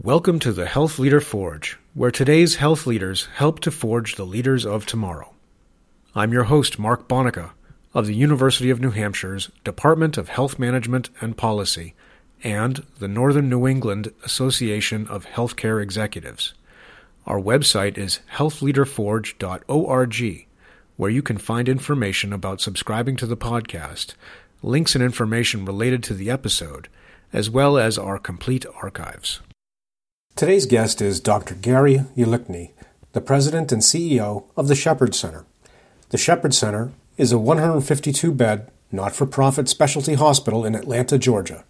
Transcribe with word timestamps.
Welcome 0.00 0.38
to 0.40 0.52
the 0.52 0.66
Health 0.66 0.98
Leader 1.00 1.20
Forge, 1.20 1.76
where 1.92 2.12
today's 2.12 2.54
health 2.54 2.86
leaders 2.86 3.26
help 3.34 3.58
to 3.60 3.72
forge 3.72 4.14
the 4.14 4.24
leaders 4.24 4.64
of 4.64 4.86
tomorrow. 4.86 5.34
I'm 6.14 6.32
your 6.32 6.44
host, 6.44 6.78
Mark 6.78 7.08
Bonica, 7.08 7.50
of 7.92 8.06
the 8.06 8.14
University 8.14 8.70
of 8.70 8.78
New 8.78 8.92
Hampshire's 8.92 9.50
Department 9.64 10.16
of 10.16 10.28
Health 10.28 10.56
Management 10.56 11.10
and 11.20 11.36
Policy 11.36 11.96
and 12.44 12.86
the 13.00 13.08
Northern 13.08 13.50
New 13.50 13.66
England 13.66 14.12
Association 14.22 15.08
of 15.08 15.26
Healthcare 15.26 15.82
Executives. 15.82 16.54
Our 17.26 17.40
website 17.40 17.98
is 17.98 18.20
healthleaderforge.org, 18.34 20.46
where 20.96 21.10
you 21.10 21.22
can 21.22 21.38
find 21.38 21.68
information 21.68 22.32
about 22.32 22.60
subscribing 22.60 23.16
to 23.16 23.26
the 23.26 23.36
podcast, 23.36 24.14
links 24.62 24.94
and 24.94 25.02
information 25.02 25.64
related 25.64 26.04
to 26.04 26.14
the 26.14 26.30
episode, 26.30 26.86
as 27.32 27.50
well 27.50 27.76
as 27.76 27.98
our 27.98 28.20
complete 28.20 28.64
archives. 28.80 29.40
Today's 30.38 30.66
guest 30.66 31.02
is 31.02 31.18
Dr. 31.18 31.56
Gary 31.56 32.04
Ulicny, 32.16 32.70
the 33.12 33.20
president 33.20 33.72
and 33.72 33.82
CEO 33.82 34.44
of 34.56 34.68
the 34.68 34.76
Shepherd 34.76 35.12
Center. 35.12 35.44
The 36.10 36.16
Shepherd 36.16 36.54
Center 36.54 36.92
is 37.16 37.32
a 37.32 37.38
152 37.38 38.30
bed, 38.30 38.70
not 38.92 39.16
for 39.16 39.26
profit 39.26 39.68
specialty 39.68 40.14
hospital 40.14 40.64
in 40.64 40.76
Atlanta, 40.76 41.18
Georgia. 41.18 41.64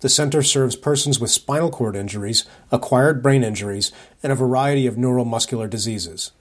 The 0.00 0.10
center 0.10 0.42
serves 0.42 0.76
persons 0.76 1.18
with 1.18 1.30
spinal 1.30 1.70
cord 1.70 1.96
injuries, 1.96 2.44
acquired 2.70 3.22
brain 3.22 3.42
injuries, 3.42 3.90
and 4.22 4.30
a 4.30 4.36
variety 4.36 4.86
of 4.86 4.96
neuromuscular 4.96 5.70
diseases. 5.70 6.32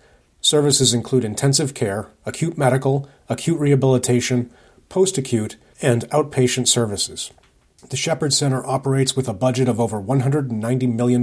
Services 0.42 0.94
include 0.94 1.24
intensive 1.24 1.74
care, 1.74 2.10
acute 2.26 2.58
medical, 2.58 3.08
acute 3.30 3.58
rehabilitation, 3.58 4.52
post 4.90 5.18
acute, 5.18 5.56
and 5.82 6.02
outpatient 6.10 6.68
services. 6.68 7.32
The 7.88 7.96
Shepherd 7.96 8.34
Center 8.34 8.66
operates 8.66 9.16
with 9.16 9.30
a 9.30 9.34
budget 9.34 9.70
of 9.70 9.80
over 9.80 10.02
$190 10.02 10.94
million 10.94 11.22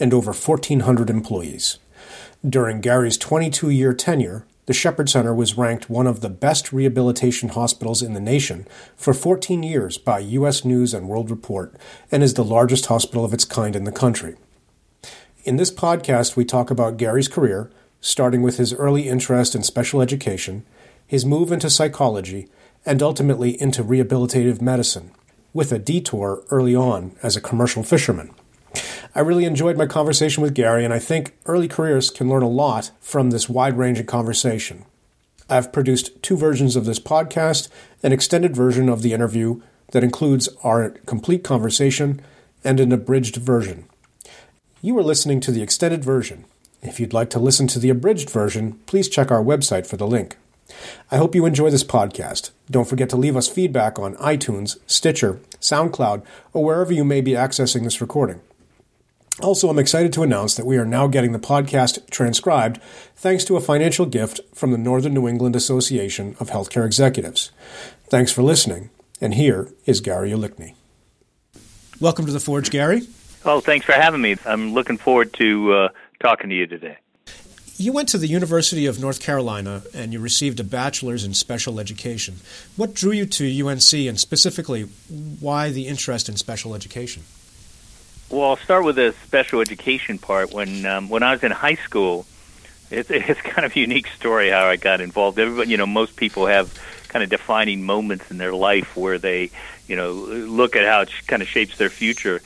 and 0.00 0.14
over 0.14 0.32
1,400 0.32 1.10
employees. 1.10 1.78
During 2.48 2.80
Gary's 2.80 3.18
22 3.18 3.68
year 3.68 3.92
tenure, 3.92 4.46
the 4.64 4.72
Shepherd 4.72 5.10
Center 5.10 5.34
was 5.34 5.58
ranked 5.58 5.90
one 5.90 6.06
of 6.06 6.20
the 6.20 6.30
best 6.30 6.72
rehabilitation 6.72 7.50
hospitals 7.50 8.00
in 8.00 8.14
the 8.14 8.20
nation 8.20 8.66
for 8.96 9.12
14 9.12 9.62
years 9.62 9.98
by 9.98 10.20
U.S. 10.20 10.64
News 10.64 10.94
and 10.94 11.06
World 11.06 11.30
Report 11.30 11.74
and 12.10 12.22
is 12.22 12.32
the 12.34 12.44
largest 12.44 12.86
hospital 12.86 13.24
of 13.24 13.34
its 13.34 13.44
kind 13.44 13.76
in 13.76 13.84
the 13.84 13.92
country. 13.92 14.36
In 15.44 15.56
this 15.56 15.70
podcast, 15.70 16.34
we 16.34 16.46
talk 16.46 16.70
about 16.70 16.96
Gary's 16.96 17.28
career, 17.28 17.70
starting 18.00 18.40
with 18.40 18.56
his 18.56 18.72
early 18.72 19.06
interest 19.06 19.54
in 19.54 19.62
special 19.62 20.00
education, 20.00 20.64
his 21.06 21.26
move 21.26 21.52
into 21.52 21.68
psychology, 21.68 22.48
and 22.86 23.02
ultimately 23.02 23.60
into 23.60 23.84
rehabilitative 23.84 24.62
medicine 24.62 25.10
with 25.52 25.72
a 25.72 25.78
detour 25.78 26.44
early 26.50 26.74
on 26.74 27.12
as 27.22 27.36
a 27.36 27.40
commercial 27.40 27.82
fisherman. 27.82 28.30
I 29.14 29.20
really 29.20 29.44
enjoyed 29.44 29.76
my 29.76 29.86
conversation 29.86 30.42
with 30.42 30.54
Gary, 30.54 30.84
and 30.84 30.92
I 30.92 30.98
think 30.98 31.36
early 31.46 31.68
careers 31.68 32.10
can 32.10 32.28
learn 32.28 32.42
a 32.42 32.48
lot 32.48 32.90
from 33.00 33.30
this 33.30 33.48
wide 33.48 33.76
ranging 33.76 34.06
conversation. 34.06 34.84
I've 35.48 35.72
produced 35.72 36.22
two 36.22 36.36
versions 36.36 36.76
of 36.76 36.84
this 36.84 37.00
podcast 37.00 37.68
an 38.02 38.12
extended 38.12 38.54
version 38.54 38.88
of 38.88 39.02
the 39.02 39.12
interview 39.12 39.60
that 39.92 40.04
includes 40.04 40.48
our 40.62 40.90
complete 41.06 41.42
conversation 41.42 42.20
and 42.62 42.78
an 42.78 42.92
abridged 42.92 43.36
version. 43.36 43.88
You 44.82 44.96
are 44.98 45.02
listening 45.02 45.40
to 45.40 45.50
the 45.50 45.62
extended 45.62 46.04
version. 46.04 46.44
If 46.82 47.00
you'd 47.00 47.12
like 47.12 47.30
to 47.30 47.40
listen 47.40 47.66
to 47.68 47.78
the 47.78 47.90
abridged 47.90 48.30
version, 48.30 48.74
please 48.86 49.08
check 49.08 49.32
our 49.32 49.42
website 49.42 49.86
for 49.86 49.96
the 49.96 50.06
link. 50.06 50.36
I 51.10 51.16
hope 51.16 51.34
you 51.34 51.46
enjoy 51.46 51.70
this 51.70 51.84
podcast. 51.84 52.50
Don't 52.70 52.88
forget 52.88 53.08
to 53.10 53.16
leave 53.16 53.36
us 53.36 53.48
feedback 53.48 53.98
on 53.98 54.16
iTunes, 54.16 54.78
Stitcher, 54.86 55.40
SoundCloud, 55.60 56.24
or 56.52 56.64
wherever 56.64 56.92
you 56.92 57.04
may 57.04 57.20
be 57.20 57.32
accessing 57.32 57.84
this 57.84 58.00
recording. 58.00 58.40
Also, 59.40 59.68
I'm 59.68 59.78
excited 59.78 60.12
to 60.14 60.24
announce 60.24 60.56
that 60.56 60.66
we 60.66 60.78
are 60.78 60.84
now 60.84 61.06
getting 61.06 61.32
the 61.32 61.38
podcast 61.38 62.10
transcribed 62.10 62.82
thanks 63.14 63.44
to 63.44 63.56
a 63.56 63.60
financial 63.60 64.04
gift 64.04 64.40
from 64.52 64.72
the 64.72 64.78
Northern 64.78 65.14
New 65.14 65.28
England 65.28 65.54
Association 65.54 66.34
of 66.40 66.50
Healthcare 66.50 66.84
Executives. 66.84 67.52
Thanks 68.08 68.32
for 68.32 68.42
listening, 68.42 68.90
and 69.20 69.34
here 69.34 69.68
is 69.86 70.00
Gary 70.00 70.30
Ulicny. 70.30 70.74
Welcome 72.00 72.26
to 72.26 72.32
the 72.32 72.40
Forge, 72.40 72.70
Gary. 72.70 73.02
Oh, 73.44 73.60
thanks 73.60 73.86
for 73.86 73.92
having 73.92 74.20
me. 74.20 74.36
I'm 74.44 74.74
looking 74.74 74.96
forward 74.96 75.32
to 75.34 75.72
uh, 75.72 75.88
talking 76.20 76.50
to 76.50 76.56
you 76.56 76.66
today. 76.66 76.98
You 77.80 77.92
went 77.92 78.08
to 78.08 78.18
the 78.18 78.26
University 78.26 78.86
of 78.86 78.98
North 78.98 79.20
Carolina 79.20 79.82
and 79.94 80.12
you 80.12 80.18
received 80.18 80.58
a 80.58 80.64
bachelor's 80.64 81.22
in 81.22 81.32
special 81.32 81.78
education. 81.78 82.38
What 82.74 82.92
drew 82.92 83.12
you 83.12 83.24
to 83.24 83.68
UNC 83.68 83.92
and 83.92 84.18
specifically 84.18 84.82
why 84.82 85.70
the 85.70 85.86
interest 85.86 86.28
in 86.28 86.36
special 86.36 86.74
education? 86.74 87.22
Well, 88.30 88.50
I'll 88.50 88.56
start 88.56 88.84
with 88.84 88.96
the 88.96 89.14
special 89.24 89.60
education 89.60 90.18
part. 90.18 90.52
When 90.52 90.84
um, 90.86 91.08
when 91.08 91.22
I 91.22 91.30
was 91.30 91.44
in 91.44 91.52
high 91.52 91.76
school, 91.76 92.26
it's, 92.90 93.10
it's 93.10 93.40
kind 93.42 93.64
of 93.64 93.76
a 93.76 93.78
unique 93.78 94.08
story 94.08 94.50
how 94.50 94.66
I 94.66 94.74
got 94.74 95.00
involved. 95.00 95.38
Everybody, 95.38 95.70
you 95.70 95.76
know, 95.76 95.86
most 95.86 96.16
people 96.16 96.46
have 96.46 96.76
kind 97.06 97.22
of 97.22 97.30
defining 97.30 97.84
moments 97.84 98.28
in 98.28 98.38
their 98.38 98.52
life 98.52 98.96
where 98.96 99.18
they, 99.18 99.52
you 99.86 99.94
know, 99.94 100.12
look 100.12 100.74
at 100.74 100.84
how 100.84 101.02
it 101.02 101.12
kind 101.28 101.42
of 101.42 101.48
shapes 101.48 101.78
their 101.78 101.90
future. 101.90 102.42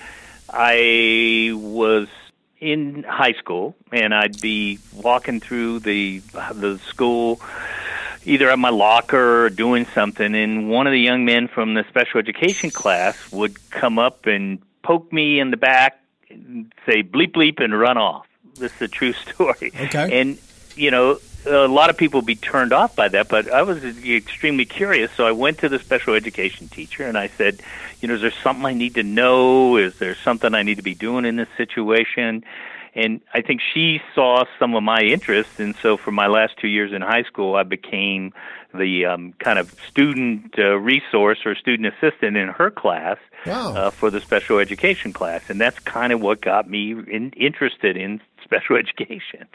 I 0.50 1.52
was 1.54 2.08
in 2.62 3.02
high 3.02 3.32
school, 3.32 3.74
and 3.90 4.14
I'd 4.14 4.40
be 4.40 4.78
walking 4.94 5.40
through 5.40 5.80
the 5.80 6.20
the 6.54 6.78
school, 6.86 7.40
either 8.24 8.48
at 8.48 8.58
my 8.58 8.70
locker 8.70 9.44
or 9.44 9.50
doing 9.50 9.84
something, 9.86 10.32
and 10.34 10.70
one 10.70 10.86
of 10.86 10.92
the 10.92 11.00
young 11.00 11.24
men 11.24 11.48
from 11.48 11.74
the 11.74 11.84
special 11.88 12.20
education 12.20 12.70
class 12.70 13.16
would 13.32 13.58
come 13.70 13.98
up 13.98 14.26
and 14.26 14.62
poke 14.82 15.12
me 15.12 15.40
in 15.40 15.50
the 15.50 15.56
back, 15.56 15.98
and 16.30 16.72
say 16.86 17.02
bleep 17.02 17.32
bleep, 17.32 17.62
and 17.62 17.76
run 17.76 17.98
off. 17.98 18.26
This 18.54 18.72
is 18.76 18.82
a 18.82 18.88
true 18.88 19.12
story. 19.24 19.72
Okay. 19.78 20.20
And 20.20 20.38
you 20.76 20.92
know, 20.92 21.18
a 21.46 21.68
lot 21.68 21.90
of 21.90 21.96
people 21.96 22.20
would 22.20 22.26
be 22.26 22.36
turned 22.36 22.72
off 22.72 22.94
by 22.94 23.08
that, 23.08 23.28
but 23.28 23.50
I 23.50 23.62
was 23.62 23.84
extremely 23.84 24.64
curious. 24.64 25.10
So 25.12 25.26
I 25.26 25.32
went 25.32 25.58
to 25.58 25.68
the 25.68 25.78
special 25.78 26.14
education 26.14 26.68
teacher 26.68 27.04
and 27.04 27.18
I 27.18 27.28
said, 27.28 27.60
you 28.00 28.08
know, 28.08 28.14
is 28.14 28.20
there 28.20 28.32
something 28.42 28.64
I 28.64 28.74
need 28.74 28.94
to 28.94 29.02
know? 29.02 29.76
Is 29.76 29.98
there 29.98 30.14
something 30.14 30.54
I 30.54 30.62
need 30.62 30.76
to 30.76 30.82
be 30.82 30.94
doing 30.94 31.24
in 31.24 31.36
this 31.36 31.48
situation? 31.56 32.44
And 32.94 33.22
I 33.32 33.40
think 33.40 33.62
she 33.72 34.02
saw 34.14 34.44
some 34.58 34.74
of 34.74 34.82
my 34.82 35.00
interests, 35.00 35.58
and 35.58 35.74
so 35.76 35.96
for 35.96 36.10
my 36.10 36.26
last 36.26 36.58
two 36.58 36.68
years 36.68 36.92
in 36.92 37.00
high 37.00 37.22
school, 37.22 37.54
I 37.54 37.62
became 37.62 38.34
the 38.74 39.06
um, 39.06 39.32
kind 39.38 39.58
of 39.58 39.74
student 39.88 40.54
uh, 40.58 40.76
resource 40.78 41.38
or 41.46 41.54
student 41.54 41.94
assistant 41.94 42.36
in 42.36 42.48
her 42.48 42.70
class 42.70 43.16
wow. 43.46 43.74
uh, 43.74 43.90
for 43.90 44.10
the 44.10 44.20
special 44.20 44.58
education 44.58 45.14
class, 45.14 45.48
and 45.48 45.58
that's 45.58 45.78
kind 45.78 46.12
of 46.12 46.20
what 46.20 46.42
got 46.42 46.68
me 46.68 46.92
in, 46.92 47.32
interested 47.34 47.96
in 47.96 48.20
special 48.44 48.76
education. 48.84 49.46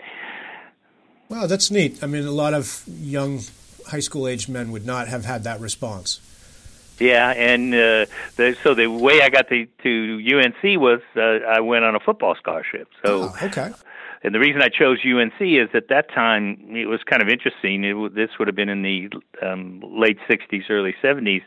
Wow, 1.29 1.47
that's 1.47 1.69
neat. 1.69 2.03
I 2.03 2.07
mean, 2.07 2.25
a 2.25 2.31
lot 2.31 2.53
of 2.53 2.83
young 2.87 3.41
high 3.87 3.99
school 3.99 4.27
age 4.27 4.47
men 4.47 4.71
would 4.71 4.85
not 4.85 5.07
have 5.07 5.25
had 5.25 5.43
that 5.43 5.59
response. 5.59 6.21
Yeah, 6.99 7.31
and 7.31 7.73
uh, 7.73 8.05
the, 8.37 8.57
so 8.63 8.73
the 8.73 8.87
way 8.87 9.21
I 9.21 9.29
got 9.29 9.49
to, 9.49 9.67
to 9.83 10.39
UNC 10.39 10.81
was 10.81 11.01
uh, 11.15 11.45
I 11.47 11.59
went 11.59 11.85
on 11.85 11.95
a 11.95 11.99
football 11.99 12.35
scholarship. 12.35 12.87
So 13.05 13.23
oh, 13.23 13.35
okay. 13.43 13.71
And 14.23 14.33
the 14.33 14.39
reason 14.39 14.61
I 14.61 14.69
chose 14.69 14.99
UNC 15.05 15.39
is 15.39 15.69
at 15.75 15.89
that 15.89 16.09
time 16.09 16.75
it 16.75 16.87
was 16.87 17.03
kind 17.03 17.21
of 17.21 17.29
interesting. 17.29 17.83
It, 17.83 18.15
this 18.15 18.31
would 18.39 18.47
have 18.47 18.55
been 18.55 18.69
in 18.69 18.81
the 18.81 19.09
um, 19.43 19.81
late 19.85 20.17
'60s, 20.27 20.69
early 20.69 20.95
'70s. 21.03 21.43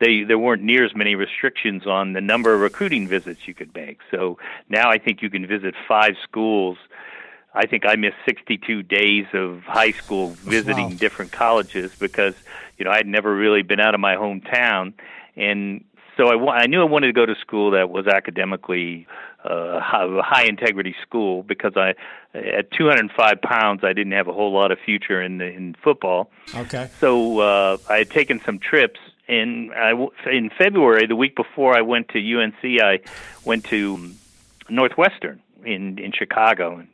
They 0.00 0.22
there 0.22 0.38
weren't 0.38 0.62
near 0.62 0.84
as 0.84 0.94
many 0.94 1.14
restrictions 1.16 1.86
on 1.86 2.14
the 2.14 2.22
number 2.22 2.54
of 2.54 2.60
recruiting 2.62 3.06
visits 3.06 3.46
you 3.46 3.52
could 3.52 3.74
make. 3.74 3.98
So 4.10 4.38
now 4.70 4.90
I 4.90 4.96
think 4.98 5.20
you 5.20 5.28
can 5.28 5.46
visit 5.46 5.74
five 5.86 6.14
schools 6.22 6.78
I 7.54 7.66
think 7.66 7.86
I 7.86 7.94
missed 7.96 8.16
62 8.26 8.82
days 8.82 9.26
of 9.32 9.62
high 9.62 9.92
school 9.92 10.30
visiting 10.30 10.90
wow. 10.90 10.96
different 10.96 11.32
colleges 11.32 11.94
because 11.98 12.34
you 12.78 12.84
know 12.84 12.90
I'd 12.90 13.06
never 13.06 13.34
really 13.34 13.62
been 13.62 13.80
out 13.80 13.94
of 13.94 14.00
my 14.00 14.16
hometown, 14.16 14.92
and 15.36 15.84
so 16.16 16.28
I, 16.28 16.62
I 16.62 16.66
knew 16.66 16.80
I 16.80 16.84
wanted 16.84 17.08
to 17.08 17.12
go 17.12 17.26
to 17.26 17.34
school 17.36 17.72
that 17.72 17.90
was 17.90 18.06
academically 18.06 19.06
uh, 19.44 19.80
a 19.80 20.22
high 20.22 20.44
integrity 20.44 20.94
school 21.02 21.42
because 21.42 21.76
I 21.76 21.94
at 22.34 22.70
205 22.72 23.40
pounds 23.42 23.84
I 23.84 23.92
didn't 23.92 24.12
have 24.12 24.28
a 24.28 24.32
whole 24.32 24.52
lot 24.52 24.72
of 24.72 24.78
future 24.78 25.20
in 25.20 25.38
the, 25.38 25.46
in 25.46 25.76
football. 25.82 26.30
Okay. 26.54 26.88
So 27.00 27.40
uh, 27.40 27.76
I 27.88 27.98
had 27.98 28.10
taken 28.10 28.40
some 28.40 28.58
trips. 28.58 29.00
And 29.26 29.72
I, 29.72 29.92
in 30.30 30.50
February, 30.50 31.06
the 31.06 31.16
week 31.16 31.34
before 31.34 31.74
I 31.74 31.80
went 31.80 32.10
to 32.10 32.18
UNC, 32.18 32.62
I 32.62 33.00
went 33.46 33.64
to 33.66 34.10
Northwestern 34.68 35.40
in 35.64 35.98
in 35.98 36.12
Chicago, 36.12 36.76
and 36.76 36.88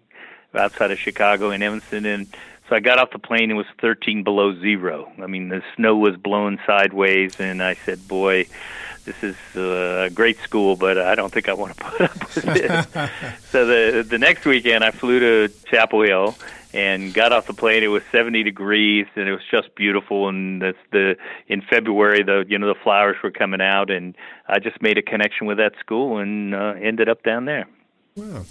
outside 0.55 0.91
of 0.91 0.99
Chicago 0.99 1.51
in 1.51 1.63
Evanston, 1.63 2.07
and 2.07 2.27
so 2.69 2.77
I 2.77 2.81
got 2.81 2.99
off 2.99 3.11
the 3.11 3.19
plane. 3.19 3.51
It 3.51 3.55
was 3.55 3.67
13 3.81 4.23
below 4.23 4.59
zero. 4.61 5.11
I 5.21 5.27
mean, 5.27 5.49
the 5.49 5.63
snow 5.77 5.97
was 5.97 6.17
blowing 6.17 6.59
sideways, 6.67 7.41
and 7.41 7.63
I 7.63 7.75
said, 7.75 8.07
"Boy, 8.07 8.47
this 9.05 9.23
is 9.23 9.37
a 9.57 10.11
great 10.15 10.39
school, 10.39 10.77
but 10.77 10.97
I 10.97 11.15
don't 11.15 11.33
think 11.33 11.49
I 11.49 11.53
want 11.55 11.77
to 11.77 11.85
put 11.85 12.01
up 12.03 12.35
with 12.35 12.45
this." 12.45 12.87
so 13.51 13.67
the 13.67 14.03
the 14.03 14.19
next 14.19 14.45
weekend, 14.45 14.85
I 14.85 14.93
flew 14.93 15.19
to 15.19 15.53
Chapel 15.67 16.03
Hill 16.03 16.37
and 16.73 17.13
got 17.13 17.33
off 17.33 17.47
the 17.47 17.55
plane. 17.55 17.83
It 17.83 17.89
was 17.89 18.03
70 18.13 18.45
degrees, 18.45 19.07
and 19.17 19.29
it 19.29 19.33
was 19.33 19.43
just 19.51 19.75
beautiful. 19.75 20.29
And 20.29 20.63
that's 20.63 20.79
the 20.93 21.17
in 21.49 21.63
February, 21.63 22.23
the 22.23 22.45
you 22.49 22.59
know 22.59 22.69
the 22.69 22.81
flowers 22.81 23.17
were 23.23 23.31
coming 23.31 23.61
out, 23.61 23.91
and 23.91 24.17
I 24.47 24.59
just 24.59 24.81
made 24.81 24.99
a 24.99 25.03
connection 25.03 25.47
with 25.47 25.59
that 25.59 25.73
school 25.81 26.19
and 26.19 26.55
uh, 26.55 26.75
ended 26.81 27.09
up 27.09 27.23
down 27.23 27.47
there. 27.47 27.67
Wow. 28.17 28.45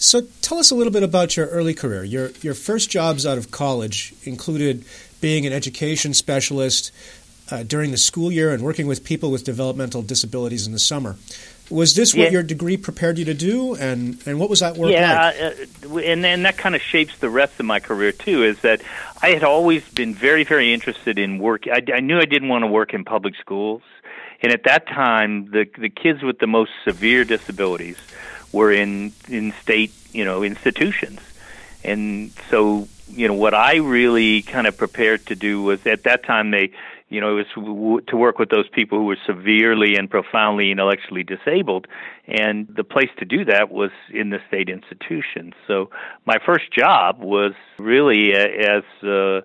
So 0.00 0.22
tell 0.40 0.58
us 0.58 0.70
a 0.70 0.74
little 0.74 0.92
bit 0.92 1.02
about 1.02 1.36
your 1.36 1.46
early 1.48 1.74
career. 1.74 2.02
Your 2.02 2.30
your 2.40 2.54
first 2.54 2.88
jobs 2.90 3.26
out 3.26 3.36
of 3.36 3.50
college 3.50 4.14
included 4.24 4.84
being 5.20 5.44
an 5.44 5.52
education 5.52 6.14
specialist 6.14 6.90
uh, 7.50 7.64
during 7.64 7.90
the 7.90 7.98
school 7.98 8.32
year 8.32 8.50
and 8.50 8.62
working 8.62 8.86
with 8.86 9.04
people 9.04 9.30
with 9.30 9.44
developmental 9.44 10.00
disabilities 10.00 10.66
in 10.66 10.72
the 10.72 10.78
summer. 10.78 11.16
Was 11.68 11.94
this 11.94 12.14
what 12.14 12.24
yeah. 12.24 12.30
your 12.30 12.42
degree 12.42 12.78
prepared 12.78 13.18
you 13.18 13.26
to 13.26 13.34
do, 13.34 13.74
and, 13.76 14.20
and 14.26 14.40
what 14.40 14.50
was 14.50 14.58
that 14.58 14.76
work 14.76 14.90
yeah, 14.90 15.32
like? 15.38 15.68
uh, 15.88 15.98
and 15.98 16.24
then 16.24 16.42
that 16.42 16.56
kind 16.56 16.74
of 16.74 16.82
shapes 16.82 17.16
the 17.18 17.30
rest 17.30 17.60
of 17.60 17.66
my 17.66 17.78
career 17.78 18.10
too. 18.10 18.42
Is 18.42 18.58
that 18.62 18.80
I 19.22 19.28
had 19.28 19.44
always 19.44 19.86
been 19.90 20.14
very, 20.14 20.44
very 20.44 20.72
interested 20.72 21.18
in 21.18 21.38
work. 21.38 21.68
I, 21.68 21.82
I 21.94 22.00
knew 22.00 22.18
I 22.18 22.24
didn't 22.24 22.48
want 22.48 22.62
to 22.62 22.66
work 22.66 22.94
in 22.94 23.04
public 23.04 23.36
schools, 23.36 23.82
and 24.42 24.50
at 24.50 24.64
that 24.64 24.88
time, 24.88 25.50
the 25.50 25.68
the 25.78 25.90
kids 25.90 26.22
with 26.22 26.38
the 26.38 26.48
most 26.48 26.72
severe 26.84 27.24
disabilities 27.24 27.98
were 28.52 28.72
in 28.72 29.12
in 29.28 29.52
state, 29.62 29.92
you 30.12 30.24
know, 30.24 30.42
institutions, 30.42 31.20
and 31.84 32.32
so 32.50 32.88
you 33.08 33.28
know 33.28 33.34
what 33.34 33.54
I 33.54 33.76
really 33.76 34.42
kind 34.42 34.66
of 34.66 34.76
prepared 34.76 35.26
to 35.26 35.34
do 35.34 35.62
was 35.62 35.86
at 35.86 36.04
that 36.04 36.24
time 36.24 36.50
they 36.50 36.72
you 37.10 37.20
know, 37.20 37.36
it 37.36 37.46
was 37.56 38.02
to 38.06 38.16
work 38.16 38.38
with 38.38 38.50
those 38.50 38.68
people 38.68 38.98
who 38.98 39.04
were 39.06 39.18
severely 39.26 39.96
and 39.96 40.08
profoundly 40.08 40.70
intellectually 40.70 41.24
disabled. 41.24 41.88
And 42.28 42.68
the 42.68 42.84
place 42.84 43.10
to 43.18 43.24
do 43.24 43.44
that 43.46 43.70
was 43.72 43.90
in 44.10 44.30
the 44.30 44.38
state 44.46 44.68
institutions. 44.68 45.54
So 45.66 45.90
my 46.24 46.38
first 46.38 46.72
job 46.72 47.18
was 47.18 47.52
really 47.78 48.32
as 48.32 48.84
a, 49.02 49.42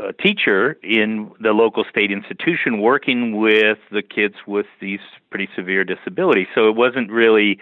a 0.00 0.12
teacher 0.14 0.78
in 0.82 1.30
the 1.40 1.52
local 1.52 1.84
state 1.84 2.10
institution 2.10 2.80
working 2.80 3.36
with 3.36 3.78
the 3.90 4.02
kids 4.02 4.36
with 4.46 4.66
these 4.80 5.00
pretty 5.28 5.50
severe 5.54 5.84
disabilities. 5.84 6.48
So 6.54 6.70
it 6.70 6.74
wasn't 6.74 7.10
really 7.10 7.58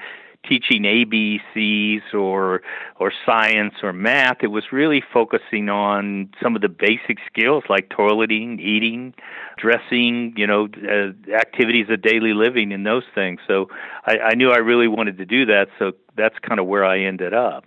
teaching 0.48 0.82
ABCs 0.82 2.14
or 2.14 2.62
or 2.98 3.12
science 3.26 3.74
or 3.82 3.92
math. 3.92 4.38
It 4.42 4.48
was 4.48 4.64
really 4.72 5.02
focusing 5.12 5.68
on 5.68 6.30
some 6.42 6.56
of 6.56 6.62
the 6.62 6.68
basic 6.68 7.18
skills 7.26 7.64
like 7.68 7.88
toileting, 7.88 8.58
eating, 8.60 9.14
dressing, 9.56 10.34
you 10.36 10.46
know, 10.46 10.68
uh, 10.88 11.32
activities 11.34 11.86
of 11.90 12.02
daily 12.02 12.34
living, 12.34 12.72
and 12.72 12.86
those 12.86 13.04
things. 13.14 13.40
So 13.46 13.68
I, 14.06 14.18
I 14.18 14.34
knew 14.34 14.50
I 14.50 14.58
really 14.58 14.88
wanted 14.88 15.18
to 15.18 15.26
do 15.26 15.46
that. 15.46 15.68
So 15.78 15.92
that's 16.16 16.38
kind 16.40 16.60
of 16.60 16.66
where 16.66 16.84
I 16.84 17.00
ended 17.00 17.34
up. 17.34 17.64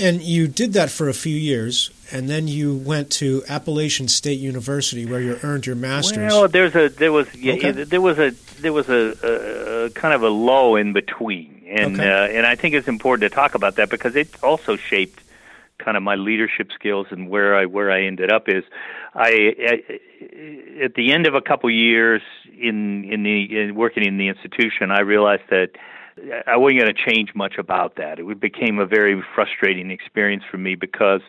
And 0.00 0.22
you 0.22 0.48
did 0.48 0.72
that 0.72 0.90
for 0.90 1.08
a 1.08 1.12
few 1.12 1.36
years, 1.36 1.90
and 2.10 2.28
then 2.28 2.48
you 2.48 2.74
went 2.74 3.10
to 3.12 3.42
Appalachian 3.48 4.08
State 4.08 4.40
University, 4.40 5.04
where 5.04 5.20
you 5.20 5.38
earned 5.42 5.66
your 5.66 5.76
master's. 5.76 6.32
Well, 6.32 6.48
there's 6.48 6.74
a 6.74 6.88
there 6.88 7.12
was 7.12 7.32
yeah, 7.34 7.54
okay. 7.54 7.72
there 7.72 8.00
was 8.00 8.18
a 8.18 8.30
there 8.60 8.72
was 8.72 8.88
a, 8.88 9.86
a, 9.86 9.90
kind 9.90 10.14
of 10.14 10.22
a 10.22 10.28
low 10.28 10.76
in 10.76 10.94
between, 10.94 11.62
and 11.68 12.00
okay. 12.00 12.10
uh, 12.10 12.26
and 12.28 12.46
I 12.46 12.54
think 12.56 12.74
it's 12.74 12.88
important 12.88 13.30
to 13.30 13.34
talk 13.34 13.54
about 13.54 13.76
that 13.76 13.90
because 13.90 14.16
it 14.16 14.42
also 14.42 14.76
shaped 14.76 15.22
kind 15.78 15.96
of 15.96 16.02
my 16.02 16.14
leadership 16.14 16.70
skills 16.72 17.06
and 17.10 17.28
where 17.28 17.56
I 17.56 17.66
where 17.66 17.90
I 17.90 18.02
ended 18.02 18.32
up 18.32 18.48
is 18.48 18.64
I, 19.14 19.54
I 19.58 20.82
at 20.82 20.94
the 20.94 21.12
end 21.12 21.26
of 21.26 21.34
a 21.34 21.40
couple 21.40 21.70
years 21.70 22.22
in 22.58 23.04
in 23.04 23.22
the 23.22 23.60
in 23.60 23.74
working 23.74 24.04
in 24.04 24.18
the 24.18 24.28
institution 24.28 24.90
I 24.90 25.00
realized 25.00 25.44
that 25.50 25.70
I 26.46 26.56
wasn't 26.56 26.80
going 26.80 26.94
to 26.94 27.10
change 27.10 27.34
much 27.34 27.54
about 27.58 27.96
that. 27.96 28.18
It 28.18 28.40
became 28.40 28.78
a 28.78 28.86
very 28.86 29.22
frustrating 29.34 29.90
experience 29.90 30.44
for 30.50 30.58
me 30.58 30.74
because 30.74 31.22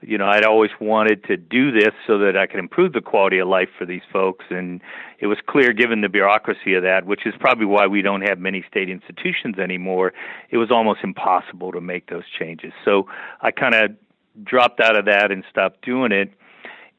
you 0.00 0.16
know, 0.16 0.26
I'd 0.26 0.44
always 0.44 0.70
wanted 0.80 1.24
to 1.24 1.36
do 1.36 1.72
this 1.72 1.92
so 2.06 2.18
that 2.18 2.36
I 2.36 2.46
could 2.46 2.60
improve 2.60 2.92
the 2.92 3.00
quality 3.00 3.38
of 3.38 3.48
life 3.48 3.68
for 3.76 3.84
these 3.84 4.02
folks. 4.12 4.44
And 4.50 4.80
it 5.18 5.26
was 5.26 5.38
clear, 5.46 5.72
given 5.72 6.02
the 6.02 6.08
bureaucracy 6.08 6.74
of 6.74 6.82
that, 6.84 7.04
which 7.04 7.26
is 7.26 7.34
probably 7.40 7.66
why 7.66 7.86
we 7.86 8.02
don't 8.02 8.22
have 8.22 8.38
many 8.38 8.64
state 8.70 8.88
institutions 8.88 9.58
anymore, 9.58 10.12
it 10.50 10.56
was 10.56 10.70
almost 10.70 11.00
impossible 11.02 11.72
to 11.72 11.80
make 11.80 12.08
those 12.10 12.24
changes. 12.38 12.72
So 12.84 13.08
I 13.40 13.50
kind 13.50 13.74
of 13.74 13.96
dropped 14.44 14.80
out 14.80 14.96
of 14.96 15.06
that 15.06 15.32
and 15.32 15.42
stopped 15.50 15.84
doing 15.84 16.12
it. 16.12 16.32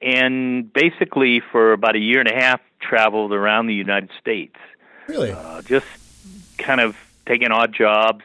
And 0.01 0.71
basically, 0.71 1.41
for 1.51 1.73
about 1.73 1.95
a 1.95 1.99
year 1.99 2.19
and 2.19 2.29
a 2.29 2.35
half, 2.35 2.61
traveled 2.81 3.33
around 3.33 3.67
the 3.67 3.73
United 3.73 4.09
States. 4.19 4.55
Really? 5.07 5.31
Uh, 5.31 5.61
just 5.61 5.87
kind 6.57 6.79
of 6.79 6.95
taking 7.29 7.51
odd 7.51 7.73
jobs 7.73 8.23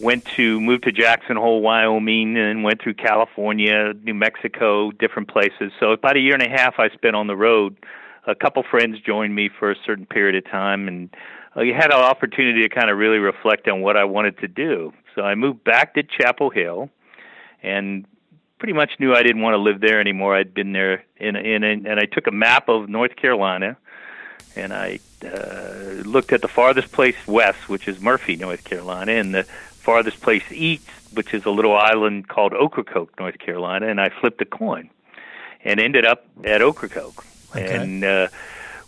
went 0.00 0.24
to 0.36 0.60
moved 0.60 0.84
to 0.84 0.92
Jackson 0.92 1.36
Hole, 1.36 1.60
Wyoming, 1.60 2.36
and 2.36 2.62
went 2.62 2.80
through 2.80 2.94
California, 2.94 3.92
New 4.02 4.14
Mexico, 4.14 4.90
different 4.92 5.28
places. 5.28 5.72
So 5.80 5.92
about 5.92 6.16
a 6.16 6.20
year 6.20 6.34
and 6.34 6.42
a 6.42 6.48
half 6.48 6.78
I 6.78 6.88
spent 6.90 7.16
on 7.16 7.26
the 7.26 7.36
road. 7.36 7.76
A 8.26 8.34
couple 8.34 8.62
friends 8.62 9.00
joined 9.00 9.34
me 9.34 9.48
for 9.48 9.70
a 9.70 9.76
certain 9.86 10.06
period 10.06 10.34
of 10.36 10.50
time, 10.50 10.86
and 10.86 11.08
I 11.56 11.66
had 11.66 11.86
an 11.86 12.00
opportunity 12.00 12.62
to 12.62 12.68
kind 12.68 12.90
of 12.90 12.98
really 12.98 13.18
reflect 13.18 13.66
on 13.68 13.80
what 13.80 13.96
I 13.96 14.04
wanted 14.04 14.38
to 14.38 14.48
do. 14.48 14.92
So 15.14 15.22
I 15.22 15.34
moved 15.34 15.64
back 15.64 15.94
to 15.94 16.02
Chapel 16.02 16.50
Hill, 16.50 16.90
and 17.62 18.06
pretty 18.58 18.74
much 18.74 18.90
knew 18.98 19.14
I 19.14 19.22
didn't 19.22 19.42
want 19.42 19.54
to 19.54 19.58
live 19.58 19.80
there 19.80 19.98
anymore. 20.00 20.36
I'd 20.36 20.52
been 20.52 20.72
there 20.72 21.04
in 21.16 21.36
in, 21.36 21.64
in 21.64 21.86
and 21.86 21.98
I 21.98 22.04
took 22.04 22.26
a 22.26 22.32
map 22.32 22.68
of 22.68 22.88
North 22.88 23.16
Carolina, 23.16 23.76
and 24.54 24.72
I 24.72 25.00
uh, 25.24 26.02
looked 26.04 26.32
at 26.32 26.42
the 26.42 26.48
farthest 26.48 26.92
place 26.92 27.16
west, 27.26 27.68
which 27.68 27.88
is 27.88 28.00
Murphy, 28.00 28.36
North 28.36 28.64
Carolina, 28.64 29.12
and 29.12 29.34
the 29.34 29.44
farthest 29.44 30.20
place 30.20 30.44
east, 30.50 30.88
which 31.12 31.34
is 31.34 31.44
a 31.44 31.50
little 31.50 31.76
island 31.76 32.28
called 32.28 32.52
Ocracoke, 32.52 33.18
North 33.18 33.38
Carolina, 33.38 33.88
and 33.88 34.00
I 34.00 34.10
flipped 34.10 34.40
a 34.42 34.44
coin 34.44 34.90
and 35.64 35.80
ended 35.80 36.04
up 36.04 36.26
at 36.44 36.62
Ocracoke. 36.62 37.24
Okay. 37.50 37.76
And 37.76 38.04
uh, 38.04 38.28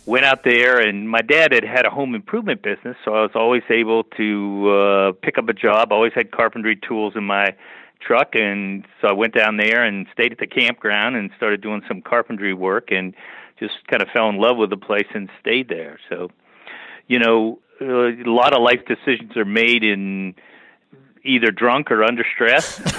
went 0.05 0.25
out 0.25 0.43
there, 0.43 0.79
and 0.79 1.09
my 1.09 1.21
dad 1.21 1.51
had 1.51 1.63
had 1.63 1.85
a 1.85 1.89
home 1.89 2.15
improvement 2.15 2.61
business, 2.61 2.97
so 3.03 3.15
I 3.15 3.21
was 3.21 3.31
always 3.35 3.63
able 3.69 4.03
to 4.17 4.69
uh, 4.69 5.11
pick 5.21 5.37
up 5.37 5.49
a 5.49 5.53
job. 5.53 5.91
Always 5.91 6.13
had 6.13 6.31
carpentry 6.31 6.75
tools 6.75 7.15
in 7.15 7.23
my 7.23 7.55
truck, 7.99 8.35
and 8.35 8.85
so 8.99 9.07
I 9.09 9.13
went 9.13 9.33
down 9.33 9.57
there 9.57 9.83
and 9.83 10.07
stayed 10.13 10.31
at 10.31 10.39
the 10.39 10.47
campground 10.47 11.15
and 11.15 11.29
started 11.37 11.61
doing 11.61 11.81
some 11.87 12.01
carpentry 12.01 12.53
work, 12.53 12.91
and 12.91 13.13
just 13.61 13.87
kind 13.87 14.01
of 14.01 14.09
fell 14.09 14.27
in 14.29 14.37
love 14.37 14.57
with 14.57 14.71
the 14.71 14.77
place 14.77 15.07
and 15.13 15.29
stayed 15.39 15.69
there. 15.69 15.99
So, 16.09 16.31
you 17.07 17.19
know, 17.19 17.59
a 17.79 18.23
lot 18.25 18.53
of 18.53 18.61
life 18.61 18.85
decisions 18.85 19.37
are 19.37 19.45
made 19.45 19.83
in 19.83 20.35
either 21.23 21.51
drunk 21.51 21.91
or 21.91 22.03
under 22.03 22.25
stress, 22.33 22.79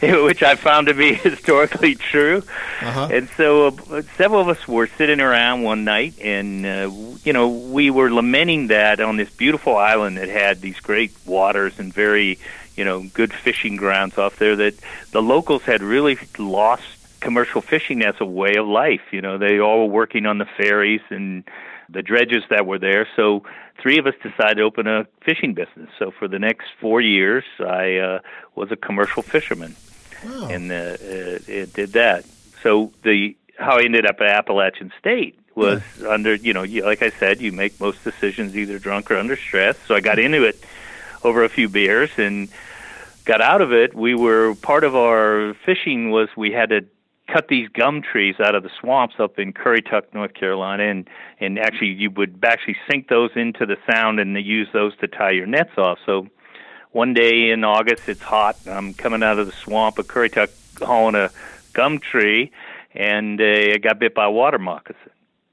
which 0.00 0.42
I 0.42 0.54
found 0.56 0.88
to 0.88 0.94
be 0.94 1.14
historically 1.14 1.94
true. 1.94 2.42
Uh-huh. 2.82 3.08
And 3.10 3.28
so 3.30 3.68
uh, 3.68 4.02
several 4.16 4.42
of 4.42 4.48
us 4.48 4.68
were 4.68 4.86
sitting 4.86 5.20
around 5.20 5.62
one 5.62 5.84
night, 5.84 6.20
and 6.20 6.66
uh, 6.66 6.90
you 7.24 7.32
know 7.32 7.48
we 7.48 7.90
were 7.90 8.12
lamenting 8.12 8.66
that 8.66 9.00
on 9.00 9.16
this 9.16 9.30
beautiful 9.30 9.76
island 9.76 10.18
that 10.18 10.28
had 10.28 10.60
these 10.60 10.78
great 10.80 11.12
waters 11.24 11.78
and 11.78 11.92
very 11.92 12.38
you 12.76 12.84
know 12.84 13.02
good 13.14 13.32
fishing 13.32 13.76
grounds 13.76 14.18
off 14.18 14.36
there 14.36 14.56
that 14.56 14.74
the 15.12 15.22
locals 15.22 15.62
had 15.62 15.82
really 15.82 16.18
lost 16.38 16.95
commercial 17.26 17.60
fishing 17.60 18.02
as 18.02 18.14
a 18.20 18.24
way 18.24 18.54
of 18.54 18.66
life. 18.66 19.00
You 19.10 19.20
know, 19.20 19.36
they 19.36 19.58
all 19.58 19.80
were 19.80 19.92
working 19.92 20.26
on 20.26 20.38
the 20.38 20.46
ferries 20.56 21.00
and 21.10 21.42
the 21.88 22.00
dredges 22.00 22.44
that 22.50 22.66
were 22.66 22.78
there. 22.78 23.08
So 23.16 23.42
three 23.82 23.98
of 23.98 24.06
us 24.06 24.14
decided 24.22 24.58
to 24.58 24.62
open 24.62 24.86
a 24.86 25.06
fishing 25.24 25.52
business. 25.52 25.90
So 25.98 26.12
for 26.12 26.28
the 26.28 26.38
next 26.38 26.68
four 26.80 27.00
years, 27.00 27.44
I 27.58 27.96
uh, 27.96 28.18
was 28.54 28.70
a 28.70 28.76
commercial 28.76 29.22
fisherman, 29.22 29.74
wow. 30.24 30.48
and 30.48 30.70
uh, 30.70 30.96
it, 31.00 31.48
it 31.48 31.72
did 31.74 31.92
that. 31.94 32.24
So 32.62 32.92
the 33.02 33.36
how 33.58 33.78
I 33.78 33.82
ended 33.82 34.06
up 34.06 34.20
at 34.20 34.28
Appalachian 34.28 34.92
State 34.98 35.36
was 35.56 35.82
yeah. 36.00 36.08
under 36.08 36.34
you 36.34 36.52
know 36.52 36.62
like 36.62 37.02
I 37.02 37.10
said, 37.10 37.40
you 37.40 37.50
make 37.50 37.80
most 37.80 38.04
decisions 38.04 38.56
either 38.56 38.78
drunk 38.78 39.10
or 39.10 39.16
under 39.16 39.36
stress. 39.36 39.76
So 39.86 39.96
I 39.96 40.00
got 40.00 40.20
into 40.20 40.44
it 40.44 40.62
over 41.24 41.42
a 41.42 41.48
few 41.48 41.68
beers 41.68 42.10
and 42.18 42.48
got 43.24 43.40
out 43.40 43.62
of 43.62 43.72
it. 43.72 43.94
We 43.94 44.14
were 44.14 44.54
part 44.54 44.84
of 44.84 44.94
our 44.94 45.54
fishing 45.64 46.10
was 46.10 46.28
we 46.36 46.52
had 46.52 46.70
to 46.70 46.86
cut 47.32 47.48
these 47.48 47.68
gum 47.68 48.02
trees 48.02 48.36
out 48.40 48.54
of 48.54 48.62
the 48.62 48.70
swamps 48.80 49.16
up 49.18 49.38
in 49.38 49.52
Currituck, 49.52 50.14
North 50.14 50.34
Carolina, 50.34 50.84
and 50.84 51.08
and 51.40 51.58
actually 51.58 51.88
you 51.88 52.10
would 52.10 52.44
actually 52.44 52.76
sink 52.90 53.08
those 53.08 53.30
into 53.34 53.66
the 53.66 53.76
sound 53.90 54.20
and 54.20 54.36
use 54.36 54.68
those 54.72 54.96
to 54.98 55.08
tie 55.08 55.32
your 55.32 55.46
nets 55.46 55.76
off. 55.76 55.98
So 56.06 56.28
one 56.92 57.12
day 57.12 57.50
in 57.50 57.64
August, 57.64 58.08
it's 58.08 58.22
hot. 58.22 58.56
I'm 58.66 58.94
coming 58.94 59.22
out 59.22 59.38
of 59.38 59.46
the 59.46 59.52
swamp 59.52 59.98
of 59.98 60.06
Currituck, 60.06 60.50
hauling 60.82 61.14
a 61.14 61.30
gum 61.72 61.98
tree, 61.98 62.50
and 62.94 63.40
uh, 63.40 63.44
I 63.44 63.78
got 63.78 63.98
bit 63.98 64.14
by 64.14 64.24
a 64.24 64.30
water 64.30 64.58
moccasin. 64.58 65.10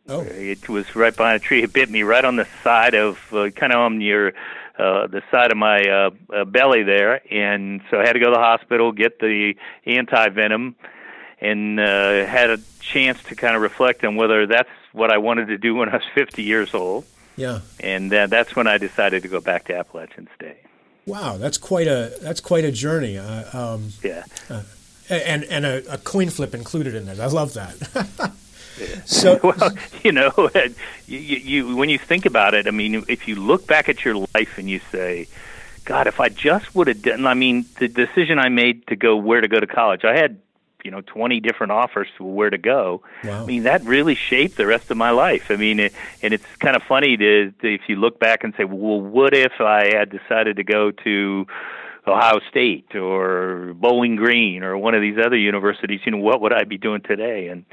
Oh. 0.07 0.21
It 0.21 0.67
was 0.69 0.95
right 0.95 1.15
behind 1.15 1.37
a 1.37 1.39
tree. 1.39 1.63
It 1.63 1.73
bit 1.73 1.89
me 1.89 2.03
right 2.03 2.23
on 2.23 2.35
the 2.35 2.47
side 2.63 2.93
of, 2.93 3.19
uh, 3.33 3.49
kind 3.51 3.71
of 3.71 3.79
on 3.79 4.01
your, 4.01 4.29
uh, 4.77 5.07
the 5.07 5.21
side 5.31 5.51
of 5.51 5.57
my 5.57 5.81
uh, 5.81 6.09
uh, 6.33 6.45
belly 6.45 6.83
there, 6.83 7.21
and 7.33 7.81
so 7.89 7.99
I 7.99 8.05
had 8.05 8.13
to 8.13 8.19
go 8.19 8.25
to 8.27 8.35
the 8.35 8.39
hospital, 8.39 8.91
get 8.91 9.19
the 9.19 9.53
anti 9.85 10.29
venom, 10.29 10.75
and 11.43 11.79
uh, 11.79 12.25
had 12.25 12.49
a 12.49 12.59
chance 12.79 13.21
to 13.25 13.35
kind 13.35 13.55
of 13.55 13.61
reflect 13.61 14.03
on 14.03 14.15
whether 14.15 14.47
that's 14.47 14.69
what 14.93 15.11
I 15.11 15.17
wanted 15.17 15.47
to 15.47 15.57
do 15.57 15.75
when 15.75 15.89
I 15.89 15.97
was 15.97 16.05
50 16.15 16.41
years 16.41 16.73
old. 16.73 17.05
Yeah. 17.35 17.59
And 17.79 18.13
uh, 18.13 18.27
that's 18.27 18.55
when 18.55 18.67
I 18.67 18.77
decided 18.77 19.23
to 19.23 19.29
go 19.29 19.41
back 19.41 19.65
to 19.65 19.75
Appalachian 19.75 20.27
State. 20.35 20.57
Wow, 21.05 21.37
that's 21.37 21.57
quite 21.57 21.87
a 21.87 22.17
that's 22.21 22.39
quite 22.39 22.63
a 22.63 22.71
journey. 22.71 23.17
Uh, 23.17 23.73
um, 23.73 23.89
yeah. 24.01 24.23
Uh, 24.49 24.63
and 25.09 25.43
and 25.45 25.65
a, 25.65 25.93
a, 25.93 25.97
coin 25.97 26.29
flip 26.29 26.55
included 26.55 26.95
in 26.95 27.09
it. 27.09 27.19
I 27.19 27.27
love 27.27 27.53
that. 27.55 28.31
So, 29.05 29.39
well, 29.43 29.71
you 30.03 30.11
know, 30.11 30.49
you, 31.07 31.17
you 31.17 31.75
when 31.75 31.89
you 31.89 31.97
think 31.97 32.25
about 32.25 32.53
it, 32.53 32.67
I 32.67 32.71
mean, 32.71 33.03
if 33.07 33.27
you 33.27 33.35
look 33.35 33.67
back 33.67 33.89
at 33.89 34.03
your 34.03 34.15
life 34.15 34.57
and 34.57 34.69
you 34.69 34.79
say, 34.91 35.27
God, 35.85 36.07
if 36.07 36.19
I 36.19 36.29
just 36.29 36.73
would 36.75 36.87
have 36.87 37.01
done, 37.01 37.27
I 37.27 37.33
mean, 37.33 37.65
the 37.79 37.87
decision 37.87 38.39
I 38.39 38.49
made 38.49 38.87
to 38.87 38.95
go 38.95 39.15
where 39.17 39.41
to 39.41 39.47
go 39.47 39.59
to 39.59 39.67
college, 39.67 40.05
I 40.05 40.15
had, 40.15 40.39
you 40.83 40.91
know, 40.91 41.01
20 41.01 41.39
different 41.39 41.71
offers 41.71 42.07
to 42.17 42.23
where 42.23 42.49
to 42.49 42.57
go. 42.57 43.01
Wow. 43.23 43.43
I 43.43 43.45
mean, 43.45 43.63
that 43.63 43.83
really 43.83 44.15
shaped 44.15 44.57
the 44.57 44.65
rest 44.67 44.91
of 44.91 44.97
my 44.97 45.11
life. 45.11 45.49
I 45.49 45.55
mean, 45.55 45.79
it, 45.79 45.93
and 46.21 46.33
it's 46.33 46.45
kind 46.59 46.75
of 46.75 46.83
funny 46.83 47.17
to, 47.17 47.51
to, 47.51 47.73
if 47.73 47.81
you 47.87 47.95
look 47.95 48.19
back 48.19 48.43
and 48.43 48.53
say, 48.55 48.65
well, 48.65 49.01
what 49.01 49.33
if 49.33 49.53
I 49.59 49.95
had 49.95 50.09
decided 50.09 50.57
to 50.57 50.63
go 50.63 50.91
to, 50.91 51.47
Ohio 52.05 52.41
State 52.49 52.95
or 52.95 53.73
Bowling 53.75 54.17
Green 54.17 54.63
or 54.63 54.77
one 54.77 54.93
of 54.93 55.01
these 55.01 55.17
other 55.17 55.37
universities, 55.37 56.01
you 56.05 56.11
know, 56.11 56.17
what 56.17 56.41
would 56.41 56.51
I 56.51 56.65
be 56.65 56.77
doing 56.77 57.01
today? 57.01 57.47
And 57.47 57.65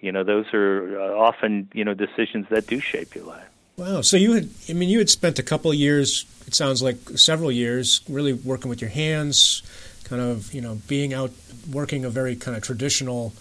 you 0.00 0.12
know, 0.12 0.24
those 0.24 0.46
are 0.52 1.00
uh, 1.00 1.16
often 1.16 1.68
you 1.72 1.84
know 1.84 1.94
decisions 1.94 2.46
that 2.50 2.66
do 2.66 2.80
shape 2.80 3.14
your 3.14 3.24
life. 3.24 3.48
Wow. 3.76 4.00
So 4.00 4.16
you 4.16 4.32
had, 4.32 4.48
I 4.68 4.72
mean, 4.72 4.88
you 4.88 4.98
had 4.98 5.08
spent 5.08 5.38
a 5.38 5.42
couple 5.42 5.70
of 5.70 5.76
years. 5.76 6.26
It 6.46 6.54
sounds 6.54 6.82
like 6.82 6.96
several 7.10 7.52
years, 7.52 8.00
really 8.08 8.32
working 8.32 8.68
with 8.68 8.80
your 8.80 8.90
hands, 8.90 9.62
kind 10.08 10.22
of, 10.22 10.52
you 10.54 10.60
know, 10.60 10.80
being 10.86 11.14
out 11.14 11.32
working 11.70 12.04
a 12.04 12.10
very 12.10 12.36
kind 12.36 12.56
of 12.56 12.62
traditional 12.62 13.32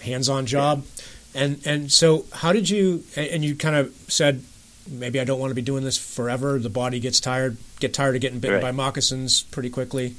hands-on 0.00 0.46
job. 0.46 0.84
Yeah. 0.84 1.42
And 1.42 1.66
and 1.66 1.92
so, 1.92 2.26
how 2.32 2.52
did 2.52 2.68
you? 2.68 3.04
And 3.16 3.44
you 3.44 3.54
kind 3.56 3.76
of 3.76 3.94
said, 4.08 4.42
maybe 4.90 5.20
I 5.20 5.24
don't 5.24 5.40
want 5.40 5.50
to 5.50 5.54
be 5.54 5.62
doing 5.62 5.84
this 5.84 5.96
forever. 5.96 6.58
The 6.58 6.68
body 6.68 7.00
gets 7.00 7.20
tired, 7.20 7.56
get 7.80 7.94
tired 7.94 8.14
of 8.14 8.20
getting 8.20 8.40
bitten 8.40 8.56
right. 8.56 8.62
by 8.62 8.72
moccasins 8.72 9.42
pretty 9.44 9.70
quickly. 9.70 10.14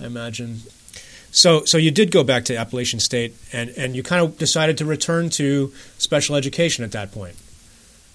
I 0.00 0.06
imagine. 0.06 0.60
So, 1.30 1.64
so 1.64 1.78
you 1.78 1.90
did 1.90 2.12
go 2.12 2.22
back 2.22 2.44
to 2.44 2.56
Appalachian 2.56 3.00
State, 3.00 3.34
and, 3.52 3.70
and 3.70 3.96
you 3.96 4.04
kind 4.04 4.24
of 4.24 4.38
decided 4.38 4.78
to 4.78 4.84
return 4.84 5.30
to 5.30 5.72
special 5.98 6.36
education 6.36 6.84
at 6.84 6.92
that 6.92 7.10
point. 7.10 7.34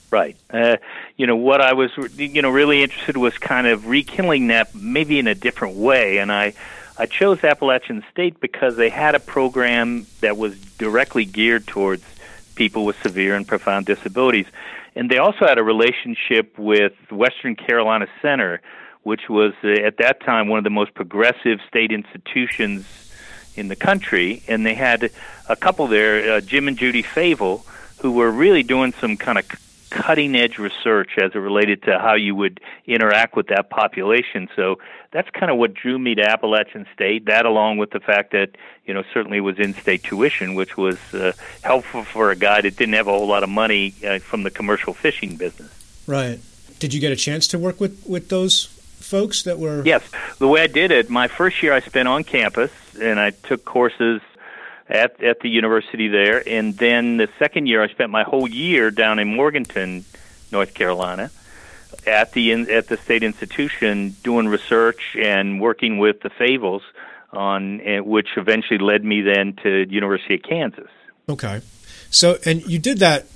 Right. 0.10 0.38
Uh, 0.50 0.78
you 1.18 1.28
know 1.28 1.36
what 1.36 1.60
I 1.60 1.74
was, 1.74 1.92
you 2.16 2.42
know, 2.42 2.50
really 2.50 2.82
interested 2.82 3.18
was 3.18 3.38
kind 3.38 3.68
of 3.68 3.88
rekindling 3.88 4.48
that 4.48 4.74
maybe 4.74 5.20
in 5.20 5.28
a 5.28 5.36
different 5.36 5.76
way, 5.76 6.20
and 6.20 6.32
I, 6.32 6.54
I 7.00 7.06
chose 7.06 7.42
Appalachian 7.46 8.04
State 8.12 8.42
because 8.42 8.76
they 8.76 8.90
had 8.90 9.16
a 9.16 9.22
program 9.22 10.06
that 10.20 10.36
was 10.36 10.60
directly 10.78 11.24
geared 11.24 11.66
towards 11.66 12.04
people 12.56 12.84
with 12.84 13.02
severe 13.02 13.36
and 13.36 13.48
profound 13.48 13.86
disabilities, 13.86 14.48
and 14.98 15.10
they 15.10 15.18
also 15.18 15.48
had 15.48 15.58
a 15.58 15.64
relationship 15.64 16.60
with 16.60 16.92
Western 17.10 17.56
Carolina 17.56 18.08
Center, 18.22 18.60
which 19.04 19.30
was 19.30 19.54
uh, 19.64 19.70
at 19.70 19.96
that 20.00 20.20
time 20.20 20.50
one 20.50 20.58
of 20.58 20.66
the 20.66 20.70
most 20.70 20.94
progressive 20.94 21.60
state 21.70 21.94
institutions 21.94 22.86
in 23.56 23.70
the 23.70 23.78
country, 23.78 24.44
and 24.50 24.66
they 24.66 24.76
had 24.76 25.10
a 25.48 25.56
couple 25.56 25.88
there, 25.88 26.34
uh, 26.34 26.42
Jim 26.42 26.68
and 26.68 26.78
Judy 26.78 27.02
Favell, 27.02 27.64
who 28.02 28.12
were 28.12 28.30
really 28.30 28.62
doing 28.62 28.92
some 29.00 29.16
kind 29.16 29.38
of 29.38 29.46
cutting 29.90 30.36
edge 30.36 30.58
research 30.58 31.12
as 31.18 31.32
it 31.34 31.40
related 31.40 31.84
to 31.84 31.98
how 31.98 32.14
you 32.14 32.36
would 32.36 32.60
interact 32.86 33.38
with 33.38 33.48
that 33.48 33.70
population. 33.70 34.50
So 34.56 34.80
that's 35.12 35.30
kind 35.32 35.52
of 35.52 35.58
what 35.58 35.74
drew 35.74 35.98
me 35.98 36.16
to 36.16 36.22
Appalachian 36.22 36.86
State. 36.94 37.26
That, 37.26 37.46
along 37.46 37.78
with 37.78 37.92
the 37.92 38.00
fact 38.00 38.32
that 38.32 38.52
you 38.86 38.94
know 38.94 39.04
certainly 39.14 39.42
was 39.42 39.58
in-state 39.60 40.04
tuition, 40.04 40.56
which 40.56 40.78
was 40.78 40.98
uh, 41.14 41.34
helpful 41.62 42.04
for 42.04 42.32
a 42.32 42.36
guy 42.36 42.62
that 42.62 42.78
didn't 42.78 42.94
have 42.94 43.08
a 43.08 43.12
whole 43.12 43.28
lot 43.28 43.44
of 43.44 43.50
money 43.50 43.94
uh, 44.06 44.20
from 44.20 44.44
the 44.44 44.52
commercial 44.52 44.94
fishing 44.94 45.36
business. 45.36 45.72
Right. 46.08 46.40
Did 46.80 46.94
you 46.94 47.00
get 47.00 47.12
a 47.12 47.16
chance 47.16 47.48
to 47.50 47.60
work 47.60 47.80
with 47.80 48.06
with 48.08 48.30
those 48.30 48.66
folks 48.66 49.44
that 49.44 49.60
were? 49.60 49.84
Yes. 49.84 50.10
The 50.38 50.48
way 50.48 50.62
I 50.62 50.68
did 50.68 50.92
it, 50.92 51.10
my 51.10 51.28
first 51.28 51.62
year 51.64 51.74
I 51.74 51.80
spent 51.80 52.08
on 52.08 52.24
campus, 52.24 52.72
and 53.02 53.20
I 53.20 53.32
took 53.32 53.66
courses 53.66 54.22
at 54.88 55.22
at 55.22 55.40
the 55.40 55.50
university 55.50 56.08
there, 56.08 56.48
and 56.48 56.78
then 56.78 57.18
the 57.18 57.30
second 57.40 57.68
year 57.68 57.84
I 57.84 57.88
spent 57.88 58.12
my 58.12 58.24
whole 58.24 58.48
year 58.48 58.92
down 58.92 59.20
in 59.20 59.36
Morganton, 59.36 60.06
North 60.52 60.74
Carolina, 60.74 61.32
at 62.06 62.34
the 62.34 62.52
in, 62.52 62.70
at 62.70 62.88
the 62.88 62.98
state 62.98 63.24
institution 63.24 64.16
doing 64.24 64.48
research 64.48 65.16
and 65.18 65.60
working 65.60 65.98
with 65.98 66.22
the 66.22 66.30
Favells 66.30 66.82
on 67.32 67.82
eh, 67.82 68.00
which 68.00 68.30
eventually 68.38 68.80
led 68.80 69.04
me 69.04 69.22
then 69.22 69.54
to 69.64 69.86
University 69.90 70.36
of 70.36 70.44
Kansas. 70.44 70.90
Okay, 71.28 71.62
so 72.10 72.38
and 72.46 72.62
you 72.66 72.80
did 72.80 73.00
that. 73.00 73.28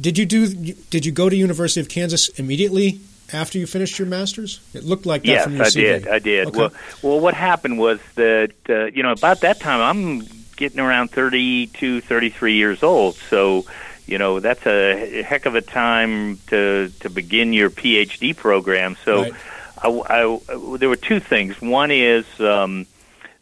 Did 0.00 0.18
you 0.18 0.26
do? 0.26 0.46
Did 0.46 1.06
you 1.06 1.12
go 1.12 1.28
to 1.28 1.36
University 1.36 1.80
of 1.80 1.88
Kansas 1.88 2.28
immediately 2.30 3.00
after 3.32 3.58
you 3.58 3.66
finished 3.66 3.98
your 3.98 4.08
master's? 4.08 4.60
It 4.74 4.84
looked 4.84 5.06
like 5.06 5.22
that 5.22 5.28
yes, 5.28 5.44
from 5.44 5.56
your 5.56 5.64
I 5.64 5.68
CV. 5.68 5.74
did. 5.74 6.08
I 6.08 6.18
did. 6.18 6.46
Okay. 6.48 6.58
Well, 6.58 6.72
well, 7.02 7.20
what 7.20 7.34
happened 7.34 7.78
was 7.78 8.00
that 8.14 8.52
uh, 8.68 8.86
you 8.86 9.02
know 9.02 9.12
about 9.12 9.40
that 9.40 9.60
time 9.60 9.80
I'm 9.80 10.28
getting 10.56 10.80
around 10.80 11.10
32, 11.12 12.00
33 12.00 12.54
years 12.54 12.82
old, 12.82 13.14
so 13.14 13.64
you 14.08 14.18
know 14.18 14.40
that's 14.40 14.66
a 14.66 15.22
heck 15.22 15.46
of 15.46 15.54
a 15.54 15.60
time 15.60 16.38
to 16.48 16.90
to 17.00 17.10
begin 17.10 17.52
your 17.52 17.70
PhD 17.70 18.36
program. 18.36 18.96
So, 19.04 19.22
right. 19.22 19.34
I, 19.82 19.88
I, 19.88 20.76
there 20.78 20.88
were 20.88 20.96
two 20.96 21.20
things. 21.20 21.60
One 21.60 21.90
is 21.90 22.24
um, 22.40 22.86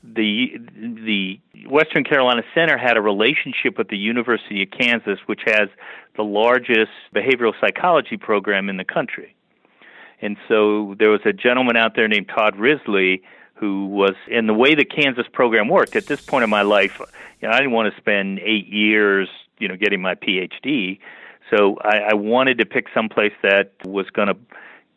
the 0.03 0.59
the 0.75 1.41
Western 1.69 2.05
Carolina 2.05 2.43
Center 2.55 2.77
had 2.77 2.97
a 2.97 3.01
relationship 3.01 3.79
with 3.79 3.89
the 3.89 3.97
University 3.97 4.63
of 4.63 4.71
Kansas, 4.71 5.19
which 5.27 5.41
has 5.47 5.69
the 6.17 6.25
largest 6.25 6.93
behavioral 7.15 7.53
psychology 7.61 8.17
program 8.17 8.69
in 8.69 8.77
the 8.77 8.85
country. 8.85 9.35
And 10.21 10.37
so 10.49 10.95
there 10.99 11.11
was 11.11 11.21
a 11.25 11.33
gentleman 11.33 11.77
out 11.77 11.95
there 11.95 12.09
named 12.09 12.29
Todd 12.29 12.57
Risley 12.57 13.23
who 13.55 13.87
was 13.87 14.15
in 14.29 14.47
the 14.47 14.55
way 14.55 14.75
the 14.75 14.85
Kansas 14.85 15.27
program 15.33 15.69
worked. 15.69 15.97
At 15.97 16.07
this 16.07 16.21
point 16.21 16.45
in 16.45 16.51
my 16.51 16.63
life, 16.63 17.01
you 17.41 17.49
know, 17.49 17.55
I 17.55 17.59
didn't 17.59 17.73
want 17.73 17.93
to 17.93 18.01
spend 18.01 18.39
eight 18.41 18.67
years, 18.67 19.29
you 19.59 19.69
know, 19.69 19.77
getting 19.77 20.01
my 20.01 20.15
PhD. 20.15 20.99
So 21.51 21.77
I, 21.83 22.11
I 22.11 22.15
wanted 22.15 22.59
to 22.59 22.67
pick 22.67 22.87
some 22.95 23.09
place 23.09 23.33
that 23.43 23.73
was 23.85 24.07
going 24.11 24.29
to 24.29 24.37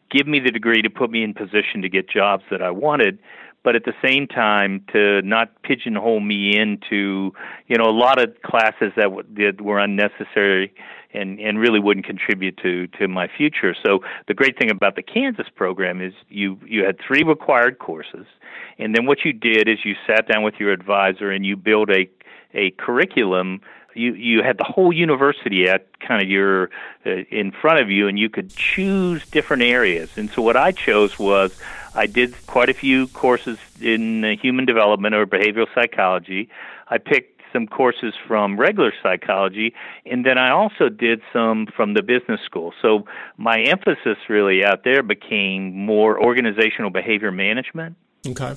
give 0.09 0.27
me 0.27 0.39
the 0.39 0.51
degree 0.51 0.81
to 0.81 0.89
put 0.89 1.11
me 1.11 1.23
in 1.23 1.33
position 1.33 1.81
to 1.83 1.89
get 1.89 2.09
jobs 2.09 2.43
that 2.49 2.61
I 2.61 2.71
wanted 2.71 3.19
but 3.63 3.75
at 3.75 3.83
the 3.83 3.93
same 4.03 4.27
time 4.27 4.83
to 4.93 5.21
not 5.21 5.61
pigeonhole 5.63 6.19
me 6.19 6.57
into 6.57 7.33
you 7.67 7.77
know 7.77 7.85
a 7.85 7.91
lot 7.91 8.21
of 8.21 8.41
classes 8.41 8.91
that, 8.95 9.03
w- 9.03 9.27
that 9.35 9.61
were 9.61 9.79
unnecessary 9.79 10.73
and 11.13 11.39
and 11.39 11.59
really 11.59 11.79
wouldn't 11.79 12.05
contribute 12.05 12.57
to 12.57 12.87
to 12.87 13.07
my 13.07 13.27
future. 13.27 13.75
So 13.85 13.99
the 14.27 14.33
great 14.33 14.57
thing 14.57 14.69
about 14.71 14.95
the 14.95 15.03
Kansas 15.03 15.47
program 15.55 16.01
is 16.01 16.13
you 16.29 16.59
you 16.65 16.85
had 16.85 16.97
three 17.05 17.23
required 17.23 17.79
courses, 17.79 18.25
and 18.77 18.95
then 18.95 19.05
what 19.05 19.19
you 19.25 19.33
did 19.33 19.67
is 19.67 19.79
you 19.83 19.95
sat 20.07 20.27
down 20.27 20.43
with 20.43 20.55
your 20.59 20.71
advisor 20.71 21.31
and 21.31 21.45
you 21.45 21.55
built 21.55 21.89
a 21.89 22.09
a 22.53 22.71
curriculum 22.71 23.61
you 23.93 24.13
you 24.13 24.43
had 24.43 24.57
the 24.57 24.63
whole 24.63 24.93
university 24.93 25.67
at 25.67 25.99
kind 25.99 26.21
of 26.21 26.29
your 26.29 26.69
uh, 27.05 27.09
in 27.29 27.51
front 27.51 27.79
of 27.79 27.89
you 27.89 28.07
and 28.07 28.17
you 28.19 28.29
could 28.29 28.49
choose 28.49 29.25
different 29.27 29.63
areas. 29.63 30.09
And 30.17 30.29
so 30.29 30.41
what 30.41 30.57
i 30.57 30.71
chose 30.71 31.17
was 31.17 31.57
i 31.95 32.05
did 32.05 32.35
quite 32.47 32.69
a 32.69 32.73
few 32.73 33.07
courses 33.07 33.57
in 33.81 34.23
uh, 34.23 34.35
human 34.41 34.65
development 34.65 35.15
or 35.15 35.25
behavioral 35.25 35.67
psychology. 35.73 36.49
I 36.89 36.97
picked 36.97 37.41
some 37.51 37.65
courses 37.65 38.13
from 38.27 38.59
regular 38.59 38.93
psychology 39.01 39.73
and 40.05 40.23
then 40.23 40.37
i 40.37 40.51
also 40.51 40.87
did 40.87 41.19
some 41.33 41.65
from 41.65 41.93
the 41.93 42.03
business 42.03 42.41
school. 42.41 42.73
So 42.81 43.05
my 43.37 43.61
emphasis 43.61 44.17
really 44.27 44.63
out 44.63 44.83
there 44.83 45.01
became 45.03 45.75
more 45.75 46.21
organizational 46.21 46.91
behavior 46.91 47.31
management. 47.31 47.95
Okay. 48.27 48.55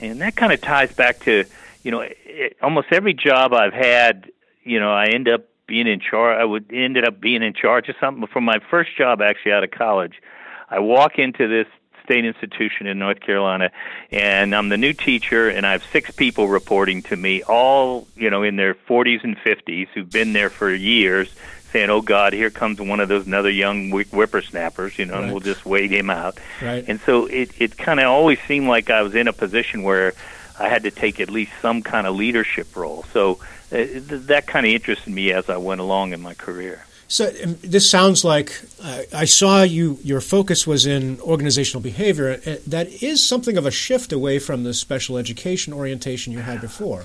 And 0.00 0.20
that 0.20 0.36
kind 0.36 0.52
of 0.52 0.60
ties 0.60 0.92
back 0.92 1.20
to 1.20 1.44
you 1.82 1.90
know, 1.90 2.00
it, 2.00 2.56
almost 2.62 2.88
every 2.90 3.14
job 3.14 3.52
I've 3.52 3.72
had, 3.72 4.30
you 4.64 4.80
know, 4.80 4.92
I 4.92 5.06
end 5.06 5.28
up 5.28 5.44
being 5.66 5.86
in 5.86 6.00
charge. 6.00 6.40
I 6.40 6.44
would 6.44 6.66
ended 6.72 7.06
up 7.06 7.20
being 7.20 7.42
in 7.42 7.52
charge 7.54 7.88
of 7.88 7.96
something. 8.00 8.20
But 8.20 8.30
for 8.30 8.40
my 8.40 8.58
first 8.70 8.96
job, 8.96 9.22
actually 9.22 9.52
out 9.52 9.64
of 9.64 9.70
college, 9.70 10.20
I 10.68 10.80
walk 10.80 11.18
into 11.18 11.46
this 11.46 11.66
state 12.04 12.24
institution 12.24 12.86
in 12.86 12.98
North 12.98 13.20
Carolina, 13.20 13.70
and 14.10 14.54
I'm 14.54 14.70
the 14.70 14.78
new 14.78 14.94
teacher, 14.94 15.48
and 15.50 15.66
I 15.66 15.72
have 15.72 15.84
six 15.92 16.10
people 16.10 16.48
reporting 16.48 17.02
to 17.02 17.16
me, 17.16 17.42
all 17.42 18.08
you 18.16 18.30
know 18.30 18.42
in 18.42 18.56
their 18.56 18.74
40s 18.74 19.22
and 19.22 19.36
50s, 19.36 19.88
who've 19.94 20.10
been 20.10 20.32
there 20.32 20.50
for 20.50 20.72
years, 20.72 21.30
saying, 21.70 21.90
"Oh 21.90 22.00
God, 22.00 22.32
here 22.32 22.50
comes 22.50 22.80
one 22.80 23.00
of 23.00 23.08
those 23.08 23.26
another 23.26 23.50
young 23.50 23.90
whippersnappers," 23.90 24.98
you 24.98 25.04
know, 25.04 25.14
right. 25.14 25.24
and 25.24 25.32
we'll 25.32 25.40
just 25.40 25.66
wait 25.66 25.90
him 25.90 26.10
out. 26.10 26.38
Right. 26.62 26.84
And 26.88 26.98
so 27.00 27.26
it 27.26 27.50
it 27.60 27.76
kind 27.76 28.00
of 28.00 28.06
always 28.06 28.38
seemed 28.48 28.68
like 28.68 28.90
I 28.90 29.02
was 29.02 29.14
in 29.14 29.28
a 29.28 29.32
position 29.32 29.82
where 29.82 30.14
I 30.58 30.68
had 30.68 30.82
to 30.84 30.90
take 30.90 31.20
at 31.20 31.30
least 31.30 31.52
some 31.62 31.82
kind 31.82 32.06
of 32.06 32.16
leadership 32.16 32.74
role. 32.76 33.04
So 33.12 33.40
uh, 33.72 33.84
that 34.30 34.46
kind 34.46 34.66
of 34.66 34.72
interested 34.72 35.12
me 35.12 35.32
as 35.32 35.48
I 35.48 35.56
went 35.56 35.80
along 35.80 36.12
in 36.12 36.20
my 36.20 36.34
career. 36.34 36.84
So 37.08 37.32
um, 37.42 37.56
this 37.62 37.88
sounds 37.88 38.22
like 38.22 38.52
uh, 38.82 39.02
I 39.14 39.24
saw 39.24 39.62
you. 39.62 39.98
Your 40.02 40.20
focus 40.20 40.66
was 40.66 40.86
in 40.86 41.18
organizational 41.20 41.82
behavior. 41.82 42.40
Uh, 42.46 42.56
that 42.66 43.02
is 43.02 43.26
something 43.26 43.56
of 43.56 43.64
a 43.64 43.70
shift 43.70 44.12
away 44.12 44.38
from 44.38 44.64
the 44.64 44.74
special 44.74 45.16
education 45.16 45.72
orientation 45.72 46.34
you 46.34 46.40
had 46.40 46.60
before. 46.60 47.04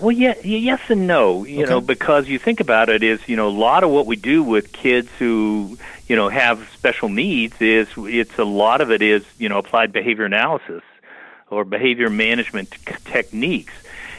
Well, 0.00 0.10
yeah, 0.10 0.34
yes 0.42 0.80
and 0.88 1.06
no. 1.06 1.44
You 1.44 1.62
okay. 1.62 1.70
know, 1.70 1.80
because 1.80 2.26
you 2.28 2.38
think 2.40 2.58
about 2.58 2.88
it, 2.88 3.04
is 3.04 3.28
you 3.28 3.36
know 3.36 3.48
a 3.48 3.56
lot 3.56 3.84
of 3.84 3.90
what 3.90 4.06
we 4.06 4.16
do 4.16 4.42
with 4.42 4.72
kids 4.72 5.08
who 5.20 5.78
you 6.08 6.16
know 6.16 6.28
have 6.28 6.68
special 6.74 7.08
needs 7.08 7.54
is 7.60 7.86
it's 7.96 8.36
a 8.38 8.44
lot 8.44 8.80
of 8.80 8.90
it 8.90 9.02
is 9.02 9.24
you 9.38 9.48
know 9.48 9.58
applied 9.58 9.92
behavior 9.92 10.24
analysis 10.24 10.82
or 11.54 11.64
behavior 11.64 12.10
management 12.10 12.70
techniques. 13.04 13.72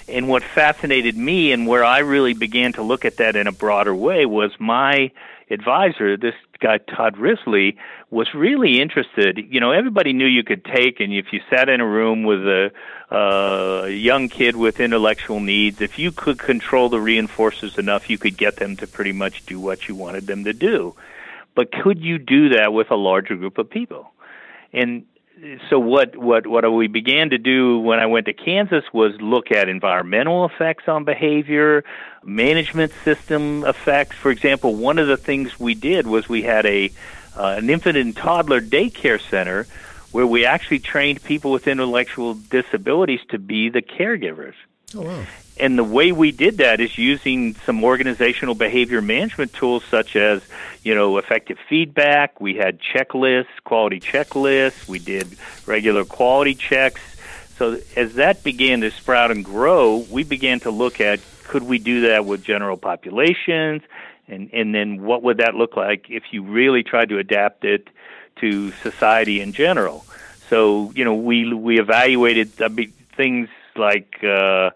And 0.07 0.27
what 0.27 0.43
fascinated 0.43 1.17
me 1.17 1.51
and 1.51 1.67
where 1.67 1.83
I 1.83 1.99
really 1.99 2.33
began 2.33 2.73
to 2.73 2.83
look 2.83 3.05
at 3.05 3.17
that 3.17 3.35
in 3.35 3.47
a 3.47 3.51
broader 3.51 3.95
way 3.95 4.25
was 4.25 4.51
my 4.59 5.11
advisor, 5.49 6.17
this 6.17 6.35
guy 6.59 6.77
Todd 6.77 7.17
Risley, 7.17 7.77
was 8.09 8.33
really 8.33 8.79
interested. 8.81 9.39
You 9.49 9.59
know, 9.59 9.71
everybody 9.71 10.13
knew 10.13 10.25
you 10.25 10.43
could 10.43 10.63
take, 10.63 10.99
and 10.99 11.11
if 11.13 11.33
you 11.33 11.41
sat 11.49 11.69
in 11.69 11.81
a 11.81 11.85
room 11.85 12.23
with 12.23 12.39
a, 12.41 12.71
uh, 13.11 13.85
young 13.85 14.29
kid 14.29 14.55
with 14.55 14.79
intellectual 14.79 15.39
needs, 15.39 15.81
if 15.81 15.99
you 15.99 16.11
could 16.11 16.39
control 16.39 16.89
the 16.89 16.97
reinforcers 16.97 17.77
enough, 17.77 18.09
you 18.09 18.17
could 18.17 18.37
get 18.37 18.57
them 18.57 18.75
to 18.77 18.87
pretty 18.87 19.11
much 19.11 19.45
do 19.45 19.59
what 19.59 19.87
you 19.87 19.95
wanted 19.95 20.27
them 20.27 20.43
to 20.43 20.53
do. 20.53 20.95
But 21.55 21.71
could 21.71 21.99
you 21.99 22.17
do 22.17 22.49
that 22.49 22.73
with 22.73 22.91
a 22.91 22.95
larger 22.95 23.35
group 23.35 23.57
of 23.57 23.69
people? 23.69 24.11
And 24.73 25.05
so 25.69 25.79
what 25.79 26.15
what 26.15 26.47
what 26.47 26.71
we 26.71 26.87
began 26.87 27.29
to 27.31 27.37
do 27.37 27.79
when 27.79 27.99
I 27.99 28.05
went 28.05 28.25
to 28.27 28.33
Kansas 28.33 28.85
was 28.93 29.19
look 29.19 29.51
at 29.51 29.67
environmental 29.67 30.45
effects 30.45 30.87
on 30.87 31.03
behavior, 31.03 31.83
management 32.23 32.93
system 33.03 33.65
effects. 33.65 34.15
For 34.15 34.31
example, 34.31 34.75
one 34.75 34.97
of 34.97 35.07
the 35.07 35.17
things 35.17 35.59
we 35.59 35.73
did 35.73 36.07
was 36.07 36.29
we 36.29 36.43
had 36.43 36.65
a 36.65 36.91
uh, 37.35 37.55
an 37.57 37.69
infant 37.69 37.97
and 37.97 38.15
toddler 38.15 38.61
daycare 38.61 39.19
center 39.29 39.67
where 40.11 40.25
we 40.25 40.45
actually 40.45 40.79
trained 40.79 41.21
people 41.23 41.51
with 41.51 41.67
intellectual 41.67 42.35
disabilities 42.35 43.19
to 43.29 43.37
be 43.37 43.67
the 43.69 43.81
caregivers. 43.81 44.53
Oh, 44.95 45.01
wow. 45.01 45.25
And 45.57 45.77
the 45.77 45.83
way 45.83 46.11
we 46.11 46.31
did 46.31 46.57
that 46.57 46.81
is 46.81 46.97
using 46.97 47.55
some 47.65 47.83
organizational 47.83 48.55
behavior 48.55 49.01
management 49.01 49.53
tools 49.53 49.83
such 49.89 50.17
as, 50.17 50.41
you 50.83 50.93
know, 50.93 51.17
effective 51.17 51.57
feedback. 51.69 52.41
We 52.41 52.55
had 52.55 52.79
checklists, 52.81 53.45
quality 53.63 54.01
checklists. 54.01 54.87
We 54.87 54.99
did 54.99 55.37
regular 55.65 56.03
quality 56.03 56.55
checks. 56.55 57.01
So 57.57 57.79
as 57.95 58.15
that 58.15 58.43
began 58.43 58.81
to 58.81 58.91
sprout 58.91 59.31
and 59.31 59.45
grow, 59.45 60.05
we 60.11 60.25
began 60.25 60.59
to 60.61 60.71
look 60.71 60.99
at 60.99 61.21
could 61.45 61.63
we 61.63 61.77
do 61.77 62.01
that 62.09 62.25
with 62.25 62.43
general 62.43 62.75
populations? 62.75 63.81
And, 64.27 64.49
and 64.51 64.75
then 64.75 65.03
what 65.03 65.23
would 65.23 65.37
that 65.37 65.55
look 65.55 65.77
like 65.77 66.09
if 66.09 66.23
you 66.31 66.43
really 66.43 66.83
tried 66.83 67.09
to 67.09 67.19
adapt 67.19 67.63
it 67.63 67.87
to 68.37 68.71
society 68.71 69.39
in 69.39 69.53
general? 69.53 70.05
So, 70.49 70.91
you 70.95 71.05
know, 71.05 71.13
we, 71.13 71.53
we 71.53 71.79
evaluated 71.79 72.51
things 73.15 73.47
like, 73.77 74.23
uh, 74.23 74.71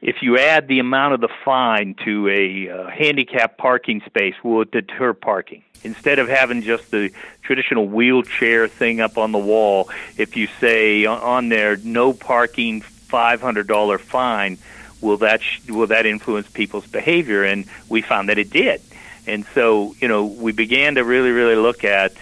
if 0.00 0.20
you 0.20 0.36
add 0.36 0.66
the 0.66 0.80
amount 0.80 1.14
of 1.14 1.20
the 1.20 1.28
fine 1.44 1.94
to 2.04 2.28
a 2.28 2.68
uh, 2.68 2.90
handicap 2.90 3.56
parking 3.56 4.02
space, 4.06 4.34
will 4.42 4.62
it 4.62 4.72
deter 4.72 5.12
parking? 5.14 5.62
Instead 5.84 6.18
of 6.18 6.28
having 6.28 6.62
just 6.62 6.90
the 6.90 7.10
traditional 7.42 7.88
wheelchair 7.88 8.68
thing 8.68 9.00
up 9.00 9.18
on 9.18 9.32
the 9.32 9.38
wall, 9.38 9.90
if 10.16 10.36
you 10.36 10.48
say 10.60 11.06
on 11.06 11.48
there 11.48 11.76
no 11.76 12.12
parking, 12.12 12.80
five 12.80 13.40
hundred 13.40 13.66
dollar 13.66 13.98
fine, 13.98 14.58
will 15.00 15.18
that 15.18 15.42
sh- 15.42 15.68
will 15.68 15.88
that 15.88 16.06
influence 16.06 16.48
people's 16.48 16.86
behavior? 16.86 17.44
And 17.44 17.66
we 17.88 18.02
found 18.02 18.28
that 18.28 18.38
it 18.38 18.50
did. 18.50 18.80
And 19.26 19.44
so, 19.54 19.94
you 20.00 20.08
know, 20.08 20.24
we 20.24 20.50
began 20.52 20.96
to 20.96 21.04
really, 21.04 21.30
really 21.30 21.56
look 21.56 21.84
at 21.84 22.12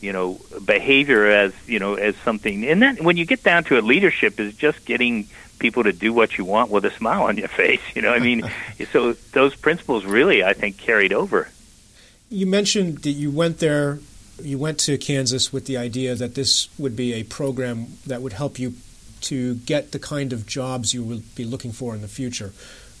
you 0.00 0.12
know 0.12 0.38
behavior 0.64 1.26
as 1.26 1.54
you 1.66 1.78
know 1.78 1.94
as 1.94 2.14
something 2.16 2.66
and 2.66 2.82
then 2.82 2.96
when 2.98 3.16
you 3.16 3.24
get 3.24 3.42
down 3.42 3.64
to 3.64 3.78
it 3.78 3.82
leadership 3.82 4.38
is 4.38 4.54
just 4.54 4.84
getting 4.84 5.26
people 5.58 5.84
to 5.84 5.92
do 5.92 6.12
what 6.12 6.38
you 6.38 6.44
want 6.44 6.70
with 6.70 6.84
a 6.84 6.90
smile 6.90 7.24
on 7.24 7.36
your 7.36 7.48
face. 7.62 7.80
You 7.94 8.02
know, 8.02 8.12
I 8.12 8.18
mean, 8.18 8.50
so 8.92 9.12
those 9.32 9.54
principles 9.54 10.04
really, 10.04 10.44
I 10.44 10.52
think, 10.52 10.78
carried 10.78 11.12
over. 11.12 11.48
You 12.28 12.46
mentioned 12.46 12.98
that 12.98 13.10
you 13.10 13.30
went 13.30 13.58
there, 13.58 14.00
you 14.42 14.58
went 14.58 14.80
to 14.80 14.98
Kansas 14.98 15.52
with 15.52 15.66
the 15.66 15.76
idea 15.76 16.14
that 16.14 16.34
this 16.34 16.68
would 16.78 16.96
be 16.96 17.14
a 17.14 17.22
program 17.22 17.86
that 18.06 18.20
would 18.20 18.32
help 18.32 18.58
you 18.58 18.74
to 19.22 19.54
get 19.54 19.92
the 19.92 19.98
kind 19.98 20.32
of 20.32 20.46
jobs 20.46 20.92
you 20.92 21.02
will 21.02 21.22
be 21.34 21.44
looking 21.44 21.72
for 21.72 21.94
in 21.94 22.02
the 22.02 22.08
future. 22.08 22.52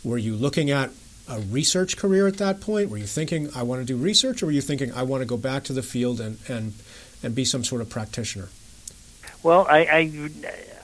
Were 0.02 0.18
you 0.18 0.34
looking 0.34 0.70
at 0.70 0.90
a 1.28 1.40
research 1.40 1.96
career 1.96 2.26
at 2.26 2.36
that 2.38 2.60
point? 2.60 2.90
Were 2.90 2.96
you 2.96 3.06
thinking, 3.06 3.50
I 3.54 3.62
want 3.64 3.80
to 3.80 3.84
do 3.84 3.96
research, 3.96 4.42
or 4.42 4.46
were 4.46 4.52
you 4.52 4.60
thinking, 4.60 4.92
I 4.92 5.02
want 5.02 5.22
to 5.22 5.26
go 5.26 5.36
back 5.36 5.64
to 5.64 5.72
the 5.72 5.82
field 5.82 6.20
and, 6.20 6.38
and, 6.48 6.74
and 7.22 7.34
be 7.34 7.44
some 7.44 7.64
sort 7.64 7.82
of 7.82 7.90
practitioner? 7.90 8.48
Well, 9.42 9.66
I, 9.68 9.78
I 9.78 10.30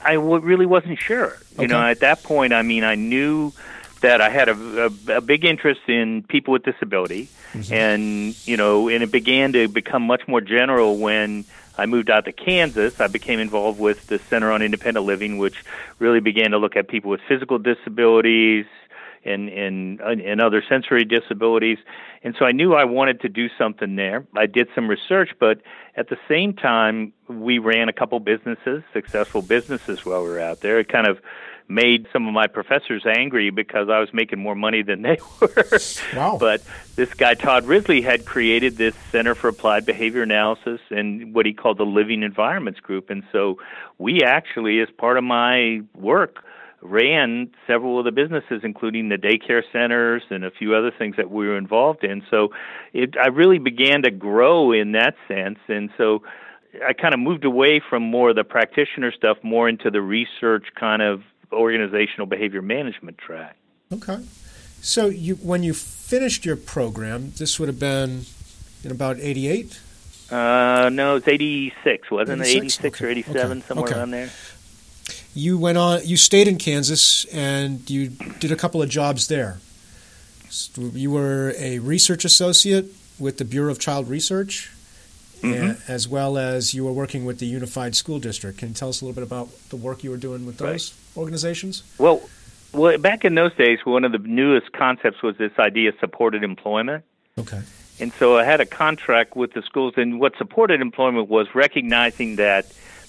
I 0.03 0.15
w- 0.15 0.39
really 0.39 0.65
wasn't 0.65 0.99
sure. 0.99 1.37
You 1.59 1.67
know, 1.67 1.81
at 1.81 1.99
that 2.01 2.23
point, 2.23 2.53
I 2.53 2.61
mean, 2.61 2.83
I 2.83 2.95
knew 2.95 3.53
that 4.01 4.21
I 4.21 4.29
had 4.29 4.49
a, 4.49 4.85
a, 5.07 5.17
a 5.17 5.21
big 5.21 5.45
interest 5.45 5.81
in 5.87 6.23
people 6.23 6.51
with 6.51 6.63
disability, 6.63 7.29
mm-hmm. 7.53 7.73
and 7.73 8.47
you 8.47 8.57
know, 8.57 8.89
and 8.89 9.03
it 9.03 9.11
began 9.11 9.53
to 9.53 9.67
become 9.67 10.03
much 10.03 10.27
more 10.27 10.41
general 10.41 10.97
when 10.97 11.45
I 11.77 11.85
moved 11.85 12.09
out 12.09 12.25
to 12.25 12.31
Kansas. 12.31 12.99
I 12.99 13.07
became 13.07 13.39
involved 13.39 13.79
with 13.79 14.07
the 14.07 14.19
Center 14.19 14.51
on 14.51 14.61
Independent 14.61 15.05
Living, 15.05 15.37
which 15.37 15.63
really 15.99 16.19
began 16.19 16.51
to 16.51 16.57
look 16.57 16.75
at 16.75 16.87
people 16.87 17.11
with 17.11 17.21
physical 17.27 17.57
disabilities, 17.59 18.65
and 19.25 19.49
and 19.49 19.99
and 19.99 20.41
other 20.41 20.63
sensory 20.67 21.05
disabilities. 21.05 21.77
And 22.23 22.35
so 22.37 22.45
I 22.45 22.51
knew 22.51 22.73
I 22.73 22.85
wanted 22.85 23.21
to 23.21 23.29
do 23.29 23.49
something 23.57 23.95
there. 23.95 24.25
I 24.35 24.45
did 24.45 24.67
some 24.75 24.87
research, 24.87 25.31
but 25.39 25.61
at 25.95 26.09
the 26.09 26.17
same 26.27 26.53
time, 26.53 27.13
we 27.27 27.59
ran 27.59 27.89
a 27.89 27.93
couple 27.93 28.19
businesses, 28.19 28.83
successful 28.93 29.41
businesses 29.41 30.05
while 30.05 30.23
we 30.23 30.29
were 30.29 30.39
out 30.39 30.61
there. 30.61 30.79
It 30.79 30.89
kind 30.89 31.07
of 31.07 31.19
made 31.67 32.07
some 32.11 32.27
of 32.27 32.33
my 32.33 32.47
professors 32.47 33.05
angry 33.05 33.49
because 33.49 33.89
I 33.89 33.99
was 33.99 34.13
making 34.13 34.39
more 34.39 34.55
money 34.55 34.83
than 34.83 35.01
they 35.01 35.17
were. 35.41 35.79
Wow. 36.15 36.37
but 36.39 36.61
this 36.95 37.13
guy, 37.13 37.33
Todd 37.33 37.65
Risley, 37.65 38.01
had 38.01 38.25
created 38.25 38.77
this 38.77 38.95
Center 39.11 39.35
for 39.35 39.47
Applied 39.49 39.85
Behavior 39.85 40.23
Analysis 40.23 40.81
and 40.89 41.33
what 41.33 41.45
he 41.45 41.53
called 41.53 41.77
the 41.77 41.85
Living 41.85 42.23
Environments 42.23 42.79
Group. 42.79 43.09
And 43.09 43.23
so 43.31 43.59
we 43.97 44.23
actually, 44.23 44.79
as 44.81 44.89
part 44.97 45.17
of 45.17 45.23
my 45.23 45.81
work, 45.95 46.43
ran 46.83 47.49
several 47.65 47.97
of 47.97 48.05
the 48.05 48.11
businesses, 48.11 48.61
including 48.63 49.09
the 49.09 49.15
daycare 49.15 49.63
centers 49.71 50.21
and 50.29 50.43
a 50.43 50.51
few 50.51 50.75
other 50.75 50.91
things 50.91 51.15
that 51.15 51.31
we 51.31 51.47
were 51.47 51.57
involved 51.57 52.03
in. 52.03 52.23
So 52.29 52.49
it, 52.91 53.15
I 53.17 53.27
really 53.27 53.57
began 53.57 54.03
to 54.03 54.11
grow 54.11 54.71
in 54.71 54.91
that 54.91 55.15
sense. 55.27 55.59
And 55.67 55.89
so 55.97 56.23
I 56.85 56.93
kind 56.93 57.13
of 57.13 57.19
moved 57.19 57.45
away 57.45 57.81
from 57.89 58.03
more 58.03 58.31
of 58.31 58.35
the 58.35 58.43
practitioner 58.43 59.11
stuff, 59.11 59.37
more 59.43 59.69
into 59.69 59.89
the 59.89 60.01
research 60.01 60.67
kind 60.77 61.01
of 61.01 61.23
organizational 61.51 62.27
behavior 62.27 62.61
management 62.61 63.17
track. 63.17 63.55
Okay. 63.91 64.19
So 64.81 65.07
you, 65.07 65.35
when 65.35 65.63
you 65.63 65.73
finished 65.73 66.45
your 66.45 66.57
program, 66.57 67.31
this 67.37 67.59
would 67.59 67.69
have 67.69 67.79
been 67.79 68.25
in 68.83 68.91
about 68.91 69.17
88? 69.19 69.79
Uh, 70.29 70.89
no, 70.91 71.17
it's 71.17 71.27
86, 71.27 72.11
wasn't 72.11 72.41
86? 72.41 72.55
it? 72.55 72.57
86 72.57 72.97
okay. 72.97 73.05
or 73.05 73.09
87, 73.09 73.57
okay. 73.57 73.67
somewhere 73.67 73.85
okay. 73.85 73.97
around 73.97 74.11
there 74.11 74.29
you 75.33 75.57
went 75.57 75.77
on. 75.77 76.01
You 76.03 76.17
stayed 76.17 76.47
in 76.47 76.57
Kansas 76.57 77.25
and 77.25 77.89
you 77.89 78.09
did 78.09 78.51
a 78.51 78.55
couple 78.55 78.81
of 78.81 78.89
jobs 78.89 79.27
there. 79.27 79.59
You 80.77 81.11
were 81.11 81.53
a 81.57 81.79
research 81.79 82.25
associate 82.25 82.85
with 83.19 83.37
the 83.37 83.45
Bureau 83.45 83.71
of 83.71 83.79
Child 83.79 84.07
Research, 84.07 84.71
mm-hmm. 85.41 85.91
as 85.91 86.07
well 86.07 86.37
as 86.37 86.73
you 86.73 86.85
were 86.85 86.93
working 86.93 87.25
with 87.25 87.39
the 87.39 87.47
Unified 87.47 87.95
School 87.95 88.19
District. 88.19 88.57
Can 88.59 88.69
you 88.69 88.73
tell 88.75 88.89
us 88.89 89.01
a 89.01 89.05
little 89.05 89.15
bit 89.15 89.27
about 89.27 89.49
the 89.69 89.75
work 89.75 90.03
you 90.03 90.11
were 90.11 90.17
doing 90.17 90.45
with 90.45 90.57
those 90.57 90.93
right. 91.15 91.21
organizations? 91.21 91.83
Well, 91.97 92.21
well, 92.71 92.97
back 92.97 93.25
in 93.25 93.35
those 93.35 93.53
days, 93.55 93.79
one 93.83 94.03
of 94.03 94.11
the 94.11 94.19
newest 94.19 94.71
concepts 94.73 95.21
was 95.21 95.37
this 95.37 95.57
idea 95.57 95.89
of 95.89 95.95
supported 95.99 96.43
employment. 96.43 97.03
Okay. 97.37 97.61
And 97.99 98.11
so 98.13 98.37
I 98.37 98.43
had 98.43 98.61
a 98.61 98.65
contract 98.65 99.35
with 99.35 99.53
the 99.53 99.61
schools, 99.61 99.93
and 99.97 100.19
what 100.19 100.35
supported 100.37 100.81
employment 100.81 101.29
was 101.29 101.53
recognizing 101.53 102.37
that 102.37 102.65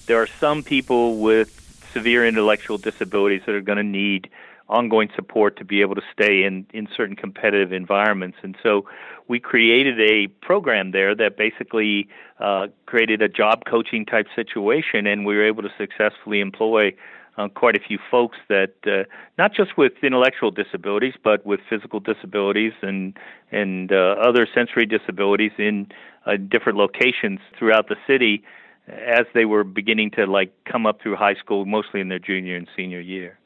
there 0.07 0.21
are 0.21 0.27
some 0.27 0.63
people 0.63 1.19
with 1.19 1.64
severe 1.95 2.27
intellectual 2.27 2.77
disabilities 2.77 3.43
that 3.47 3.55
are 3.55 3.63
going 3.63 3.79
to 3.79 3.91
need 4.05 4.29
ongoing 4.69 5.09
support 5.15 5.57
to 5.59 5.65
be 5.65 5.81
able 5.83 5.95
to 5.95 6.03
stay 6.13 6.45
in, 6.45 6.67
in 6.73 6.89
certain 6.97 7.17
competitive 7.17 7.73
environments. 7.73 8.39
And 8.43 8.57
so 8.63 8.87
we 9.29 9.39
created 9.39 10.01
a 10.01 10.29
program 10.45 10.91
there 10.91 11.15
that 11.15 11.37
basically 11.37 12.09
uh, 12.41 12.69
created 12.87 13.23
a 13.23 13.29
job 13.29 13.65
coaching 13.67 14.05
type 14.07 14.27
situation, 14.35 15.07
and 15.07 15.27
we 15.27 15.37
were 15.37 15.47
able 15.47 15.63
to 15.63 15.73
successfully 15.79 16.41
employ 16.41 16.95
uh, 17.37 17.49
quite 17.49 17.77
a 17.77 17.81
few 17.81 17.99
folks 18.11 18.39
that 18.49 18.75
uh, 18.87 19.05
not 19.37 19.53
just 19.53 19.77
with 19.77 19.93
intellectual 20.03 20.51
disabilities, 20.51 21.15
but 21.23 21.45
with 21.45 21.61
physical 21.69 22.01
disabilities 22.01 22.73
and 22.81 23.19
and 23.51 23.93
uh, 23.93 24.15
other 24.23 24.47
sensory 24.55 24.87
disabilities 24.87 25.53
in 25.59 25.89
uh, 26.27 26.37
different 26.37 26.79
locations 26.79 27.41
throughout 27.59 27.89
the 27.89 27.97
city 28.07 28.45
as 28.89 29.27
they 29.33 29.45
were 29.45 29.65
beginning 29.65 30.11
to 30.13 30.27
like 30.27 30.53
come 30.65 30.87
up 30.87 31.01
through 31.01 31.17
high 31.17 31.35
school, 31.35 31.65
mostly 31.65 32.01
in 32.01 32.09
their 32.09 32.19
junior 32.19 32.57
and 32.57 32.69
senior 32.77 33.01
year. 33.01 33.39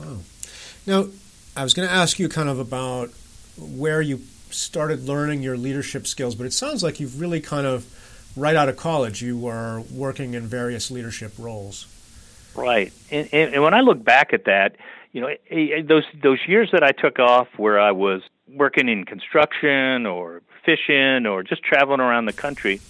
Oh, 0.00 0.20
now 0.86 1.06
I 1.56 1.64
was 1.64 1.74
going 1.74 1.88
to 1.88 1.94
ask 1.94 2.18
you 2.18 2.28
kind 2.28 2.48
of 2.48 2.58
about 2.58 3.10
where 3.58 4.00
you 4.00 4.20
started 4.50 5.04
learning 5.04 5.42
your 5.42 5.56
leadership 5.56 6.06
skills, 6.06 6.34
but 6.34 6.46
it 6.46 6.52
sounds 6.52 6.82
like 6.82 7.00
you've 7.00 7.20
really 7.20 7.40
kind 7.40 7.66
of 7.66 7.86
right 8.36 8.54
out 8.54 8.68
of 8.68 8.76
college 8.76 9.20
you 9.20 9.36
were 9.36 9.82
working 9.92 10.34
in 10.34 10.46
various 10.46 10.90
leadership 10.90 11.32
roles. 11.38 11.86
Right, 12.54 12.92
and, 13.10 13.28
and, 13.32 13.54
and 13.54 13.62
when 13.62 13.74
I 13.74 13.80
look 13.80 14.02
back 14.02 14.32
at 14.32 14.44
that, 14.44 14.76
you 15.12 15.20
know, 15.20 15.28
eh, 15.28 15.36
eh, 15.50 15.82
those 15.86 16.04
those 16.22 16.38
years 16.46 16.70
that 16.72 16.82
I 16.82 16.92
took 16.92 17.18
off 17.18 17.48
where 17.56 17.80
I 17.80 17.92
was 17.92 18.22
working 18.48 18.88
in 18.88 19.04
construction 19.04 20.06
or 20.06 20.42
fishing 20.64 21.26
or 21.26 21.42
just 21.42 21.62
traveling 21.62 22.00
around 22.00 22.26
the 22.26 22.32
country 22.32 22.80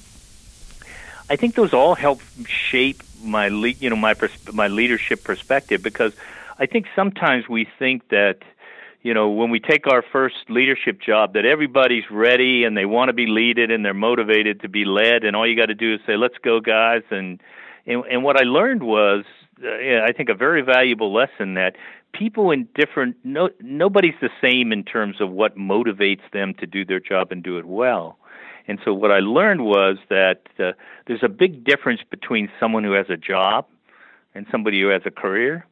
I 1.31 1.37
think 1.37 1.55
those 1.57 1.73
all 1.73 1.95
help 1.95 2.21
shape 2.71 3.03
my 3.21 3.49
le- 3.49 3.75
you 3.81 3.91
know 3.91 3.97
my 3.97 4.15
pers- 4.15 4.39
my 4.53 4.69
leadership 4.69 5.25
perspective 5.25 5.83
because 5.83 6.13
I 6.59 6.67
think 6.67 6.87
sometimes 6.97 7.49
we 7.49 7.67
think 7.79 8.09
that 8.09 8.39
you 9.03 9.15
know, 9.15 9.31
when 9.31 9.51
we 9.51 9.61
take 9.61 9.87
our 9.87 10.03
first 10.03 10.37
leadership 10.49 11.01
job, 11.01 11.35
that 11.35 11.45
everybody's 11.45 12.05
ready 12.11 12.65
and 12.65 12.77
they 12.77 12.85
want 12.85 13.09
to 13.09 13.13
be 13.13 13.27
leaded 13.27 13.71
and 13.71 13.85
they're 13.85 13.95
motivated 13.95 14.61
to 14.63 14.69
be 14.69 14.85
led, 14.85 15.25
and 15.25 15.37
all 15.37 15.47
you 15.47 15.57
got 15.57 15.67
to 15.67 15.75
do 15.75 15.95
is 15.95 16.01
say, 16.07 16.17
"Let's 16.17 16.37
go, 16.43 16.61
guys." 16.61 17.03
And 17.11 17.41
and, 17.87 18.05
and 18.11 18.25
what 18.25 18.37
I 18.41 18.45
learned 18.45 18.83
was, 18.83 19.25
uh, 19.65 20.05
I 20.05 20.13
think, 20.13 20.29
a 20.29 20.35
very 20.35 20.63
valuable 20.63 21.13
lesson 21.13 21.55
that 21.55 21.77
people 22.13 22.51
in 22.51 22.69
different 22.75 23.17
no 23.23 23.51
nobody's 23.61 24.19
the 24.21 24.31
same 24.43 24.73
in 24.73 24.83
terms 24.83 25.21
of 25.21 25.31
what 25.31 25.57
motivates 25.57 26.29
them 26.33 26.55
to 26.55 26.67
do 26.67 26.85
their 26.85 27.01
job 27.01 27.31
and 27.31 27.43
do 27.43 27.57
it 27.57 27.67
well. 27.67 28.19
And 28.69 28.79
so 28.85 28.93
what 28.93 29.11
I 29.11 29.19
learned 29.21 29.65
was 29.65 29.97
that 30.11 30.43
uh, 30.59 30.73
there's 31.07 31.23
a 31.23 31.29
big 31.29 31.65
difference 31.65 32.03
between 32.09 32.51
someone 32.61 32.85
who 32.85 32.93
has 32.93 33.07
a 33.09 33.17
job 33.17 33.67
and 34.35 34.47
somebody 34.53 34.81
who 34.81 34.89
has 34.89 35.03
a 35.07 35.11
career. 35.11 35.67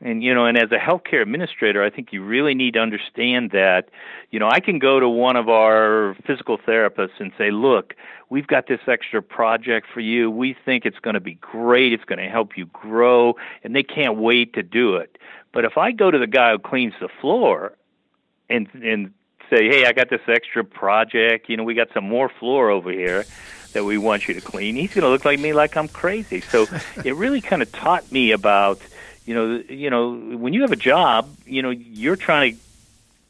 And 0.00 0.22
you 0.22 0.34
know, 0.34 0.44
and 0.44 0.58
as 0.58 0.70
a 0.70 0.76
healthcare 0.76 1.22
administrator, 1.22 1.82
I 1.82 1.88
think 1.88 2.12
you 2.12 2.22
really 2.22 2.54
need 2.54 2.74
to 2.74 2.80
understand 2.80 3.52
that, 3.52 3.88
you 4.30 4.38
know, 4.38 4.48
I 4.50 4.60
can 4.60 4.78
go 4.78 5.00
to 5.00 5.08
one 5.08 5.36
of 5.36 5.48
our 5.48 6.14
physical 6.26 6.58
therapists 6.58 7.20
and 7.20 7.32
say, 7.38 7.50
"Look, 7.50 7.94
we've 8.28 8.46
got 8.46 8.66
this 8.66 8.80
extra 8.86 9.22
project 9.22 9.86
for 9.92 10.00
you. 10.00 10.30
We 10.30 10.54
think 10.64 10.84
it's 10.84 10.98
going 10.98 11.14
to 11.14 11.20
be 11.20 11.34
great. 11.34 11.92
It's 11.92 12.04
going 12.04 12.18
to 12.18 12.28
help 12.28 12.58
you 12.58 12.66
grow." 12.66 13.36
And 13.62 13.74
they 13.74 13.84
can't 13.84 14.18
wait 14.18 14.52
to 14.54 14.62
do 14.62 14.96
it. 14.96 15.16
But 15.52 15.64
if 15.64 15.78
I 15.78 15.92
go 15.92 16.10
to 16.10 16.18
the 16.18 16.26
guy 16.26 16.50
who 16.50 16.58
cleans 16.58 16.94
the 17.00 17.08
floor 17.20 17.72
and 18.50 18.68
and 18.74 19.12
say, 19.56 19.68
"Hey, 19.68 19.86
I 19.86 19.92
got 19.92 20.10
this 20.10 20.22
extra 20.26 20.64
project. 20.64 21.48
You 21.48 21.56
know, 21.56 21.64
we 21.64 21.74
got 21.74 21.92
some 21.92 22.04
more 22.04 22.28
floor 22.28 22.70
over 22.70 22.90
here." 22.90 23.24
That 23.72 23.84
we 23.84 23.98
want 23.98 24.28
you 24.28 24.34
to 24.34 24.40
clean. 24.40 24.76
He's 24.76 24.94
going 24.94 25.02
to 25.02 25.08
look 25.08 25.24
like 25.24 25.40
me 25.40 25.52
like 25.52 25.76
I'm 25.76 25.88
crazy. 25.88 26.40
So 26.40 26.68
it 27.04 27.16
really 27.16 27.40
kind 27.40 27.60
of 27.60 27.72
taught 27.72 28.12
me 28.12 28.30
about 28.30 28.80
you 29.26 29.34
know, 29.34 29.62
you 29.68 29.90
know, 29.90 30.12
when 30.12 30.52
you 30.52 30.62
have 30.62 30.72
a 30.72 30.76
job, 30.76 31.28
you 31.46 31.62
know, 31.62 31.70
you're 31.70 32.16
trying 32.16 32.54
to 32.54 32.60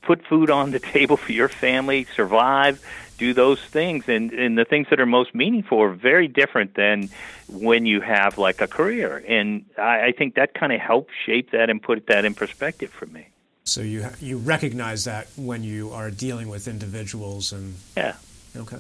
put 0.02 0.26
food 0.26 0.50
on 0.50 0.70
the 0.70 0.80
table 0.96 1.16
for 1.16 1.32
your 1.32 1.48
family, 1.48 2.06
survive, 2.16 2.84
do 3.16 3.32
those 3.32 3.60
things, 3.60 4.08
and 4.08 4.32
and 4.32 4.58
the 4.58 4.64
things 4.64 4.88
that 4.90 5.00
are 5.00 5.06
most 5.06 5.34
meaningful 5.34 5.80
are 5.80 5.92
very 5.92 6.28
different 6.28 6.74
than 6.74 7.10
when 7.48 7.86
you 7.86 8.00
have 8.00 8.38
like 8.38 8.60
a 8.60 8.66
career, 8.66 9.22
and 9.28 9.64
I, 9.78 10.06
I 10.06 10.12
think 10.12 10.34
that 10.34 10.54
kind 10.54 10.72
of 10.72 10.80
helped 10.80 11.12
shape 11.24 11.52
that 11.52 11.70
and 11.70 11.80
put 11.80 12.06
that 12.08 12.24
in 12.24 12.34
perspective 12.34 12.90
for 12.90 13.06
me. 13.06 13.28
So 13.66 13.80
you 13.80 14.06
you 14.20 14.36
recognize 14.36 15.04
that 15.04 15.26
when 15.36 15.64
you 15.64 15.90
are 15.92 16.10
dealing 16.10 16.48
with 16.48 16.68
individuals 16.68 17.52
and 17.52 17.76
yeah, 17.96 18.16
okay 18.54 18.76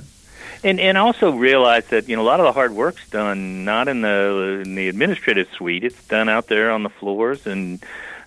and 0.62 0.80
and 0.80 0.98
also 0.98 1.32
realize 1.32 1.86
that 1.86 2.08
you 2.08 2.16
know 2.16 2.22
a 2.22 2.24
lot 2.24 2.40
of 2.40 2.44
the 2.44 2.52
hard 2.52 2.72
work's 2.72 3.08
done 3.10 3.64
not 3.64 3.88
in 3.88 4.02
the 4.02 4.62
in 4.64 4.74
the 4.74 4.88
administrative 4.88 5.48
suite. 5.56 5.84
It's 5.84 6.06
done 6.08 6.28
out 6.28 6.48
there 6.48 6.70
on 6.70 6.82
the 6.82 6.90
floors 6.90 7.46
and 7.46 7.82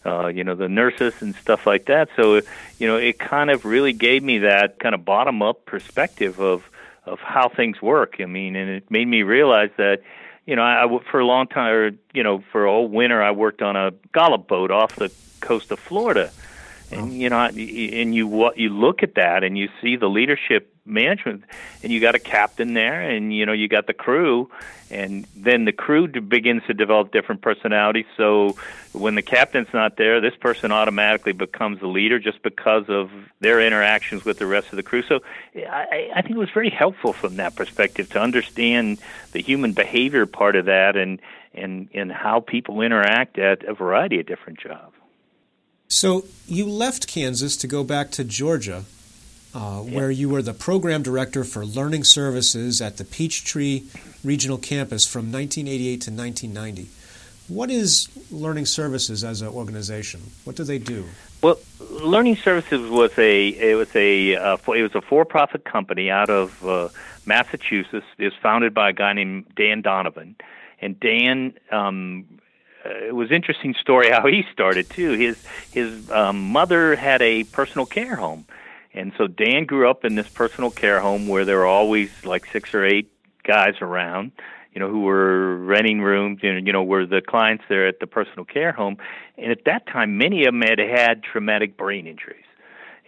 uh, 0.05 0.27
you 0.27 0.43
know 0.43 0.55
the 0.55 0.67
nurses 0.67 1.13
and 1.21 1.35
stuff 1.35 1.67
like 1.67 1.85
that. 1.85 2.09
So 2.15 2.41
you 2.79 2.87
know 2.87 2.97
it 2.97 3.19
kind 3.19 3.49
of 3.49 3.65
really 3.65 3.93
gave 3.93 4.23
me 4.23 4.39
that 4.39 4.79
kind 4.79 4.95
of 4.95 5.05
bottom 5.05 5.41
up 5.41 5.65
perspective 5.65 6.39
of 6.39 6.63
of 7.05 7.19
how 7.19 7.49
things 7.49 7.81
work. 7.81 8.15
I 8.19 8.25
mean, 8.25 8.55
and 8.55 8.69
it 8.69 8.89
made 8.89 9.07
me 9.07 9.23
realize 9.23 9.69
that 9.77 10.01
you 10.45 10.55
know 10.55 10.63
I, 10.63 10.85
I 10.85 10.99
for 11.11 11.19
a 11.19 11.25
long 11.25 11.47
time, 11.47 11.73
or 11.73 11.91
you 12.13 12.23
know 12.23 12.43
for 12.51 12.65
a 12.65 12.71
whole 12.71 12.87
winter, 12.87 13.21
I 13.21 13.31
worked 13.31 13.61
on 13.61 13.75
a 13.75 13.93
scallop 14.09 14.47
boat 14.47 14.71
off 14.71 14.95
the 14.95 15.11
coast 15.39 15.71
of 15.71 15.79
Florida. 15.79 16.31
And 16.91 17.13
you 17.13 17.29
know, 17.29 17.39
and 17.39 18.15
you 18.15 18.27
what 18.27 18.57
you 18.57 18.69
look 18.69 19.03
at 19.03 19.15
that, 19.15 19.43
and 19.43 19.57
you 19.57 19.69
see 19.81 19.95
the 19.95 20.07
leadership 20.07 20.73
management 20.87 21.43
and 21.83 21.91
you 21.91 21.99
got 21.99 22.15
a 22.15 22.19
captain 22.19 22.73
there 22.73 23.01
and 23.01 23.33
you 23.33 23.45
know 23.45 23.51
you 23.51 23.67
got 23.67 23.87
the 23.87 23.93
crew 23.93 24.49
and 24.89 25.27
then 25.35 25.65
the 25.65 25.73
crew 25.73 26.07
begins 26.07 26.63
to 26.65 26.73
develop 26.73 27.11
different 27.11 27.41
personalities. 27.41 28.05
So 28.15 28.55
when 28.93 29.15
the 29.15 29.21
captain's 29.21 29.67
not 29.73 29.97
there 29.97 30.21
this 30.21 30.35
person 30.35 30.71
automatically 30.71 31.33
becomes 31.33 31.79
the 31.81 31.87
leader 31.87 32.19
just 32.19 32.41
because 32.41 32.85
of 32.87 33.11
their 33.41 33.61
interactions 33.61 34.23
with 34.23 34.39
the 34.39 34.47
rest 34.47 34.69
of 34.71 34.77
the 34.77 34.83
crew. 34.83 35.03
So 35.03 35.19
i, 35.55 36.09
I 36.15 36.21
think 36.21 36.35
it 36.35 36.39
was 36.39 36.51
very 36.53 36.69
helpful 36.69 37.13
from 37.13 37.35
that 37.35 37.55
perspective 37.55 38.09
to 38.11 38.21
understand 38.21 38.99
the 39.33 39.41
human 39.41 39.73
behavior 39.73 40.25
part 40.25 40.55
of 40.55 40.65
that 40.65 40.95
and 40.95 41.19
and 41.53 41.89
and 41.93 42.11
how 42.11 42.39
people 42.39 42.81
interact 42.81 43.37
at 43.37 43.63
a 43.63 43.73
variety 43.73 44.19
of 44.19 44.25
different 44.25 44.59
jobs 44.59 44.96
so 45.87 46.25
you 46.47 46.67
left 46.67 47.07
Kansas 47.07 47.57
to 47.57 47.67
go 47.67 47.83
back 47.83 48.11
to 48.11 48.23
Georgia 48.23 48.85
uh, 49.57 49.79
where 49.79 50.11
you 50.11 50.29
were 50.29 50.41
the 50.41 50.53
program 50.53 51.01
director 51.01 51.43
for 51.43 51.65
learning 51.65 52.03
services 52.03 52.79
at 52.81 52.97
the 52.97 53.03
Peachtree 53.03 53.83
Regional 54.23 54.57
Campus 54.57 55.07
from 55.07 55.31
1988 55.31 56.01
to 56.01 56.11
1990. 56.11 56.89
What 57.47 57.71
is 57.71 58.09
Learning 58.29 58.65
Services 58.65 59.23
as 59.23 59.41
an 59.41 59.47
organization? 59.47 60.21
What 60.43 60.57
do 60.57 60.63
they 60.63 60.77
do? 60.77 61.05
Well, 61.41 61.57
Learning 61.79 62.35
Services 62.35 62.89
was 62.89 63.17
a 63.17 63.47
it 63.47 63.75
was 63.75 63.95
a 63.95 64.35
uh, 64.35 64.57
it 64.73 64.83
was 64.83 64.93
a 64.95 65.01
for-profit 65.01 65.63
company 65.63 66.11
out 66.11 66.29
of 66.29 66.65
uh, 66.65 66.89
Massachusetts. 67.25 68.05
It 68.17 68.25
was 68.25 68.33
founded 68.43 68.73
by 68.73 68.89
a 68.89 68.93
guy 68.93 69.13
named 69.13 69.45
Dan 69.55 69.81
Donovan, 69.81 70.35
and 70.81 70.99
Dan. 70.99 71.53
Um, 71.71 72.25
it 72.85 73.15
was 73.15 73.31
interesting 73.31 73.75
story 73.79 74.09
how 74.09 74.25
he 74.27 74.43
started 74.51 74.89
too. 74.89 75.11
His 75.11 75.43
his 75.71 76.09
um, 76.11 76.51
mother 76.51 76.95
had 76.95 77.21
a 77.21 77.43
personal 77.43 77.85
care 77.85 78.15
home, 78.15 78.45
and 78.93 79.11
so 79.17 79.27
Dan 79.27 79.65
grew 79.65 79.89
up 79.89 80.05
in 80.05 80.15
this 80.15 80.29
personal 80.29 80.71
care 80.71 80.99
home 80.99 81.27
where 81.27 81.45
there 81.45 81.57
were 81.57 81.67
always 81.67 82.11
like 82.25 82.45
six 82.51 82.73
or 82.73 82.85
eight 82.85 83.11
guys 83.43 83.75
around, 83.81 84.31
you 84.73 84.79
know, 84.79 84.89
who 84.89 85.01
were 85.01 85.57
renting 85.57 86.01
rooms, 86.01 86.39
and 86.43 86.65
you 86.67 86.73
know, 86.73 86.83
were 86.83 87.05
the 87.05 87.21
clients 87.21 87.63
there 87.69 87.87
at 87.87 87.99
the 87.99 88.07
personal 88.07 88.45
care 88.45 88.71
home. 88.71 88.97
And 89.37 89.51
at 89.51 89.65
that 89.65 89.87
time, 89.87 90.17
many 90.17 90.45
of 90.45 90.53
them 90.53 90.61
had 90.61 90.79
had 90.79 91.23
traumatic 91.23 91.77
brain 91.77 92.07
injuries. 92.07 92.43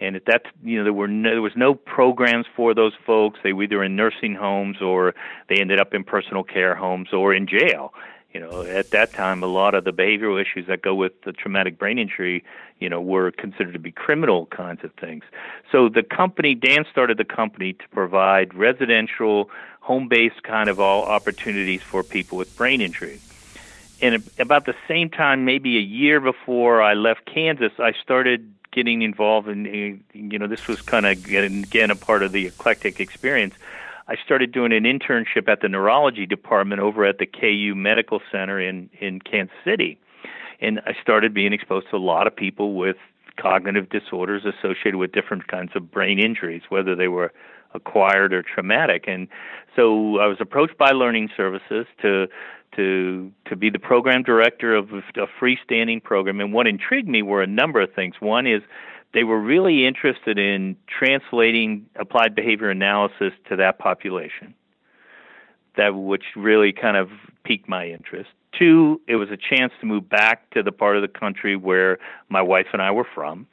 And 0.02 0.16
at 0.16 0.24
that, 0.26 0.46
you 0.64 0.78
know, 0.78 0.84
there 0.84 0.94
were 0.94 1.08
no, 1.08 1.30
there 1.30 1.42
was 1.42 1.56
no 1.56 1.74
programs 1.74 2.46
for 2.56 2.74
those 2.74 2.94
folks. 3.04 3.38
They 3.42 3.52
were 3.52 3.64
either 3.64 3.84
in 3.84 3.96
nursing 3.96 4.34
homes 4.34 4.80
or 4.80 5.14
they 5.50 5.56
ended 5.60 5.78
up 5.78 5.92
in 5.92 6.04
personal 6.04 6.42
care 6.42 6.74
homes 6.74 7.12
or 7.12 7.34
in 7.34 7.46
jail 7.46 7.92
you 8.32 8.38
know, 8.40 8.62
at 8.62 8.90
that 8.90 9.12
time, 9.12 9.42
a 9.42 9.46
lot 9.46 9.74
of 9.74 9.84
the 9.84 9.92
behavioral 9.92 10.40
issues 10.40 10.66
that 10.68 10.82
go 10.82 10.94
with 10.94 11.20
the 11.22 11.32
traumatic 11.32 11.78
brain 11.78 11.98
injury, 11.98 12.44
you 12.78 12.88
know, 12.88 13.00
were 13.00 13.30
considered 13.32 13.72
to 13.72 13.78
be 13.78 13.90
criminal 13.90 14.46
kinds 14.46 14.84
of 14.84 14.92
things. 14.94 15.24
So 15.72 15.88
the 15.88 16.04
company, 16.04 16.54
Dan 16.54 16.84
started 16.90 17.18
the 17.18 17.24
company 17.24 17.72
to 17.72 17.88
provide 17.90 18.54
residential, 18.54 19.50
home-based 19.80 20.44
kind 20.44 20.68
of 20.68 20.78
all 20.78 21.02
opportunities 21.04 21.82
for 21.82 22.04
people 22.04 22.38
with 22.38 22.56
brain 22.56 22.80
injury. 22.80 23.20
And 24.00 24.22
about 24.38 24.64
the 24.64 24.76
same 24.86 25.10
time, 25.10 25.44
maybe 25.44 25.76
a 25.76 25.82
year 25.82 26.20
before 26.20 26.80
I 26.80 26.94
left 26.94 27.26
Kansas, 27.26 27.72
I 27.78 27.92
started 27.92 28.54
getting 28.70 29.02
involved 29.02 29.48
in, 29.48 30.02
you 30.12 30.38
know, 30.38 30.46
this 30.46 30.68
was 30.68 30.80
kind 30.80 31.04
of 31.04 31.26
again 31.26 31.90
a 31.90 31.96
part 31.96 32.22
of 32.22 32.32
the 32.32 32.46
eclectic 32.46 33.00
experience. 33.00 33.54
I 34.10 34.16
started 34.24 34.50
doing 34.50 34.72
an 34.72 34.82
internship 34.82 35.48
at 35.48 35.60
the 35.60 35.68
neurology 35.68 36.26
department 36.26 36.80
over 36.80 37.04
at 37.04 37.18
the 37.18 37.26
KU 37.26 37.74
Medical 37.76 38.20
Center 38.32 38.60
in 38.60 38.90
in 39.00 39.20
Kansas 39.20 39.54
City, 39.64 39.98
and 40.60 40.80
I 40.84 40.94
started 41.00 41.32
being 41.32 41.52
exposed 41.52 41.86
to 41.90 41.96
a 41.96 41.98
lot 41.98 42.26
of 42.26 42.34
people 42.34 42.74
with 42.74 42.96
cognitive 43.40 43.88
disorders 43.88 44.42
associated 44.44 44.96
with 44.96 45.12
different 45.12 45.46
kinds 45.46 45.70
of 45.76 45.92
brain 45.92 46.18
injuries, 46.18 46.62
whether 46.70 46.96
they 46.96 47.06
were 47.06 47.32
acquired 47.72 48.32
or 48.34 48.42
traumatic. 48.42 49.04
And 49.06 49.28
so 49.76 50.18
I 50.18 50.26
was 50.26 50.38
approached 50.40 50.76
by 50.76 50.90
Learning 50.90 51.30
Services 51.36 51.86
to 52.02 52.26
to 52.74 53.30
to 53.48 53.54
be 53.54 53.70
the 53.70 53.78
program 53.78 54.24
director 54.24 54.74
of 54.74 54.90
a 54.92 55.26
freestanding 55.40 56.02
program. 56.02 56.40
And 56.40 56.52
what 56.52 56.66
intrigued 56.66 57.08
me 57.08 57.22
were 57.22 57.42
a 57.42 57.46
number 57.46 57.80
of 57.80 57.92
things. 57.94 58.16
One 58.18 58.48
is 58.48 58.62
they 59.12 59.24
were 59.24 59.40
really 59.40 59.86
interested 59.86 60.38
in 60.38 60.76
translating 60.86 61.86
applied 61.96 62.34
behavior 62.34 62.70
analysis 62.70 63.32
to 63.48 63.56
that 63.56 63.78
population. 63.78 64.54
That 65.76 65.90
which 65.94 66.24
really 66.36 66.72
kind 66.72 66.96
of 66.96 67.10
piqued 67.44 67.68
my 67.68 67.88
interest. 67.88 68.30
Two, 68.56 69.00
it 69.06 69.16
was 69.16 69.30
a 69.30 69.36
chance 69.36 69.72
to 69.80 69.86
move 69.86 70.08
back 70.08 70.50
to 70.50 70.62
the 70.62 70.72
part 70.72 70.96
of 70.96 71.02
the 71.02 71.08
country 71.08 71.56
where 71.56 71.98
my 72.28 72.42
wife 72.42 72.66
and 72.72 72.82
I 72.82 72.90
were 72.90 73.06
from, 73.14 73.46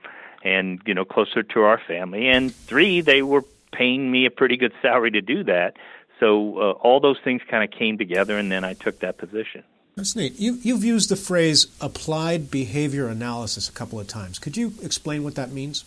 and 0.43 0.81
you 0.85 0.93
know 0.93 1.05
closer 1.05 1.43
to 1.43 1.61
our 1.61 1.79
family. 1.87 2.27
And 2.27 2.53
three, 2.53 3.01
they 3.01 3.21
were 3.21 3.43
paying 3.71 4.11
me 4.11 4.25
a 4.25 4.31
pretty 4.31 4.57
good 4.57 4.73
salary 4.81 5.11
to 5.11 5.21
do 5.21 5.43
that. 5.43 5.77
So 6.19 6.57
uh, 6.57 6.71
all 6.71 6.99
those 6.99 7.19
things 7.23 7.41
kind 7.49 7.63
of 7.63 7.77
came 7.77 7.97
together, 7.97 8.37
and 8.37 8.51
then 8.51 8.63
I 8.63 8.73
took 8.73 8.99
that 8.99 9.17
position. 9.17 9.63
That's 9.97 10.15
neat. 10.15 10.39
You, 10.39 10.59
you've 10.61 10.83
used 10.83 11.09
the 11.09 11.15
phrase 11.15 11.65
applied 11.81 12.51
behavior 12.51 13.07
analysis 13.07 13.67
a 13.67 13.71
couple 13.71 13.99
of 13.99 14.05
times. 14.05 14.37
Could 14.37 14.55
you 14.55 14.73
explain 14.83 15.23
what 15.23 15.33
that 15.35 15.51
means? 15.51 15.85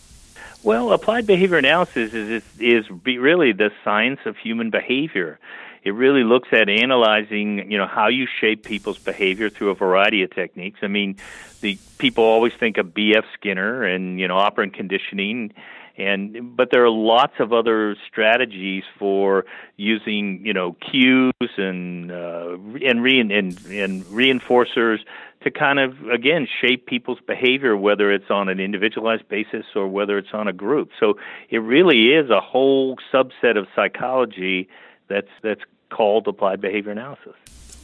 Well, 0.63 0.91
applied 0.91 1.25
behavior 1.25 1.57
analysis 1.57 2.13
is, 2.13 2.43
is, 2.59 2.59
is 2.59 2.85
really 3.05 3.53
the 3.53 3.71
science 3.85 4.19
of 4.25 4.35
human 4.35 4.69
behavior. 4.69 5.39
It 5.83 5.91
really 5.91 6.25
looks 6.25 6.49
at 6.51 6.67
analyzing, 6.67 7.71
you 7.71 7.77
know, 7.77 7.87
how 7.87 8.09
you 8.09 8.27
shape 8.27 8.65
people's 8.65 8.99
behavior 8.99 9.49
through 9.49 9.69
a 9.69 9.75
variety 9.75 10.23
of 10.23 10.31
techniques. 10.31 10.79
I 10.83 10.87
mean, 10.87 11.15
the 11.61 11.79
people 11.97 12.25
always 12.25 12.53
think 12.53 12.77
of 12.77 12.93
B.F. 12.93 13.23
Skinner 13.33 13.83
and 13.85 14.19
you 14.19 14.27
know 14.27 14.37
operant 14.37 14.73
conditioning, 14.73 15.53
and 16.01 16.55
but 16.55 16.69
there 16.71 16.83
are 16.83 16.89
lots 16.89 17.33
of 17.39 17.53
other 17.53 17.95
strategies 18.09 18.83
for 18.97 19.45
using 19.77 20.45
you 20.45 20.53
know 20.53 20.73
cues 20.73 21.33
and 21.57 22.11
uh, 22.11 22.57
and, 22.85 23.03
re- 23.03 23.19
and 23.19 23.31
and 23.31 24.03
reinforcers 24.05 24.99
to 25.43 25.51
kind 25.51 25.79
of 25.79 26.09
again 26.09 26.47
shape 26.61 26.85
people's 26.85 27.19
behavior, 27.25 27.75
whether 27.75 28.11
it's 28.11 28.29
on 28.29 28.49
an 28.49 28.59
individualized 28.59 29.27
basis 29.27 29.65
or 29.75 29.87
whether 29.87 30.17
it's 30.17 30.33
on 30.33 30.47
a 30.47 30.53
group. 30.53 30.89
So 30.99 31.17
it 31.49 31.59
really 31.59 32.09
is 32.09 32.29
a 32.29 32.41
whole 32.41 32.97
subset 33.13 33.57
of 33.57 33.67
psychology 33.75 34.69
that's 35.07 35.31
that's 35.41 35.61
called 35.89 36.27
applied 36.27 36.61
behavior 36.61 36.91
analysis. 36.91 37.35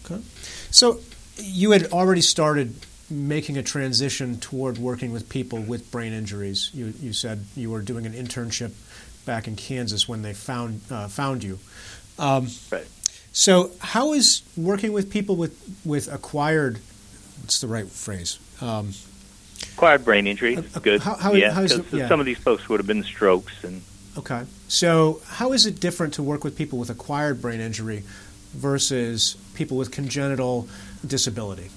Okay. 0.06 0.22
So 0.72 1.00
you 1.38 1.72
had 1.72 1.92
already 1.92 2.22
started 2.22 2.76
making 3.10 3.58
a 3.58 3.64
transition 3.64 4.40
toward 4.40 4.78
working 4.78 5.12
with 5.12 5.30
people 5.30 5.60
with 5.60 5.92
brain 5.92 6.14
injuries. 6.14 6.72
You 6.74 6.94
you 7.00 7.14
said 7.14 7.46
you 7.56 7.72
were 7.72 7.82
doing 7.82 8.06
an 8.06 8.14
internship 8.14 8.72
back 9.26 9.48
in 9.48 9.56
Kansas 9.56 10.08
when 10.08 10.22
they 10.22 10.34
found 10.34 10.82
uh, 10.92 11.08
found 11.08 11.44
you. 11.44 11.60
Um, 12.20 12.48
right. 12.72 12.88
So 13.32 13.72
how 13.80 14.14
is 14.14 14.42
working 14.56 14.94
with 14.94 15.12
people 15.12 15.36
with 15.36 15.58
with 15.86 16.12
acquired 16.12 16.80
what's 17.42 17.62
the 17.62 17.68
right 17.68 17.88
phrase? 17.88 18.40
Um, 18.62 18.94
acquired 19.74 20.04
brain 20.04 20.28
injury. 20.28 20.58
Uh, 20.58 20.80
good. 20.80 21.02
How, 21.02 21.16
how, 21.16 21.34
yeah, 21.34 21.50
because 21.50 21.94
yeah. 21.94 22.08
some 22.08 22.20
of 22.20 22.26
these 22.26 22.40
folks 22.40 22.68
would 22.68 22.80
have 22.80 22.88
been 22.88 23.04
strokes 23.04 23.64
and. 23.64 23.82
Okay. 24.18 24.44
So 24.68 25.22
how 25.28 25.54
is 25.54 25.68
it 25.68 25.80
different 25.80 26.16
to 26.16 26.24
work 26.24 26.44
with 26.44 26.58
people 26.58 26.80
with 26.80 26.90
acquired 26.90 27.40
brain 27.40 27.62
injury 27.62 28.04
versus 28.54 29.38
people 29.54 29.78
with 29.78 29.92
congenital 29.92 30.68
disability? 31.06 31.70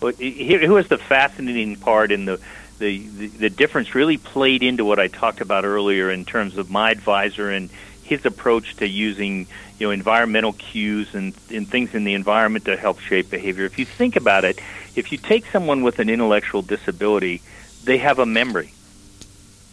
But 0.00 0.16
here, 0.16 0.70
was 0.70 0.88
the 0.88 0.98
fascinating 0.98 1.76
part 1.76 2.12
in 2.12 2.24
the, 2.24 2.40
the, 2.78 3.06
the, 3.06 3.26
the 3.28 3.50
difference 3.50 3.94
really 3.94 4.18
played 4.18 4.62
into 4.62 4.84
what 4.84 4.98
I 4.98 5.08
talked 5.08 5.40
about 5.40 5.64
earlier 5.64 6.10
in 6.10 6.24
terms 6.24 6.58
of 6.58 6.70
my 6.70 6.90
advisor 6.90 7.50
and 7.50 7.70
his 8.02 8.26
approach 8.26 8.76
to 8.76 8.86
using 8.86 9.46
you 9.78 9.86
know 9.86 9.90
environmental 9.90 10.52
cues 10.52 11.14
and, 11.14 11.34
and 11.50 11.66
things 11.68 11.94
in 11.94 12.04
the 12.04 12.14
environment 12.14 12.66
to 12.66 12.76
help 12.76 13.00
shape 13.00 13.30
behavior. 13.30 13.64
If 13.64 13.78
you 13.78 13.86
think 13.86 14.16
about 14.16 14.44
it, 14.44 14.60
if 14.94 15.10
you 15.10 15.18
take 15.18 15.46
someone 15.46 15.82
with 15.82 15.98
an 15.98 16.08
intellectual 16.08 16.62
disability, 16.62 17.42
they 17.84 17.98
have 17.98 18.18
a 18.18 18.26
memory. 18.26 18.72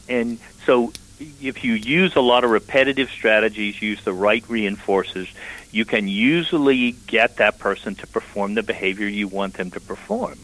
And 0.07 0.39
so 0.65 0.93
if 1.19 1.63
you 1.63 1.73
use 1.73 2.15
a 2.15 2.21
lot 2.21 2.43
of 2.43 2.49
repetitive 2.49 3.09
strategies, 3.09 3.81
use 3.81 4.03
the 4.03 4.13
right 4.13 4.43
reinforcers, 4.45 5.29
you 5.71 5.85
can 5.85 6.07
usually 6.07 6.91
get 7.07 7.37
that 7.37 7.59
person 7.59 7.95
to 7.95 8.07
perform 8.07 8.55
the 8.55 8.63
behavior 8.63 9.07
you 9.07 9.27
want 9.27 9.53
them 9.55 9.71
to 9.71 9.79
perform. 9.79 10.37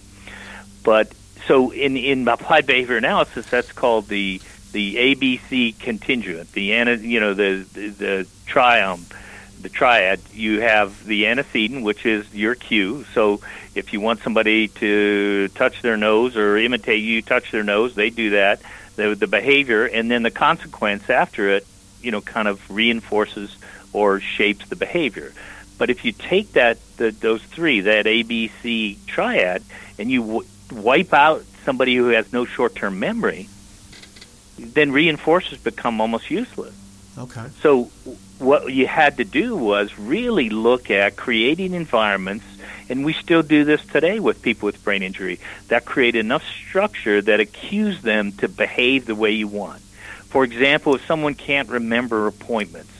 But 0.84 1.12
so 1.48 1.72
in 1.72 1.98
in 1.98 2.28
applied 2.28 2.66
behavior 2.66 2.98
analysis, 2.98 3.50
that's 3.50 3.72
called 3.72 4.08
the 4.08 4.42
the 4.72 4.96
ABC 4.96 5.80
contingent, 5.80 6.52
the 6.54 6.63
you 6.63 7.20
know 7.20 7.34
the 7.34 7.66
the, 7.74 7.88
the 7.90 8.28
triumph 8.46 9.13
the 9.62 9.70
triad, 9.70 10.22
you 10.34 10.62
have 10.62 11.06
the 11.06 11.28
antecedent, 11.28 11.84
which 11.84 12.06
is 12.06 12.32
your 12.34 12.56
cue. 12.56 13.06
So 13.13 13.42
if 13.76 13.94
you 13.94 14.00
want 14.00 14.22
somebody 14.22 14.68
to 14.70 15.48
touch 15.50 15.82
their 15.82 15.98
nose 15.98 16.36
or 16.36 16.58
imitate 16.58 17.04
you 17.04 17.22
touch 17.22 17.52
their 17.52 17.63
nose, 17.63 17.96
they 17.96 18.10
do 18.10 18.32
that. 18.32 18.62
The, 18.96 19.16
the 19.16 19.28
behavior, 19.28 19.86
and 19.86 20.10
then 20.10 20.24
the 20.24 20.32
consequence 20.32 21.10
after 21.10 21.50
it, 21.50 21.68
you 22.02 22.12
know, 22.12 22.22
kind 22.22 22.48
of 22.48 22.60
reinforces 22.70 23.56
or 23.98 24.20
shapes 24.20 24.68
the 24.70 24.76
behavior. 24.76 25.34
But 25.78 25.90
if 25.90 26.06
you 26.06 26.12
take 26.12 26.54
that 26.54 26.78
the, 26.98 27.12
those 27.12 27.42
three, 27.44 27.82
that 27.82 28.06
ABC 28.06 28.98
triad, 29.08 29.64
and 29.98 30.10
you 30.10 30.22
w- 30.22 30.48
wipe 30.72 31.14
out 31.14 31.44
somebody 31.66 31.96
who 31.96 32.10
has 32.10 32.32
no 32.32 32.46
short-term 32.46 33.00
memory, 33.00 33.50
then 34.58 34.92
reinforcers 34.92 35.64
become 35.64 36.00
almost 36.02 36.30
useless. 36.30 36.76
Okay. 37.18 37.48
So 37.62 37.86
what 38.40 38.72
you 38.72 38.88
had 38.88 39.18
to 39.18 39.26
do 39.26 39.56
was 39.56 39.98
really 39.98 40.50
look 40.50 40.92
at 40.92 41.16
creating 41.16 41.74
environments 41.74 42.46
and 42.90 43.04
we 43.04 43.14
still 43.14 43.42
do 43.42 43.66
this 43.66 43.86
today 43.86 44.20
with 44.20 44.42
people 44.42 44.68
with 44.68 44.84
brain 44.84 45.04
injury 45.04 45.40
that 45.68 45.86
create 45.86 46.16
enough 46.16 46.44
structure 46.44 47.22
that 47.22 47.40
accuse 47.40 48.02
them 48.02 48.32
to 48.34 48.48
behave 48.48 49.06
the 49.06 49.16
way 49.16 49.32
you 49.32 49.48
want. 49.48 49.82
For 50.30 50.44
example, 50.44 50.96
if 50.96 51.06
someone 51.06 51.34
can't 51.34 51.70
remember 51.70 52.28
appointments, 52.28 52.92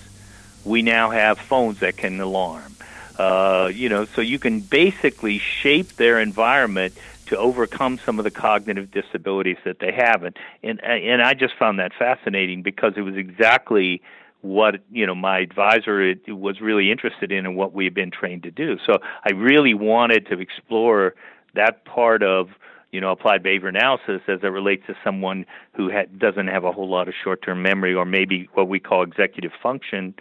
we 0.68 0.82
now 0.82 1.10
have 1.10 1.40
phones 1.40 1.80
that 1.80 1.98
can 1.98 2.20
alarm. 2.20 2.76
Uh, 3.18 3.72
you 3.74 3.90
know, 3.90 4.06
so 4.06 4.22
you 4.22 4.38
can 4.38 4.60
basically 4.60 5.40
shape 5.40 5.94
their 5.94 6.20
environment 6.20 6.94
to 7.28 7.38
overcome 7.38 8.00
some 8.06 8.20
of 8.20 8.24
the 8.24 8.32
cognitive 8.32 8.92
disabilities 8.92 9.58
that 9.66 9.80
they 9.80 9.92
have, 9.92 10.24
and 10.24 10.38
and 10.64 10.80
and 10.82 11.22
I 11.22 11.34
just 11.34 11.56
found 11.56 11.80
that 11.80 11.94
fascinating 11.94 12.62
because 12.62 12.94
it 12.96 13.02
was 13.02 13.16
exactly 13.16 14.02
what 14.42 14.82
you 14.92 15.06
know 15.06 15.16
my 15.16 15.40
advisor 15.40 16.14
was 16.28 16.62
really 16.62 16.92
interested 16.92 17.32
in 17.32 17.46
and 17.46 17.56
what 17.56 17.74
we 17.74 17.86
had 17.86 17.94
been 17.94 18.12
trained 18.12 18.44
to 18.44 18.52
do. 18.52 18.78
So 18.86 19.00
I 19.24 19.32
really 19.34 19.74
wanted 19.74 20.28
to 20.28 20.40
explore 20.40 21.16
that 21.56 21.86
part 21.86 22.24
of 22.24 22.50
you 22.92 23.02
know 23.02 23.12
applied 23.12 23.44
behavior 23.44 23.68
analysis 23.68 24.22
as 24.28 24.40
it 24.44 24.48
relates 24.48 24.86
to 24.88 24.96
someone 25.04 25.46
who 25.74 25.92
ha- 25.92 26.06
doesn't 26.18 26.48
have 26.48 26.64
a 26.64 26.72
whole 26.72 26.90
lot 26.90 27.08
of 27.08 27.14
short-term 27.24 27.62
memory 27.62 27.94
or 27.94 28.06
maybe 28.06 28.48
what 28.54 28.70
we 28.70 28.80
call 28.80 29.04
executive 29.04 29.52
function 29.62 30.14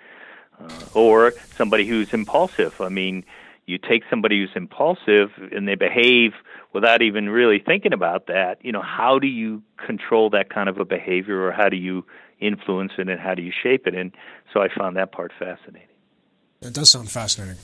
uh, 0.61 0.69
or 0.95 1.33
somebody 1.57 1.87
who's 1.87 2.13
impulsive. 2.13 2.81
I 2.81 2.89
mean, 2.89 3.25
you 3.67 3.79
take 3.79 4.05
somebody 4.09 4.41
who's 4.41 4.55
impulsive 4.55 5.33
and 5.53 5.67
they 5.67 5.75
behave 5.75 6.33
without 6.73 7.03
even 7.03 7.29
really 7.29 7.59
thinking 7.59 7.93
about 7.93 8.27
that. 8.27 8.59
You 8.65 8.73
know, 8.73 8.83
how 8.83 9.19
do 9.19 9.27
you 9.27 9.63
control 9.77 10.31
that 10.31 10.51
kind 10.51 10.69
of 10.69 10.79
a 10.79 10.85
behavior, 10.85 11.43
or 11.43 11.53
how 11.53 11.69
do 11.69 11.77
you 11.77 12.05
influence 12.41 12.93
it, 12.99 13.09
and 13.09 13.19
how 13.21 13.35
do 13.35 13.43
you 13.43 13.53
shape 13.63 13.87
it? 13.87 13.95
And 13.95 14.13
so 14.53 14.61
I 14.61 14.69
found 14.69 14.97
that 14.97 15.13
part 15.13 15.33
fascinating. 15.39 15.89
It 16.61 16.73
does 16.73 16.91
sound 16.91 17.11
fascinating. 17.11 17.57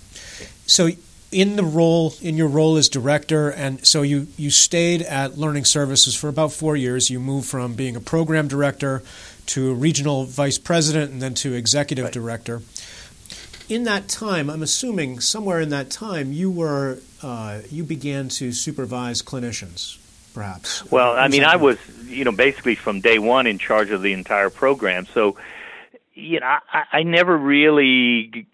So, 0.67 0.91
in 1.31 1.57
the 1.57 1.65
role, 1.65 2.15
in 2.21 2.37
your 2.37 2.49
role 2.49 2.77
as 2.77 2.89
director, 2.91 3.51
and 3.51 3.85
so 3.87 4.03
you 4.03 4.29
you 4.37 4.51
stayed 4.51 5.03
at 5.03 5.39
Learning 5.39 5.65
Services 5.65 6.15
for 6.15 6.29
about 6.29 6.53
four 6.53 6.77
years. 6.77 7.09
You 7.09 7.21
moved 7.21 7.49
from 7.49 7.75
being 7.75 7.97
a 7.97 8.01
program 8.01 8.49
director 8.49 9.03
to 9.53 9.71
a 9.71 9.75
regional 9.75 10.25
vice 10.25 10.59
president, 10.59 11.13
and 11.13 11.23
then 11.23 11.35
to 11.35 11.55
executive 11.55 12.05
right. 12.05 12.13
director 12.13 12.63
in 13.73 13.85
that 13.85 14.09
time, 14.09 14.51
I'm 14.51 14.63
assuming 14.63 15.21
somewhere 15.21 15.61
in 15.61 15.71
that 15.71 15.91
time, 15.91 16.33
you 16.33 16.51
were 16.51 16.99
uh, 17.23 17.61
you 17.71 17.85
began 17.85 18.29
to 18.29 18.53
supervise 18.53 19.23
clinicians, 19.23 19.99
perhaps. 20.35 20.91
Well, 20.91 21.13
I 21.17 21.29
mean, 21.29 21.45
I 21.45 21.57
was 21.57 21.79
you 22.07 22.25
know 22.25 22.33
basically 22.33 22.75
from 22.75 23.01
day 23.01 23.19
one 23.19 23.47
in 23.47 23.59
charge 23.59 23.91
of 23.91 24.03
the 24.03 24.13
entire 24.13 24.51
program, 24.51 25.07
so 25.07 25.37
you 26.15 26.41
know 26.41 26.47
I, 26.47 26.85
I 26.93 27.03
never 27.03 27.37
really 27.37 28.47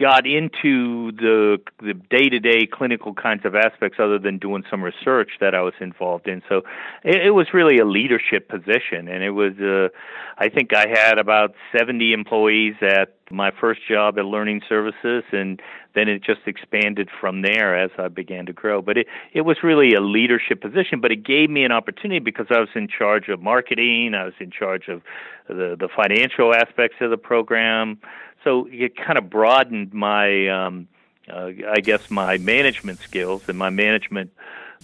got 0.00 0.26
into 0.26 1.12
the 1.12 1.58
the 1.80 1.92
day 1.94 2.28
to 2.30 2.40
day 2.40 2.66
clinical 2.66 3.12
kinds 3.12 3.44
of 3.44 3.54
aspects 3.54 3.98
other 4.00 4.18
than 4.18 4.38
doing 4.38 4.64
some 4.70 4.82
research 4.82 5.32
that 5.40 5.54
I 5.54 5.60
was 5.60 5.74
involved 5.80 6.26
in. 6.26 6.42
So 6.48 6.62
it, 7.04 7.26
it 7.26 7.30
was 7.30 7.48
really 7.52 7.78
a 7.78 7.84
leadership 7.84 8.48
position, 8.48 9.08
and 9.08 9.22
it 9.22 9.30
was 9.30 9.52
uh, 9.60 9.88
I 10.38 10.48
think 10.48 10.74
I 10.74 10.86
had 10.88 11.18
about 11.18 11.54
seventy 11.76 12.12
employees 12.12 12.76
at 12.80 13.14
my 13.30 13.52
first 13.60 13.80
job 13.86 14.18
at 14.18 14.24
Learning 14.24 14.60
Services, 14.68 15.22
and 15.32 15.60
then 15.94 16.08
it 16.08 16.22
just 16.22 16.40
expanded 16.46 17.08
from 17.20 17.42
there 17.42 17.78
as 17.78 17.90
I 17.98 18.08
began 18.08 18.46
to 18.46 18.52
grow. 18.52 18.80
But 18.80 18.96
it 18.96 19.06
it 19.34 19.42
was 19.42 19.58
really 19.62 19.92
a 19.94 20.00
leadership 20.00 20.62
position, 20.62 21.00
but 21.00 21.12
it 21.12 21.24
gave 21.24 21.50
me 21.50 21.64
an 21.64 21.72
opportunity 21.72 22.20
because 22.20 22.46
I 22.50 22.58
was 22.58 22.70
in 22.74 22.88
charge 22.88 23.28
of 23.28 23.42
marketing, 23.42 24.14
I 24.14 24.24
was 24.24 24.34
in 24.40 24.50
charge 24.50 24.88
of 24.88 25.02
the 25.46 25.76
the 25.78 25.88
financial 25.94 26.54
aspects 26.54 26.96
of 27.02 27.10
the 27.10 27.18
program 27.18 27.98
so 28.44 28.68
it 28.70 28.96
kind 28.96 29.18
of 29.18 29.28
broadened 29.28 29.92
my, 29.92 30.48
um, 30.48 30.88
uh, 31.28 31.50
I 31.68 31.80
guess, 31.80 32.10
my 32.10 32.38
management 32.38 33.00
skills 33.00 33.42
and 33.48 33.58
my 33.58 33.70
management, 33.70 34.32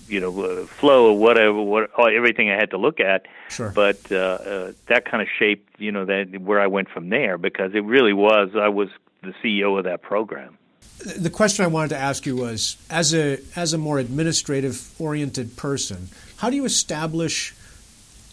you 0.09 0.21
know, 0.21 0.43
uh, 0.43 0.67
flow 0.67 1.13
of 1.13 1.19
whatever, 1.19 1.61
what 1.61 1.91
everything 1.99 2.51
I 2.51 2.55
had 2.55 2.71
to 2.71 2.79
look 2.79 3.01
at. 3.01 3.27
Sure. 3.49 3.71
But 3.75 4.01
uh, 4.11 4.17
uh, 4.17 4.73
that 4.87 5.05
kind 5.05 5.23
of 5.23 5.29
shaped, 5.39 5.81
you 5.81 5.93
know, 5.93 6.05
that 6.05 6.41
where 6.41 6.61
I 6.61 6.67
went 6.67 6.89
from 6.89 7.09
there 7.09 7.39
because 7.39 7.75
it 7.75 7.85
really 7.85 8.13
was 8.13 8.51
I 8.55 8.69
was 8.69 8.89
the 9.23 9.35
CEO 9.43 9.79
of 9.79 9.85
that 9.85 10.03
program. 10.03 10.59
The 10.99 11.31
question 11.31 11.65
I 11.65 11.69
wanted 11.69 11.91
to 11.91 11.99
ask 11.99 12.25
you 12.25 12.37
was, 12.37 12.79
as 12.89 13.15
a 13.15 13.39
as 13.55 13.75
a 13.75 13.79
more 13.79 13.99
administrative 13.99 14.99
oriented 14.99 15.57
person, 15.57 16.09
how 16.39 16.49
do 16.49 16.57
you 16.57 16.65
establish 16.65 17.55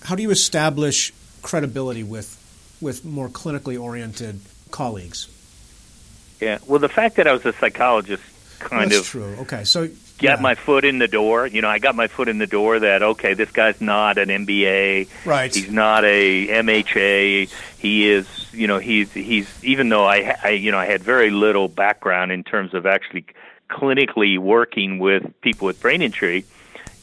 how 0.04 0.16
do 0.16 0.24
you 0.24 0.32
establish 0.32 1.14
credibility 1.42 2.04
with 2.04 2.40
with 2.82 3.04
more 3.04 3.30
clinically 3.30 3.80
oriented 3.80 4.40
colleagues. 4.74 5.30
Yeah. 6.42 6.58
Well, 6.68 6.80
the 6.80 6.90
fact 6.90 7.16
that 7.16 7.28
I 7.28 7.32
was 7.32 7.46
a 7.46 7.54
psychologist 7.54 8.24
kind 8.60 8.92
That's 8.92 9.02
of 9.02 9.08
true. 9.08 9.36
Okay. 9.42 9.64
So 9.64 9.88
got 10.18 10.42
my 10.42 10.56
foot 10.56 10.84
in 10.84 10.98
the 11.00 11.08
door. 11.08 11.48
You 11.48 11.62
know, 11.62 11.70
I 11.70 11.80
got 11.80 11.96
my 11.96 12.08
foot 12.08 12.28
in 12.28 12.38
the 12.38 12.48
door 12.48 12.80
that 12.80 13.04
okay, 13.04 13.34
this 13.34 13.52
guy's 13.52 13.80
not 13.80 14.18
an 14.18 14.30
MBA. 14.30 15.10
Right. 15.26 15.54
He's 15.54 15.70
not 15.70 16.04
a 16.04 16.48
MHA. 16.48 17.52
He 17.78 18.10
is, 18.10 18.28
you 18.52 18.68
know, 18.68 18.80
he's 18.80 19.14
he's 19.14 19.64
even 19.64 19.90
though 19.90 20.06
I, 20.06 20.36
I 20.44 20.50
you 20.50 20.72
know, 20.72 20.80
I 20.80 20.86
had 20.86 21.04
very 21.04 21.30
little 21.30 21.68
background 21.68 22.32
in 22.32 22.44
terms 22.44 22.74
of 22.74 22.86
actually 22.86 23.26
clinically 23.70 24.38
working 24.38 25.00
with 25.00 25.40
people 25.42 25.68
with 25.68 25.80
brain 25.82 26.02
injury 26.02 26.46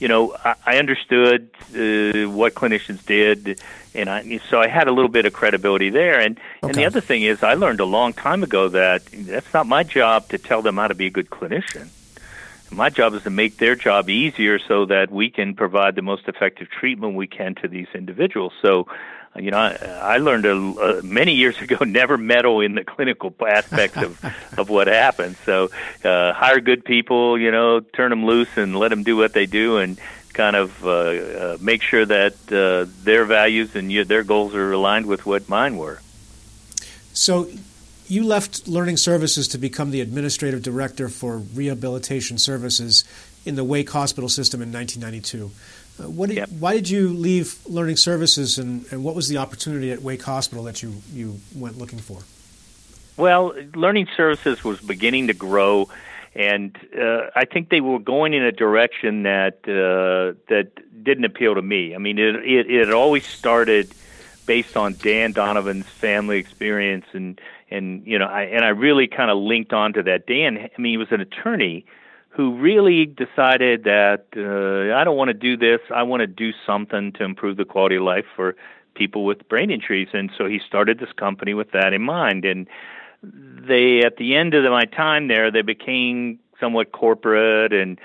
you 0.01 0.09
know, 0.09 0.35
I, 0.45 0.55
I 0.67 0.79
understood 0.79 1.51
uh, 1.69 2.29
what 2.31 2.55
clinicians 2.55 3.05
did, 3.05 3.61
and 3.95 4.09
I 4.09 4.41
so 4.49 4.61
I 4.61 4.67
had 4.67 4.89
a 4.89 4.93
little 4.93 5.11
bit 5.11 5.27
of 5.27 5.33
credibility 5.33 5.91
there. 5.91 6.19
And 6.19 6.39
okay. 6.39 6.69
and 6.69 6.75
the 6.75 6.87
other 6.87 7.01
thing 7.01 7.23
is, 7.23 7.43
I 7.43 7.55
learned 7.55 7.81
a 7.81 7.85
long 7.85 8.13
time 8.15 8.43
ago 8.43 8.69
that 8.71 9.05
that's 9.13 9.53
not 9.53 9.67
my 9.67 9.85
job 9.85 10.29
to 10.31 10.39
tell 10.39 10.63
them 10.63 10.77
how 10.77 10.89
to 10.89 10.95
be 10.95 11.07
a 11.07 11.11
good 11.11 11.31
clinician. 11.31 11.91
My 12.73 12.89
job 12.89 13.15
is 13.15 13.25
to 13.25 13.31
make 13.31 13.59
their 13.59 13.75
job 13.75 14.09
easier 14.09 14.59
so 14.59 14.87
that 14.87 15.11
we 15.11 15.29
can 15.29 15.55
provide 15.55 15.97
the 15.97 16.03
most 16.03 16.29
effective 16.29 16.71
treatment 16.71 17.17
we 17.17 17.27
can 17.27 17.57
to 17.57 17.69
these 17.69 17.89
individuals. 17.95 18.53
So, 18.63 18.87
you 19.37 19.51
know, 19.51 19.59
I, 19.59 19.77
I 20.15 20.17
learned 20.19 20.45
a, 20.45 20.55
uh, 20.57 21.01
many 21.05 21.35
years 21.35 21.59
ago 21.61 21.77
never 21.85 22.17
meddle 22.17 22.61
in 22.61 22.75
the 22.75 22.85
clinical 22.85 23.35
aspects 23.47 23.97
of 23.97 24.25
of 24.59 24.69
what 24.69 24.87
happens. 24.87 25.37
So, 25.47 25.71
uh, 26.05 26.33
hire 26.33 26.61
good 26.61 26.85
people, 26.85 27.39
you 27.39 27.51
know, 27.51 27.81
turn 27.81 28.11
them 28.11 28.25
loose 28.25 28.57
and 28.57 28.77
let 28.77 28.89
them 28.89 29.03
do 29.03 29.17
what 29.17 29.33
they 29.33 29.47
do, 29.47 29.79
and 29.79 29.99
kind 30.33 30.57
of 30.57 30.85
uh, 30.85 30.89
uh, 30.89 31.59
make 31.61 31.83
sure 31.83 32.07
that 32.07 32.35
uh, 32.53 32.91
their 33.03 33.25
values 33.25 33.75
and 33.75 33.91
their 34.07 34.25
goals 34.25 34.55
are 34.55 34.73
aligned 34.73 35.07
with 35.07 35.27
what 35.27 35.49
mine 35.49 35.77
were. 35.77 36.01
So, 37.13 37.51
you 38.07 38.25
left 38.25 38.67
Learning 38.67 38.97
Services 38.97 39.49
to 39.49 39.59
become 39.59 39.91
the 39.91 40.01
administrative 40.01 40.63
director 40.63 41.09
for 41.09 41.39
rehabilitation 41.39 42.39
services 42.39 43.05
in 43.45 43.55
the 43.55 43.65
Wake 43.65 43.91
Hospital 43.91 44.29
System 44.29 44.61
in 44.61 44.73
1992. 44.73 45.51
What 46.09 46.29
did, 46.29 46.37
yep. 46.37 46.49
Why 46.59 46.75
did 46.75 46.89
you 46.89 47.09
leave 47.09 47.59
Learning 47.67 47.97
Services, 47.97 48.59
and, 48.59 48.85
and 48.91 49.05
what 49.05 49.15
was 49.15 49.29
the 49.29 49.39
opportunity 49.39 49.91
at 49.93 50.03
Wake 50.03 50.23
Hospital 50.23 50.65
that 50.65 50.83
you, 50.83 51.03
you 51.13 51.41
went 51.55 51.79
looking 51.79 51.99
for? 51.99 52.23
Well, 53.17 53.55
Learning 53.75 54.09
Services 54.17 54.65
was 54.65 54.81
beginning 54.81 55.27
to 55.27 55.35
grow, 55.35 55.89
and 56.35 56.77
uh, 56.99 57.31
I 57.37 57.45
think 57.45 57.69
they 57.69 57.81
were 57.81 57.99
going 57.99 58.35
in 58.35 58.43
a 58.43 58.53
direction 58.53 59.25
that 59.25 59.59
uh, 59.65 60.39
that 60.49 60.71
didn't 61.05 61.25
appeal 61.25 61.55
to 61.55 61.63
me. 61.63 61.95
I 61.95 61.99
mean, 61.99 62.19
it, 62.19 62.37
it, 62.37 62.71
it 62.71 62.93
always 62.93 63.27
started 63.27 63.93
based 64.47 64.77
on 64.77 64.95
Dan 64.95 65.33
Donovan's 65.33 65.87
family 65.87 66.39
experience 66.39 67.05
and 67.13 67.41
and 67.71 68.05
you 68.07 68.19
know 68.19 68.27
I 68.27 68.43
and 68.43 68.65
I 68.65 68.69
really 68.69 69.07
kind 69.07 69.31
of 69.31 69.39
linked 69.39 69.73
onto 69.73 70.03
that. 70.03 70.27
Dan, 70.27 70.59
I 70.59 70.81
mean, 70.81 70.93
he 70.93 70.97
was 70.97 71.13
an 71.13 71.21
attorney 71.21 71.85
who 72.31 72.57
really 72.57 73.07
decided 73.07 73.85
that 73.85 74.27
uh, 74.37 74.97
I 74.97 75.05
don't 75.05 75.17
want 75.17 75.29
to 75.29 75.35
do 75.35 75.57
this. 75.57 75.81
I 75.95 76.05
want 76.05 76.21
to 76.21 76.27
do 76.27 76.53
something 76.65 77.13
to 77.13 77.25
improve 77.25 77.57
the 77.57 77.65
quality 77.65 77.97
of 77.97 78.03
life 78.03 78.27
for 78.35 78.57
people 78.95 79.25
with 79.25 79.49
brain 79.49 79.71
injuries, 79.71 80.09
and 80.13 80.31
so 80.37 80.47
he 80.47 80.61
started 80.67 80.99
this 80.99 81.13
company 81.13 81.55
with 81.55 81.73
that 81.73 81.93
in 81.93 82.03
mind. 82.03 82.45
And 82.45 82.67
they, 83.23 84.03
at 84.05 84.17
the 84.17 84.37
end 84.37 84.55
of 84.55 84.65
my 84.71 84.85
time 84.85 85.29
there, 85.29 85.51
they 85.51 85.63
became 85.63 86.39
somewhat 86.59 86.93
corporate 86.93 87.73
and 87.73 87.99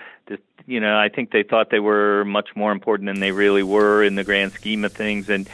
you 0.66 0.80
know 0.80 0.98
i 0.98 1.10
think 1.10 1.32
they 1.32 1.44
thought 1.44 1.70
they 1.70 1.80
were 1.80 2.26
much 2.26 2.56
more 2.56 2.72
important 2.72 3.08
than 3.08 3.20
they 3.20 3.32
really 3.32 3.64
were 3.64 4.04
in 4.04 4.16
the 4.16 4.24
grand 4.24 4.52
scheme 4.54 4.84
of 4.86 4.94
things 4.94 5.30
and 5.30 5.50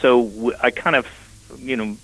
so 0.00 0.52
i 0.62 0.70
kind 0.70 0.96
of 0.96 1.06
you 1.58 1.76
know 1.76 1.96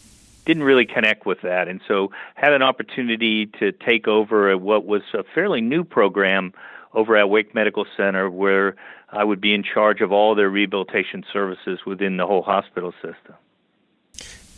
didn't 0.44 0.62
really 0.62 0.86
connect 0.86 1.26
with 1.26 1.42
that, 1.42 1.68
and 1.68 1.80
so 1.86 2.10
had 2.34 2.52
an 2.52 2.62
opportunity 2.62 3.46
to 3.58 3.72
take 3.72 4.08
over 4.08 4.56
what 4.56 4.84
was 4.86 5.02
a 5.14 5.24
fairly 5.34 5.60
new 5.60 5.84
program 5.84 6.52
over 6.92 7.16
at 7.16 7.30
Wake 7.30 7.54
Medical 7.54 7.86
Center, 7.96 8.30
where 8.30 8.76
I 9.10 9.24
would 9.24 9.40
be 9.40 9.54
in 9.54 9.62
charge 9.62 10.00
of 10.00 10.12
all 10.12 10.34
their 10.34 10.50
rehabilitation 10.50 11.24
services 11.32 11.80
within 11.86 12.16
the 12.16 12.26
whole 12.26 12.42
hospital 12.42 12.92
system. 13.02 13.34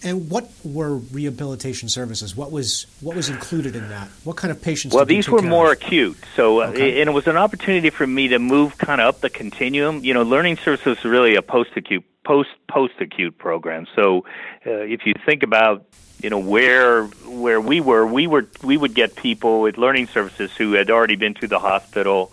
And 0.04 0.28
what 0.28 0.50
were 0.64 0.96
rehabilitation 0.96 1.88
services? 1.88 2.36
What 2.36 2.50
was 2.50 2.86
what 3.00 3.14
was 3.14 3.28
included 3.28 3.76
in 3.76 3.88
that? 3.88 4.08
What 4.24 4.36
kind 4.36 4.50
of 4.50 4.60
patients? 4.60 4.94
Well, 4.94 5.04
these 5.04 5.28
were 5.28 5.42
more 5.42 5.72
of? 5.72 5.78
acute. 5.80 6.18
So, 6.34 6.62
uh, 6.62 6.66
okay. 6.68 7.00
and 7.00 7.08
it 7.08 7.12
was 7.12 7.28
an 7.28 7.36
opportunity 7.36 7.90
for 7.90 8.06
me 8.06 8.28
to 8.28 8.38
move 8.38 8.78
kind 8.78 9.00
of 9.00 9.08
up 9.08 9.20
the 9.20 9.30
continuum. 9.30 10.04
You 10.04 10.14
know, 10.14 10.22
learning 10.22 10.56
services 10.58 10.98
is 10.98 11.04
really 11.04 11.36
a 11.36 11.42
post 11.42 11.70
acute 11.76 12.04
post 12.24 12.50
post 12.68 12.94
acute 13.00 13.38
program. 13.38 13.86
So 13.94 14.24
uh, 14.66 14.70
if 14.70 15.06
you 15.06 15.14
think 15.24 15.42
about 15.42 15.84
you 16.20 16.30
know 16.30 16.38
where 16.38 17.04
where 17.04 17.60
we 17.60 17.80
were, 17.80 18.06
we 18.06 18.26
were 18.26 18.48
we 18.62 18.76
would 18.76 18.94
get 18.94 19.14
people 19.16 19.60
with 19.62 19.78
learning 19.78 20.08
services 20.08 20.50
who 20.56 20.72
had 20.72 20.90
already 20.90 21.16
been 21.16 21.34
to 21.34 21.46
the 21.46 21.58
hospital. 21.58 22.32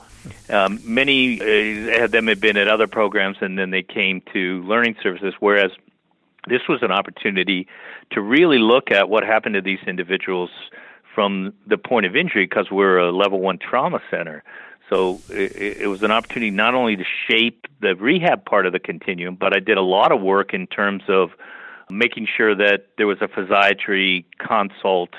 Um, 0.50 0.82
many 0.84 1.40
uh, 1.40 2.06
of 2.06 2.12
them 2.12 2.28
had 2.28 2.42
been 2.42 2.58
at 2.58 2.68
other 2.68 2.88
programs, 2.88 3.38
and 3.42 3.58
then 3.58 3.70
they 3.70 3.84
came 3.84 4.22
to 4.34 4.64
learning 4.64 4.98
services. 5.02 5.34
Whereas 5.40 5.72
this 6.48 6.62
was 6.68 6.82
an 6.82 6.92
opportunity 6.92 7.68
to 8.12 8.22
really 8.22 8.60
look 8.60 8.92
at 8.92 9.10
what 9.10 9.24
happened 9.24 9.56
to 9.56 9.62
these 9.62 9.80
individuals 9.88 10.50
from 11.14 11.54
the 11.68 11.78
point 11.78 12.06
of 12.06 12.16
injury, 12.16 12.46
because 12.46 12.72
we're 12.72 12.98
a 12.98 13.12
level 13.12 13.40
one 13.40 13.58
trauma 13.58 14.00
center. 14.10 14.44
So 14.90 15.20
it, 15.30 15.82
it 15.82 15.88
was 15.88 16.02
an 16.02 16.12
opportunity 16.12 16.52
not 16.52 16.74
only 16.74 16.96
to 16.96 17.04
shape 17.30 17.68
the 17.82 17.96
rehab 17.96 18.46
part 18.46 18.66
of 18.66 18.74
the 18.74 18.80
continuum, 18.80 19.36
but 19.36 19.56
I 19.56 19.60
did 19.60 19.78
a 19.78 19.84
lot 19.84 20.12
of 20.12 20.22
work 20.22 20.54
in 20.54 20.66
terms 20.68 21.04
of 21.08 21.32
making 21.90 22.28
sure 22.36 22.56
that 22.56 22.88
there 22.98 23.08
was 23.08 23.18
a 23.22 23.28
physiatry 23.28 24.26
consult 24.40 25.14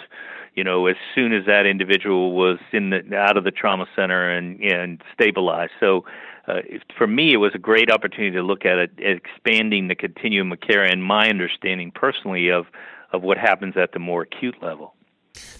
you 0.55 0.65
know, 0.65 0.87
as 0.87 0.97
soon 1.15 1.33
as 1.33 1.47
that 1.47 1.65
individual 1.65 2.33
was 2.33 2.59
in 2.73 2.91
the 2.91 3.17
out 3.17 3.37
of 3.37 3.45
the 3.45 3.51
trauma 3.51 3.87
center 3.95 4.29
and 4.29 4.61
and 4.61 5.03
stabilized. 5.15 5.73
So, 5.79 6.05
uh, 6.51 6.63
for 6.97 7.07
me, 7.07 7.33
it 7.33 7.37
was 7.37 7.53
a 7.55 7.59
great 7.59 7.91
opportunity 7.91 8.37
to 8.37 8.43
look 8.43 8.65
at 8.65 8.79
it, 8.79 8.91
expanding 8.99 9.89
the 9.89 9.95
continuum 9.95 10.53
of 10.53 10.61
care 10.61 10.85
and 10.85 11.03
my 11.03 11.29
understanding 11.29 11.91
personally 11.91 12.51
of 12.51 12.67
of 13.13 13.23
what 13.23 13.37
happens 13.39 13.77
at 13.77 13.91
the 13.93 13.99
more 13.99 14.23
acute 14.23 14.63
level. 14.63 14.95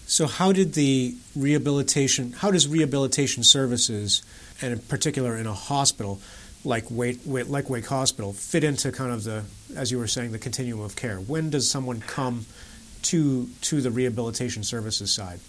So, 0.05 0.27
how 0.27 0.51
did 0.51 0.73
the 0.73 1.15
rehabilitation? 1.35 2.33
How 2.33 2.51
does 2.51 2.67
rehabilitation 2.67 3.43
services, 3.43 4.23
and 4.61 4.73
in 4.73 4.79
particular 4.79 5.37
in 5.37 5.47
a 5.47 5.53
hospital 5.53 6.21
like 6.63 6.85
Wake, 6.91 7.19
like 7.25 7.69
Wake 7.69 7.87
Hospital, 7.87 8.33
fit 8.33 8.63
into 8.63 8.91
kind 8.91 9.11
of 9.11 9.23
the, 9.23 9.43
as 9.75 9.91
you 9.91 9.97
were 9.97 10.07
saying, 10.07 10.31
the 10.31 10.39
continuum 10.39 10.81
of 10.81 10.95
care? 10.95 11.17
When 11.17 11.49
does 11.49 11.69
someone 11.69 12.01
come 12.01 12.45
to 13.03 13.47
to 13.61 13.81
the 13.81 13.91
rehabilitation 13.91 14.63
services 14.63 15.11
side? 15.11 15.39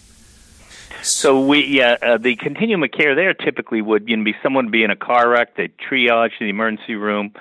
So 1.03 1.45
we, 1.45 1.67
yeah, 1.67 1.97
uh, 2.03 2.19
the 2.19 2.37
continuum 2.37 2.83
of 2.83 2.91
care 2.91 3.15
there 3.15 3.35
typically 3.35 3.83
would 3.83 4.09
you 4.09 4.17
know, 4.17 4.25
be 4.25 4.35
someone 4.43 4.71
be 4.71 4.85
in 4.85 4.91
a 4.91 4.97
car 4.97 5.29
wreck, 5.29 5.57
they'd 5.57 5.77
triage 5.79 6.39
to 6.39 6.45
the 6.45 6.51
emergency 6.51 6.95
room, 6.95 7.33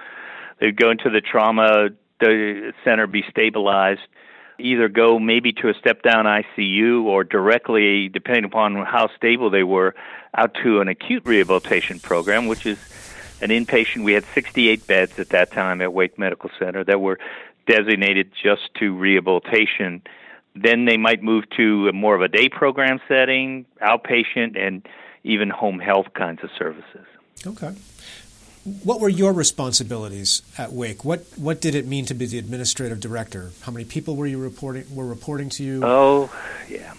they'd 0.59 0.75
go 0.75 0.89
into 0.91 1.09
the 1.09 1.21
trauma 1.21 1.89
center, 2.83 3.07
be 3.07 3.23
stabilized, 3.29 4.01
either 4.59 4.87
go 4.87 5.19
maybe 5.19 5.51
to 5.53 5.69
a 5.69 5.73
step 5.73 6.01
down 6.03 6.25
ICU 6.25 7.03
or 7.03 7.23
directly, 7.23 8.09
depending 8.09 8.45
upon 8.45 8.75
how 8.75 9.09
stable 9.15 9.49
they 9.49 9.63
were, 9.63 9.95
out 10.35 10.55
to 10.63 10.79
an 10.81 10.87
acute 10.87 11.23
rehabilitation 11.25 11.99
program, 11.99 12.47
which 12.47 12.65
is 12.65 12.79
an 13.41 13.49
inpatient. 13.49 14.03
We 14.03 14.13
had 14.13 14.23
68 14.33 14.87
beds 14.87 15.19
at 15.19 15.29
that 15.29 15.51
time 15.51 15.81
at 15.81 15.93
Wake 15.93 16.17
Medical 16.17 16.49
Center 16.59 16.83
that 16.83 17.01
were 17.01 17.19
designated 17.65 18.31
just 18.41 18.73
to 18.75 18.95
rehabilitation. 18.95 20.01
Then 20.55 20.85
they 20.85 20.97
might 20.97 21.23
move 21.23 21.45
to 21.57 21.87
a 21.87 21.93
more 21.93 22.15
of 22.15 22.21
a 22.21 22.27
day 22.27 22.49
program 22.49 22.99
setting, 23.07 23.65
outpatient, 23.81 24.57
and 24.57 24.87
even 25.23 25.49
home 25.49 25.79
health 25.79 26.07
kinds 26.13 26.43
of 26.43 26.49
services. 26.57 27.05
Okay. 27.45 27.73
What 28.83 28.99
were 28.99 29.09
your 29.09 29.33
responsibilities 29.33 30.43
at 30.57 30.71
Wake? 30.71 31.03
What 31.03 31.25
what 31.35 31.61
did 31.61 31.73
it 31.73 31.87
mean 31.87 32.05
to 32.05 32.13
be 32.13 32.27
the 32.27 32.37
administrative 32.37 32.99
director? 32.99 33.51
How 33.61 33.71
many 33.71 33.85
people 33.85 34.15
were 34.15 34.27
you 34.27 34.37
reporting 34.37 34.85
were 34.93 35.07
reporting 35.07 35.49
to 35.51 35.63
you? 35.63 35.81
Oh, 35.83 36.31
yeah. 36.69 36.93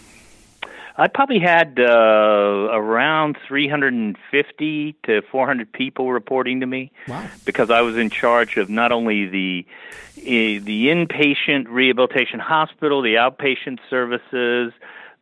I 0.97 1.09
probably 1.09 1.39
had 1.39 1.81
uh, 1.81 2.69
around 2.73 3.37
350 3.47 4.97
to 5.05 5.23
400 5.23 5.73
people 5.73 6.13
reporting 6.13 6.61
to 6.61 6.67
me. 6.67 6.93
Wow. 7.09 7.29
Because 7.45 7.71
I 7.71 7.81
was 7.81 7.97
in 7.97 8.11
charge 8.11 8.57
of 8.57 8.69
not 8.69 8.93
only 8.93 9.27
the 9.27 9.67
the 10.15 10.87
inpatient 10.89 11.67
rehabilitation 11.69 12.39
hospital, 12.39 13.01
the 13.03 13.15
outpatient 13.15 13.79
services, 13.89 14.73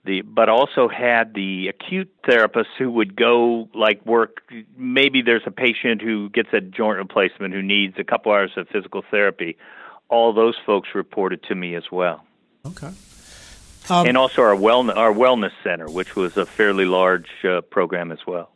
the 0.05 0.23
but 0.23 0.49
also 0.49 0.89
had 0.89 1.35
the 1.35 1.69
acute 1.69 2.11
therapists 2.27 2.75
who 2.79 2.91
would 2.91 3.17
go 3.17 3.69
like 3.75 4.05
work 4.07 4.43
maybe 4.77 5.23
there's 5.23 5.43
a 5.47 5.51
patient 5.51 6.01
who 6.01 6.31
gets 6.31 6.49
a 6.53 6.61
joint 6.61 6.99
replacement 6.99 7.53
who 7.53 7.63
needs 7.63 7.95
a 7.99 8.05
couple 8.05 8.33
hours 8.33 8.51
of 8.57 8.67
physical 8.69 9.03
therapy 9.11 9.57
all 10.09 10.33
those 10.33 10.57
folks 10.65 10.89
reported 10.95 11.43
to 11.43 11.55
me 11.55 11.75
as 11.75 11.85
well 11.93 12.25
okay 12.67 12.91
um, 13.89 14.07
and 14.07 14.17
also 14.17 14.43
our 14.43 14.55
wellness 14.55 14.97
our 14.97 15.13
wellness 15.13 15.53
center 15.63 15.89
which 15.89 16.17
was 16.17 16.37
a 16.37 16.47
fairly 16.47 16.85
large 16.85 17.31
uh, 17.45 17.61
program 17.63 18.13
as 18.13 18.27
well 18.27 18.51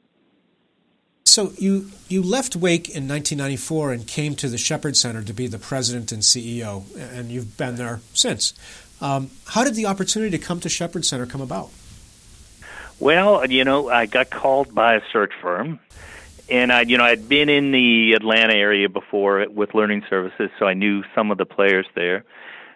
so 1.35 1.53
you 1.59 1.91
you 2.09 2.23
left 2.23 2.55
Wake 2.55 2.89
in 2.89 3.09
1994 3.09 3.93
and 3.93 4.07
came 4.07 4.37
to 4.37 4.49
the 4.49 4.57
Shepherd 4.57 4.97
Center 4.97 5.21
to 5.23 5.33
be 5.33 5.49
the 5.49 5.59
president 5.59 6.13
and 6.13 6.23
CEO, 6.23 6.85
and 6.97 7.29
you've 7.29 7.57
been 7.57 7.75
there 7.75 8.01
since. 8.13 8.55
Um, 9.01 9.31
how 9.49 9.65
did 9.65 9.75
the 9.75 9.87
opportunity 9.87 10.39
to 10.39 10.43
come 10.43 10.61
to 10.61 10.69
Shepherd 10.69 11.05
Center 11.05 11.27
come 11.27 11.41
about? 11.41 11.71
Well, 13.01 13.51
you 13.51 13.65
know, 13.65 13.89
I 13.89 14.07
got 14.07 14.31
called 14.31 14.73
by 14.75 14.95
a 14.95 15.01
search 15.13 15.33
firm, 15.43 15.81
and 16.49 16.73
I, 16.73 16.83
you 16.83 16.99
know, 16.99 17.05
I'd 17.05 17.29
been 17.29 17.49
in 17.49 17.73
the 17.73 18.13
Atlanta 18.13 18.55
area 18.55 18.89
before 18.89 19.45
with 19.49 19.75
learning 19.75 20.05
services, 20.09 20.51
so 20.61 20.67
I 20.67 20.75
knew 20.75 21.03
some 21.17 21.33
of 21.33 21.39
the 21.39 21.47
players 21.47 21.87
there, 21.97 22.25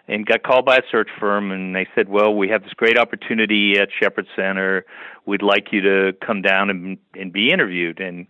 and 0.09 0.25
got 0.25 0.43
called 0.43 0.65
by 0.65 0.77
a 0.77 0.81
search 0.91 1.09
firm, 1.19 1.51
and 1.51 1.75
they 1.75 1.87
said, 1.93 2.09
"Well, 2.09 2.33
we 2.33 2.49
have 2.49 2.63
this 2.63 2.73
great 2.73 2.97
opportunity 2.97 3.77
at 3.77 3.89
Shepherd 3.91 4.27
Center. 4.35 4.85
We'd 5.25 5.43
like 5.43 5.71
you 5.71 5.81
to 5.81 6.13
come 6.25 6.41
down 6.41 6.69
and 6.69 6.97
and 7.15 7.31
be 7.31 7.51
interviewed." 7.51 7.99
And 7.99 8.27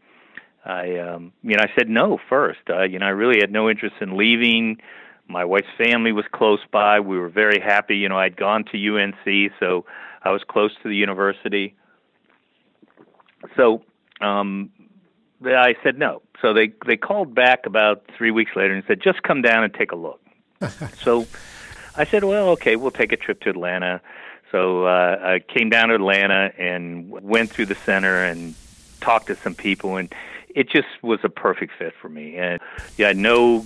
I, 0.66 0.98
um, 0.98 1.32
you 1.42 1.56
know, 1.56 1.64
I 1.64 1.72
said 1.78 1.90
no 1.90 2.20
first. 2.30 2.60
Uh, 2.70 2.84
you 2.84 3.00
know, 3.00 3.06
I 3.06 3.10
really 3.10 3.40
had 3.40 3.52
no 3.52 3.70
interest 3.70 3.96
in 4.02 4.18
leaving. 4.18 4.82
My 5.28 5.46
wife's 5.46 5.68
family 5.78 6.12
was 6.12 6.26
close 6.34 6.60
by. 6.72 7.00
We 7.00 7.18
were 7.18 7.30
very 7.30 7.62
happy. 7.62 7.98
You 7.98 8.10
know, 8.10 8.18
I'd 8.18 8.36
gone 8.36 8.66
to 8.72 8.78
UNC, 8.78 9.52
so 9.60 9.86
I 10.24 10.32
was 10.32 10.42
close 10.48 10.72
to 10.84 10.90
the 10.90 10.96
university. 10.96 11.76
So 13.56 13.84
um, 14.22 14.72
I 15.46 15.76
said 15.84 15.98
no. 15.98 16.24
So 16.42 16.54
they 16.54 16.74
they 16.86 16.98
called 16.98 17.34
back 17.34 17.66
about 17.66 18.04
three 18.18 18.32
weeks 18.32 18.52
later 18.56 18.74
and 18.74 18.84
said, 18.88 19.02
just 19.02 19.24
come 19.24 19.42
down 19.42 19.64
and 19.64 19.74
take 19.74 19.92
a 19.92 19.96
look. 19.96 20.20
so 21.04 21.26
I 21.96 22.06
said, 22.06 22.24
well, 22.24 22.50
okay, 22.50 22.76
we'll 22.76 22.92
take 22.92 23.12
a 23.12 23.18
trip 23.18 23.42
to 23.42 23.50
Atlanta. 23.50 24.02
So 24.52 24.86
uh, 24.86 25.20
I 25.22 25.40
came 25.40 25.70
down 25.70 25.90
to 25.90 25.96
Atlanta 25.96 26.52
and 26.58 27.10
went 27.10 27.52
through 27.52 27.68
the 27.68 27.76
center 27.76 28.24
and 28.24 28.56
talked 29.00 29.28
to 29.28 29.36
some 29.36 29.56
people, 29.56 29.98
and 29.98 30.14
it 30.50 30.70
just 30.70 30.88
was 31.02 31.20
a 31.24 31.30
perfect 31.30 31.74
fit 31.78 31.94
for 31.94 32.10
me. 32.10 32.36
And 32.38 32.60
yeah, 32.98 33.08
I 33.08 33.10
had 33.10 33.18
no 33.18 33.66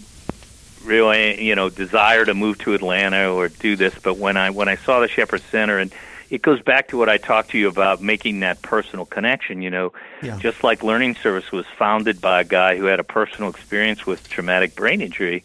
real 0.84 1.16
you 1.16 1.56
know 1.56 1.70
desire 1.70 2.26
to 2.26 2.34
move 2.34 2.58
to 2.60 2.74
Atlanta 2.74 3.34
or 3.34 3.48
do 3.48 3.76
this, 3.76 3.96
but 4.04 4.18
when 4.18 4.36
I 4.36 4.50
when 4.50 4.68
I 4.68 4.76
saw 4.76 5.00
the 5.00 5.08
Shepherd 5.08 5.42
Center 5.50 5.80
and 5.80 5.94
it 6.30 6.42
goes 6.42 6.62
back 6.62 6.88
to 6.88 6.98
what 6.98 7.10
I 7.10 7.18
talked 7.18 7.52
to 7.52 7.60
you 7.60 7.68
about 7.68 8.02
making 8.02 8.40
that 8.40 8.62
personal 8.64 9.06
connection. 9.06 9.62
You 9.62 9.70
know, 9.70 9.94
yeah. 10.22 10.38
just 10.40 10.64
like 10.64 10.84
Learning 10.84 11.16
Service 11.16 11.52
was 11.52 11.66
founded 11.78 12.20
by 12.20 12.42
a 12.42 12.44
guy 12.44 12.76
who 12.76 12.86
had 12.86 13.00
a 13.00 13.04
personal 13.04 13.50
experience 13.50 14.06
with 14.06 14.28
traumatic 14.28 14.76
brain 14.76 15.00
injury, 15.02 15.44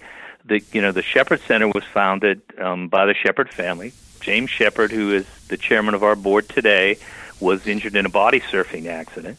the 0.49 0.62
you 0.72 0.82
know 0.82 0.92
the 0.92 1.03
Shepherd 1.03 1.40
Center 1.40 1.68
was 1.68 1.84
founded 1.84 2.42
um, 2.59 2.88
by 2.88 3.07
the 3.07 3.14
Shepherd 3.14 3.51
family. 3.51 3.92
James 4.20 4.51
Shepherd, 4.51 4.90
who 4.90 5.12
is 5.12 5.26
the 5.49 5.57
chairman 5.57 5.94
of 5.94 6.03
our 6.03 6.16
board 6.16 6.49
today, 6.49 6.99
was 7.40 7.66
injured 7.66 7.94
in 7.94 8.05
a 8.05 8.09
body 8.09 8.40
surfing 8.40 8.86
accident. 8.86 9.38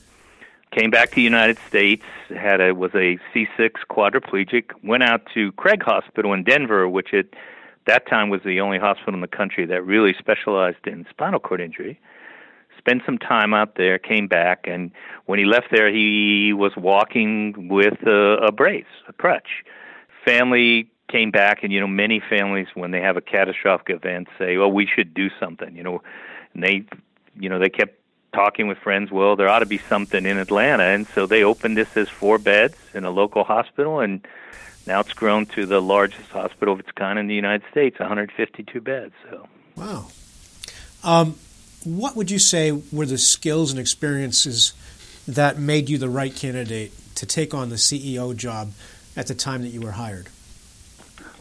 Came 0.71 0.91
back 0.91 1.09
to 1.09 1.15
the 1.15 1.23
United 1.23 1.57
States, 1.67 2.03
had 2.29 2.61
a 2.61 2.73
was 2.73 2.91
a 2.93 3.19
C6 3.33 3.71
quadriplegic. 3.89 4.71
Went 4.83 5.03
out 5.03 5.25
to 5.33 5.51
Craig 5.53 5.83
Hospital 5.83 6.31
in 6.33 6.43
Denver, 6.43 6.87
which 6.87 7.13
at 7.13 7.25
that 7.85 8.07
time 8.07 8.29
was 8.29 8.41
the 8.43 8.61
only 8.61 8.77
hospital 8.77 9.15
in 9.15 9.21
the 9.21 9.27
country 9.27 9.65
that 9.65 9.83
really 9.83 10.13
specialized 10.17 10.85
in 10.85 11.07
spinal 11.09 11.39
cord 11.39 11.59
injury. 11.59 11.99
Spent 12.77 13.01
some 13.05 13.17
time 13.17 13.53
out 13.53 13.75
there, 13.75 13.97
came 13.97 14.27
back, 14.27 14.65
and 14.65 14.91
when 15.25 15.39
he 15.39 15.45
left 15.45 15.67
there, 15.71 15.91
he 15.91 16.53
was 16.53 16.71
walking 16.77 17.67
with 17.67 18.01
a, 18.05 18.37
a 18.47 18.51
brace, 18.51 18.85
a 19.07 19.13
crutch. 19.13 19.65
Family 20.23 20.89
came 21.09 21.31
back, 21.31 21.63
and 21.63 21.73
you 21.73 21.79
know, 21.79 21.87
many 21.87 22.21
families 22.29 22.67
when 22.73 22.91
they 22.91 23.01
have 23.01 23.17
a 23.17 23.21
catastrophic 23.21 23.89
event 23.89 24.27
say, 24.37 24.55
"Oh, 24.57 24.67
we 24.67 24.85
should 24.85 25.13
do 25.13 25.29
something," 25.39 25.75
you 25.75 25.83
know, 25.83 26.01
and 26.53 26.63
they, 26.63 26.85
you 27.37 27.49
know, 27.49 27.59
they 27.59 27.69
kept 27.69 27.99
talking 28.33 28.67
with 28.67 28.77
friends. 28.77 29.11
Well, 29.11 29.35
there 29.35 29.49
ought 29.49 29.59
to 29.59 29.65
be 29.65 29.77
something 29.77 30.25
in 30.25 30.37
Atlanta, 30.37 30.83
and 30.83 31.07
so 31.07 31.25
they 31.25 31.43
opened 31.43 31.77
this 31.77 31.97
as 31.97 32.09
four 32.09 32.37
beds 32.37 32.77
in 32.93 33.03
a 33.03 33.11
local 33.11 33.43
hospital, 33.43 33.99
and 33.99 34.25
now 34.87 35.01
it's 35.01 35.13
grown 35.13 35.45
to 35.47 35.65
the 35.65 35.81
largest 35.81 36.29
hospital 36.29 36.73
of 36.73 36.79
its 36.79 36.91
kind 36.91 37.19
in 37.19 37.27
the 37.27 37.35
United 37.35 37.63
States, 37.71 37.99
152 37.99 38.81
beds. 38.81 39.13
So, 39.29 39.47
wow. 39.75 40.07
Um, 41.03 41.35
what 41.83 42.15
would 42.15 42.29
you 42.29 42.39
say 42.39 42.71
were 42.71 43.05
the 43.05 43.17
skills 43.17 43.71
and 43.71 43.79
experiences 43.79 44.73
that 45.27 45.57
made 45.59 45.89
you 45.89 45.97
the 45.97 46.09
right 46.09 46.35
candidate 46.35 46.91
to 47.15 47.25
take 47.25 47.53
on 47.53 47.69
the 47.69 47.75
CEO 47.75 48.35
job 48.35 48.71
at 49.15 49.27
the 49.27 49.35
time 49.35 49.61
that 49.61 49.69
you 49.69 49.81
were 49.81 49.91
hired? 49.91 50.27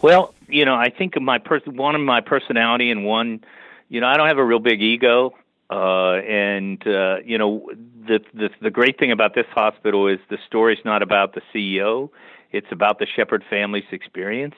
Well, 0.03 0.35
you 0.49 0.65
know, 0.65 0.75
I 0.75 0.91
think 0.91 1.17
of 1.17 1.23
my 1.23 1.39
person, 1.39 1.77
one 1.77 1.95
of 1.95 2.01
my 2.01 2.21
personality, 2.21 2.91
and 2.91 3.05
one, 3.05 3.45
you 3.89 4.01
know, 4.01 4.07
I 4.07 4.17
don't 4.17 4.29
have 4.29 4.39
a 4.39 4.45
real 4.45 4.61
big 4.61 4.81
ego, 4.81 5.35
uh, 5.71 6.15
and 6.15 6.85
uh, 6.87 7.19
you 7.25 7.39
know, 7.39 7.71
the, 8.07 8.21
the 8.33 8.51
the 8.61 8.71
great 8.71 8.99
thing 8.99 9.13
about 9.13 9.35
this 9.35 9.47
hospital 9.51 10.09
is 10.09 10.19
the 10.31 10.39
story's 10.47 10.85
not 10.85 11.03
about 11.03 11.35
the 11.35 11.43
CEO; 11.53 12.11
it's 12.53 12.71
about 12.71 12.99
the 12.99 13.07
Shepherd 13.07 13.45
family's 13.51 13.91
experience, 13.91 14.55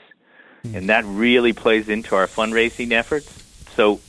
mm. 0.65 0.75
and 0.77 0.89
that 0.89 1.05
really 1.07 1.53
plays 1.53 1.89
into 1.89 2.15
our 2.15 2.27
fundraising 2.27 2.93
efforts. 2.93 3.29
So, 3.75 4.01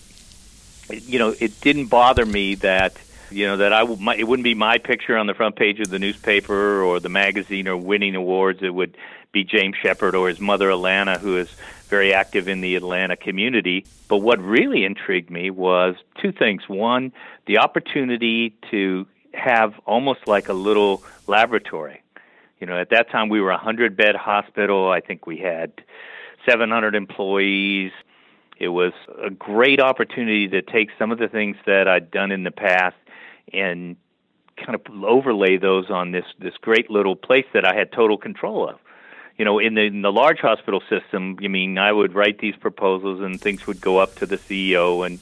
you 0.89 1.17
know, 1.17 1.33
it 1.39 1.59
didn't 1.61 1.87
bother 1.87 2.25
me 2.25 2.55
that 2.55 2.97
you 3.31 3.47
know 3.47 3.57
that 3.57 3.73
I 3.73 3.83
my, 3.83 4.15
it 4.15 4.27
wouldn't 4.27 4.43
be 4.43 4.53
my 4.53 4.77
picture 4.77 5.17
on 5.17 5.27
the 5.27 5.33
front 5.33 5.55
page 5.55 5.79
of 5.79 5.89
the 5.89 5.99
newspaper 5.99 6.83
or 6.83 6.99
the 6.99 7.09
magazine 7.09 7.67
or 7.67 7.77
winning 7.77 8.15
awards. 8.15 8.61
It 8.61 8.73
would 8.73 8.97
be 9.31 9.43
James 9.43 9.75
Shepherd 9.81 10.15
or 10.15 10.27
his 10.27 10.39
mother 10.39 10.69
Alana, 10.69 11.19
who 11.19 11.37
is 11.37 11.49
very 11.87 12.13
active 12.13 12.47
in 12.47 12.61
the 12.61 12.75
Atlanta 12.75 13.15
community. 13.15 13.85
But 14.07 14.17
what 14.17 14.39
really 14.39 14.83
intrigued 14.83 15.29
me 15.29 15.49
was 15.49 15.95
two 16.21 16.31
things. 16.31 16.67
One, 16.67 17.11
the 17.45 17.59
opportunity 17.59 18.55
to 18.71 19.07
have 19.33 19.73
almost 19.85 20.27
like 20.27 20.49
a 20.49 20.53
little 20.53 21.03
laboratory. 21.27 22.01
You 22.59 22.67
know, 22.67 22.77
at 22.77 22.89
that 22.89 23.09
time 23.09 23.29
we 23.29 23.41
were 23.41 23.51
a 23.51 23.57
hundred 23.57 23.95
bed 23.95 24.15
hospital. 24.15 24.89
I 24.89 24.99
think 24.99 25.25
we 25.25 25.37
had 25.37 25.71
700 26.47 26.95
employees. 26.95 27.91
It 28.57 28.69
was 28.69 28.93
a 29.23 29.29
great 29.29 29.79
opportunity 29.79 30.47
to 30.49 30.61
take 30.61 30.89
some 30.99 31.11
of 31.11 31.17
the 31.17 31.27
things 31.27 31.57
that 31.65 31.87
I'd 31.87 32.11
done 32.11 32.31
in 32.31 32.43
the 32.43 32.51
past 32.51 32.95
and 33.51 33.95
kind 34.57 34.75
of 34.75 35.03
overlay 35.03 35.57
those 35.57 35.89
on 35.89 36.11
this 36.11 36.25
this 36.37 36.53
great 36.61 36.91
little 36.91 37.15
place 37.15 37.45
that 37.53 37.65
I 37.65 37.73
had 37.73 37.91
total 37.91 38.17
control 38.17 38.69
of. 38.69 38.77
You 39.41 39.45
know, 39.45 39.57
in 39.57 39.73
the 39.73 39.81
in 39.81 40.03
the 40.03 40.11
large 40.11 40.37
hospital 40.39 40.83
system, 40.87 41.37
you 41.41 41.49
mean 41.49 41.79
I 41.79 41.91
would 41.91 42.13
write 42.13 42.37
these 42.37 42.55
proposals 42.55 43.21
and 43.21 43.41
things 43.41 43.65
would 43.65 43.81
go 43.81 43.97
up 43.97 44.13
to 44.17 44.27
the 44.27 44.37
CEO 44.37 45.03
and 45.03 45.19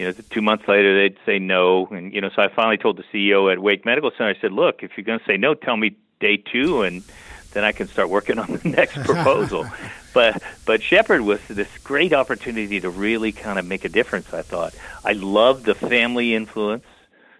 you 0.00 0.06
know, 0.06 0.12
two 0.30 0.42
months 0.42 0.66
later 0.66 1.00
they'd 1.00 1.16
say 1.24 1.38
no, 1.38 1.86
and 1.92 2.12
you 2.12 2.20
know, 2.20 2.28
so 2.34 2.42
I 2.42 2.48
finally 2.48 2.76
told 2.76 2.96
the 2.96 3.04
CEO 3.12 3.52
at 3.52 3.60
Wake 3.60 3.84
Medical 3.84 4.10
Center. 4.10 4.34
I 4.36 4.40
said, 4.40 4.50
"Look, 4.50 4.82
if 4.82 4.96
you're 4.96 5.04
going 5.04 5.20
to 5.20 5.24
say 5.24 5.36
no, 5.36 5.54
tell 5.54 5.76
me 5.76 5.94
day 6.18 6.38
two, 6.38 6.82
and 6.82 7.04
then 7.52 7.62
I 7.62 7.70
can 7.70 7.86
start 7.86 8.08
working 8.08 8.40
on 8.40 8.52
the 8.52 8.68
next 8.80 9.00
proposal." 9.04 9.64
but 10.12 10.42
but 10.66 10.82
Shepherd 10.82 11.20
was 11.20 11.40
this 11.46 11.68
great 11.84 12.12
opportunity 12.12 12.80
to 12.80 12.90
really 12.90 13.30
kind 13.30 13.60
of 13.60 13.64
make 13.64 13.84
a 13.84 13.88
difference. 13.88 14.34
I 14.34 14.42
thought 14.42 14.74
I 15.04 15.12
loved 15.12 15.66
the 15.66 15.76
family 15.76 16.34
influence 16.34 16.86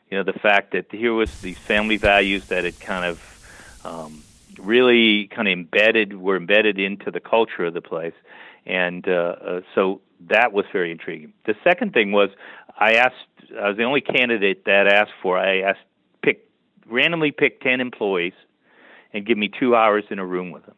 you 0.09 0.18
know 0.18 0.23
the 0.23 0.39
fact 0.39 0.70
that 0.70 0.93
here 0.93 1.14
was 1.14 1.41
these 1.41 1.59
family 1.59 1.97
values 1.97 2.47
that 2.47 2.64
had 2.64 2.79
kind 2.79 3.07
of 3.07 3.81
um, 3.85 4.22
really 4.59 5.28
kind 5.28 5.48
of 5.48 5.53
embedded 5.53 6.16
were 6.16 6.36
embedded 6.36 6.78
into 6.78 7.11
the 7.11 7.20
culture 7.20 7.64
of 7.64 7.74
the 7.74 7.80
place, 7.80 8.14
and 8.66 9.07
uh, 9.09 9.36
uh, 9.46 9.61
so 9.74 10.00
that 10.28 10.53
was 10.53 10.64
very 10.72 10.90
intriguing. 10.90 11.32
The 11.46 11.55
second 11.64 11.92
thing 11.92 12.12
was 12.12 12.30
I 12.78 12.94
asked 12.94 13.14
I 13.61 13.68
was 13.68 13.76
the 13.76 13.84
only 13.84 14.00
candidate 14.00 14.64
that 14.66 14.86
asked 14.86 15.12
for 15.22 15.38
I 15.38 15.61
asked 15.61 15.80
pick 16.22 16.48
randomly 16.86 17.30
pick 17.32 17.61
ten 17.61 17.80
employees 17.80 18.34
and 19.12 19.26
give 19.26 19.38
me 19.38 19.48
two 19.48 19.74
hours 19.76 20.05
in 20.11 20.18
a 20.18 20.26
room 20.26 20.50
with 20.50 20.64
them. 20.66 20.76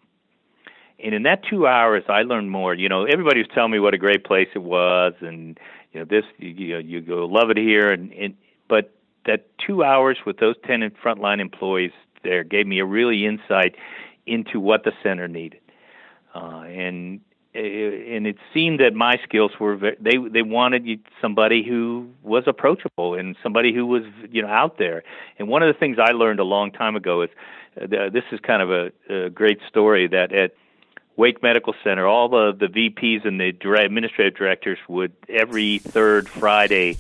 And 0.99 1.15
in 1.15 1.25
that 1.25 1.43
two 1.45 1.67
hours, 1.67 2.05
I 2.09 2.23
learned 2.23 2.51
more. 2.51 2.75
You 2.75 2.89
know, 2.89 3.05
everybody 3.05 3.41
was 3.41 3.49
telling 3.55 3.73
me 3.73 3.79
what 3.79 3.95
a 3.95 3.99
great 3.99 4.25
place 4.25 4.49
it 4.55 4.63
was, 4.63 5.13
and 5.21 5.59
you 5.93 6.01
know, 6.01 6.07
this 6.07 6.25
you, 6.39 6.51
you, 6.51 6.79
you 6.79 7.01
go 7.01 7.27
love 7.27 7.51
it 7.51 7.57
here, 7.57 7.91
and, 7.91 8.13
and 8.13 8.35
but 8.69 8.93
that 9.27 9.47
two 9.59 9.83
hours 9.83 10.19
with 10.27 10.39
those 10.39 10.57
10 10.67 10.91
frontline 11.03 11.41
employees 11.41 11.93
there 12.25 12.45
gave 12.45 12.67
me 12.67 12.79
a 12.81 12.85
really 12.85 13.27
insight 13.27 13.77
into 14.27 14.59
what 14.59 14.85
the 14.85 14.93
center 15.03 15.29
needed. 15.29 15.61
Uh, 16.35 16.63
and 16.67 17.21
and 17.55 18.27
it 18.27 18.37
seemed 18.53 18.81
that 18.81 18.95
my 18.95 19.17
skills 19.23 19.53
were 19.61 19.77
very, 19.77 19.97
they 20.01 20.17
they 20.17 20.43
wanted 20.43 20.99
somebody 21.21 21.63
who 21.63 22.11
was 22.23 22.45
approachable 22.49 23.15
and 23.15 23.37
somebody 23.45 23.73
who 23.73 23.87
was 23.87 24.03
you 24.31 24.43
know 24.43 24.49
out 24.49 24.77
there. 24.77 25.05
And 25.39 25.47
one 25.47 25.63
of 25.63 25.73
the 25.73 25.79
things 25.79 25.99
I 26.01 26.13
learned 26.13 26.41
a 26.41 26.45
long 26.45 26.73
time 26.73 26.97
ago 26.97 27.23
is 27.23 27.31
uh, 27.81 28.11
this 28.11 28.25
is 28.33 28.41
kind 28.41 28.61
of 28.61 28.71
a, 28.71 29.27
a 29.27 29.31
great 29.31 29.61
story 29.69 30.09
that 30.09 30.33
at 30.33 30.55
Wake 31.17 31.45
Medical 31.45 31.75
Center, 31.85 32.09
all 32.09 32.29
the 32.29 32.53
the 32.59 32.67
VPs 32.67 33.25
and 33.25 33.39
the 33.39 33.53
administrative 33.79 34.37
directors 34.37 34.79
would 34.89 35.13
every 35.29 35.79
third 35.79 36.29
Friday, 36.29 36.97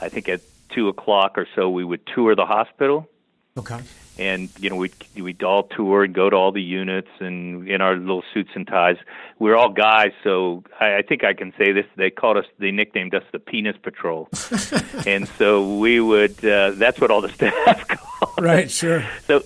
I 0.00 0.08
think 0.08 0.28
at 0.28 0.40
two 0.70 0.88
o'clock 0.88 1.38
or 1.38 1.46
so, 1.54 1.70
we 1.70 1.84
would 1.84 2.04
tour 2.12 2.34
the 2.34 2.46
hospital. 2.46 3.08
Okay. 3.56 3.78
And 4.18 4.50
you 4.58 4.68
know 4.68 4.76
we'd 4.76 4.94
we'd 5.16 5.42
all 5.42 5.64
tour 5.64 6.04
and 6.04 6.14
go 6.14 6.28
to 6.28 6.36
all 6.36 6.52
the 6.52 6.62
units 6.62 7.08
and 7.18 7.66
in 7.68 7.80
our 7.80 7.96
little 7.96 8.22
suits 8.34 8.50
and 8.54 8.66
ties. 8.66 8.96
We 9.38 9.50
are 9.50 9.56
all 9.56 9.70
guys, 9.70 10.12
so 10.22 10.64
I, 10.78 10.96
I 10.96 11.02
think 11.02 11.24
I 11.24 11.32
can 11.32 11.52
say 11.56 11.72
this. 11.72 11.86
They 11.96 12.10
called 12.10 12.36
us, 12.36 12.44
they 12.58 12.70
nicknamed 12.70 13.14
us 13.14 13.24
the 13.32 13.38
Penis 13.38 13.76
Patrol, 13.82 14.28
and 15.06 15.26
so 15.26 15.78
we 15.78 16.00
would. 16.00 16.44
Uh, 16.44 16.72
that's 16.72 17.00
what 17.00 17.10
all 17.10 17.22
the 17.22 17.28
staff 17.32 17.88
called. 17.88 18.44
Right. 18.44 18.70
Sure. 18.70 19.04
So 19.26 19.44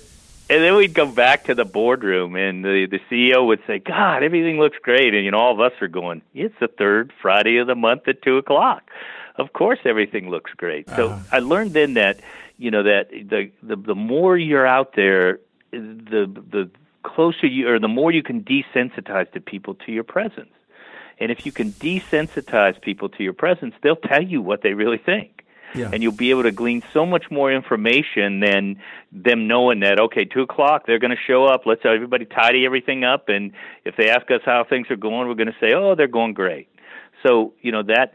and 0.48 0.62
then 0.62 0.76
we'd 0.76 0.94
go 0.94 1.06
back 1.06 1.44
to 1.44 1.54
the 1.54 1.64
boardroom, 1.64 2.34
and 2.34 2.64
the 2.64 2.86
the 2.86 3.00
CEO 3.10 3.46
would 3.46 3.60
say, 3.66 3.78
"God, 3.78 4.22
everything 4.22 4.58
looks 4.58 4.78
great," 4.82 5.14
and 5.14 5.24
you 5.24 5.30
know, 5.30 5.38
all 5.38 5.52
of 5.52 5.60
us 5.60 5.72
are 5.80 5.88
going, 5.88 6.22
"It's 6.34 6.54
the 6.60 6.68
third 6.68 7.12
Friday 7.22 7.58
of 7.58 7.66
the 7.66 7.76
month 7.76 8.08
at 8.08 8.22
two 8.22 8.36
o'clock." 8.36 8.90
of 9.38 9.52
course 9.52 9.78
everything 9.84 10.30
looks 10.30 10.50
great. 10.52 10.88
So 10.88 11.10
uh-huh. 11.10 11.22
I 11.32 11.38
learned 11.40 11.72
then 11.72 11.94
that 11.94 12.20
you 12.58 12.70
know 12.70 12.82
that 12.82 13.10
the, 13.10 13.50
the 13.62 13.76
the 13.76 13.94
more 13.94 14.36
you're 14.36 14.66
out 14.66 14.94
there, 14.94 15.40
the 15.70 16.26
the 16.26 16.70
closer 17.02 17.46
you 17.46 17.68
or 17.68 17.78
the 17.78 17.88
more 17.88 18.10
you 18.10 18.22
can 18.22 18.42
desensitize 18.42 19.30
to 19.32 19.40
people 19.40 19.74
to 19.74 19.92
your 19.92 20.04
presence. 20.04 20.50
And 21.18 21.30
if 21.32 21.46
you 21.46 21.52
can 21.52 21.72
desensitize 21.72 22.80
people 22.80 23.08
to 23.10 23.22
your 23.22 23.32
presence, 23.32 23.74
they'll 23.82 23.96
tell 23.96 24.22
you 24.22 24.42
what 24.42 24.62
they 24.62 24.74
really 24.74 24.98
think. 24.98 25.44
Yeah. 25.74 25.90
And 25.92 26.02
you'll 26.02 26.12
be 26.12 26.30
able 26.30 26.44
to 26.44 26.52
glean 26.52 26.82
so 26.92 27.04
much 27.04 27.30
more 27.30 27.52
information 27.52 28.40
than 28.40 28.76
them 29.12 29.46
knowing 29.46 29.80
that 29.80 29.98
okay, 29.98 30.24
two 30.24 30.42
o'clock 30.42 30.86
they're 30.86 30.98
going 30.98 31.10
to 31.10 31.22
show 31.26 31.44
up. 31.44 31.66
Let's 31.66 31.82
everybody 31.84 32.24
tidy 32.24 32.64
everything 32.64 33.04
up, 33.04 33.28
and 33.28 33.52
if 33.84 33.96
they 33.96 34.08
ask 34.08 34.30
us 34.30 34.40
how 34.44 34.64
things 34.64 34.90
are 34.90 34.96
going, 34.96 35.28
we're 35.28 35.34
going 35.34 35.48
to 35.48 35.56
say, 35.60 35.74
oh, 35.74 35.94
they're 35.94 36.06
going 36.06 36.34
great. 36.34 36.68
So 37.22 37.54
you 37.60 37.72
know 37.72 37.82
that 37.82 38.14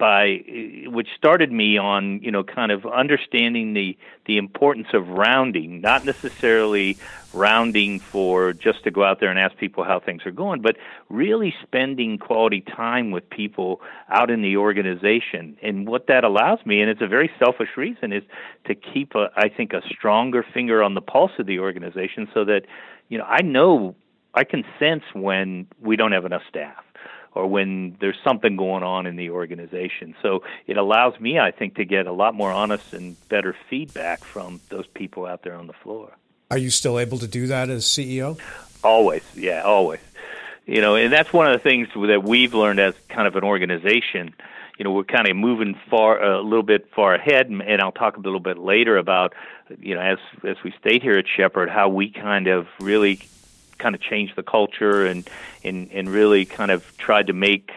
by 0.00 0.42
which 0.86 1.08
started 1.14 1.52
me 1.52 1.76
on 1.76 2.20
you 2.22 2.32
know 2.32 2.42
kind 2.42 2.72
of 2.72 2.86
understanding 2.86 3.74
the 3.74 3.96
the 4.24 4.38
importance 4.38 4.88
of 4.94 5.06
rounding, 5.08 5.80
not 5.82 6.04
necessarily 6.04 6.96
rounding 7.32 8.00
for 8.00 8.52
just 8.52 8.82
to 8.82 8.90
go 8.90 9.04
out 9.04 9.20
there 9.20 9.28
and 9.28 9.38
ask 9.38 9.56
people 9.58 9.84
how 9.84 10.00
things 10.00 10.22
are 10.26 10.32
going, 10.32 10.62
but 10.62 10.76
really 11.08 11.54
spending 11.62 12.18
quality 12.18 12.62
time 12.62 13.12
with 13.12 13.28
people 13.30 13.80
out 14.08 14.30
in 14.30 14.42
the 14.42 14.56
organization. 14.56 15.56
And 15.62 15.86
what 15.86 16.08
that 16.08 16.24
allows 16.24 16.58
me, 16.64 16.80
and 16.80 16.90
it's 16.90 17.02
a 17.02 17.06
very 17.06 17.30
selfish 17.38 17.76
reason, 17.76 18.12
is 18.12 18.24
to 18.64 18.74
keep 18.74 19.14
a, 19.14 19.30
I 19.36 19.48
think 19.48 19.72
a 19.74 19.82
stronger 19.86 20.44
finger 20.54 20.82
on 20.82 20.94
the 20.94 21.02
pulse 21.02 21.32
of 21.38 21.46
the 21.46 21.60
organization, 21.60 22.26
so 22.32 22.44
that 22.46 22.62
you 23.10 23.18
know 23.18 23.24
I 23.24 23.42
know 23.42 23.94
I 24.34 24.44
can 24.44 24.64
sense 24.78 25.04
when 25.12 25.66
we 25.78 25.96
don't 25.96 26.12
have 26.12 26.24
enough 26.24 26.42
staff 26.48 26.84
or 27.34 27.46
when 27.46 27.96
there's 28.00 28.18
something 28.24 28.56
going 28.56 28.82
on 28.82 29.06
in 29.06 29.16
the 29.16 29.30
organization. 29.30 30.14
So 30.22 30.42
it 30.66 30.76
allows 30.76 31.18
me, 31.20 31.38
I 31.38 31.50
think, 31.50 31.76
to 31.76 31.84
get 31.84 32.06
a 32.06 32.12
lot 32.12 32.34
more 32.34 32.50
honest 32.50 32.92
and 32.92 33.16
better 33.28 33.54
feedback 33.68 34.24
from 34.24 34.60
those 34.68 34.86
people 34.88 35.26
out 35.26 35.42
there 35.42 35.54
on 35.54 35.66
the 35.66 35.72
floor. 35.72 36.12
Are 36.50 36.58
you 36.58 36.70
still 36.70 36.98
able 36.98 37.18
to 37.18 37.28
do 37.28 37.46
that 37.46 37.70
as 37.70 37.84
CEO? 37.84 38.38
Always, 38.82 39.22
yeah, 39.36 39.62
always. 39.62 40.00
You 40.66 40.80
know, 40.80 40.96
and 40.96 41.12
that's 41.12 41.32
one 41.32 41.46
of 41.46 41.52
the 41.52 41.58
things 41.58 41.88
that 41.94 42.22
we've 42.24 42.54
learned 42.54 42.80
as 42.80 42.94
kind 43.08 43.26
of 43.28 43.36
an 43.36 43.44
organization. 43.44 44.34
You 44.78 44.84
know, 44.84 44.92
we're 44.92 45.04
kind 45.04 45.28
of 45.28 45.36
moving 45.36 45.78
far 45.88 46.22
a 46.22 46.40
little 46.40 46.62
bit 46.62 46.90
far 46.94 47.14
ahead, 47.14 47.48
and 47.48 47.80
I'll 47.80 47.92
talk 47.92 48.16
a 48.16 48.20
little 48.20 48.40
bit 48.40 48.58
later 48.58 48.96
about, 48.96 49.34
you 49.80 49.94
know, 49.94 50.00
as 50.00 50.18
as 50.44 50.56
we 50.64 50.72
stayed 50.80 51.02
here 51.02 51.18
at 51.18 51.26
Shepherd, 51.28 51.68
how 51.68 51.88
we 51.88 52.10
kind 52.10 52.46
of 52.46 52.66
really 52.80 53.20
kind 53.80 53.94
of 53.94 54.00
changed 54.00 54.36
the 54.36 54.42
culture 54.42 55.06
and 55.06 55.28
and 55.64 55.90
and 55.92 56.08
really 56.08 56.44
kind 56.44 56.70
of 56.70 56.96
tried 56.98 57.26
to 57.26 57.32
make 57.32 57.72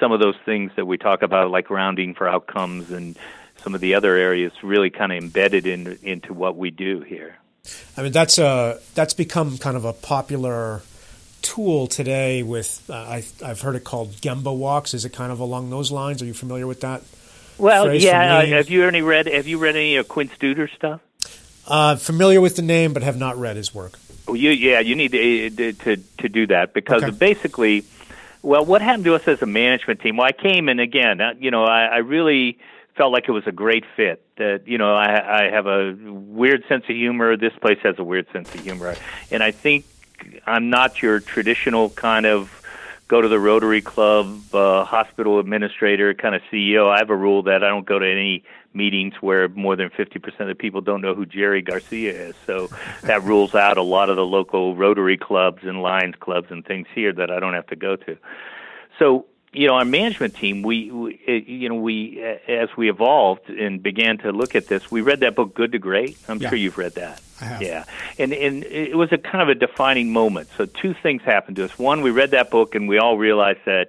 some 0.00 0.10
of 0.10 0.18
those 0.18 0.36
things 0.44 0.72
that 0.74 0.86
we 0.86 0.98
talk 0.98 1.22
about, 1.22 1.52
like 1.52 1.70
rounding 1.70 2.14
for 2.14 2.28
outcomes 2.28 2.90
and 2.90 3.16
some 3.62 3.74
of 3.76 3.80
the 3.80 3.94
other 3.94 4.16
areas, 4.16 4.52
really 4.62 4.90
kind 4.90 5.12
of 5.12 5.22
embedded 5.22 5.66
in, 5.66 5.96
into 6.02 6.34
what 6.34 6.56
we 6.56 6.70
do 6.70 7.00
here. 7.02 7.36
I 7.96 8.02
mean, 8.02 8.10
that's 8.10 8.38
a 8.38 8.80
that's 8.94 9.14
become 9.14 9.58
kind 9.58 9.76
of 9.76 9.84
a 9.84 9.92
popular 9.92 10.82
tool 11.42 11.86
today. 11.86 12.42
With 12.42 12.82
uh, 12.90 12.94
I, 12.94 13.24
I've 13.44 13.60
heard 13.60 13.76
it 13.76 13.84
called 13.84 14.12
Gemba 14.14 14.56
walks. 14.56 14.94
Is 14.94 15.04
it 15.04 15.12
kind 15.12 15.30
of 15.30 15.38
along 15.38 15.70
those 15.70 15.92
lines? 15.92 16.20
Are 16.22 16.26
you 16.26 16.34
familiar 16.34 16.66
with 16.66 16.80
that? 16.80 17.02
Well, 17.58 17.94
yeah. 17.94 18.38
Uh, 18.38 18.46
have 18.46 18.70
you 18.70 18.84
any 18.84 19.02
read 19.02 19.26
Have 19.26 19.46
you 19.46 19.58
read 19.58 19.76
any 19.76 19.96
of 19.96 20.08
Quint 20.08 20.32
Studer 20.36 20.68
stuff? 20.74 21.00
Uh, 21.64 21.94
familiar 21.94 22.40
with 22.40 22.56
the 22.56 22.62
name, 22.62 22.92
but 22.92 23.04
have 23.04 23.16
not 23.16 23.36
read 23.36 23.56
his 23.56 23.72
work. 23.72 23.96
Well, 24.26 24.36
you, 24.36 24.50
yeah, 24.50 24.80
you 24.80 24.94
need 24.94 25.12
to 25.12 25.72
to 25.72 25.96
to 25.96 26.28
do 26.28 26.46
that 26.48 26.72
because 26.74 27.02
okay. 27.02 27.16
basically, 27.16 27.84
well, 28.42 28.64
what 28.64 28.82
happened 28.82 29.04
to 29.04 29.14
us 29.14 29.26
as 29.26 29.42
a 29.42 29.46
management 29.46 30.00
team? 30.00 30.16
Well, 30.16 30.26
I 30.26 30.32
came 30.32 30.68
and 30.68 30.80
again, 30.80 31.20
uh, 31.20 31.34
you 31.38 31.50
know, 31.50 31.64
I, 31.64 31.86
I 31.86 31.96
really 31.98 32.58
felt 32.96 33.12
like 33.12 33.28
it 33.28 33.32
was 33.32 33.46
a 33.46 33.52
great 33.52 33.84
fit. 33.96 34.24
That 34.36 34.66
you 34.66 34.78
know, 34.78 34.94
I, 34.94 35.46
I 35.46 35.50
have 35.50 35.66
a 35.66 35.94
weird 35.94 36.64
sense 36.68 36.84
of 36.84 36.94
humor. 36.94 37.36
This 37.36 37.52
place 37.60 37.78
has 37.82 37.98
a 37.98 38.04
weird 38.04 38.30
sense 38.32 38.54
of 38.54 38.60
humor, 38.60 38.94
and 39.30 39.42
I 39.42 39.50
think 39.50 39.84
I'm 40.46 40.70
not 40.70 41.02
your 41.02 41.20
traditional 41.20 41.90
kind 41.90 42.26
of 42.26 42.62
go 43.08 43.20
to 43.20 43.28
the 43.28 43.38
Rotary 43.38 43.82
Club 43.82 44.54
uh, 44.54 44.84
hospital 44.84 45.38
administrator 45.38 46.14
kind 46.14 46.34
of 46.34 46.42
CEO. 46.50 46.88
I 46.88 46.98
have 46.98 47.10
a 47.10 47.16
rule 47.16 47.42
that 47.42 47.62
I 47.62 47.68
don't 47.68 47.84
go 47.84 47.98
to 47.98 48.10
any 48.10 48.44
meetings 48.74 49.14
where 49.20 49.48
more 49.48 49.76
than 49.76 49.90
50% 49.90 50.40
of 50.40 50.48
the 50.48 50.54
people 50.54 50.80
don't 50.80 51.00
know 51.00 51.14
who 51.14 51.26
Jerry 51.26 51.62
Garcia 51.62 52.12
is. 52.12 52.34
So 52.46 52.68
that 53.02 53.22
rules 53.22 53.54
out 53.54 53.78
a 53.78 53.82
lot 53.82 54.10
of 54.10 54.16
the 54.16 54.24
local 54.24 54.76
Rotary 54.76 55.16
clubs 55.16 55.62
and 55.62 55.82
Lions 55.82 56.14
clubs 56.20 56.48
and 56.50 56.64
things 56.64 56.86
here 56.94 57.12
that 57.12 57.30
I 57.30 57.40
don't 57.40 57.54
have 57.54 57.66
to 57.68 57.76
go 57.76 57.96
to. 57.96 58.16
So, 58.98 59.26
you 59.52 59.66
know, 59.66 59.74
our 59.74 59.84
management 59.84 60.34
team, 60.34 60.62
we, 60.62 60.90
we 60.90 61.20
eh, 61.26 61.40
you 61.46 61.68
know, 61.68 61.74
we, 61.74 62.22
eh, 62.22 62.38
as 62.52 62.70
we 62.76 62.88
evolved 62.88 63.48
and 63.50 63.82
began 63.82 64.18
to 64.18 64.32
look 64.32 64.54
at 64.54 64.68
this, 64.68 64.90
we 64.90 65.00
read 65.00 65.20
that 65.20 65.34
book, 65.34 65.54
Good 65.54 65.72
to 65.72 65.78
Great. 65.78 66.18
I'm 66.28 66.38
yeah. 66.38 66.48
sure 66.48 66.58
you've 66.58 66.78
read 66.78 66.94
that. 66.94 67.20
Yeah. 67.60 67.84
And, 68.18 68.32
and 68.32 68.62
it 68.64 68.96
was 68.96 69.10
a 69.10 69.18
kind 69.18 69.42
of 69.42 69.48
a 69.48 69.54
defining 69.54 70.12
moment. 70.12 70.48
So 70.56 70.64
two 70.64 70.94
things 70.94 71.22
happened 71.22 71.56
to 71.56 71.64
us. 71.64 71.78
One, 71.78 72.00
we 72.02 72.10
read 72.10 72.30
that 72.30 72.50
book 72.50 72.74
and 72.74 72.88
we 72.88 72.98
all 72.98 73.18
realized 73.18 73.60
that, 73.66 73.88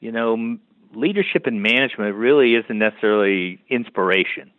you 0.00 0.12
know, 0.12 0.58
leadership 0.94 1.46
and 1.46 1.62
management 1.62 2.16
really 2.16 2.54
isn't 2.54 2.78
necessarily 2.78 3.60
inspiration. 3.68 4.50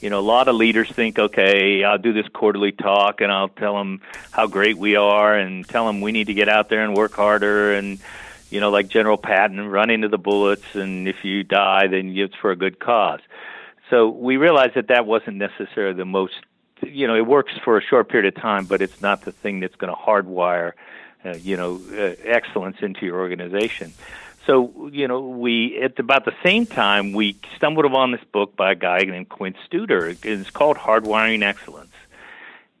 You 0.00 0.08
know, 0.08 0.18
a 0.18 0.22
lot 0.22 0.48
of 0.48 0.56
leaders 0.56 0.90
think, 0.90 1.18
okay, 1.18 1.84
I'll 1.84 1.98
do 1.98 2.14
this 2.14 2.26
quarterly 2.28 2.72
talk 2.72 3.20
and 3.20 3.30
I'll 3.30 3.50
tell 3.50 3.76
them 3.76 4.00
how 4.30 4.46
great 4.46 4.78
we 4.78 4.96
are 4.96 5.36
and 5.36 5.68
tell 5.68 5.86
them 5.86 6.00
we 6.00 6.10
need 6.10 6.28
to 6.28 6.34
get 6.34 6.48
out 6.48 6.70
there 6.70 6.82
and 6.82 6.96
work 6.96 7.12
harder 7.12 7.74
and, 7.74 7.98
you 8.48 8.60
know, 8.60 8.70
like 8.70 8.88
General 8.88 9.18
Patton, 9.18 9.60
run 9.68 9.90
into 9.90 10.08
the 10.08 10.16
bullets 10.16 10.74
and 10.74 11.06
if 11.06 11.22
you 11.22 11.44
die, 11.44 11.86
then 11.88 12.16
it's 12.16 12.34
for 12.34 12.50
a 12.50 12.56
good 12.56 12.78
cause. 12.78 13.20
So 13.90 14.08
we 14.08 14.38
realized 14.38 14.74
that 14.76 14.88
that 14.88 15.04
wasn't 15.04 15.36
necessarily 15.36 15.94
the 15.94 16.06
most, 16.06 16.34
you 16.82 17.06
know, 17.06 17.14
it 17.14 17.26
works 17.26 17.52
for 17.62 17.76
a 17.76 17.82
short 17.82 18.08
period 18.08 18.34
of 18.34 18.40
time, 18.40 18.64
but 18.64 18.80
it's 18.80 19.02
not 19.02 19.22
the 19.22 19.32
thing 19.32 19.60
that's 19.60 19.74
going 19.74 19.92
to 19.92 20.00
hardwire, 20.00 20.72
uh, 21.26 21.34
you 21.36 21.58
know, 21.58 21.78
uh, 21.92 22.14
excellence 22.24 22.78
into 22.80 23.04
your 23.04 23.18
organization. 23.20 23.92
So, 24.46 24.88
you 24.92 25.06
know, 25.06 25.20
we 25.20 25.80
at 25.82 25.98
about 25.98 26.24
the 26.24 26.34
same 26.42 26.66
time 26.66 27.12
we 27.12 27.36
stumbled 27.56 27.84
upon 27.84 28.12
this 28.12 28.24
book 28.32 28.56
by 28.56 28.72
a 28.72 28.74
guy 28.74 29.00
named 29.00 29.28
Quint 29.28 29.56
Studer. 29.68 30.16
It's 30.24 30.50
called 30.50 30.76
Hardwiring 30.76 31.42
Excellence. 31.42 31.92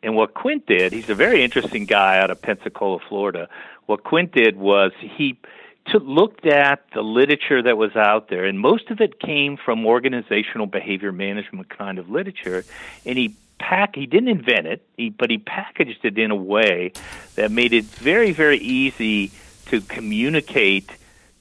And 0.02 0.16
what 0.16 0.32
Quint 0.32 0.66
did, 0.66 0.92
he's 0.92 1.10
a 1.10 1.14
very 1.14 1.44
interesting 1.44 1.84
guy 1.84 2.18
out 2.18 2.30
of 2.30 2.40
Pensacola, 2.40 2.98
Florida. 3.08 3.48
What 3.86 4.04
Quint 4.04 4.32
did 4.32 4.56
was 4.56 4.92
he 4.98 5.38
took, 5.86 6.02
looked 6.06 6.46
at 6.46 6.84
the 6.94 7.02
literature 7.02 7.62
that 7.62 7.76
was 7.76 7.94
out 7.96 8.28
there, 8.28 8.46
and 8.46 8.58
most 8.58 8.90
of 8.90 9.00
it 9.00 9.20
came 9.20 9.58
from 9.58 9.84
organizational 9.84 10.66
behavior 10.66 11.12
management 11.12 11.68
kind 11.68 11.98
of 11.98 12.08
literature, 12.08 12.64
and 13.04 13.18
he 13.18 13.36
pack 13.58 13.94
he 13.94 14.06
didn't 14.06 14.28
invent 14.28 14.66
it, 14.66 14.82
he, 14.96 15.10
but 15.10 15.28
he 15.28 15.36
packaged 15.36 16.04
it 16.04 16.18
in 16.18 16.30
a 16.30 16.36
way 16.36 16.92
that 17.34 17.50
made 17.50 17.74
it 17.74 17.84
very, 17.84 18.32
very 18.32 18.58
easy 18.58 19.30
to 19.66 19.82
communicate 19.82 20.90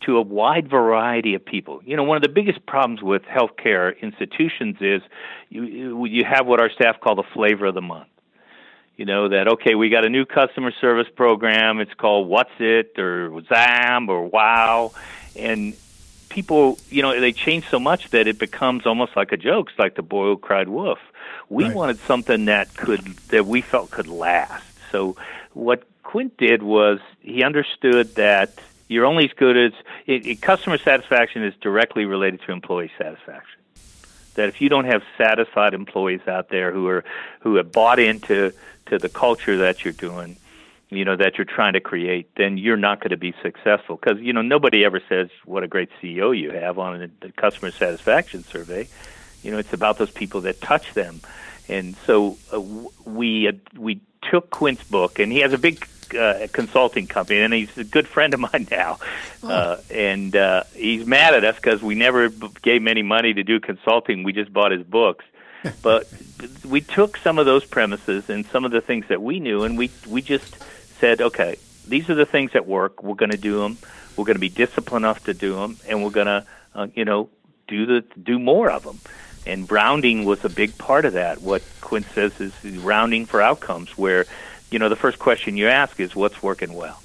to 0.06 0.18
a 0.18 0.22
wide 0.22 0.70
variety 0.70 1.36
of 1.36 1.46
people. 1.46 1.82
You 1.86 1.98
know, 1.98 2.04
one 2.04 2.18
of 2.18 2.24
the 2.24 2.30
biggest 2.30 2.66
problems 2.66 3.02
with 3.02 3.24
healthcare 3.24 4.00
institutions 4.02 4.78
is 4.82 5.02
you 5.50 6.06
you 6.06 6.24
have 6.26 6.46
what 6.48 6.62
our 6.62 6.70
staff 6.70 7.00
call 7.00 7.16
the 7.16 7.24
flavor 7.34 7.68
of 7.68 7.76
the 7.76 7.82
month. 7.82 8.08
You 8.96 9.06
know 9.06 9.30
that 9.30 9.48
okay, 9.48 9.76
we 9.76 9.90
got 9.90 10.06
a 10.06 10.10
new 10.10 10.26
customer 10.26 10.72
service 10.82 11.08
program. 11.16 11.80
It's 11.80 11.94
called 11.94 12.28
What's 12.28 12.52
It 12.60 12.98
or 12.98 13.42
Zam 13.48 14.10
or 14.10 14.24
Wow, 14.24 14.92
and 15.36 15.74
people, 16.30 16.78
you 16.90 17.02
know, 17.02 17.20
they 17.20 17.34
change 17.34 17.68
so 17.70 17.80
much 17.80 18.10
that 18.12 18.28
it 18.28 18.40
becomes 18.40 18.86
almost 18.86 19.16
like 19.16 19.32
a 19.32 19.38
joke. 19.38 19.70
It's 19.70 19.80
like 19.80 19.96
the 19.96 20.02
boy 20.02 20.26
who 20.26 20.38
cried 20.38 20.70
wolf. 20.70 21.00
We 21.50 21.66
right. 21.66 21.76
wanted 21.76 22.00
something 22.00 22.46
that 22.46 22.76
could 22.76 23.02
that 23.30 23.46
we 23.46 23.62
felt 23.62 23.92
could 23.92 24.08
last. 24.08 24.66
So 24.92 25.16
what 25.54 25.84
Quint 26.04 26.38
did 26.38 26.64
was 26.64 27.00
he 27.20 27.44
understood 27.44 28.16
that 28.16 28.60
you're 28.90 29.06
only 29.06 29.26
as 29.26 29.32
good 29.34 29.56
as 29.56 29.72
it, 30.06 30.26
it, 30.26 30.42
customer 30.42 30.78
satisfaction 30.78 31.44
is 31.44 31.54
directly 31.62 32.06
related 32.06 32.42
to 32.42 32.52
employee 32.52 32.92
satisfaction. 32.98 33.62
That 34.34 34.50
if 34.50 34.60
you 34.60 34.68
don't 34.68 34.86
have 34.86 35.04
satisfied 35.18 35.74
employees 35.74 36.22
out 36.28 36.50
there 36.50 36.74
who 36.74 36.88
are 36.88 37.04
who 37.40 37.56
have 37.56 37.72
bought 37.72 38.00
into 38.00 38.52
to 38.88 38.98
the 38.98 39.10
culture 39.10 39.58
that 39.58 39.86
you're 39.86 39.94
doing, 39.94 40.38
you 40.90 41.06
know 41.06 41.16
that 41.16 41.38
you're 41.38 41.46
trying 41.46 41.74
to 41.74 41.80
create, 41.80 42.30
then 42.36 42.58
you're 42.58 42.78
not 42.78 43.00
going 43.00 43.12
to 43.12 43.18
be 43.18 43.34
successful. 43.42 43.96
Because 43.96 44.20
you 44.22 44.34
know 44.34 44.42
nobody 44.42 44.84
ever 44.84 45.02
says 45.08 45.30
what 45.46 45.64
a 45.64 45.68
great 45.68 45.90
CEO 46.02 46.38
you 46.38 46.52
have 46.52 46.80
on 46.80 47.12
the 47.22 47.32
customer 47.34 47.72
satisfaction 47.72 48.44
survey. 48.44 48.88
You 49.44 49.52
know 49.52 49.58
it's 49.58 49.74
about 49.74 49.98
those 49.98 50.12
people 50.12 50.42
that 50.42 50.62
touch 50.62 50.94
them, 50.94 51.22
and 51.68 51.96
so 52.06 52.38
uh, 52.52 52.60
we 53.06 53.48
uh, 53.48 53.54
we 53.78 54.02
took 54.32 54.50
Quint's 54.50 54.84
book, 54.84 55.20
and 55.20 55.32
he 55.32 55.40
has 55.40 55.54
a 55.54 55.58
big 55.58 55.86
uh, 56.16 56.48
consulting 56.52 57.08
company, 57.08 57.40
and 57.40 57.54
he's 57.54 57.78
a 57.78 57.84
good 57.84 58.08
friend 58.08 58.34
of 58.34 58.40
mine 58.40 58.68
now. 58.72 59.00
Oh. 59.44 59.50
Uh, 59.50 59.82
and 59.90 60.36
uh, 60.36 60.64
he's 60.76 61.06
mad 61.06 61.34
at 61.34 61.44
us 61.44 61.56
because 61.56 61.82
we 61.82 61.96
never 61.96 62.30
gave 62.30 62.82
him 62.82 62.88
any 62.88 63.04
money 63.04 63.34
to 63.34 63.44
do 63.44 63.60
consulting. 63.60 64.24
We 64.24 64.34
just 64.34 64.52
bought 64.52 64.72
his 64.72 64.84
books. 64.84 65.26
but 65.82 66.08
we 66.66 66.82
took 66.82 67.18
some 67.18 67.38
of 67.38 67.46
those 67.46 67.66
premises 67.66 68.30
and 68.30 68.46
some 68.46 68.66
of 68.66 68.72
the 68.72 68.82
things 68.82 69.06
that 69.10 69.22
we 69.22 69.40
knew, 69.40 69.64
and 69.64 69.78
we 69.78 69.92
we 70.08 70.22
just 70.22 70.56
said, 71.00 71.22
okay, 71.22 71.58
these 71.88 72.10
are 72.10 72.16
the 72.16 72.26
things 72.26 72.54
that 72.54 72.66
work. 72.66 73.04
We're 73.04 73.16
going 73.16 73.32
to 73.32 73.38
do 73.38 73.60
them. 73.60 73.78
We're 74.16 74.26
going 74.26 74.36
to 74.36 74.42
be 74.42 74.50
disciplined 74.50 75.06
enough 75.06 75.24
to 75.26 75.34
do 75.34 75.56
them, 75.56 75.78
and 75.88 76.04
we're 76.04 76.12
going 76.12 76.28
to, 76.28 76.46
uh, 76.76 76.88
you 76.94 77.06
know, 77.06 77.30
do 77.68 77.86
the 77.86 78.06
do 78.22 78.40
more 78.40 78.70
of 78.70 78.84
them. 78.84 79.00
And 79.46 79.70
rounding 79.72 80.26
was 80.26 80.44
a 80.46 80.50
big 80.50 80.78
part 80.78 81.06
of 81.06 81.14
that. 81.14 81.42
What 81.42 81.64
Quint 81.82 82.06
says 82.14 82.40
is 82.40 82.54
rounding 82.78 83.26
for 83.26 83.42
outcomes, 83.42 83.98
where 83.98 84.26
you 84.72 84.80
know, 84.80 84.90
the 84.90 84.96
first 84.96 85.20
question 85.20 85.58
you 85.58 85.68
ask 85.68 86.00
is 86.00 86.16
what's 86.16 86.42
working 86.44 86.74
well. 86.74 87.02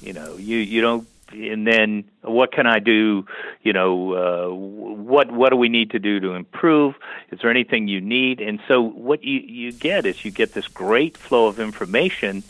You 0.00 0.12
know, 0.12 0.36
you 0.36 0.58
you 0.58 0.80
don't, 0.80 1.08
and 1.32 1.66
then 1.66 2.04
what 2.22 2.52
can 2.52 2.66
I 2.66 2.78
do? 2.78 3.26
You 3.62 3.72
know, 3.72 4.12
uh, 4.12 4.54
what 4.54 5.30
what 5.30 5.50
do 5.50 5.56
we 5.56 5.68
need 5.68 5.90
to 5.92 5.98
do 5.98 6.20
to 6.20 6.32
improve? 6.32 6.94
Is 7.30 7.40
there 7.40 7.50
anything 7.50 7.88
you 7.88 8.00
need? 8.00 8.40
And 8.40 8.60
so 8.68 8.82
what 8.82 9.24
you 9.24 9.40
you 9.40 9.72
get 9.72 10.06
is 10.06 10.24
you 10.24 10.30
get 10.30 10.52
this 10.52 10.68
great 10.68 11.16
flow 11.16 11.46
of 11.46 11.58
information 11.58 12.42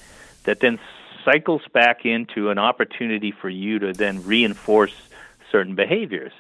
that 0.45 0.61
then 0.61 0.79
cycles 1.25 1.63
back 1.73 2.05
into 2.05 2.51
an 2.51 2.59
opportunity 2.59 3.33
for 3.33 3.49
you 3.49 3.79
to 3.81 3.93
then 3.93 4.25
reinforce 4.25 4.95
certain 5.51 5.75
behaviors. 5.75 6.33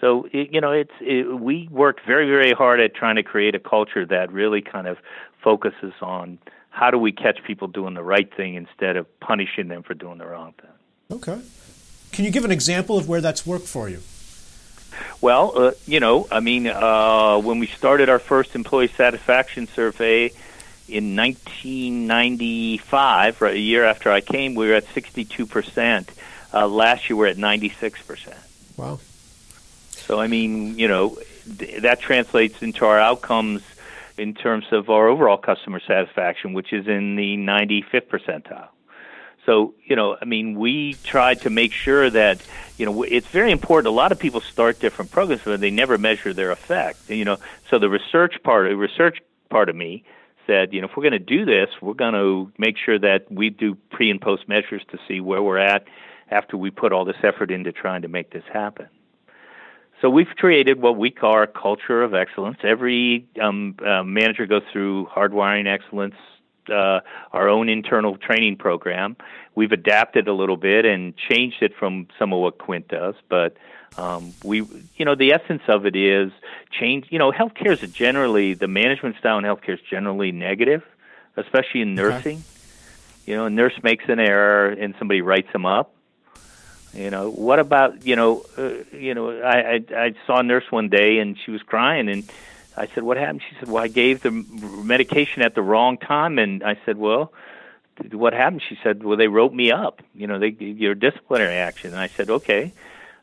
So 0.00 0.28
it, 0.32 0.52
you 0.52 0.60
know, 0.60 0.72
it's 0.72 0.92
it, 1.00 1.24
we 1.24 1.68
work 1.70 2.00
very 2.06 2.28
very 2.28 2.52
hard 2.52 2.80
at 2.80 2.94
trying 2.94 3.16
to 3.16 3.22
create 3.24 3.54
a 3.54 3.60
culture 3.60 4.06
that 4.06 4.32
really 4.32 4.62
kind 4.62 4.86
of 4.86 4.98
focuses 5.42 5.92
on 6.00 6.38
how 6.74 6.90
do 6.90 6.98
we 6.98 7.12
catch 7.12 7.42
people 7.44 7.68
doing 7.68 7.94
the 7.94 8.02
right 8.02 8.34
thing 8.34 8.56
instead 8.56 8.96
of 8.96 9.20
punishing 9.20 9.68
them 9.68 9.84
for 9.84 9.94
doing 9.94 10.18
the 10.18 10.26
wrong 10.26 10.52
thing. 10.60 10.72
Okay. 11.08 11.40
Can 12.10 12.24
you 12.24 12.32
give 12.32 12.44
an 12.44 12.50
example 12.50 12.98
of 12.98 13.08
where 13.08 13.20
that's 13.20 13.46
worked 13.46 13.68
for 13.68 13.88
you? 13.88 14.00
Well, 15.20 15.52
uh, 15.56 15.70
you 15.86 16.00
know, 16.00 16.26
I 16.32 16.40
mean, 16.40 16.66
uh, 16.66 17.38
when 17.38 17.60
we 17.60 17.68
started 17.68 18.08
our 18.08 18.18
first 18.18 18.56
employee 18.56 18.88
satisfaction 18.88 19.68
survey 19.68 20.32
in 20.88 21.14
1995, 21.14 23.40
right, 23.40 23.54
a 23.54 23.58
year 23.58 23.84
after 23.84 24.10
I 24.10 24.20
came, 24.20 24.56
we 24.56 24.66
were 24.66 24.74
at 24.74 24.88
62 24.88 25.46
percent. 25.46 26.10
Uh, 26.52 26.66
last 26.66 27.08
year, 27.08 27.16
we're 27.16 27.28
at 27.28 27.38
96 27.38 28.02
percent. 28.02 28.40
Wow. 28.76 28.98
So, 29.90 30.18
I 30.18 30.26
mean, 30.26 30.76
you 30.76 30.88
know, 30.88 31.18
th- 31.58 31.82
that 31.82 32.00
translates 32.00 32.62
into 32.62 32.84
our 32.84 32.98
outcomes 32.98 33.62
in 34.18 34.34
terms 34.34 34.66
of 34.72 34.90
our 34.90 35.08
overall 35.08 35.36
customer 35.36 35.80
satisfaction, 35.86 36.52
which 36.52 36.72
is 36.72 36.86
in 36.86 37.16
the 37.16 37.36
95th 37.36 38.08
percentile. 38.08 38.68
So, 39.46 39.74
you 39.84 39.94
know, 39.94 40.16
I 40.20 40.24
mean, 40.24 40.58
we 40.58 40.94
tried 41.04 41.42
to 41.42 41.50
make 41.50 41.72
sure 41.72 42.08
that, 42.08 42.40
you 42.78 42.86
know, 42.86 43.02
it's 43.02 43.26
very 43.28 43.50
important. 43.50 43.88
A 43.88 43.96
lot 43.96 44.10
of 44.10 44.18
people 44.18 44.40
start 44.40 44.80
different 44.80 45.10
programs, 45.10 45.42
but 45.44 45.60
they 45.60 45.70
never 45.70 45.98
measure 45.98 46.32
their 46.32 46.50
effect. 46.50 47.10
You 47.10 47.24
know, 47.24 47.38
so 47.68 47.78
the 47.78 47.90
research 47.90 48.36
part, 48.42 48.68
the 48.70 48.76
research 48.76 49.18
part 49.50 49.68
of 49.68 49.76
me 49.76 50.04
said, 50.46 50.72
you 50.72 50.80
know, 50.80 50.88
if 50.88 50.96
we're 50.96 51.02
going 51.02 51.12
to 51.12 51.18
do 51.18 51.44
this, 51.44 51.68
we're 51.82 51.94
going 51.94 52.14
to 52.14 52.52
make 52.58 52.76
sure 52.78 52.98
that 52.98 53.30
we 53.30 53.50
do 53.50 53.76
pre 53.90 54.10
and 54.10 54.20
post 54.20 54.48
measures 54.48 54.82
to 54.92 54.98
see 55.06 55.20
where 55.20 55.42
we're 55.42 55.58
at 55.58 55.84
after 56.30 56.56
we 56.56 56.70
put 56.70 56.92
all 56.92 57.04
this 57.04 57.16
effort 57.22 57.50
into 57.50 57.72
trying 57.72 58.02
to 58.02 58.08
make 58.08 58.30
this 58.30 58.44
happen. 58.52 58.88
So 60.04 60.10
we've 60.10 60.28
created 60.36 60.82
what 60.82 60.98
we 60.98 61.10
call 61.10 61.32
our 61.32 61.46
culture 61.46 62.02
of 62.02 62.12
excellence. 62.12 62.58
Every 62.62 63.26
um, 63.40 63.74
uh, 63.82 64.02
manager 64.02 64.44
goes 64.44 64.60
through 64.70 65.06
hardwiring 65.06 65.66
excellence, 65.66 66.16
uh, 66.68 67.00
our 67.32 67.48
own 67.48 67.70
internal 67.70 68.18
training 68.18 68.56
program. 68.56 69.16
We've 69.54 69.72
adapted 69.72 70.28
a 70.28 70.34
little 70.34 70.58
bit 70.58 70.84
and 70.84 71.16
changed 71.16 71.62
it 71.62 71.72
from 71.74 72.08
some 72.18 72.34
of 72.34 72.40
what 72.40 72.58
Quint 72.58 72.88
does, 72.88 73.14
but 73.30 73.56
um, 73.96 74.34
we, 74.44 74.58
you 74.96 75.06
know, 75.06 75.14
the 75.14 75.32
essence 75.32 75.62
of 75.68 75.86
it 75.86 75.96
is 75.96 76.32
change. 76.70 77.06
You 77.08 77.18
know, 77.18 77.32
healthcare 77.32 77.82
is 77.82 77.90
generally 77.90 78.52
the 78.52 78.68
management 78.68 79.16
style 79.16 79.38
in 79.38 79.44
healthcare 79.44 79.72
is 79.72 79.80
generally 79.90 80.32
negative, 80.32 80.82
especially 81.38 81.80
in 81.80 81.94
nursing. 81.94 82.36
Okay. 82.36 83.30
You 83.32 83.36
know, 83.36 83.46
a 83.46 83.50
nurse 83.50 83.82
makes 83.82 84.04
an 84.08 84.20
error 84.20 84.68
and 84.68 84.94
somebody 84.98 85.22
writes 85.22 85.50
them 85.54 85.64
up 85.64 85.93
you 86.94 87.10
know, 87.10 87.30
what 87.30 87.58
about 87.58 88.06
you 88.06 88.16
know, 88.16 88.44
uh, 88.56 88.96
you 88.96 89.14
know, 89.14 89.40
I, 89.40 89.74
I 89.74 89.80
I 89.96 90.14
saw 90.26 90.38
a 90.38 90.42
nurse 90.42 90.64
one 90.70 90.88
day 90.88 91.18
and 91.18 91.36
she 91.44 91.50
was 91.50 91.62
crying 91.62 92.08
and 92.08 92.30
I 92.76 92.88
said, 92.94 93.02
"What 93.02 93.16
happened?" 93.16 93.42
She 93.48 93.56
said, 93.58 93.68
"Well, 93.68 93.82
I 93.82 93.88
gave 93.88 94.22
the 94.22 94.30
medication 94.30 95.42
at 95.42 95.54
the 95.54 95.62
wrong 95.62 95.98
time." 95.98 96.38
And 96.38 96.62
I 96.62 96.78
said, 96.84 96.96
"Well, 96.96 97.32
what 98.12 98.32
happened?" 98.32 98.62
She 98.68 98.78
said, 98.82 99.02
"Well, 99.02 99.16
they 99.16 99.28
wrote 99.28 99.52
me 99.52 99.70
up. 99.70 100.02
You 100.14 100.26
know, 100.26 100.38
they 100.38 100.48
your 100.58 100.94
disciplinary 100.94 101.56
action." 101.56 101.92
And 101.92 102.00
I 102.00 102.08
said, 102.08 102.30
"Okay." 102.30 102.72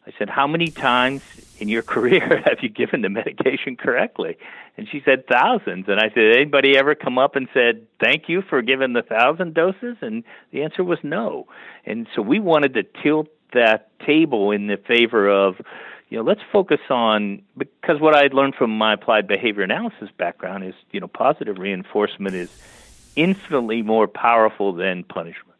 I 0.08 0.12
said, 0.18 0.30
"How 0.30 0.48
many 0.48 0.68
times 0.72 1.22
in 1.60 1.68
your 1.70 1.82
career 1.94 2.42
have 2.46 2.60
you 2.62 2.70
given 2.70 3.02
the 3.02 3.10
medication 3.10 3.76
correctly?" 3.76 4.38
And 4.78 4.88
she 4.90 5.02
said, 5.06 5.28
thousands. 5.28 5.86
And 5.88 6.00
I 6.00 6.10
said, 6.10 6.36
anybody 6.36 6.78
ever 6.78 6.96
come 6.96 7.18
up 7.18 7.36
and 7.36 7.48
said, 7.54 7.86
thank 8.00 8.30
you 8.30 8.42
for 8.42 8.62
giving 8.62 8.94
the 8.94 9.02
thousand 9.02 9.54
doses? 9.54 9.98
And 10.02 10.24
the 10.52 10.64
answer 10.64 10.84
was 10.84 11.00
no. 11.04 11.48
And 11.86 12.08
so 12.16 12.22
we 12.22 12.40
wanted 12.40 12.74
to 12.76 12.84
tilt 13.04 13.28
that 13.54 13.98
table 14.00 14.52
in 14.52 14.68
the 14.68 14.78
favor 14.78 15.30
of 15.30 15.62
you 16.10 16.18
know 16.18 16.24
let's 16.24 16.42
focus 16.52 16.80
on 16.90 17.42
because 17.58 18.00
what 18.00 18.16
I 18.16 18.28
learned 18.28 18.56
from 18.56 18.78
my 18.78 18.94
applied 18.94 19.28
behavior 19.28 19.64
analysis 19.64 20.10
background 20.18 20.64
is 20.64 20.76
you 20.92 21.00
know 21.00 21.08
positive 21.08 21.58
reinforcement 21.58 22.36
is 22.36 22.50
infinitely 23.16 23.82
more 23.82 24.08
powerful 24.08 24.74
than 24.74 25.04
punishment. 25.04 25.58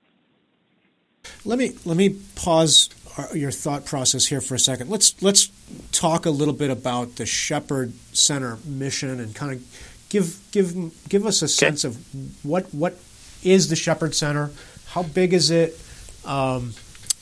Let 1.46 1.60
me 1.60 1.74
let 1.86 1.98
me 1.98 2.18
pause 2.36 2.90
your 3.34 3.52
thought 3.52 3.86
process 3.86 4.26
here 4.26 4.42
for 4.42 4.56
a 4.56 4.60
second. 4.60 4.90
Let's 4.90 5.22
let's 5.22 5.50
talk 5.92 6.26
a 6.26 6.32
little 6.32 6.54
bit 6.54 6.70
about 6.70 7.16
the 7.16 7.26
Shepherd 7.26 7.94
Center 8.14 8.58
mission 8.66 9.20
and 9.20 9.36
kind 9.36 9.54
of 9.54 10.06
give 10.10 10.40
give 10.52 10.76
give 11.10 11.26
us 11.26 11.42
a 11.42 11.46
okay. 11.46 11.52
sense 11.52 11.84
of 11.84 11.98
what 12.44 12.74
what 12.74 12.98
is 13.44 13.70
the 13.70 13.76
Shepherd 13.76 14.16
Center, 14.16 14.52
how 14.88 15.04
big 15.04 15.34
is 15.34 15.50
it, 15.50 15.80
um, 16.26 16.74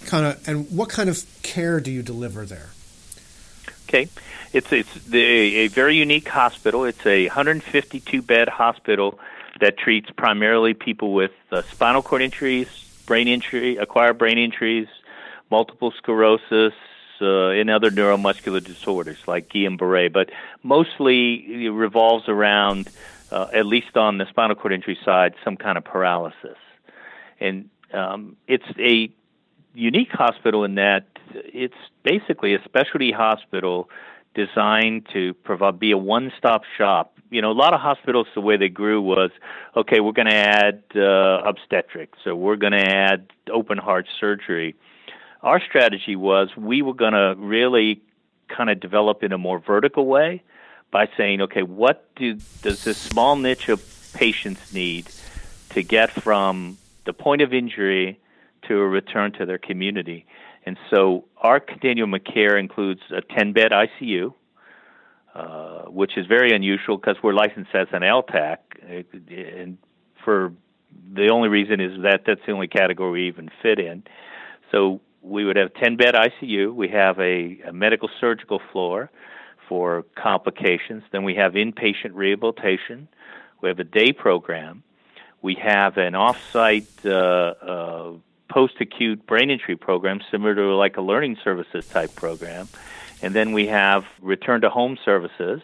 kind 0.06 0.26
of, 0.26 0.48
and 0.48 0.70
what 0.72 0.90
kind 0.90 1.10
of 1.10 1.26
care 1.44 1.80
do 1.80 1.92
you 1.92 2.02
deliver 2.02 2.46
there? 2.46 2.70
Okay, 3.88 4.08
it's 4.54 4.72
it's 4.72 4.94
the, 5.06 5.24
a 5.24 5.68
very 5.68 5.96
unique 5.96 6.28
hospital. 6.28 6.86
It's 6.86 7.06
a 7.06 7.26
152 7.26 8.22
bed 8.22 8.48
hospital 8.48 9.20
that 9.60 9.78
treats 9.78 10.10
primarily 10.12 10.74
people 10.74 11.14
with 11.14 11.32
uh, 11.52 11.64
spinal 11.64 12.02
cord 12.02 12.22
injuries, 12.22 12.68
brain 13.06 13.28
injury, 13.28 13.78
acquired 13.78 14.18
brain 14.18 14.38
injuries, 14.38 14.88
multiple 15.50 15.92
sclerosis, 15.92 16.74
uh, 17.22 17.50
and 17.50 17.70
other 17.70 17.90
neuromuscular 17.90 18.64
disorders 18.64 19.18
like 19.28 19.50
Guillain-Barré, 19.50 20.12
but 20.12 20.30
mostly 20.64 21.66
it 21.66 21.70
revolves 21.70 22.30
around, 22.30 22.90
uh, 23.32 23.48
at 23.54 23.66
least 23.66 23.98
on 23.98 24.18
the 24.18 24.26
spinal 24.30 24.56
cord 24.56 24.74
injury 24.74 24.98
side, 25.04 25.34
some 25.44 25.58
kind 25.58 25.78
of 25.78 25.84
paralysis. 25.84 26.58
And 27.40 27.70
um, 27.94 28.38
it's 28.48 28.66
a 28.78 29.10
unique 29.74 30.12
hospital 30.12 30.64
in 30.64 30.76
that 30.76 31.06
it's 31.34 31.76
basically 32.04 32.56
a 32.56 32.64
specialty 32.64 33.12
hospital 33.12 33.90
designed 34.34 35.08
to 35.14 35.34
provide 35.34 35.80
be 35.80 35.92
a 35.92 35.98
one-stop 35.98 36.64
shop. 36.78 37.14
You 37.30 37.42
know, 37.42 37.52
a 37.52 37.54
lot 37.54 37.74
of 37.74 37.80
hospitals 37.80 38.28
the 38.34 38.42
way 38.42 38.58
they 38.58 38.70
grew 38.70 39.02
was, 39.02 39.32
okay, 39.76 40.00
we're 40.00 40.14
going 40.14 40.28
to 40.28 40.36
add 40.36 40.84
uh, 40.96 41.42
obstetrics, 41.46 42.18
so 42.24 42.36
we're 42.36 42.56
going 42.56 42.74
to 42.74 42.88
add 42.88 43.28
open 43.52 43.78
heart 43.78 44.08
surgery. 44.20 44.76
Our 45.42 45.62
strategy 45.62 46.16
was 46.16 46.50
we 46.58 46.82
were 46.82 46.94
going 46.94 47.14
to 47.14 47.36
really 47.38 48.02
kind 48.48 48.70
of 48.70 48.80
develop 48.80 49.24
in 49.24 49.32
a 49.32 49.38
more 49.38 49.60
vertical 49.60 50.06
way 50.06 50.42
by 50.92 51.08
saying, 51.16 51.42
okay, 51.42 51.62
what 51.62 52.14
do 52.16 52.34
does 52.62 52.84
this 52.84 52.98
small 52.98 53.36
niche 53.36 53.70
of 53.70 53.84
patients 54.14 54.74
need 54.74 55.08
to 55.70 55.84
get 55.84 56.10
from 56.10 56.78
the 57.06 57.14
point 57.14 57.42
of 57.42 57.54
injury 57.54 58.20
to 58.70 58.76
a 58.76 58.88
return 58.88 59.34
to 59.34 59.46
their 59.46 59.58
community. 59.58 60.26
And 60.66 60.78
so 60.90 61.26
our 61.38 61.60
continuum 61.60 62.14
of 62.14 62.24
care 62.24 62.58
includes 62.58 63.02
a 63.12 63.22
10 63.22 63.54
bed 63.54 63.72
ICU, 63.72 64.34
uh, 65.36 65.84
which 65.86 66.18
is 66.18 66.26
very 66.26 66.54
unusual 66.56 66.98
because 66.98 67.18
we're 67.22 67.34
licensed 67.34 67.72
as 67.74 67.88
an 67.92 68.02
LTAC. 68.02 68.58
And 68.88 69.78
for 70.24 70.54
the 71.14 71.30
only 71.32 71.50
reason 71.50 71.80
is 71.80 72.02
that 72.04 72.22
that's 72.26 72.42
the 72.46 72.52
only 72.52 72.68
category 72.68 73.12
we 73.24 73.28
even 73.28 73.50
fit 73.62 73.80
in. 73.80 74.04
So 74.72 75.02
we 75.22 75.46
would 75.46 75.58
have 75.58 75.74
10 75.74 75.98
bed 75.98 76.14
ICU. 76.14 76.74
We 76.74 76.90
have 76.90 77.20
a, 77.20 77.60
a 77.68 77.74
medical 77.74 78.10
surgical 78.20 78.62
floor 78.72 79.10
for 79.68 80.04
complications. 80.16 81.04
Then 81.12 81.24
we 81.24 81.36
have 81.36 81.54
inpatient 81.54 82.12
rehabilitation. 82.14 83.08
We 83.62 83.70
have 83.70 83.80
a 83.80 83.84
day 83.84 84.14
program. 84.14 84.84
We 85.42 85.56
have 85.56 85.98
an 85.98 86.16
off-site 86.16 87.06
uh, 87.06 87.10
uh, 87.10 88.12
post-acute 88.50 89.26
brain 89.26 89.50
injury 89.50 89.76
program, 89.76 90.20
similar 90.32 90.56
to 90.56 90.76
like 90.76 90.98
a 90.98 91.02
learning 91.02 91.38
services 91.44 91.88
type 91.88 92.16
program. 92.16 92.68
And 93.22 93.36
then 93.36 93.52
we 93.52 93.68
have 93.68 94.06
return 94.22 94.62
to 94.62 94.70
home 94.70 94.98
services, 95.04 95.62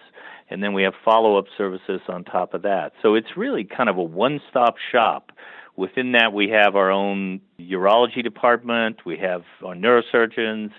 and 0.50 0.62
then 0.62 0.74
we 0.74 0.84
have 0.84 0.94
follow-up 1.04 1.46
services 1.58 2.02
on 2.08 2.24
top 2.24 2.54
of 2.54 2.62
that. 2.64 2.94
So 3.02 3.16
it's 3.16 3.36
really 3.36 3.64
kind 3.64 3.90
of 3.90 3.98
a 3.98 4.04
one-stop 4.04 4.76
shop. 4.92 5.32
Within 5.76 6.14
that, 6.14 6.32
we 6.32 6.50
have 6.50 6.76
our 6.76 6.92
own 6.92 7.42
urology 7.60 8.24
department. 8.24 9.06
We 9.06 9.18
have 9.18 9.44
our 9.64 9.74
neurosurgeons. 9.74 10.72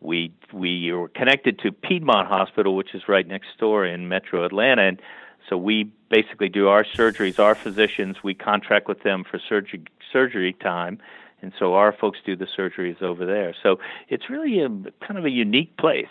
We 0.00 0.32
we 0.52 0.90
are 0.92 1.08
connected 1.08 1.58
to 1.60 1.72
Piedmont 1.72 2.28
Hospital, 2.28 2.74
which 2.74 2.94
is 2.94 3.02
right 3.08 3.26
next 3.26 3.48
door 3.58 3.84
in 3.84 4.08
Metro 4.08 4.44
Atlanta, 4.44 4.82
and 4.82 5.02
so 5.48 5.58
we 5.58 5.92
basically 6.08 6.48
do 6.48 6.68
our 6.68 6.84
surgeries. 6.84 7.38
Our 7.38 7.54
physicians 7.54 8.22
we 8.22 8.34
contract 8.34 8.88
with 8.88 9.02
them 9.02 9.24
for 9.24 9.38
surgery 9.38 9.82
surgery 10.12 10.54
time, 10.54 10.98
and 11.42 11.52
so 11.58 11.74
our 11.74 11.92
folks 11.92 12.18
do 12.24 12.36
the 12.36 12.46
surgeries 12.46 13.02
over 13.02 13.24
there. 13.24 13.54
So 13.62 13.78
it's 14.08 14.28
really 14.28 14.60
a 14.60 14.68
kind 14.68 15.18
of 15.18 15.24
a 15.24 15.30
unique 15.30 15.76
place. 15.76 16.06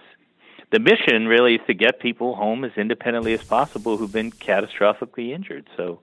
The 0.71 0.79
mission 0.79 1.27
really 1.27 1.55
is 1.55 1.61
to 1.67 1.73
get 1.73 1.99
people 1.99 2.35
home 2.35 2.63
as 2.63 2.71
independently 2.77 3.33
as 3.33 3.43
possible 3.43 3.97
who've 3.97 4.11
been 4.11 4.31
catastrophically 4.31 5.31
injured. 5.31 5.67
So 5.75 6.01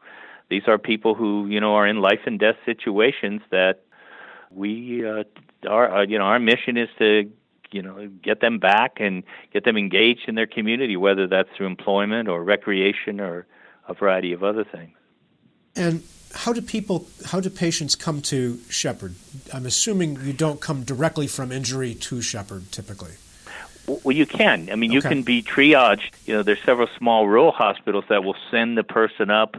these 0.48 0.62
are 0.66 0.78
people 0.78 1.14
who 1.14 1.46
you 1.46 1.60
know 1.60 1.74
are 1.74 1.86
in 1.86 2.00
life 2.00 2.20
and 2.26 2.38
death 2.38 2.56
situations 2.64 3.42
that 3.50 3.80
we 4.50 5.06
uh, 5.06 5.24
our 5.68 5.98
uh, 5.98 6.06
you 6.06 6.18
know 6.18 6.24
our 6.24 6.38
mission 6.38 6.76
is 6.76 6.88
to 6.98 7.30
you 7.70 7.82
know 7.82 8.08
get 8.22 8.40
them 8.40 8.58
back 8.58 8.96
and 8.98 9.22
get 9.52 9.64
them 9.64 9.76
engaged 9.76 10.28
in 10.28 10.34
their 10.34 10.46
community, 10.46 10.96
whether 10.96 11.26
that's 11.26 11.48
through 11.56 11.66
employment 11.66 12.28
or 12.28 12.42
recreation 12.42 13.20
or 13.20 13.46
a 13.88 13.94
variety 13.94 14.32
of 14.32 14.42
other 14.42 14.64
things. 14.64 14.96
And 15.76 16.02
how 16.34 16.52
do 16.52 16.60
people, 16.60 17.06
how 17.26 17.40
do 17.40 17.50
patients 17.50 17.94
come 17.94 18.20
to 18.22 18.58
Shepherd? 18.68 19.14
I'm 19.52 19.66
assuming 19.66 20.20
you 20.24 20.32
don't 20.32 20.60
come 20.60 20.84
directly 20.84 21.26
from 21.26 21.52
injury 21.52 21.94
to 21.94 22.20
Shepherd 22.20 22.72
typically. 22.72 23.12
Well, 23.86 24.16
you 24.16 24.26
can. 24.26 24.68
I 24.70 24.74
mean, 24.74 24.90
you 24.90 25.00
can 25.00 25.22
be 25.22 25.42
triaged. 25.42 26.10
You 26.24 26.34
know, 26.34 26.42
there's 26.42 26.62
several 26.64 26.88
small 26.98 27.28
rural 27.28 27.52
hospitals 27.52 28.04
that 28.08 28.24
will 28.24 28.34
send 28.50 28.76
the 28.76 28.82
person 28.82 29.30
up 29.30 29.56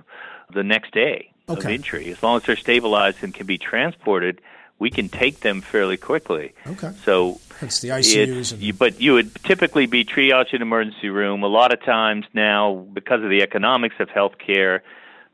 the 0.54 0.64
next 0.64 0.92
day 0.92 1.32
okay. 1.48 1.60
of 1.60 1.66
injury. 1.68 2.12
As 2.12 2.22
long 2.22 2.38
as 2.38 2.44
they're 2.44 2.58
stabilized 2.58 3.24
and 3.24 3.34
can 3.34 3.48
be 3.48 3.58
transported, 3.58 4.42
we 4.80 4.90
can 4.90 5.10
take 5.10 5.40
them 5.40 5.62
fairly 5.62 5.98
quickly. 5.98 6.54
Okay. 6.68 6.92
So 7.04 7.40
it's 7.62 7.80
the 7.80 7.90
ICUs. 7.90 8.52
And... 8.52 8.62
You, 8.62 8.74
but 8.74 9.00
you 9.00 9.14
would 9.14 9.34
typically 9.44 9.86
be 9.86 10.04
triaged 10.04 10.54
in 10.54 10.62
emergency 10.62 11.10
room. 11.10 11.44
A 11.44 11.48
lot 11.48 11.74
of 11.74 11.82
times 11.82 12.26
now, 12.34 12.86
because 12.94 13.24
of 13.24 13.30
the 13.30 13.42
economics 13.42 13.96
of 14.00 14.10
healthcare, 14.10 14.82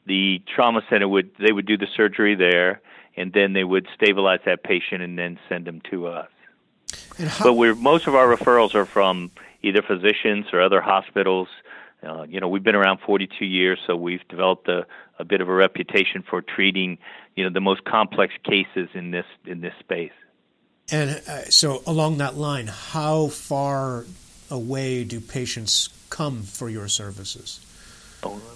the 0.05 0.41
trauma 0.53 0.81
center 0.89 1.07
would 1.07 1.31
they 1.39 1.51
would 1.51 1.65
do 1.65 1.77
the 1.77 1.87
surgery 1.95 2.35
there, 2.35 2.81
and 3.15 3.31
then 3.33 3.53
they 3.53 3.63
would 3.63 3.87
stabilize 3.95 4.39
that 4.45 4.63
patient 4.63 5.01
and 5.01 5.17
then 5.17 5.39
send 5.49 5.65
them 5.65 5.81
to 5.91 6.07
us. 6.07 6.29
How... 7.17 7.45
but 7.45 7.53
we're 7.53 7.75
most 7.75 8.07
of 8.07 8.15
our 8.15 8.27
referrals 8.27 8.75
are 8.75 8.85
from 8.85 9.31
either 9.61 9.81
physicians 9.81 10.47
or 10.53 10.61
other 10.61 10.81
hospitals. 10.81 11.47
Uh, 12.05 12.23
you 12.23 12.39
know, 12.41 12.49
we've 12.49 12.63
been 12.63 12.75
around 12.75 12.99
42 13.05 13.45
years, 13.45 13.79
so 13.87 13.95
we've 13.95 14.27
developed 14.27 14.67
a, 14.67 14.85
a 15.19 15.23
bit 15.23 15.39
of 15.39 15.47
a 15.47 15.53
reputation 15.53 16.21
for 16.21 16.41
treating, 16.41 16.97
you 17.35 17.45
know, 17.45 17.49
the 17.49 17.61
most 17.61 17.85
complex 17.85 18.33
cases 18.43 18.89
in 18.93 19.11
this 19.11 19.25
in 19.45 19.61
this 19.61 19.73
space. 19.79 20.11
And 20.91 21.21
uh, 21.27 21.45
so, 21.45 21.81
along 21.87 22.17
that 22.17 22.35
line, 22.35 22.67
how 22.67 23.27
far 23.27 24.05
away 24.51 25.05
do 25.05 25.21
patients 25.21 25.89
come 26.09 26.43
for 26.43 26.69
your 26.69 26.89
services? 26.89 27.61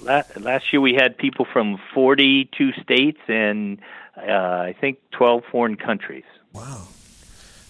Last, 0.02 0.72
year 0.72 0.82
we 0.82 0.94
had 0.94 1.18
people 1.18 1.46
from 1.46 1.78
42 1.94 2.74
states 2.74 3.20
and 3.28 3.80
uh, 4.16 4.22
I 4.22 4.76
think 4.80 5.00
12 5.12 5.44
foreign 5.52 5.76
countries. 5.76 6.26
Wow. 6.54 6.88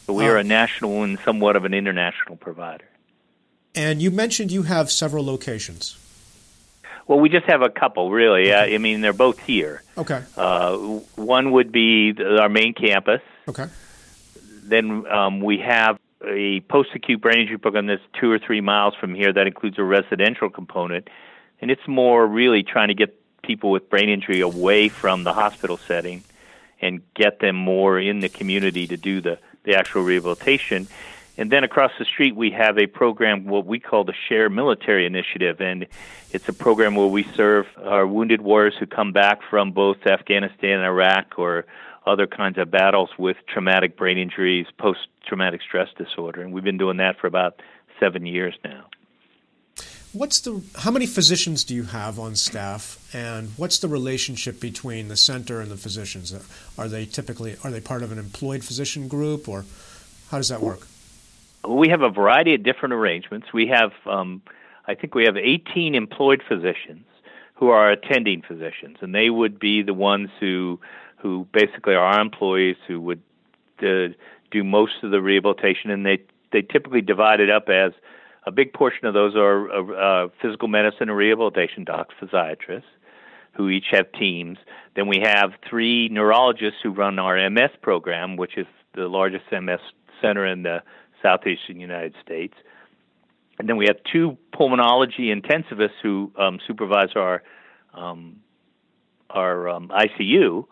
So 0.06 0.14
we 0.14 0.26
are 0.28 0.38
a 0.38 0.44
national 0.44 1.04
and 1.04 1.20
somewhat 1.20 1.56
of 1.56 1.66
an 1.66 1.74
international 1.74 2.38
provider. 2.38 2.86
And 3.76 4.02
you 4.02 4.10
mentioned 4.10 4.52
you 4.52 4.64
have 4.64 4.90
several 4.90 5.26
locations. 5.26 5.98
Well, 7.08 7.20
we 7.20 7.30
just 7.30 7.46
have 7.46 7.62
a 7.62 7.70
couple, 7.70 8.12
really. 8.12 8.52
Okay. 8.52 8.74
Uh, 8.74 8.76
I 8.76 8.78
mean, 8.80 9.02
they're 9.02 9.14
both 9.14 9.40
here. 9.40 9.82
Okay. 9.98 10.24
Uh, 10.36 10.78
one 11.16 11.52
would 11.52 11.72
be 11.72 12.14
our 12.20 12.50
main 12.50 12.74
campus. 12.74 13.22
Okay. 13.48 13.68
Then 14.64 15.06
um, 15.08 15.40
we 15.40 15.60
have 15.60 16.00
a 16.26 16.60
post-acute 16.62 17.22
brain 17.22 17.42
injury 17.42 17.58
program 17.58 17.88
that's 17.88 18.02
two 18.20 18.30
or 18.32 18.40
three 18.40 18.62
miles 18.62 18.94
from 19.00 19.16
here. 19.16 19.32
That 19.32 19.48
includes 19.48 19.78
a 19.78 19.84
residential 19.84 20.50
component, 20.50 21.10
and 21.62 21.72
it's 21.72 21.88
more 21.88 22.26
really 22.26 22.64
trying 22.64 22.90
to 22.90 22.94
get 22.94 23.20
people 23.42 23.72
with 23.72 23.90
brain 23.90 24.10
injury 24.10 24.42
away 24.42 24.90
from 24.90 25.24
the 25.24 25.34
hospital 25.34 25.78
setting 25.78 26.24
and 26.82 27.02
get 27.14 27.40
them 27.40 27.56
more 27.56 28.00
in 28.00 28.20
the 28.20 28.30
community 28.30 28.88
to 28.88 28.98
do 28.98 29.22
the, 29.22 29.40
the 29.64 29.76
actual 29.76 30.04
rehabilitation. 30.04 30.88
And 31.38 31.52
then 31.52 31.64
across 31.64 31.92
the 32.00 32.06
street, 32.06 32.36
we 32.36 32.52
have 32.52 32.78
a 32.78 32.88
program, 32.88 33.46
what 33.46 33.66
we 33.66 33.80
call 33.80 34.04
the 34.04 34.14
Share 34.28 34.50
Military 34.50 35.06
Initiative. 35.06 35.62
And 35.62 35.88
it's 36.32 36.50
a 36.50 36.54
program 36.54 36.96
where 36.96 37.08
we 37.08 37.24
serve 37.24 37.68
our 37.84 38.08
wounded 38.08 38.42
warriors 38.42 38.76
who 38.80 38.88
come 38.88 39.12
back 39.12 39.42
from 39.50 39.72
both 39.72 40.06
Afghanistan 40.06 40.80
and 40.80 40.86
Iraq 40.86 41.38
or 41.38 41.66
other 42.08 42.26
kinds 42.26 42.58
of 42.58 42.72
battles 42.72 43.10
with 43.20 43.38
traumatic 43.48 43.98
brain 43.98 44.18
injuries, 44.18 44.66
post 44.78 45.08
traumatic 45.26 45.62
stress 45.62 45.90
disorder. 45.96 46.42
And 46.42 46.54
we've 46.54 46.64
been 46.64 46.78
doing 46.78 46.98
that 46.98 47.20
for 47.20 47.28
about 47.28 47.62
seven 48.00 48.26
years 48.26 48.56
now. 48.64 48.86
What's 50.14 50.40
the 50.40 50.64
how 50.78 50.92
many 50.92 51.06
physicians 51.06 51.64
do 51.64 51.76
you 51.76 51.84
have 51.84 52.18
on 52.18 52.36
staff, 52.36 53.14
and 53.14 53.50
what's 53.58 53.80
the 53.80 53.88
relationship 53.88 54.60
between 54.60 55.10
the 55.10 55.18
center 55.18 55.60
and 55.60 55.70
the 55.70 55.78
physicians? 55.78 56.34
Are 56.78 56.88
they 56.88 57.06
typically 57.06 57.58
are 57.64 57.72
they 57.72 57.82
part 57.82 58.04
of 58.04 58.12
an 58.12 58.18
employed 58.18 58.64
physician 58.64 59.08
group, 59.08 59.50
or 59.50 59.66
how 60.32 60.38
does 60.38 60.50
that 60.50 60.62
work? 60.62 60.88
We 61.68 61.90
have 61.90 62.02
a 62.02 62.10
variety 62.10 62.54
of 62.56 62.64
different 62.64 62.94
arrangements. 62.94 63.52
We 63.54 63.68
have, 63.68 63.92
um, 64.06 64.42
I 64.88 64.96
think, 64.96 65.14
we 65.14 65.26
have 65.26 65.36
18 65.36 65.96
employed 65.96 66.42
physicians 66.48 67.06
who 67.56 67.70
are 67.70 67.92
attending 67.92 68.42
physicians, 68.42 68.98
and 69.02 69.14
they 69.14 69.30
would 69.30 69.60
be 69.60 69.82
the 69.82 69.94
ones 69.94 70.30
who, 70.40 70.80
who 71.18 71.48
basically 71.52 71.96
are 71.96 72.06
our 72.06 72.22
employees 72.22 72.78
who 72.88 73.02
would 73.02 73.22
uh, 73.80 74.14
do 74.52 74.64
most 74.64 75.04
of 75.04 75.12
the 75.12 75.22
rehabilitation, 75.22 75.92
and 75.92 76.06
they 76.06 76.20
they 76.52 76.62
typically 76.62 77.02
divide 77.02 77.42
it 77.42 77.50
up 77.50 77.68
as 77.68 77.92
a 78.48 78.52
big 78.52 78.72
portion 78.72 79.06
of 79.06 79.14
those 79.14 79.36
are 79.36 79.70
uh, 79.70 80.30
physical 80.42 80.70
medicine 80.70 81.10
and 81.10 81.18
rehabilitation 81.18 81.84
docs, 81.84 82.16
physiatrists, 82.22 82.84
who 83.54 83.68
each 83.68 83.88
have 83.92 84.10
teams. 84.14 84.58
Then 84.96 85.08
we 85.08 85.20
have 85.22 85.52
three 85.70 86.08
neurologists 86.08 86.80
who 86.82 86.92
run 86.92 87.20
our 87.20 87.50
MS 87.50 87.72
program, 87.82 88.38
which 88.38 88.58
is 88.58 88.66
the 88.96 89.10
largest 89.10 89.44
MS 89.52 89.82
center 90.22 90.46
in 90.46 90.64
the 90.64 90.82
southeastern 91.22 91.82
United 91.82 92.16
States. 92.24 92.54
And 93.60 93.68
then 93.68 93.76
we 93.76 93.86
have 93.88 93.98
two 94.10 94.38
pulmonology 94.54 95.36
intensivists 95.36 96.00
who 96.02 96.32
um, 96.38 96.60
supervise 96.66 97.10
our 97.16 97.44
um, 97.94 98.38
our 99.30 99.68
um, 99.68 99.90
ICU. 99.90 100.66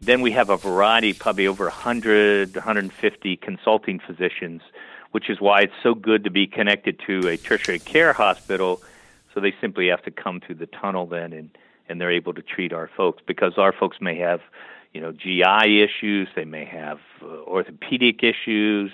Then 0.00 0.22
we 0.22 0.30
have 0.30 0.48
a 0.48 0.56
variety, 0.56 1.12
probably 1.12 1.46
over 1.46 1.64
100, 1.64 2.54
150 2.54 3.36
consulting 3.36 4.00
physicians, 4.00 4.62
which 5.10 5.28
is 5.28 5.40
why 5.40 5.62
it's 5.62 5.72
so 5.82 5.94
good 5.94 6.24
to 6.24 6.30
be 6.30 6.46
connected 6.46 7.00
to 7.06 7.28
a 7.28 7.36
tertiary 7.36 7.78
care 7.78 8.12
hospital. 8.12 8.82
So 9.34 9.40
they 9.40 9.54
simply 9.60 9.88
have 9.88 10.02
to 10.04 10.10
come 10.10 10.40
through 10.40 10.56
the 10.56 10.66
tunnel 10.66 11.06
then, 11.06 11.32
and 11.32 11.50
and 11.88 12.00
they're 12.00 12.12
able 12.12 12.34
to 12.34 12.42
treat 12.42 12.72
our 12.72 12.88
folks 12.96 13.20
because 13.26 13.58
our 13.58 13.72
folks 13.72 14.00
may 14.00 14.16
have, 14.18 14.40
you 14.92 15.00
know, 15.00 15.10
GI 15.10 15.82
issues, 15.82 16.28
they 16.36 16.44
may 16.44 16.64
have 16.64 17.00
uh, 17.20 17.26
orthopedic 17.26 18.22
issues, 18.22 18.92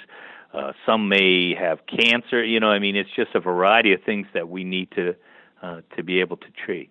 uh, 0.55 0.73
some 0.87 1.09
may 1.09 1.55
have 1.55 1.81
cancer. 1.87 2.43
You 2.43 2.59
know, 2.59 2.71
I 2.71 2.79
mean, 2.79 2.97
it's 2.97 3.11
just 3.15 3.35
a 3.35 3.41
variety 3.41 3.93
of 3.93 4.03
things 4.03 4.27
that 4.33 4.49
we 4.49 4.65
need 4.65 4.91
to 4.93 5.15
uh, 5.63 5.83
to 5.97 6.03
be 6.03 6.21
able 6.21 6.39
to 6.39 6.47
treat. 6.65 6.91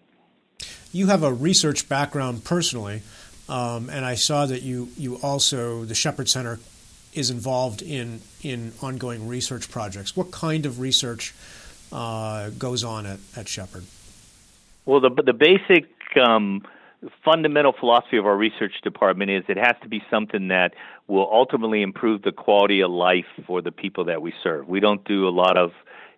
You 0.91 1.07
have 1.07 1.23
a 1.23 1.33
research 1.33 1.89
background 1.89 2.43
personally, 2.43 3.01
um, 3.49 3.89
and 3.89 4.05
I 4.05 4.15
saw 4.15 4.45
that 4.45 4.61
you 4.61 4.89
you 4.97 5.15
also 5.17 5.85
the 5.85 5.95
Shepherd 5.95 6.29
Center 6.29 6.59
is 7.15 7.29
involved 7.29 7.81
in 7.81 8.21
in 8.43 8.73
ongoing 8.81 9.27
research 9.27 9.71
projects. 9.71 10.15
What 10.15 10.31
kind 10.31 10.65
of 10.65 10.79
research 10.79 11.33
uh, 11.91 12.49
goes 12.51 12.83
on 12.83 13.05
at, 13.05 13.19
at 13.35 13.47
Shepherd? 13.47 13.83
Well, 14.85 14.99
the 14.99 15.09
the 15.09 15.33
basic 15.33 15.89
um, 16.21 16.63
fundamental 17.23 17.73
philosophy 17.79 18.17
of 18.17 18.25
our 18.25 18.37
research 18.37 18.73
department 18.83 19.31
is 19.31 19.43
it 19.47 19.57
has 19.57 19.75
to 19.83 19.89
be 19.89 20.01
something 20.09 20.49
that 20.49 20.73
will 21.07 21.29
ultimately 21.31 21.81
improve 21.81 22.21
the 22.21 22.31
quality 22.31 22.81
of 22.81 22.91
life 22.91 23.25
for 23.45 23.61
the 23.61 23.71
people 23.71 24.05
that 24.05 24.21
we 24.21 24.33
serve. 24.43 24.67
We 24.67 24.79
don't 24.79 25.03
do 25.05 25.27
a 25.27 25.29
lot 25.29 25.57
of 25.57 25.71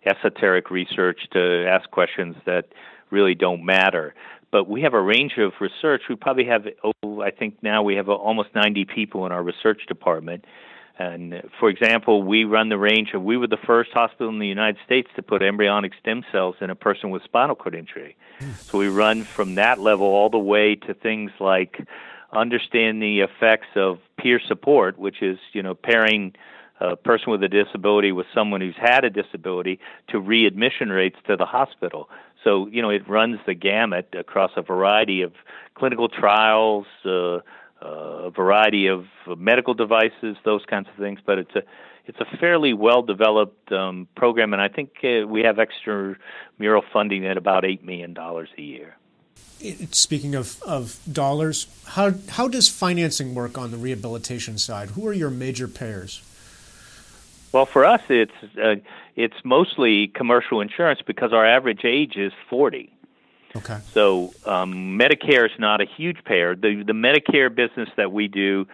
esoteric 0.06 0.70
research 0.70 1.20
to 1.32 1.66
ask 1.68 1.90
questions 1.90 2.36
that 2.46 2.66
really 3.10 3.34
don't 3.34 3.64
matter. 3.64 4.14
But 4.50 4.68
we 4.68 4.82
have 4.82 4.94
a 4.94 5.00
range 5.00 5.32
of 5.38 5.52
research. 5.60 6.02
We 6.08 6.16
probably 6.16 6.46
have, 6.46 6.66
oh, 6.82 7.20
I 7.20 7.30
think 7.30 7.62
now 7.62 7.82
we 7.82 7.96
have 7.96 8.08
almost 8.08 8.48
90 8.54 8.86
people 8.86 9.26
in 9.26 9.32
our 9.32 9.42
research 9.42 9.82
department 9.88 10.44
and 10.98 11.42
for 11.60 11.68
example, 11.68 12.22
we 12.22 12.44
run 12.44 12.68
the 12.68 12.78
range 12.78 13.12
of 13.14 13.22
we 13.22 13.36
were 13.36 13.46
the 13.46 13.56
first 13.56 13.92
hospital 13.92 14.28
in 14.28 14.40
the 14.40 14.48
United 14.48 14.78
States 14.84 15.08
to 15.16 15.22
put 15.22 15.42
embryonic 15.42 15.92
stem 16.00 16.24
cells 16.32 16.56
in 16.60 16.70
a 16.70 16.74
person 16.74 17.10
with 17.10 17.22
spinal 17.22 17.54
cord 17.54 17.74
injury. 17.74 18.16
So 18.62 18.78
we 18.78 18.88
run 18.88 19.22
from 19.22 19.54
that 19.56 19.78
level 19.78 20.06
all 20.06 20.28
the 20.28 20.38
way 20.38 20.74
to 20.74 20.94
things 20.94 21.30
like 21.38 21.80
understand 22.32 23.02
the 23.02 23.20
effects 23.20 23.68
of 23.76 23.98
peer 24.18 24.40
support, 24.40 24.98
which 24.98 25.22
is, 25.22 25.38
you 25.52 25.62
know, 25.62 25.74
pairing 25.74 26.34
a 26.80 26.96
person 26.96 27.30
with 27.32 27.42
a 27.42 27.48
disability 27.48 28.12
with 28.12 28.26
someone 28.34 28.60
who's 28.60 28.76
had 28.76 29.04
a 29.04 29.10
disability 29.10 29.80
to 30.08 30.20
readmission 30.20 30.90
rates 30.90 31.16
to 31.26 31.36
the 31.36 31.46
hospital. 31.46 32.08
So, 32.44 32.68
you 32.68 32.82
know, 32.82 32.90
it 32.90 33.08
runs 33.08 33.40
the 33.46 33.54
gamut 33.54 34.14
across 34.16 34.52
a 34.56 34.62
variety 34.62 35.22
of 35.22 35.32
clinical 35.74 36.08
trials, 36.08 36.86
uh, 37.04 37.38
a 37.80 38.30
variety 38.30 38.86
of 38.88 39.06
medical 39.36 39.74
devices, 39.74 40.36
those 40.44 40.64
kinds 40.66 40.88
of 40.88 40.94
things. 40.96 41.20
But 41.24 41.38
it's 41.38 41.54
a 41.54 41.62
it's 42.06 42.20
a 42.20 42.36
fairly 42.38 42.72
well 42.72 43.02
developed 43.02 43.70
um, 43.70 44.08
program, 44.16 44.52
and 44.52 44.62
I 44.62 44.68
think 44.68 44.90
uh, 45.04 45.26
we 45.26 45.42
have 45.42 45.56
extramural 45.56 46.82
funding 46.92 47.26
at 47.26 47.36
about 47.36 47.64
eight 47.64 47.84
million 47.84 48.14
dollars 48.14 48.48
a 48.56 48.62
year. 48.62 48.96
Speaking 49.90 50.34
of, 50.34 50.62
of 50.62 50.98
dollars, 51.10 51.66
how 51.86 52.14
how 52.30 52.48
does 52.48 52.68
financing 52.68 53.34
work 53.34 53.58
on 53.58 53.70
the 53.70 53.76
rehabilitation 53.76 54.56
side? 54.56 54.90
Who 54.90 55.06
are 55.06 55.12
your 55.12 55.30
major 55.30 55.68
payers? 55.68 56.22
Well, 57.52 57.66
for 57.66 57.84
us, 57.84 58.00
it's 58.08 58.32
uh, 58.62 58.76
it's 59.16 59.36
mostly 59.44 60.08
commercial 60.08 60.60
insurance 60.60 61.00
because 61.06 61.32
our 61.32 61.44
average 61.44 61.84
age 61.84 62.16
is 62.16 62.32
forty. 62.48 62.92
Okay. 63.56 63.78
So 63.94 64.34
um, 64.44 64.98
Medicare 64.98 65.46
is 65.46 65.58
not 65.58 65.80
a 65.80 65.86
huge 65.86 66.24
payer. 66.24 66.54
The 66.54 66.82
the 66.86 66.92
Medicare 66.92 67.54
business 67.54 67.88
that 67.96 68.12
we 68.12 68.28
do, 68.28 68.66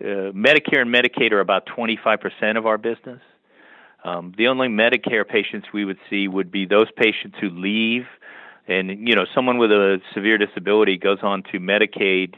uh, 0.00 0.32
Medicare 0.32 0.80
and 0.80 0.92
Medicaid 0.92 1.32
are 1.32 1.40
about 1.40 1.66
25% 1.66 2.56
of 2.56 2.66
our 2.66 2.78
business. 2.78 3.20
Um, 4.04 4.34
the 4.36 4.48
only 4.48 4.68
Medicare 4.68 5.26
patients 5.26 5.68
we 5.72 5.84
would 5.84 5.98
see 6.10 6.26
would 6.28 6.50
be 6.50 6.66
those 6.66 6.90
patients 6.96 7.36
who 7.40 7.50
leave, 7.50 8.06
and 8.66 9.06
you 9.06 9.14
know, 9.14 9.26
someone 9.34 9.58
with 9.58 9.70
a 9.70 10.00
severe 10.14 10.38
disability 10.38 10.96
goes 10.96 11.18
on 11.22 11.42
to 11.52 11.60
Medicaid. 11.60 12.34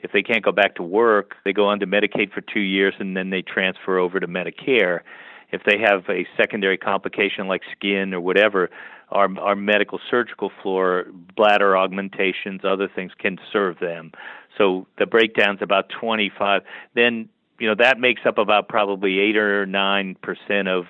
If 0.00 0.12
they 0.12 0.22
can't 0.22 0.44
go 0.44 0.52
back 0.52 0.74
to 0.74 0.82
work, 0.82 1.36
they 1.44 1.52
go 1.52 1.68
on 1.68 1.80
to 1.80 1.86
Medicaid 1.86 2.32
for 2.32 2.42
two 2.42 2.60
years, 2.60 2.94
and 2.98 3.16
then 3.16 3.30
they 3.30 3.42
transfer 3.42 3.98
over 3.98 4.20
to 4.20 4.26
Medicare. 4.26 5.00
If 5.50 5.62
they 5.64 5.78
have 5.78 6.04
a 6.08 6.26
secondary 6.36 6.78
complication 6.78 7.46
like 7.46 7.62
skin 7.76 8.12
or 8.14 8.20
whatever, 8.20 8.70
our 9.10 9.28
our 9.38 9.54
medical 9.54 10.00
surgical 10.10 10.50
floor, 10.62 11.06
bladder 11.36 11.76
augmentations, 11.76 12.62
other 12.64 12.88
things 12.92 13.12
can 13.18 13.38
serve 13.52 13.78
them. 13.78 14.12
So 14.58 14.86
the 14.98 15.06
breakdown's 15.06 15.60
about 15.62 15.90
25. 16.00 16.62
Then 16.94 17.28
you 17.58 17.68
know 17.68 17.74
that 17.78 17.98
makes 17.98 18.22
up 18.26 18.38
about 18.38 18.68
probably 18.68 19.18
eight 19.18 19.36
or 19.36 19.66
nine 19.66 20.16
percent 20.22 20.68
of 20.68 20.84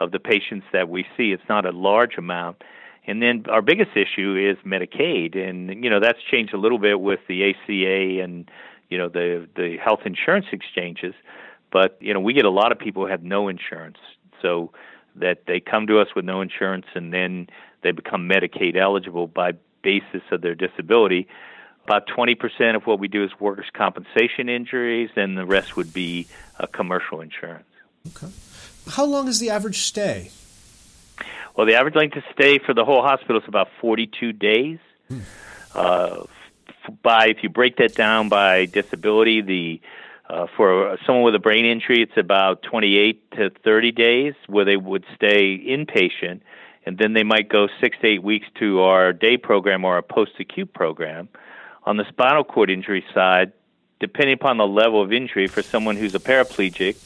of 0.00 0.12
the 0.12 0.20
patients 0.20 0.66
that 0.72 0.88
we 0.88 1.04
see. 1.16 1.32
It's 1.32 1.48
not 1.48 1.66
a 1.66 1.72
large 1.72 2.16
amount. 2.16 2.62
And 3.06 3.22
then 3.22 3.44
our 3.50 3.62
biggest 3.62 3.90
issue 3.96 4.36
is 4.36 4.56
Medicaid, 4.64 5.36
and 5.36 5.82
you 5.82 5.90
know 5.90 5.98
that's 5.98 6.18
changed 6.30 6.54
a 6.54 6.58
little 6.58 6.78
bit 6.78 7.00
with 7.00 7.20
the 7.26 7.50
ACA 7.50 8.22
and 8.22 8.50
you 8.90 8.98
know 8.98 9.08
the 9.08 9.48
the 9.56 9.76
health 9.82 10.00
insurance 10.04 10.46
exchanges. 10.52 11.14
But 11.70 11.98
you 12.00 12.14
know 12.14 12.20
we 12.20 12.32
get 12.32 12.44
a 12.44 12.50
lot 12.50 12.72
of 12.72 12.78
people 12.78 13.04
who 13.04 13.10
have 13.10 13.22
no 13.22 13.48
insurance, 13.48 13.98
so 14.42 14.72
that 15.16 15.46
they 15.46 15.60
come 15.60 15.86
to 15.88 15.98
us 16.00 16.08
with 16.14 16.24
no 16.24 16.40
insurance 16.40 16.86
and 16.94 17.12
then 17.12 17.48
they 17.82 17.90
become 17.90 18.28
Medicaid 18.28 18.76
eligible 18.76 19.26
by 19.26 19.52
basis 19.82 20.22
of 20.30 20.40
their 20.40 20.54
disability. 20.54 21.28
About 21.84 22.06
20% 22.06 22.76
of 22.76 22.86
what 22.86 22.98
we 22.98 23.08
do 23.08 23.24
is 23.24 23.30
workers' 23.40 23.70
compensation 23.72 24.48
injuries, 24.48 25.10
and 25.16 25.38
the 25.38 25.46
rest 25.46 25.76
would 25.76 25.92
be 25.92 26.26
uh, 26.60 26.66
commercial 26.66 27.20
insurance. 27.20 27.64
Okay. 28.08 28.30
How 28.90 29.04
long 29.04 29.26
is 29.28 29.40
the 29.40 29.50
average 29.50 29.78
stay? 29.78 30.30
Well, 31.56 31.66
the 31.66 31.74
average 31.74 31.94
length 31.94 32.16
of 32.16 32.24
stay 32.32 32.58
for 32.58 32.74
the 32.74 32.84
whole 32.84 33.02
hospital 33.02 33.40
is 33.40 33.48
about 33.48 33.68
42 33.80 34.32
days. 34.32 34.78
Hmm. 35.08 35.20
Uh, 35.74 36.24
by 37.02 37.26
if 37.28 37.42
you 37.42 37.48
break 37.48 37.76
that 37.76 37.94
down 37.94 38.28
by 38.28 38.66
disability, 38.66 39.40
the 39.40 39.80
uh, 40.28 40.46
for 40.56 40.98
someone 41.06 41.24
with 41.24 41.34
a 41.34 41.38
brain 41.38 41.64
injury, 41.64 42.02
it's 42.02 42.16
about 42.16 42.62
28 42.62 43.30
to 43.32 43.50
30 43.64 43.92
days 43.92 44.34
where 44.46 44.64
they 44.64 44.76
would 44.76 45.04
stay 45.14 45.58
inpatient, 45.58 46.40
and 46.84 46.98
then 46.98 47.14
they 47.14 47.22
might 47.22 47.48
go 47.48 47.68
six 47.80 47.96
to 48.02 48.06
eight 48.06 48.22
weeks 48.22 48.46
to 48.58 48.80
our 48.80 49.12
day 49.12 49.38
program 49.38 49.84
or 49.84 49.94
our 49.94 50.02
post-acute 50.02 50.72
program. 50.74 51.28
On 51.84 51.96
the 51.96 52.04
spinal 52.08 52.44
cord 52.44 52.68
injury 52.68 53.04
side, 53.14 53.52
depending 54.00 54.34
upon 54.34 54.58
the 54.58 54.66
level 54.66 55.00
of 55.00 55.12
injury, 55.12 55.46
for 55.46 55.62
someone 55.62 55.96
who's 55.96 56.14
a 56.14 56.20
paraplegic, 56.20 56.96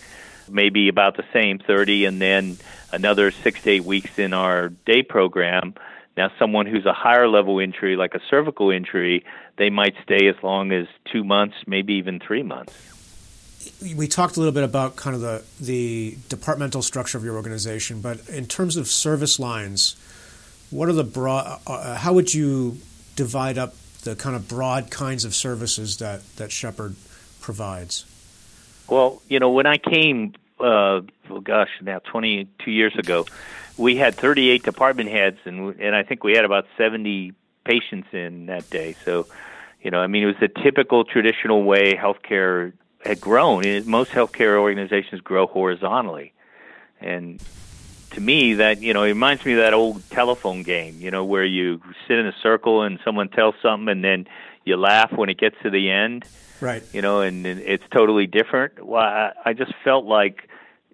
maybe 0.51 0.89
about 0.89 1.17
the 1.17 1.25
same 1.33 1.61
30, 1.61 2.07
and 2.07 2.21
then 2.21 2.57
another 2.91 3.31
six 3.31 3.63
to 3.63 3.71
eight 3.71 3.85
weeks 3.85 4.19
in 4.19 4.33
our 4.33 4.71
day 4.71 5.05
program. 5.05 5.75
Now, 6.17 6.31
someone 6.41 6.67
who's 6.67 6.85
a 6.87 6.93
higher 6.93 7.29
level 7.29 7.61
injury, 7.61 7.95
like 7.95 8.15
a 8.15 8.21
cervical 8.29 8.71
injury, 8.71 9.25
they 9.57 9.71
might 9.71 9.95
stay 10.03 10.27
as 10.27 10.35
long 10.43 10.73
as 10.73 10.87
two 11.11 11.23
months, 11.23 11.55
maybe 11.67 11.95
even 11.95 12.19
three 12.19 12.43
months 12.43 12.93
we 13.97 14.07
talked 14.07 14.37
a 14.37 14.41
little 14.41 14.53
bit 14.53 14.65
about 14.65 14.97
kind 14.97 15.15
of 15.15 15.23
the 15.23 15.43
the 15.61 16.17
departmental 16.29 16.83
structure 16.83 17.19
of 17.19 17.25
your 17.25 17.37
organization, 17.37 18.01
but 18.01 18.29
in 18.29 18.47
terms 18.47 18.77
of 18.77 18.89
service 18.89 19.39
lines, 19.39 19.97
what 20.71 20.89
are 20.89 20.93
the 20.93 21.05
broad? 21.05 21.61
Uh, 21.67 21.73
uh, 21.73 21.97
how 21.97 22.13
would 22.13 22.33
you 22.33 22.79
divide 23.17 23.59
up 23.59 23.75
the 24.05 24.17
kind 24.17 24.35
of 24.35 24.49
broad 24.49 24.91
kinds 24.91 25.25
of 25.25 25.35
services 25.35 25.99
that 25.99 26.23
that 26.37 26.51
Shepherd 26.51 26.97
provides? 27.41 28.07
Well, 28.89 29.23
you 29.29 29.39
know, 29.39 29.51
when 29.51 29.67
I 29.67 29.79
came, 29.79 30.35
uh, 30.61 31.01
oh 31.31 31.41
gosh, 31.43 31.71
now 31.81 32.01
22 32.01 32.71
years 32.71 32.95
ago, 32.97 33.27
we 33.77 33.97
had 33.97 34.15
38 34.15 34.63
department 34.63 35.11
heads, 35.11 35.39
and 35.45 35.79
and 35.81 35.95
I 35.95 36.03
think 36.03 36.25
we 36.25 36.33
had 36.33 36.45
about 36.45 36.67
70 36.77 37.33
patients 37.65 38.09
in 38.13 38.47
that 38.47 38.69
day. 38.71 38.97
So, 39.05 39.27
you 39.83 39.91
know, 39.91 40.01
I 40.01 40.07
mean, 40.07 40.23
it 40.23 40.27
was 40.27 40.37
the 40.41 40.49
typical 40.49 41.05
traditional 41.05 41.63
way 41.63 41.95
healthcare 41.95 42.73
had 43.05 43.21
grown. 43.21 43.63
Most 43.89 44.11
healthcare 44.11 44.59
organizations 44.59 45.21
grow 45.21 45.47
horizontally, 45.47 46.33
and 47.01 47.43
to 48.13 48.21
me, 48.21 48.55
that 48.55 48.81
you 48.81 48.95
know, 48.95 49.03
it 49.03 49.09
reminds 49.09 49.45
me 49.45 49.53
of 49.53 49.59
that 49.59 49.75
old 49.75 50.09
telephone 50.11 50.63
game. 50.63 51.01
You 51.01 51.11
know, 51.11 51.25
where 51.25 51.45
you 51.45 51.81
sit 52.07 52.19
in 52.19 52.27
a 52.27 52.35
circle 52.43 52.83
and 52.83 52.99
someone 53.05 53.29
tells 53.29 53.55
something, 53.63 53.89
and 53.89 54.05
then 54.05 54.27
you 54.65 54.77
laugh 54.77 55.13
when 55.13 55.29
it 55.29 55.39
gets 55.39 55.57
to 55.63 55.71
the 55.71 55.91
end. 55.91 56.25
Right. 56.61 56.83
You 56.93 57.03
know, 57.03 57.21
and, 57.23 57.45
and 57.45 57.61
it's 57.61 57.85
totally 57.91 58.27
different. 58.27 58.85
Well, 58.85 59.03
I, 59.03 59.33
I 59.45 59.53
just 59.53 59.73
felt 59.83 60.05
like 60.05 60.49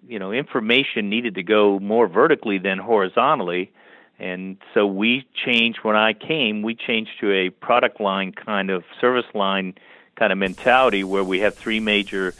you 0.07 0.19
know 0.19 0.31
information 0.31 1.09
needed 1.09 1.35
to 1.35 1.43
go 1.43 1.79
more 1.79 2.07
vertically 2.07 2.57
than 2.57 2.79
horizontally. 2.79 3.71
And 4.17 4.57
so 4.73 4.85
we 4.85 5.25
changed 5.45 5.79
when 5.83 5.95
I 5.95 6.11
came, 6.11 6.61
we 6.61 6.75
changed 6.75 7.11
to 7.21 7.31
a 7.31 7.49
product 7.51 8.01
line 8.01 8.33
kind 8.33 8.69
of 8.69 8.83
service 8.99 9.25
line 9.33 9.75
kind 10.19 10.33
of 10.33 10.37
mentality 10.37 11.03
where 11.03 11.23
we 11.23 11.39
have 11.39 11.55
three 11.55 11.79
major 11.79 12.35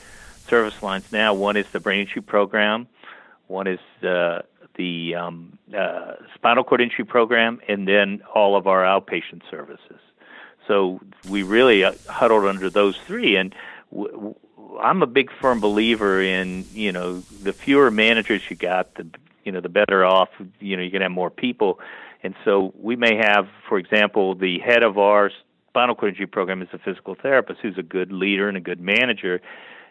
service 0.50 0.84
lines 0.84 1.06
now. 1.12 1.34
One 1.34 1.56
is 1.56 1.66
the 1.72 1.80
brain 1.80 2.02
injury 2.02 2.22
program, 2.22 2.88
one 3.48 3.68
is 3.68 3.80
uh, 4.04 4.42
the 4.76 5.16
um, 5.16 5.58
uh, 5.76 6.16
spinal 6.36 6.64
cord 6.64 6.82
injury 6.82 7.06
program, 7.06 7.62
and 7.68 7.88
then 7.88 8.22
all 8.36 8.56
of 8.56 8.68
our 8.68 8.84
outpatient 8.84 9.42
services. 9.50 10.00
So 10.68 11.00
we 11.28 11.42
really 11.44 11.84
uh, 11.84 11.94
huddled 12.08 12.46
under 12.46 12.70
those 12.70 12.96
three, 13.08 13.38
and 13.38 13.56
w- 13.92 14.12
w- 14.12 14.36
I'm 14.82 15.02
a 15.02 15.08
big 15.08 15.30
firm 15.42 15.60
believer 15.62 16.22
in 16.22 16.66
you 16.74 16.92
know 16.92 17.24
the 17.42 17.54
fewer 17.54 17.90
managers 17.90 18.42
you 18.50 18.56
got, 18.56 18.94
the 18.96 19.08
you 19.46 19.52
know 19.52 19.62
the 19.62 19.70
better 19.70 20.06
off 20.06 20.30
you 20.60 20.76
know 20.76 20.84
you 20.84 20.92
can 20.92 21.02
have 21.02 21.12
more 21.12 21.32
people, 21.32 21.80
and 22.24 22.36
so 22.46 22.74
we 22.78 22.96
may 22.96 23.16
have, 23.16 23.48
for 23.68 23.78
example, 23.78 24.36
the 24.36 24.60
head 24.60 24.84
of 24.84 24.98
our 24.98 25.32
spinal 25.70 25.96
cord 25.96 26.14
injury 26.14 26.28
program 26.28 26.62
is 26.62 26.70
a 26.74 26.80
physical 26.80 27.16
therapist 27.16 27.60
who's 27.62 27.78
a 27.78 27.84
good 27.84 28.12
leader 28.12 28.48
and 28.48 28.58
a 28.58 28.62
good 28.62 28.82
manager 28.82 29.42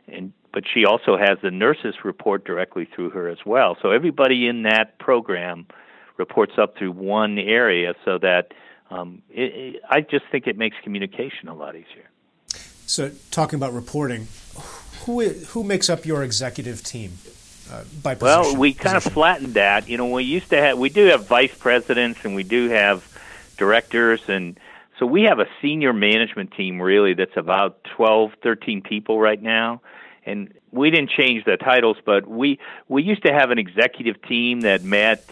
and 0.06 0.32
but 0.52 0.64
she 0.72 0.84
also 0.84 1.16
has 1.16 1.38
the 1.42 1.50
nurses 1.50 1.94
report 2.04 2.44
directly 2.44 2.88
through 2.94 3.10
her 3.10 3.28
as 3.28 3.38
well 3.46 3.76
so 3.80 3.90
everybody 3.90 4.46
in 4.46 4.62
that 4.62 4.98
program 4.98 5.66
reports 6.18 6.52
up 6.58 6.76
through 6.76 6.92
one 6.92 7.38
area 7.38 7.94
so 8.04 8.18
that 8.18 8.52
um, 8.90 9.22
it, 9.30 9.74
it, 9.76 9.82
I 9.88 10.00
just 10.00 10.24
think 10.30 10.46
it 10.46 10.56
makes 10.56 10.76
communication 10.82 11.48
a 11.48 11.54
lot 11.54 11.74
easier. 11.74 12.10
So, 12.86 13.10
talking 13.30 13.58
about 13.58 13.74
reporting, 13.74 14.28
who 15.04 15.28
who 15.28 15.62
makes 15.62 15.90
up 15.90 16.06
your 16.06 16.22
executive 16.22 16.82
team? 16.82 17.12
Uh, 17.70 17.84
by 18.02 18.14
position, 18.14 18.42
well, 18.42 18.56
we 18.56 18.72
kind 18.72 18.96
of 18.96 19.02
flattened 19.02 19.54
that. 19.54 19.88
You 19.90 19.98
know, 19.98 20.06
we 20.06 20.24
used 20.24 20.48
to 20.50 20.56
have 20.56 20.78
we 20.78 20.88
do 20.88 21.06
have 21.06 21.26
vice 21.26 21.54
presidents 21.54 22.24
and 22.24 22.34
we 22.34 22.44
do 22.44 22.70
have 22.70 23.06
directors 23.58 24.22
and 24.28 24.58
so 24.98 25.06
we 25.06 25.22
have 25.22 25.38
a 25.38 25.46
senior 25.62 25.92
management 25.92 26.52
team 26.52 26.80
really 26.80 27.14
that's 27.14 27.36
about 27.36 27.84
12, 27.96 28.32
13 28.42 28.82
people 28.82 29.20
right 29.20 29.40
now. 29.40 29.80
And 30.26 30.52
we 30.72 30.90
didn't 30.90 31.10
change 31.10 31.44
the 31.44 31.56
titles, 31.56 31.96
but 32.04 32.26
we 32.26 32.58
we 32.88 33.02
used 33.02 33.22
to 33.22 33.32
have 33.32 33.50
an 33.50 33.58
executive 33.58 34.20
team 34.22 34.60
that 34.62 34.82
met 34.82 35.24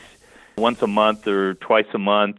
once 0.57 0.81
a 0.81 0.87
month 0.87 1.27
or 1.27 1.55
twice 1.55 1.87
a 1.93 1.99
month. 1.99 2.39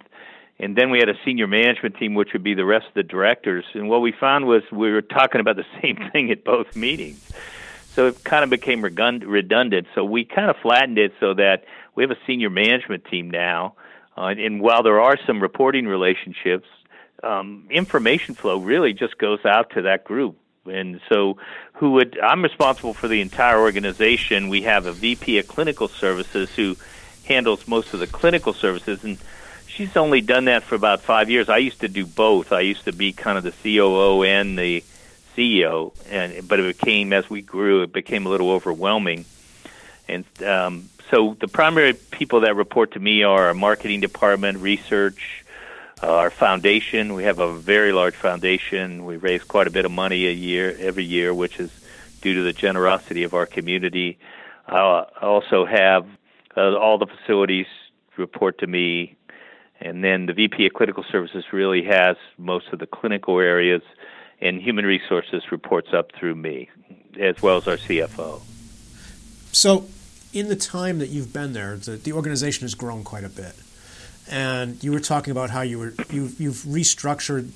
And 0.60 0.76
then 0.76 0.90
we 0.90 0.98
had 0.98 1.08
a 1.08 1.14
senior 1.24 1.46
management 1.46 1.98
team, 1.98 2.16
which 2.16 2.34
would 2.34 2.44
be 2.44 2.56
the 2.56 2.66
rest 2.66 2.88
of 2.88 2.94
the 2.96 3.04
directors. 3.04 3.66
And 3.76 3.90
what 3.90 4.02
we 4.02 4.12
found 4.12 4.48
was 4.48 4.64
we 4.72 4.92
were 4.92 5.04
talking 5.04 5.40
about 5.40 5.56
the 5.56 5.66
same 5.82 5.98
thing 6.12 6.32
at 6.32 6.44
both 6.44 6.76
meetings. 6.76 7.32
So 7.94 8.08
it 8.08 8.24
kind 8.24 8.44
of 8.44 8.50
became 8.50 8.84
redundant. 8.84 9.88
So 9.94 10.04
we 10.04 10.26
kind 10.26 10.50
of 10.50 10.56
flattened 10.62 10.98
it 10.98 11.14
so 11.20 11.34
that 11.36 11.66
we 11.96 12.04
have 12.04 12.12
a 12.12 12.18
senior 12.26 12.50
management 12.50 13.06
team 13.06 13.30
now. 13.30 13.76
Uh, 14.16 14.30
and 14.30 14.62
while 14.62 14.82
there 14.82 15.00
are 15.00 15.18
some 15.28 15.42
reporting 15.42 15.86
relationships, 15.86 16.68
um, 17.24 17.68
information 17.70 18.36
flow 18.36 18.58
really 18.60 18.94
just 18.94 19.18
goes 19.18 19.46
out 19.46 19.72
to 19.72 19.84
that 19.84 20.04
group. 20.04 20.38
And 20.66 21.00
so, 21.08 21.38
who 21.74 21.92
would 21.92 22.20
I'm 22.20 22.44
responsible 22.44 22.94
for 22.94 23.08
the 23.08 23.22
entire 23.22 23.60
organization. 23.60 24.50
We 24.50 24.64
have 24.64 24.86
a 24.86 24.92
VP 24.92 25.40
of 25.40 25.48
clinical 25.48 25.88
services 25.88 26.54
who 26.56 26.76
handles 27.24 27.68
most 27.68 27.94
of 27.94 28.00
the 28.00 28.08
clinical 28.08 28.54
services, 28.54 29.04
and 29.04 29.18
she's 29.68 29.96
only 29.96 30.22
done 30.22 30.46
that 30.46 30.64
for 30.64 30.76
about 30.76 31.02
five 31.02 31.30
years. 31.30 31.48
I 31.48 31.58
used 31.58 31.82
to 31.82 31.88
do 31.88 32.06
both. 32.06 32.52
I 32.52 32.62
used 32.62 32.86
to 32.86 32.92
be 32.92 33.14
kind 33.14 33.38
of 33.38 33.44
the 33.46 33.52
COO 33.52 34.24
and 34.24 34.60
the 34.60 34.84
CEO, 35.38 35.94
and 36.10 36.48
but 36.48 36.60
it 36.60 36.78
became 36.78 37.14
as 37.14 37.30
we 37.30 37.42
grew, 37.42 37.84
it 37.84 37.94
became 37.94 38.26
a 38.26 38.30
little 38.30 38.52
overwhelming. 38.52 39.26
And 40.10 40.26
um, 40.44 40.90
so, 41.12 41.38
the 41.40 41.48
primary 41.48 41.94
people 41.94 42.42
that 42.42 42.56
report 42.56 42.94
to 42.94 43.00
me 43.00 43.24
are 43.24 43.48
our 43.48 43.54
marketing 43.54 44.02
department, 44.02 44.60
research, 44.60 45.46
uh, 46.02 46.08
our 46.08 46.30
foundation, 46.30 47.14
we 47.14 47.24
have 47.24 47.40
a 47.40 47.54
very 47.54 47.92
large 47.92 48.16
foundation. 48.16 49.06
We 49.06 49.18
raise 49.18 49.44
quite 49.44 49.68
a 49.68 49.72
bit 49.72 49.86
of 49.86 49.92
money 49.92 50.28
a 50.28 50.32
year, 50.32 50.76
every 50.80 51.04
year, 51.04 51.34
which 51.34 51.60
is 51.60 51.72
due 52.22 52.36
to 52.36 52.44
the 52.44 52.54
generosity 52.54 53.24
of 53.24 53.34
our 53.34 53.48
community. 53.48 54.20
I 54.68 55.06
also 55.22 55.66
have 55.66 56.06
uh, 56.56 56.76
all 56.76 56.98
the 56.98 57.08
facilities 57.08 57.66
report 58.16 58.60
to 58.60 58.68
me, 58.68 59.16
and 59.80 60.04
then 60.04 60.28
the 60.28 60.34
VP 60.34 60.68
of 60.68 60.74
Clinical 60.74 61.04
Services 61.12 61.46
really 61.52 61.84
has 61.84 62.16
most 62.38 62.68
of 62.72 62.80
the 62.80 62.88
clinical 62.88 63.40
areas, 63.40 63.82
and 64.40 64.62
Human 64.62 64.86
Resources 64.86 65.52
reports 65.52 65.90
up 65.94 66.12
through 66.14 66.36
me, 66.36 66.70
as 67.20 67.42
well 67.42 67.58
as 67.58 67.68
our 67.68 67.78
CFO. 67.78 68.42
So, 69.52 69.88
in 70.34 70.50
the 70.50 70.56
time 70.56 71.00
that 71.00 71.10
you've 71.10 71.34
been 71.34 71.54
there, 71.54 71.78
the, 71.78 71.92
the 71.92 72.12
organization 72.14 72.66
has 72.66 72.76
grown 72.76 73.04
quite 73.04 73.24
a 73.24 73.30
bit 73.30 73.56
and 74.30 74.84
you 74.84 74.92
were 74.92 75.00
talking 75.00 75.32
about 75.32 75.50
how 75.50 75.62
you 75.62 75.80
were 75.80 75.94
you, 76.10 76.32
you've 76.38 76.64
restructured 76.68 77.52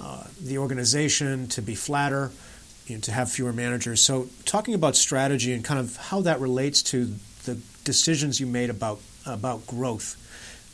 uh, 0.00 0.24
the 0.40 0.58
organization 0.58 1.48
to 1.48 1.62
be 1.62 1.74
flatter, 1.74 2.30
you 2.86 2.96
know, 2.96 3.00
to 3.00 3.12
have 3.12 3.30
fewer 3.30 3.52
managers. 3.52 4.02
So, 4.02 4.28
talking 4.44 4.74
about 4.74 4.96
strategy 4.96 5.52
and 5.52 5.64
kind 5.64 5.80
of 5.80 5.96
how 5.96 6.20
that 6.22 6.40
relates 6.40 6.82
to 6.84 7.14
the 7.44 7.60
decisions 7.84 8.40
you 8.40 8.46
made 8.46 8.70
about 8.70 9.00
about 9.26 9.66
growth 9.66 10.20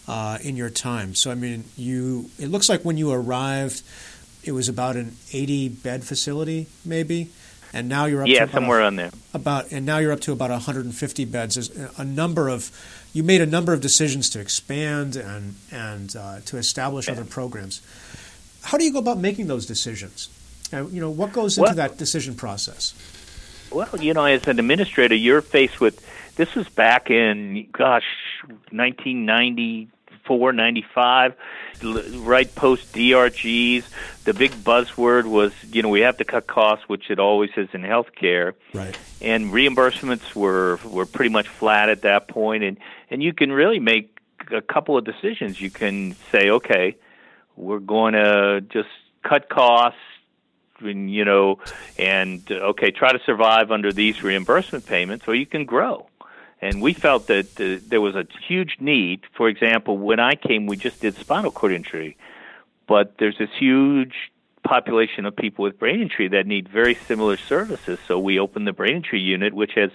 uh, 0.08 0.38
in 0.42 0.56
your 0.56 0.70
time. 0.70 1.14
So 1.14 1.30
I 1.30 1.34
mean, 1.34 1.64
you 1.76 2.30
it 2.38 2.48
looks 2.48 2.68
like 2.68 2.82
when 2.82 2.96
you 2.96 3.12
arrived, 3.12 3.82
it 4.42 4.52
was 4.52 4.68
about 4.68 4.96
an 4.96 5.16
80 5.32 5.68
bed 5.68 6.04
facility, 6.04 6.66
maybe, 6.84 7.30
and 7.72 7.88
now 7.88 8.06
you're 8.06 8.22
up 8.22 8.28
yeah 8.28 8.46
to 8.46 8.52
somewhere 8.52 8.80
a, 8.80 8.86
on 8.86 8.96
there 8.96 9.10
about 9.34 9.70
and 9.70 9.86
now 9.86 9.98
you're 9.98 10.12
up 10.12 10.20
to 10.20 10.32
about 10.32 10.50
150 10.50 11.24
beds. 11.26 11.54
There's 11.54 11.70
a 11.98 12.04
number 12.04 12.48
of 12.48 12.70
you 13.12 13.22
made 13.22 13.40
a 13.40 13.46
number 13.46 13.72
of 13.72 13.80
decisions 13.80 14.30
to 14.30 14.40
expand 14.40 15.16
and 15.16 15.54
and 15.72 16.14
uh, 16.16 16.40
to 16.46 16.56
establish 16.56 17.08
other 17.08 17.24
programs. 17.24 17.82
How 18.62 18.78
do 18.78 18.84
you 18.84 18.92
go 18.92 18.98
about 18.98 19.18
making 19.18 19.46
those 19.46 19.66
decisions? 19.66 20.28
Uh, 20.72 20.86
you 20.86 21.00
know, 21.00 21.10
what 21.10 21.32
goes 21.32 21.58
into 21.58 21.68
well, 21.68 21.74
that 21.74 21.96
decision 21.96 22.34
process? 22.34 22.94
Well, 23.72 23.88
you 23.98 24.14
know, 24.14 24.24
as 24.24 24.46
an 24.46 24.58
administrator, 24.58 25.14
you're 25.14 25.42
faced 25.42 25.80
with 25.80 26.04
this 26.36 26.54
was 26.54 26.68
back 26.68 27.10
in 27.10 27.68
gosh, 27.72 28.04
1994, 28.70 30.52
95, 30.52 31.34
right 31.82 32.54
post 32.54 32.92
DRGs. 32.94 33.84
The 34.24 34.34
big 34.34 34.52
buzzword 34.52 35.26
was, 35.26 35.52
you 35.72 35.82
know, 35.82 35.88
we 35.88 36.00
have 36.00 36.18
to 36.18 36.24
cut 36.24 36.46
costs, 36.46 36.88
which 36.88 37.10
it 37.10 37.18
always 37.18 37.50
is 37.56 37.68
in 37.72 37.82
healthcare. 37.82 38.54
Right. 38.72 38.96
And 39.20 39.52
reimbursements 39.52 40.34
were 40.34 40.78
were 40.84 41.06
pretty 41.06 41.30
much 41.30 41.48
flat 41.48 41.88
at 41.88 42.02
that 42.02 42.28
point, 42.28 42.62
and 42.64 42.78
and 43.10 43.22
you 43.22 43.32
can 43.32 43.52
really 43.52 43.80
make 43.80 44.18
a 44.52 44.62
couple 44.62 44.96
of 44.96 45.04
decisions. 45.04 45.60
You 45.60 45.70
can 45.70 46.14
say, 46.30 46.50
okay, 46.50 46.96
we're 47.56 47.78
going 47.78 48.14
to 48.14 48.62
just 48.62 48.88
cut 49.22 49.48
costs 49.48 49.98
and 50.80 51.12
you 51.12 51.26
know 51.26 51.58
and 51.98 52.50
okay 52.50 52.90
try 52.90 53.12
to 53.12 53.18
survive 53.26 53.70
under 53.70 53.92
these 53.92 54.22
reimbursement 54.22 54.86
payments 54.86 55.28
or 55.28 55.34
you 55.34 55.44
can 55.44 55.66
grow. 55.66 56.06
And 56.62 56.80
we 56.80 56.92
felt 56.94 57.26
that 57.26 57.60
uh, 57.60 57.82
there 57.86 58.00
was 58.00 58.14
a 58.14 58.26
huge 58.46 58.76
need. 58.80 59.20
For 59.36 59.48
example 59.48 59.98
when 59.98 60.20
i 60.20 60.34
came 60.34 60.66
we 60.66 60.78
just 60.78 61.02
did 61.02 61.16
spinal 61.16 61.50
cord 61.50 61.72
injury. 61.72 62.16
But 62.86 63.18
there's 63.18 63.36
this 63.38 63.50
huge 63.58 64.14
population 64.64 65.26
of 65.26 65.36
people 65.36 65.64
with 65.64 65.78
brain 65.78 66.00
injury 66.00 66.28
that 66.28 66.46
need 66.46 66.68
very 66.68 66.94
similar 66.94 67.36
services. 67.36 67.98
So 68.06 68.18
we 68.18 68.38
opened 68.38 68.66
the 68.66 68.72
brain 68.72 68.96
injury 68.96 69.20
unit 69.20 69.52
which 69.52 69.72
has 69.74 69.90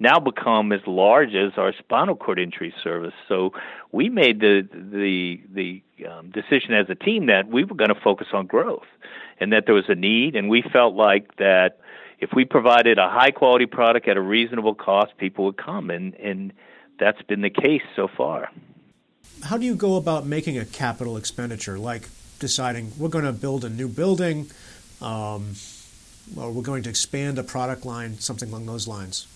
now 0.00 0.20
become 0.20 0.72
as 0.72 0.80
large 0.86 1.34
as 1.34 1.52
our 1.56 1.72
spinal 1.78 2.16
cord 2.16 2.38
injury 2.38 2.72
service. 2.82 3.14
So 3.28 3.52
we 3.92 4.08
made 4.08 4.40
the 4.40 4.68
the 4.72 5.40
the 5.52 5.82
um, 6.08 6.30
decision 6.30 6.74
as 6.74 6.86
a 6.88 6.94
team 6.94 7.26
that 7.26 7.48
we 7.48 7.64
were 7.64 7.74
going 7.74 7.88
to 7.88 8.00
focus 8.00 8.28
on 8.32 8.46
growth, 8.46 8.86
and 9.40 9.52
that 9.52 9.64
there 9.66 9.74
was 9.74 9.88
a 9.88 9.94
need, 9.94 10.36
and 10.36 10.48
we 10.48 10.62
felt 10.62 10.94
like 10.94 11.36
that 11.36 11.80
if 12.20 12.30
we 12.34 12.44
provided 12.44 12.98
a 12.98 13.08
high 13.08 13.30
quality 13.30 13.66
product 13.66 14.08
at 14.08 14.16
a 14.16 14.20
reasonable 14.20 14.74
cost, 14.74 15.16
people 15.18 15.44
would 15.46 15.56
come, 15.56 15.90
and 15.90 16.14
and 16.14 16.52
that's 16.98 17.22
been 17.22 17.42
the 17.42 17.50
case 17.50 17.82
so 17.96 18.08
far. 18.08 18.50
How 19.44 19.56
do 19.56 19.64
you 19.64 19.76
go 19.76 19.96
about 19.96 20.26
making 20.26 20.58
a 20.58 20.64
capital 20.64 21.16
expenditure, 21.16 21.78
like 21.78 22.08
deciding 22.40 22.92
we're 22.98 23.08
going 23.08 23.24
to 23.24 23.32
build 23.32 23.64
a 23.64 23.70
new 23.70 23.88
building? 23.88 24.50
Um, 25.00 25.54
or 26.36 26.50
we're 26.50 26.62
going 26.62 26.82
to 26.84 26.90
expand 26.90 27.38
a 27.38 27.42
product 27.42 27.84
line, 27.84 28.18
something 28.18 28.48
along 28.48 28.66
those 28.66 28.88
lines? 28.88 29.26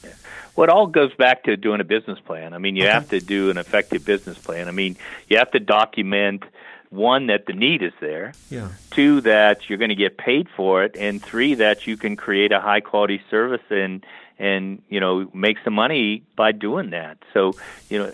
Well, 0.54 0.64
it 0.64 0.70
all 0.70 0.86
goes 0.86 1.14
back 1.14 1.44
to 1.44 1.56
doing 1.56 1.80
a 1.80 1.84
business 1.84 2.18
plan. 2.20 2.52
I 2.52 2.58
mean, 2.58 2.76
you 2.76 2.84
okay. 2.84 2.92
have 2.92 3.08
to 3.10 3.20
do 3.20 3.50
an 3.50 3.58
effective 3.58 4.04
business 4.04 4.38
plan. 4.38 4.68
I 4.68 4.70
mean, 4.70 4.96
you 5.28 5.38
have 5.38 5.50
to 5.52 5.60
document 5.60 6.44
one 6.90 7.28
that 7.28 7.46
the 7.46 7.54
need 7.54 7.82
is 7.82 7.92
there, 8.00 8.34
yeah. 8.50 8.68
two 8.90 9.22
that 9.22 9.68
you're 9.68 9.78
going 9.78 9.88
to 9.88 9.94
get 9.94 10.18
paid 10.18 10.48
for 10.54 10.84
it, 10.84 10.94
and 10.98 11.22
three 11.22 11.54
that 11.54 11.86
you 11.86 11.96
can 11.96 12.16
create 12.16 12.52
a 12.52 12.60
high 12.60 12.80
quality 12.80 13.22
service 13.30 13.62
and 13.70 14.04
and 14.38 14.82
you 14.90 15.00
know 15.00 15.30
make 15.32 15.56
some 15.64 15.72
money 15.72 16.22
by 16.36 16.52
doing 16.52 16.90
that. 16.90 17.16
So 17.32 17.54
you 17.88 17.98
know 17.98 18.12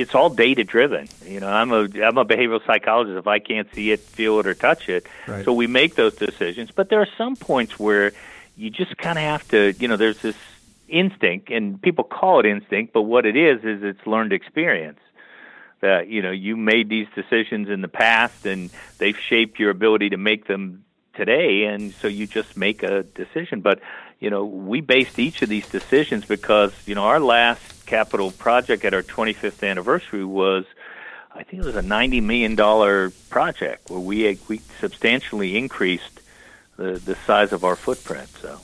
it's 0.00 0.14
all 0.14 0.30
data 0.30 0.64
driven. 0.64 1.08
You 1.24 1.40
know, 1.40 1.48
I'm 1.48 1.72
a 1.72 1.82
I'm 2.02 2.18
a 2.18 2.24
behavioral 2.24 2.64
psychologist. 2.66 3.18
If 3.18 3.26
I 3.26 3.38
can't 3.38 3.68
see 3.74 3.90
it, 3.90 4.00
feel 4.00 4.38
it, 4.40 4.46
or 4.46 4.54
touch 4.54 4.88
it, 4.88 5.06
right. 5.26 5.44
so 5.44 5.52
we 5.52 5.66
make 5.66 5.94
those 5.94 6.14
decisions. 6.14 6.70
But 6.70 6.88
there 6.88 7.00
are 7.00 7.08
some 7.16 7.36
points 7.36 7.78
where 7.78 8.12
you 8.56 8.70
just 8.70 8.96
kind 8.96 9.18
of 9.18 9.24
have 9.24 9.46
to. 9.48 9.72
You 9.78 9.88
know, 9.88 9.96
there's 9.96 10.20
this 10.20 10.36
instinct, 10.88 11.50
and 11.50 11.80
people 11.80 12.04
call 12.04 12.40
it 12.40 12.46
instinct, 12.46 12.92
but 12.92 13.02
what 13.02 13.26
it 13.26 13.36
is 13.36 13.64
is 13.64 13.82
it's 13.82 14.06
learned 14.06 14.32
experience. 14.32 15.00
That 15.80 16.08
you 16.08 16.22
know 16.22 16.32
you 16.32 16.56
made 16.56 16.88
these 16.88 17.06
decisions 17.14 17.68
in 17.68 17.82
the 17.82 17.88
past, 17.88 18.46
and 18.46 18.70
they've 18.98 19.18
shaped 19.18 19.58
your 19.58 19.70
ability 19.70 20.10
to 20.10 20.16
make 20.16 20.46
them 20.46 20.84
today, 21.14 21.64
and 21.64 21.92
so 21.94 22.08
you 22.08 22.26
just 22.26 22.56
make 22.56 22.82
a 22.82 23.02
decision. 23.02 23.60
But 23.60 23.80
you 24.18 24.30
know, 24.30 24.44
we 24.44 24.80
based 24.80 25.18
each 25.18 25.42
of 25.42 25.48
these 25.48 25.68
decisions 25.68 26.24
because 26.24 26.72
you 26.86 26.94
know 26.94 27.04
our 27.04 27.20
last 27.20 27.77
capital 27.88 28.30
project 28.30 28.84
at 28.84 28.92
our 28.94 29.02
25th 29.02 29.68
anniversary 29.68 30.24
was, 30.24 30.64
I 31.34 31.42
think 31.42 31.62
it 31.62 31.66
was 31.66 31.76
a 31.76 31.82
90 31.82 32.20
million 32.20 32.54
dollar 32.54 33.10
project 33.30 33.90
where 33.90 33.98
we 34.00 34.38
we 34.48 34.60
substantially 34.78 35.56
increased 35.56 36.20
the 36.76 36.92
the 36.92 37.16
size 37.26 37.52
of 37.52 37.64
our 37.64 37.76
footprint. 37.76 38.28
So, 38.40 38.60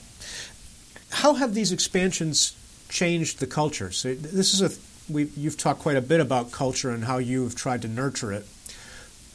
how 1.09 1.33
have 1.33 1.53
these 1.53 1.71
expansions 1.71 2.55
changed 2.89 3.39
the 3.39 3.47
culture? 3.47 3.91
So 3.91 4.13
this 4.13 4.53
is 4.53 4.61
a 4.61 4.71
we 5.11 5.25
you've 5.35 5.57
talked 5.57 5.81
quite 5.81 5.97
a 5.97 6.01
bit 6.01 6.19
about 6.19 6.51
culture 6.51 6.91
and 6.91 7.03
how 7.05 7.17
you've 7.17 7.55
tried 7.55 7.81
to 7.81 7.87
nurture 7.87 8.31
it. 8.31 8.45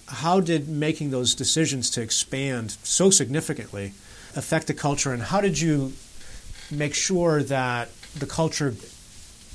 How 0.06 0.40
did 0.40 0.68
making 0.68 1.10
those 1.10 1.34
decisions 1.34 1.90
to 1.90 2.02
expand 2.02 2.76
so 2.82 3.10
significantly 3.10 3.92
affect 4.36 4.66
the 4.68 4.74
culture, 4.74 5.12
and 5.12 5.22
how 5.22 5.40
did 5.40 5.60
you 5.60 5.92
make 6.70 6.94
sure 6.94 7.42
that 7.42 7.88
the 8.16 8.26
culture 8.26 8.74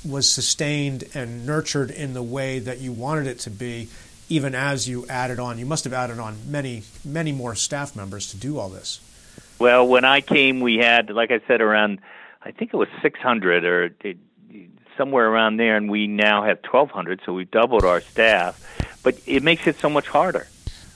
was 0.08 0.28
sustained 0.28 1.04
and 1.14 1.46
nurtured 1.46 1.90
in 1.90 2.14
the 2.14 2.22
way 2.22 2.58
that 2.58 2.78
you 2.78 2.92
wanted 2.92 3.26
it 3.26 3.40
to 3.40 3.50
be, 3.50 3.88
even 4.28 4.54
as 4.54 4.88
you 4.88 5.06
added 5.08 5.38
on. 5.38 5.58
You 5.58 5.66
must 5.66 5.84
have 5.84 5.92
added 5.92 6.18
on 6.18 6.50
many, 6.50 6.82
many 7.04 7.32
more 7.32 7.54
staff 7.54 7.94
members 7.96 8.30
to 8.30 8.36
do 8.36 8.58
all 8.58 8.68
this. 8.68 9.00
Well, 9.58 9.86
when 9.86 10.04
I 10.04 10.20
came, 10.20 10.60
we 10.60 10.76
had, 10.76 11.10
like 11.10 11.30
I 11.30 11.40
said, 11.46 11.60
around, 11.60 12.00
I 12.42 12.50
think 12.50 12.74
it 12.74 12.76
was 12.76 12.88
600 13.02 13.64
or 13.64 13.90
somewhere 14.96 15.28
around 15.28 15.56
there, 15.58 15.76
and 15.76 15.90
we 15.90 16.06
now 16.06 16.44
have 16.44 16.58
1,200, 16.62 17.20
so 17.24 17.32
we've 17.32 17.50
doubled 17.50 17.84
our 17.84 18.00
staff. 18.00 18.62
But 19.02 19.18
it 19.26 19.42
makes 19.42 19.66
it 19.66 19.78
so 19.78 19.88
much 19.88 20.08
harder. 20.08 20.46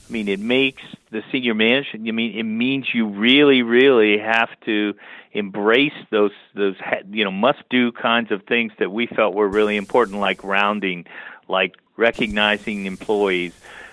I 0.09 0.13
mean, 0.13 0.29
it 0.29 0.41
makes 0.41 0.83
the 1.11 1.23
senior 1.31 1.55
management. 1.55 2.09
I 2.09 2.11
mean, 2.11 2.37
it 2.37 2.43
means 2.43 2.93
you 2.93 3.07
really, 3.07 3.63
really 3.63 4.19
have 4.19 4.49
to 4.67 4.95
embrace 5.33 5.93
those 6.11 6.33
those 6.55 6.77
you 7.11 7.25
know 7.25 7.31
must 7.31 7.63
do 7.69 7.93
kinds 7.93 8.31
of 8.31 8.43
things 8.45 8.73
that 8.79 8.91
we 8.91 9.07
felt 9.07 9.35
were 9.35 9.49
really 9.49 9.77
important, 9.77 10.19
like 10.19 10.43
rounding, 10.43 11.07
like 11.49 11.77
recognizing 11.97 12.87
employees, 12.87 13.53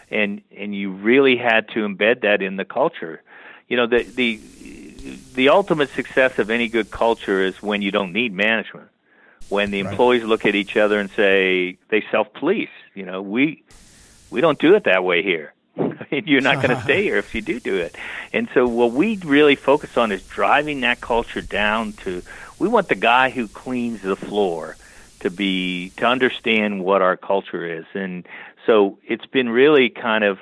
and 0.09 0.41
and 0.55 0.75
you 0.75 0.91
really 0.91 1.37
had 1.37 1.67
to 1.69 1.87
embed 1.87 2.21
that 2.21 2.41
in 2.41 2.55
the 2.55 2.65
culture. 2.65 3.21
You 3.67 3.77
know, 3.77 3.87
the 3.87 4.03
the 4.03 4.39
the 5.35 5.49
ultimate 5.49 5.89
success 5.89 6.39
of 6.39 6.49
any 6.49 6.67
good 6.67 6.89
culture 6.89 7.43
is 7.43 7.61
when 7.61 7.81
you 7.81 7.91
don't 7.91 8.13
need 8.13 8.33
management. 8.33 8.89
When 9.49 9.71
the 9.71 9.79
employees 9.79 10.23
right. 10.23 10.29
look 10.29 10.45
at 10.45 10.55
each 10.55 10.75
other 10.75 10.99
and 10.99 11.09
say 11.11 11.77
they 11.89 12.03
self 12.11 12.33
police. 12.33 12.69
You 12.93 13.05
know, 13.05 13.21
we 13.21 13.63
we 14.29 14.41
don't 14.41 14.59
do 14.59 14.75
it 14.75 14.83
that 14.85 15.03
way 15.03 15.23
here 15.23 15.53
You're 16.25 16.41
not 16.41 16.55
going 16.55 16.69
to 16.69 16.75
uh-huh. 16.75 16.83
stay 16.83 17.03
here 17.03 17.17
if 17.17 17.33
you 17.35 17.41
do 17.41 17.59
do 17.59 17.75
it. 17.75 17.95
And 18.33 18.47
so, 18.53 18.67
what 18.67 18.91
we 18.91 19.17
really 19.17 19.55
focus 19.55 19.97
on 19.97 20.11
is 20.11 20.23
driving 20.23 20.81
that 20.81 21.01
culture 21.01 21.41
down 21.41 21.93
to. 21.93 22.21
We 22.59 22.67
want 22.67 22.89
the 22.89 22.95
guy 22.95 23.29
who 23.29 23.47
cleans 23.47 24.01
the 24.01 24.15
floor 24.15 24.75
to 25.19 25.29
be 25.29 25.91
to 25.97 26.05
understand 26.05 26.83
what 26.83 27.01
our 27.01 27.17
culture 27.17 27.65
is, 27.65 27.85
and 27.93 28.27
so 28.65 28.97
it's 29.03 29.25
been 29.25 29.49
really 29.49 29.89
kind 29.89 30.23
of. 30.23 30.39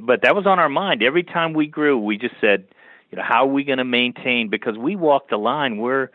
But 0.00 0.22
that 0.22 0.34
was 0.34 0.46
on 0.46 0.58
our 0.58 0.70
mind 0.70 1.02
every 1.02 1.22
time 1.22 1.52
we 1.52 1.66
grew. 1.66 1.98
We 1.98 2.16
just 2.16 2.34
said, 2.40 2.66
you 3.10 3.18
know, 3.18 3.24
how 3.24 3.44
are 3.44 3.52
we 3.52 3.62
going 3.64 3.78
to 3.78 3.84
maintain? 3.84 4.48
Because 4.48 4.78
we 4.78 4.96
walked 4.96 5.30
the 5.30 5.36
line. 5.36 5.76
We're 5.76 6.10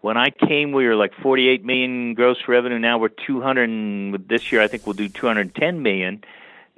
when 0.00 0.16
I 0.16 0.30
came, 0.30 0.72
we 0.72 0.86
were 0.86 0.94
like 0.94 1.14
48 1.14 1.64
million 1.64 2.14
gross 2.14 2.36
revenue. 2.46 2.78
Now 2.78 2.98
we're 2.98 3.08
200. 3.08 3.68
And 3.68 4.28
This 4.28 4.52
year, 4.52 4.60
I 4.60 4.68
think 4.68 4.86
we'll 4.86 4.92
do 4.92 5.08
210 5.08 5.82
million 5.82 6.22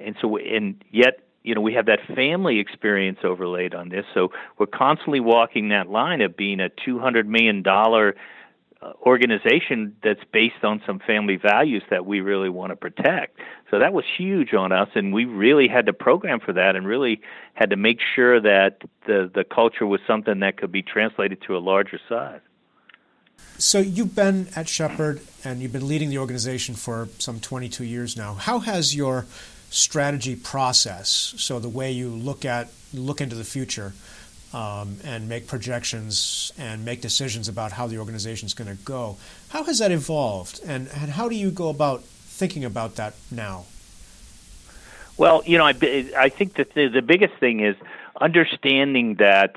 and 0.03 0.15
so 0.19 0.37
and 0.37 0.83
yet 0.91 1.19
you 1.43 1.55
know 1.55 1.61
we 1.61 1.73
have 1.73 1.85
that 1.85 1.99
family 2.15 2.59
experience 2.59 3.19
overlaid 3.23 3.73
on 3.73 3.89
this 3.89 4.05
so 4.13 4.31
we're 4.57 4.65
constantly 4.65 5.19
walking 5.19 5.69
that 5.69 5.89
line 5.89 6.21
of 6.21 6.35
being 6.37 6.59
a 6.59 6.69
200 6.85 7.27
million 7.27 7.61
dollar 7.61 8.15
uh, 8.83 8.93
organization 9.05 9.95
that's 10.03 10.23
based 10.31 10.63
on 10.63 10.81
some 10.87 10.99
family 11.05 11.35
values 11.35 11.83
that 11.91 12.03
we 12.03 12.19
really 12.19 12.49
want 12.49 12.71
to 12.71 12.75
protect. 12.75 13.37
So 13.69 13.77
that 13.77 13.93
was 13.93 14.05
huge 14.17 14.55
on 14.55 14.71
us, 14.71 14.89
and 14.95 15.13
we 15.13 15.25
really 15.25 15.67
had 15.67 15.85
to 15.85 15.93
program 15.93 16.39
for 16.39 16.53
that, 16.53 16.75
and 16.75 16.87
really 16.87 17.21
had 17.53 17.69
to 17.69 17.75
make 17.75 17.99
sure 18.15 18.41
that 18.41 18.81
the 19.05 19.29
the 19.31 19.43
culture 19.43 19.85
was 19.85 20.01
something 20.07 20.39
that 20.39 20.57
could 20.57 20.71
be 20.71 20.81
translated 20.81 21.43
to 21.43 21.55
a 21.55 21.59
larger 21.59 21.99
size. 22.09 22.41
So 23.59 23.77
you've 23.77 24.15
been 24.15 24.47
at 24.55 24.67
Shepherd, 24.67 25.21
and 25.43 25.61
you've 25.61 25.73
been 25.73 25.87
leading 25.87 26.09
the 26.09 26.17
organization 26.17 26.73
for 26.73 27.07
some 27.19 27.39
22 27.39 27.83
years 27.83 28.17
now. 28.17 28.33
How 28.33 28.57
has 28.59 28.95
your 28.95 29.27
strategy 29.71 30.35
process, 30.35 31.33
so 31.37 31.57
the 31.57 31.69
way 31.69 31.91
you 31.91 32.09
look 32.09 32.45
at 32.45 32.69
look 32.93 33.21
into 33.21 33.35
the 33.35 33.43
future, 33.43 33.93
um, 34.53 34.97
and 35.03 35.29
make 35.29 35.47
projections 35.47 36.51
and 36.57 36.83
make 36.83 37.01
decisions 37.01 37.47
about 37.47 37.71
how 37.71 37.87
the 37.87 37.97
organization 37.97 38.45
is 38.45 38.53
going 38.53 38.69
to 38.69 38.83
go. 38.83 39.17
How 39.49 39.63
has 39.63 39.79
that 39.79 39.91
evolved, 39.91 40.59
and, 40.65 40.89
and 40.93 41.11
how 41.11 41.29
do 41.29 41.35
you 41.35 41.51
go 41.51 41.69
about 41.69 42.03
thinking 42.03 42.65
about 42.65 42.95
that 42.97 43.13
now? 43.31 43.65
Well, 45.17 45.41
you 45.45 45.57
know, 45.57 45.65
I, 45.65 45.73
I 46.17 46.29
think 46.29 46.55
that 46.55 46.73
the, 46.73 46.87
the 46.87 47.01
biggest 47.01 47.35
thing 47.35 47.61
is 47.61 47.75
understanding 48.19 49.15
that 49.15 49.55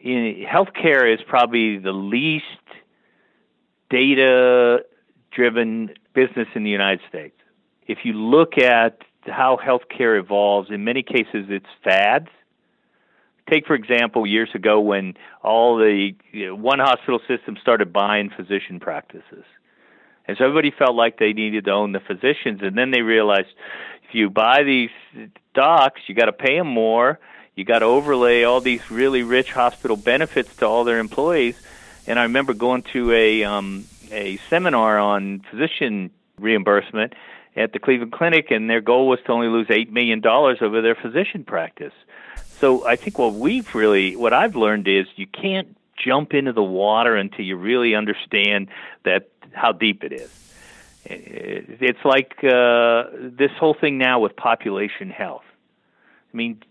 in, 0.00 0.44
healthcare 0.46 1.12
is 1.12 1.20
probably 1.26 1.78
the 1.78 1.92
least 1.92 2.44
data 3.90 4.84
driven 5.30 5.94
business 6.12 6.48
in 6.54 6.64
the 6.64 6.70
United 6.70 7.00
States. 7.08 7.36
If 7.86 8.04
you 8.04 8.12
look 8.12 8.58
at 8.58 9.02
how 9.28 9.58
healthcare 9.62 10.18
evolves, 10.18 10.70
in 10.70 10.84
many 10.84 11.02
cases 11.02 11.46
it's 11.48 11.66
fads. 11.84 12.28
Take, 13.50 13.66
for 13.66 13.74
example, 13.74 14.26
years 14.26 14.50
ago 14.54 14.80
when 14.80 15.14
all 15.42 15.78
the 15.78 16.12
you 16.32 16.48
know, 16.48 16.54
one 16.54 16.80
hospital 16.80 17.20
system 17.26 17.56
started 17.60 17.92
buying 17.92 18.30
physician 18.30 18.78
practices. 18.78 19.44
And 20.26 20.36
so 20.36 20.44
everybody 20.44 20.70
felt 20.70 20.94
like 20.94 21.18
they 21.18 21.32
needed 21.32 21.64
to 21.64 21.70
own 21.70 21.92
the 21.92 22.00
physicians. 22.00 22.60
And 22.62 22.76
then 22.76 22.90
they 22.90 23.00
realized 23.00 23.48
if 24.06 24.14
you 24.14 24.28
buy 24.28 24.62
these 24.62 24.90
docs, 25.54 26.02
you 26.06 26.14
got 26.14 26.26
to 26.26 26.32
pay 26.32 26.58
them 26.58 26.66
more. 26.66 27.18
You 27.54 27.64
got 27.64 27.78
to 27.78 27.86
overlay 27.86 28.44
all 28.44 28.60
these 28.60 28.90
really 28.90 29.22
rich 29.22 29.50
hospital 29.50 29.96
benefits 29.96 30.54
to 30.56 30.66
all 30.66 30.84
their 30.84 30.98
employees. 30.98 31.60
And 32.06 32.18
I 32.18 32.24
remember 32.24 32.52
going 32.52 32.82
to 32.92 33.12
a 33.12 33.44
um, 33.44 33.84
a 34.10 34.36
seminar 34.48 34.98
on 34.98 35.40
physician 35.50 36.10
reimbursement 36.38 37.14
at 37.58 37.72
the 37.72 37.78
Cleveland 37.78 38.12
Clinic, 38.12 38.50
and 38.50 38.70
their 38.70 38.80
goal 38.80 39.08
was 39.08 39.18
to 39.26 39.32
only 39.32 39.48
lose 39.48 39.66
eight 39.70 39.92
million 39.92 40.20
dollars 40.20 40.58
over 40.60 40.80
their 40.80 40.94
physician 40.94 41.44
practice. 41.44 41.92
So 42.60 42.86
I 42.86 42.96
think 42.96 43.18
what 43.18 43.34
we've 43.34 43.74
really, 43.74 44.16
what 44.16 44.32
I've 44.32 44.56
learned 44.56 44.88
is 44.88 45.06
you 45.16 45.26
can't 45.26 45.76
jump 45.96 46.34
into 46.34 46.52
the 46.52 46.62
water 46.62 47.16
until 47.16 47.44
you 47.44 47.56
really 47.56 47.94
understand 47.94 48.68
that 49.04 49.28
how 49.52 49.72
deep 49.72 50.04
it 50.04 50.12
is. 50.12 50.30
It's 51.04 52.04
like 52.04 52.36
uh, 52.44 53.04
this 53.14 53.50
whole 53.58 53.74
thing 53.74 53.98
now 53.98 54.20
with 54.20 54.36
population 54.36 55.10
health. 55.10 55.44
I 56.32 56.36
mean, 56.36 56.62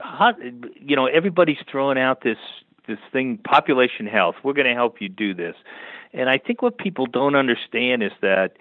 how, 0.00 0.34
you 0.80 0.96
know, 0.96 1.06
everybody's 1.06 1.58
throwing 1.70 1.98
out 1.98 2.22
this 2.22 2.38
this 2.86 2.98
thing, 3.12 3.38
population 3.38 4.06
health. 4.06 4.36
We're 4.42 4.54
going 4.54 4.66
to 4.66 4.74
help 4.74 5.00
you 5.00 5.08
do 5.08 5.34
this, 5.34 5.56
and 6.12 6.28
I 6.28 6.38
think 6.38 6.62
what 6.62 6.78
people 6.78 7.06
don't 7.06 7.36
understand 7.36 8.02
is 8.02 8.12
that 8.20 8.56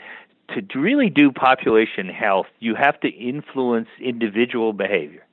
to 0.59 0.79
really 0.79 1.09
do 1.09 1.31
population 1.31 2.09
health, 2.09 2.47
you 2.59 2.75
have 2.75 2.99
to 3.01 3.07
influence 3.07 3.87
individual 3.99 4.73
behavior. 4.73 5.25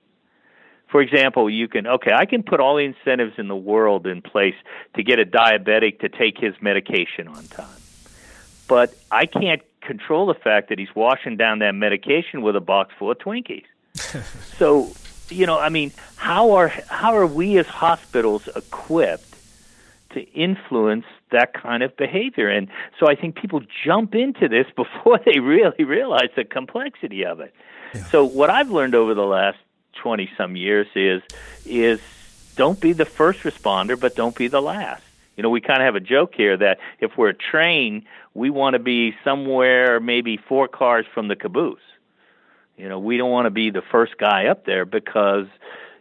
For 0.88 1.02
example, 1.02 1.50
you 1.50 1.68
can, 1.68 1.86
okay, 1.86 2.12
I 2.12 2.24
can 2.24 2.42
put 2.42 2.60
all 2.60 2.76
the 2.76 2.84
incentives 2.84 3.38
in 3.38 3.48
the 3.48 3.56
world 3.56 4.06
in 4.06 4.22
place 4.22 4.54
to 4.94 5.02
get 5.02 5.18
a 5.18 5.24
diabetic 5.24 6.00
to 6.00 6.08
take 6.08 6.38
his 6.38 6.54
medication 6.62 7.28
on 7.28 7.44
time. 7.48 7.68
But 8.68 8.94
I 9.10 9.26
can't 9.26 9.62
control 9.82 10.26
the 10.26 10.34
fact 10.34 10.70
that 10.70 10.78
he's 10.78 10.94
washing 10.94 11.36
down 11.36 11.58
that 11.58 11.72
medication 11.72 12.42
with 12.42 12.56
a 12.56 12.60
box 12.60 12.94
full 12.98 13.10
of 13.10 13.18
Twinkies. 13.18 13.64
so, 14.58 14.90
you 15.28 15.46
know, 15.46 15.58
I 15.58 15.68
mean, 15.68 15.92
how 16.16 16.52
are 16.52 16.68
how 16.68 17.16
are 17.16 17.26
we 17.26 17.58
as 17.58 17.66
hospitals 17.66 18.48
equipped 18.54 19.27
to 20.10 20.20
influence 20.32 21.04
that 21.30 21.54
kind 21.54 21.82
of 21.82 21.96
behavior? 21.96 22.48
And 22.48 22.68
so 22.98 23.08
I 23.08 23.14
think 23.14 23.36
people 23.36 23.62
jump 23.84 24.14
into 24.14 24.48
this 24.48 24.66
before 24.76 25.18
they 25.24 25.40
really 25.40 25.84
realize 25.84 26.30
the 26.36 26.44
complexity 26.44 27.24
of 27.24 27.40
it. 27.40 27.54
Yeah. 27.94 28.04
So 28.04 28.24
what 28.24 28.50
I've 28.50 28.70
learned 28.70 28.94
over 28.94 29.14
the 29.14 29.24
last 29.24 29.58
20 30.02 30.30
some 30.36 30.56
years 30.56 30.86
is 30.94 31.22
is 31.66 32.00
don't 32.56 32.80
be 32.80 32.92
the 32.92 33.04
first 33.04 33.40
responder 33.40 33.98
but 33.98 34.14
don't 34.14 34.36
be 34.36 34.48
the 34.48 34.60
last 34.60 35.02
you 35.36 35.42
know 35.42 35.50
we 35.50 35.60
kind 35.60 35.80
of 35.80 35.86
have 35.86 35.96
a 35.96 36.00
joke 36.00 36.34
here 36.34 36.56
that 36.56 36.78
if 37.00 37.16
we're 37.16 37.30
a 37.30 37.34
train 37.34 38.04
we 38.34 38.50
want 38.50 38.74
to 38.74 38.78
be 38.78 39.14
somewhere 39.24 39.98
maybe 40.00 40.36
four 40.36 40.68
cars 40.68 41.04
from 41.12 41.28
the 41.28 41.36
caboose 41.36 41.80
you 42.76 42.88
know 42.88 42.98
we 42.98 43.16
don't 43.16 43.30
want 43.30 43.46
to 43.46 43.50
be 43.50 43.70
the 43.70 43.82
first 43.90 44.16
guy 44.18 44.46
up 44.46 44.64
there 44.66 44.84
because 44.84 45.46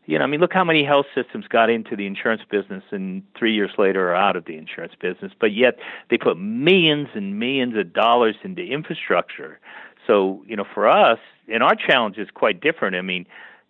you 0.07 0.17
know 0.17 0.23
i 0.23 0.27
mean 0.27 0.39
look 0.39 0.53
how 0.53 0.63
many 0.63 0.83
health 0.83 1.05
systems 1.13 1.45
got 1.47 1.69
into 1.69 1.95
the 1.95 2.07
insurance 2.07 2.41
business 2.49 2.83
and 2.89 3.21
3 3.37 3.53
years 3.53 3.71
later 3.77 4.09
are 4.09 4.15
out 4.15 4.35
of 4.35 4.45
the 4.45 4.57
insurance 4.57 4.93
business 4.99 5.31
but 5.39 5.53
yet 5.53 5.77
they 6.09 6.17
put 6.17 6.37
millions 6.39 7.09
and 7.13 7.39
millions 7.39 7.77
of 7.77 7.93
dollars 7.93 8.35
into 8.43 8.63
infrastructure 8.63 9.59
so 10.07 10.43
you 10.47 10.55
know 10.55 10.65
for 10.73 10.87
us 10.87 11.19
and 11.47 11.61
our 11.61 11.75
challenge 11.75 12.17
is 12.17 12.29
quite 12.33 12.59
different 12.59 12.95
i 12.95 13.01
mean 13.01 13.25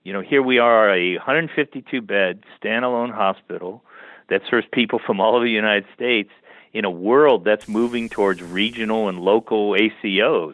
you 0.07 0.13
know, 0.13 0.21
here 0.21 0.41
we 0.41 0.57
are, 0.57 0.89
a 0.89 1.17
152 1.17 2.01
bed 2.01 2.41
standalone 2.63 3.13
hospital 3.13 3.83
that 4.29 4.41
serves 4.49 4.65
people 4.71 5.01
from 5.05 5.19
all 5.19 5.35
over 5.35 5.43
the 5.43 5.51
United 5.51 5.83
States 5.93 6.29
in 6.71 6.85
a 6.85 6.89
world 6.89 7.43
that's 7.43 7.67
moving 7.67 8.07
towards 8.07 8.41
regional 8.41 9.09
and 9.09 9.19
local 9.19 9.71
ACOs. 9.71 10.53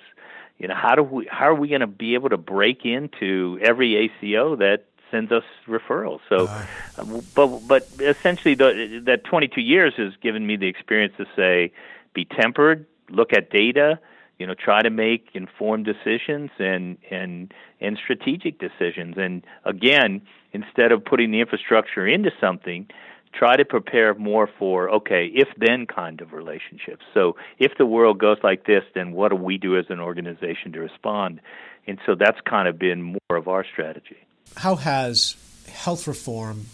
You 0.57 0.69
know, 0.69 0.73
how 0.73 0.95
do 0.95 1.03
we 1.03 1.27
how 1.29 1.49
are 1.49 1.53
we 1.53 1.67
going 1.67 1.81
to 1.81 1.87
be 1.87 2.15
able 2.15 2.29
to 2.29 2.37
break 2.37 2.83
into 2.83 3.59
every 3.61 3.95
ACO 3.95 4.55
that 4.55 4.85
sends 5.13 5.31
us 5.31 5.43
referrals? 5.67 6.19
So, 6.27 6.47
uh, 6.47 7.05
but 7.35 7.67
but 7.67 7.87
essentially, 7.99 8.55
the, 8.55 9.01
that 9.05 9.23
22 9.23 9.61
years 9.61 9.93
has 9.97 10.13
given 10.21 10.45
me 10.45 10.57
the 10.57 10.67
experience 10.67 11.13
to 11.17 11.25
say, 11.35 11.71
be 12.13 12.25
tempered, 12.25 12.85
look 13.09 13.31
at 13.31 13.49
data, 13.51 13.99
you 14.39 14.47
know 14.47 14.55
try 14.55 14.81
to 14.81 14.89
make 14.89 15.29
informed 15.33 15.85
decisions 15.85 16.49
and 16.59 16.97
and 17.11 17.53
and 17.79 17.97
strategic 18.03 18.59
decisions. 18.59 19.15
And 19.17 19.45
again 19.63 20.21
instead 20.51 20.91
of 20.91 21.05
putting 21.05 21.31
the 21.31 21.39
infrastructure 21.39 22.07
into 22.07 22.31
something 22.41 22.87
try 23.33 23.55
to 23.55 23.65
prepare 23.65 24.13
more 24.15 24.47
for 24.59 24.89
okay 24.89 25.31
if 25.33 25.47
then 25.57 25.85
kind 25.85 26.21
of 26.21 26.33
relationships. 26.33 27.03
So 27.13 27.35
if 27.57 27.71
the 27.77 27.85
world 27.85 28.19
goes 28.19 28.37
like 28.43 28.65
this 28.65 28.83
then 28.95 29.13
what 29.13 29.29
do 29.29 29.35
we 29.35 29.57
do 29.57 29.77
as 29.77 29.85
an 29.89 29.99
organization 29.99 30.71
to 30.73 30.79
respond? 30.79 31.39
And 31.87 31.99
so 32.05 32.15
that's 32.15 32.39
kind 32.41 32.67
of 32.67 32.79
been 32.79 33.01
more 33.01 33.37
of 33.37 33.47
our 33.47 33.65
strategy 33.65 34.27
how 34.57 34.75
has 34.75 35.35
health 35.67 36.07
reform 36.07 36.65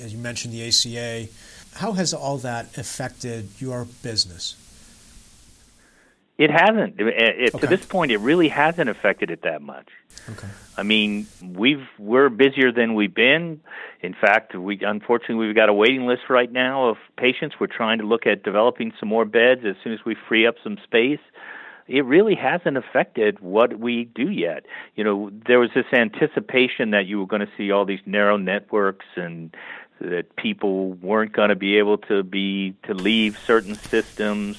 as 0.00 0.12
you 0.12 0.18
mentioned 0.18 0.52
the 0.52 0.66
ACA 0.66 1.28
how 1.74 1.92
has 1.92 2.12
all 2.12 2.38
that 2.38 2.76
affected 2.78 3.48
your 3.58 3.86
business 4.02 4.56
it 6.38 6.50
hasn't. 6.50 6.98
It, 6.98 7.54
okay. 7.54 7.58
To 7.58 7.66
this 7.68 7.86
point, 7.86 8.10
it 8.10 8.18
really 8.18 8.48
hasn't 8.48 8.88
affected 8.88 9.30
it 9.30 9.42
that 9.42 9.62
much. 9.62 9.86
Okay. 10.28 10.48
I 10.76 10.82
mean, 10.82 11.26
we've 11.40 11.86
we're 11.98 12.30
busier 12.30 12.72
than 12.72 12.94
we've 12.94 13.14
been. 13.14 13.60
In 14.00 14.14
fact, 14.14 14.54
we 14.54 14.80
unfortunately 14.82 15.46
we've 15.46 15.54
got 15.54 15.68
a 15.68 15.74
waiting 15.74 16.06
list 16.06 16.22
right 16.28 16.50
now 16.50 16.88
of 16.88 16.96
patients. 17.16 17.56
We're 17.60 17.68
trying 17.68 17.98
to 17.98 18.04
look 18.04 18.26
at 18.26 18.42
developing 18.42 18.92
some 18.98 19.08
more 19.08 19.24
beds 19.24 19.60
as 19.64 19.76
soon 19.84 19.92
as 19.92 20.04
we 20.04 20.16
free 20.28 20.46
up 20.46 20.56
some 20.64 20.78
space. 20.82 21.20
It 21.92 22.04
really 22.04 22.34
hasn't 22.34 22.76
affected 22.76 23.38
what 23.40 23.78
we 23.78 24.04
do 24.06 24.30
yet. 24.30 24.64
You 24.96 25.04
know, 25.04 25.30
there 25.46 25.60
was 25.60 25.70
this 25.74 25.86
anticipation 25.92 26.90
that 26.90 27.06
you 27.06 27.20
were 27.20 27.26
going 27.26 27.46
to 27.46 27.52
see 27.56 27.70
all 27.70 27.84
these 27.84 28.00
narrow 28.06 28.36
networks 28.36 29.06
and 29.16 29.54
that 30.00 30.34
people 30.36 30.94
weren't 30.94 31.32
going 31.32 31.50
to 31.50 31.54
be 31.54 31.78
able 31.78 31.98
to 31.98 32.22
be 32.22 32.74
to 32.84 32.94
leave 32.94 33.38
certain 33.38 33.74
systems 33.74 34.58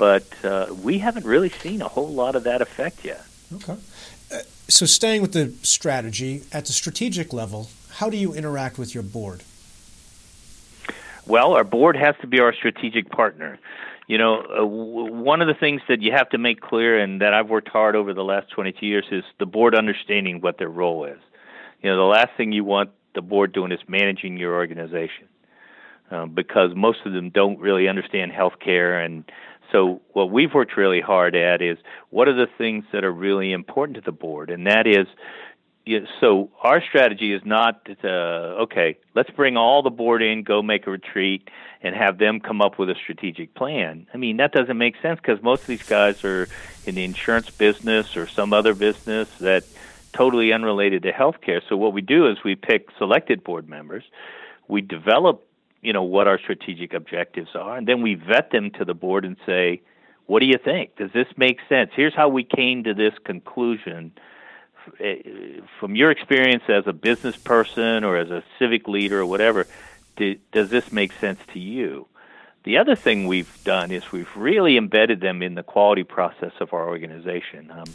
but 0.00 0.24
uh, 0.46 0.74
we 0.82 0.98
haven't 0.98 1.26
really 1.26 1.50
seen 1.50 1.82
a 1.82 1.88
whole 1.88 2.08
lot 2.08 2.34
of 2.34 2.44
that 2.44 2.62
effect 2.62 3.04
yet. 3.04 3.22
Okay. 3.52 3.76
Uh, 4.32 4.38
so, 4.66 4.86
staying 4.86 5.20
with 5.20 5.34
the 5.34 5.52
strategy, 5.62 6.42
at 6.52 6.64
the 6.64 6.72
strategic 6.72 7.34
level, 7.34 7.68
how 7.96 8.08
do 8.08 8.16
you 8.16 8.32
interact 8.32 8.78
with 8.78 8.94
your 8.94 9.02
board? 9.02 9.42
Well, 11.26 11.52
our 11.52 11.64
board 11.64 11.96
has 11.96 12.14
to 12.22 12.26
be 12.26 12.40
our 12.40 12.54
strategic 12.54 13.10
partner. 13.10 13.58
You 14.06 14.18
know, 14.18 14.40
uh, 14.40 14.56
w- 14.56 15.12
one 15.12 15.40
of 15.40 15.48
the 15.48 15.54
things 15.54 15.82
that 15.88 16.02
you 16.02 16.12
have 16.12 16.28
to 16.30 16.38
make 16.38 16.60
clear 16.60 16.98
and 16.98 17.20
that 17.20 17.32
I've 17.32 17.48
worked 17.48 17.68
hard 17.68 17.94
over 17.96 18.12
the 18.12 18.24
last 18.24 18.50
22 18.50 18.84
years 18.84 19.04
is 19.10 19.24
the 19.38 19.46
board 19.46 19.74
understanding 19.74 20.40
what 20.40 20.58
their 20.58 20.68
role 20.68 21.04
is. 21.04 21.18
You 21.82 21.90
know, 21.90 21.96
the 21.96 22.02
last 22.02 22.30
thing 22.36 22.52
you 22.52 22.64
want 22.64 22.90
the 23.14 23.22
board 23.22 23.52
doing 23.52 23.72
is 23.72 23.80
managing 23.88 24.36
your 24.36 24.54
organization. 24.54 25.28
Um, 26.10 26.34
because 26.34 26.70
most 26.74 26.98
of 27.06 27.12
them 27.12 27.30
don't 27.30 27.60
really 27.60 27.86
understand 27.86 28.32
healthcare 28.32 29.04
and 29.04 29.24
so 29.72 30.00
what 30.12 30.30
we've 30.30 30.52
worked 30.52 30.76
really 30.76 31.00
hard 31.00 31.36
at 31.36 31.62
is 31.62 31.78
what 32.10 32.28
are 32.28 32.34
the 32.34 32.48
things 32.58 32.84
that 32.92 33.04
are 33.04 33.12
really 33.12 33.52
important 33.52 33.96
to 33.96 34.02
the 34.04 34.12
board, 34.12 34.50
and 34.50 34.66
that 34.66 34.86
is. 34.86 35.06
So 36.20 36.50
our 36.62 36.82
strategy 36.82 37.32
is 37.32 37.42
not 37.44 37.84
to, 37.84 38.08
okay. 38.62 38.98
Let's 39.14 39.30
bring 39.30 39.56
all 39.56 39.82
the 39.82 39.90
board 39.90 40.22
in, 40.22 40.42
go 40.42 40.62
make 40.62 40.86
a 40.86 40.90
retreat, 40.90 41.48
and 41.82 41.94
have 41.96 42.18
them 42.18 42.38
come 42.40 42.60
up 42.60 42.78
with 42.78 42.90
a 42.90 42.94
strategic 42.94 43.54
plan. 43.54 44.06
I 44.12 44.16
mean 44.16 44.36
that 44.36 44.52
doesn't 44.52 44.78
make 44.78 44.94
sense 45.00 45.18
because 45.20 45.42
most 45.42 45.62
of 45.62 45.66
these 45.66 45.82
guys 45.82 46.22
are 46.24 46.48
in 46.86 46.94
the 46.94 47.04
insurance 47.04 47.50
business 47.50 48.16
or 48.16 48.26
some 48.26 48.52
other 48.52 48.74
business 48.74 49.28
that 49.38 49.64
totally 50.12 50.52
unrelated 50.52 51.02
to 51.04 51.12
healthcare. 51.12 51.60
So 51.68 51.76
what 51.76 51.92
we 51.92 52.02
do 52.02 52.28
is 52.28 52.38
we 52.44 52.54
pick 52.54 52.88
selected 52.98 53.42
board 53.42 53.68
members, 53.68 54.04
we 54.68 54.80
develop 54.80 55.46
you 55.82 55.92
know 55.94 56.02
what 56.02 56.28
our 56.28 56.38
strategic 56.38 56.92
objectives 56.92 57.50
are, 57.54 57.76
and 57.76 57.86
then 57.88 58.02
we 58.02 58.14
vet 58.14 58.50
them 58.50 58.70
to 58.72 58.84
the 58.84 58.94
board 58.94 59.24
and 59.24 59.36
say, 59.46 59.80
"What 60.26 60.40
do 60.40 60.46
you 60.46 60.58
think? 60.62 60.96
Does 60.96 61.10
this 61.12 61.28
make 61.36 61.58
sense? 61.68 61.90
Here's 61.96 62.14
how 62.14 62.28
we 62.28 62.44
came 62.44 62.84
to 62.84 62.94
this 62.94 63.14
conclusion." 63.24 64.12
From 65.78 65.96
your 65.96 66.10
experience 66.10 66.64
as 66.68 66.86
a 66.86 66.92
business 66.92 67.36
person 67.36 68.04
or 68.04 68.16
as 68.16 68.30
a 68.30 68.42
civic 68.58 68.88
leader 68.88 69.20
or 69.20 69.26
whatever, 69.26 69.66
does 70.52 70.70
this 70.70 70.92
make 70.92 71.12
sense 71.12 71.40
to 71.52 71.58
you? 71.58 72.06
The 72.62 72.76
other 72.76 72.94
thing 72.94 73.26
we've 73.26 73.58
done 73.64 73.90
is 73.90 74.12
we've 74.12 74.36
really 74.36 74.76
embedded 74.76 75.20
them 75.20 75.40
in 75.42 75.54
the 75.54 75.62
quality 75.62 76.04
process 76.04 76.52
of 76.60 76.74
our 76.74 76.88
organization. 76.88 77.70
Um, 77.70 77.86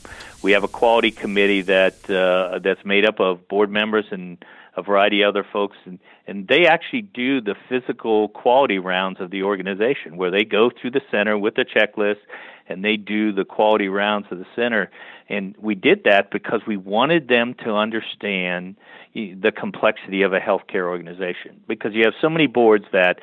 we 0.41 0.53
have 0.53 0.64
a 0.64 0.68
quality 0.68 1.12
committee 1.12 1.62
that 1.62 2.10
uh, 2.10 2.60
that's 2.64 2.84
made 2.84 3.06
up 3.06 3.20
of 3.20 3.48
board 3.48 3.70
members 3.70 4.06
and 4.10 4.44
a 4.76 4.82
variety 4.82 5.22
of 5.22 5.30
other 5.30 5.45
folks, 5.53 5.78
and, 5.86 5.99
and 6.28 6.48
they 6.48 6.66
actually 6.66 7.03
do 7.03 7.41
the 7.41 7.56
physical 7.70 8.28
quality 8.30 8.80
rounds 8.80 9.22
of 9.22 9.30
the 9.30 9.44
organization, 9.44 10.18
where 10.18 10.32
they 10.32 10.44
go 10.44 10.70
through 10.70 10.91
the 10.91 11.02
center 11.12 11.38
with 11.38 11.57
a 11.60 11.64
checklist 11.64 12.18
and 12.68 12.84
they 12.84 12.98
do 12.98 13.32
the 13.32 13.46
quality 13.46 13.88
rounds 13.88 14.28
of 14.32 14.40
the 14.40 14.46
center. 14.56 14.90
And 15.30 15.56
we 15.60 15.76
did 15.76 16.04
that 16.06 16.32
because 16.32 16.62
we 16.68 16.78
wanted 16.78 17.28
them 17.28 17.56
to 17.64 17.76
understand 17.76 18.76
the 19.14 19.52
complexity 19.56 20.24
of 20.24 20.34
a 20.34 20.40
healthcare 20.40 20.88
organization. 20.88 21.62
Because 21.68 21.94
you 21.94 22.04
have 22.04 22.14
so 22.22 22.30
many 22.30 22.48
boards 22.48 22.86
that 22.92 23.20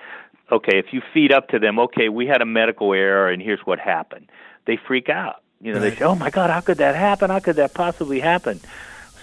okay, 0.50 0.78
if 0.78 0.92
you 0.92 1.00
feed 1.14 1.32
up 1.32 1.48
to 1.48 1.58
them, 1.58 1.78
okay, 1.78 2.10
we 2.10 2.26
had 2.26 2.42
a 2.42 2.46
medical 2.46 2.92
error 2.92 3.30
and 3.30 3.40
here's 3.42 3.60
what 3.64 3.78
happened, 3.78 4.30
they 4.66 4.76
freak 4.76 5.08
out. 5.08 5.42
You 5.60 5.72
know, 5.72 5.80
right. 5.80 5.90
they 5.90 5.96
say, 5.96 6.04
oh 6.04 6.14
my 6.14 6.30
God, 6.30 6.50
how 6.50 6.60
could 6.60 6.78
that 6.78 6.94
happen? 6.94 7.30
How 7.30 7.38
could 7.38 7.56
that 7.56 7.72
possibly 7.72 8.20
happen? 8.20 8.60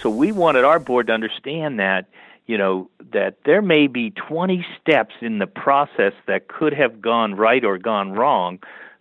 So 0.02 0.10
we 0.10 0.32
wanted 0.32 0.64
our 0.64 0.78
board 0.78 1.06
to 1.08 1.12
understand 1.12 1.78
that, 1.78 2.06
you 2.46 2.58
know, 2.58 2.90
that 3.12 3.36
there 3.44 3.62
may 3.62 3.86
be 3.86 4.10
20 4.10 4.66
steps 4.80 5.14
in 5.20 5.38
the 5.38 5.46
process 5.46 6.14
that 6.26 6.48
could 6.48 6.72
have 6.72 7.00
gone 7.00 7.34
right 7.34 7.64
or 7.64 7.78
gone 7.78 8.12
wrong 8.12 8.58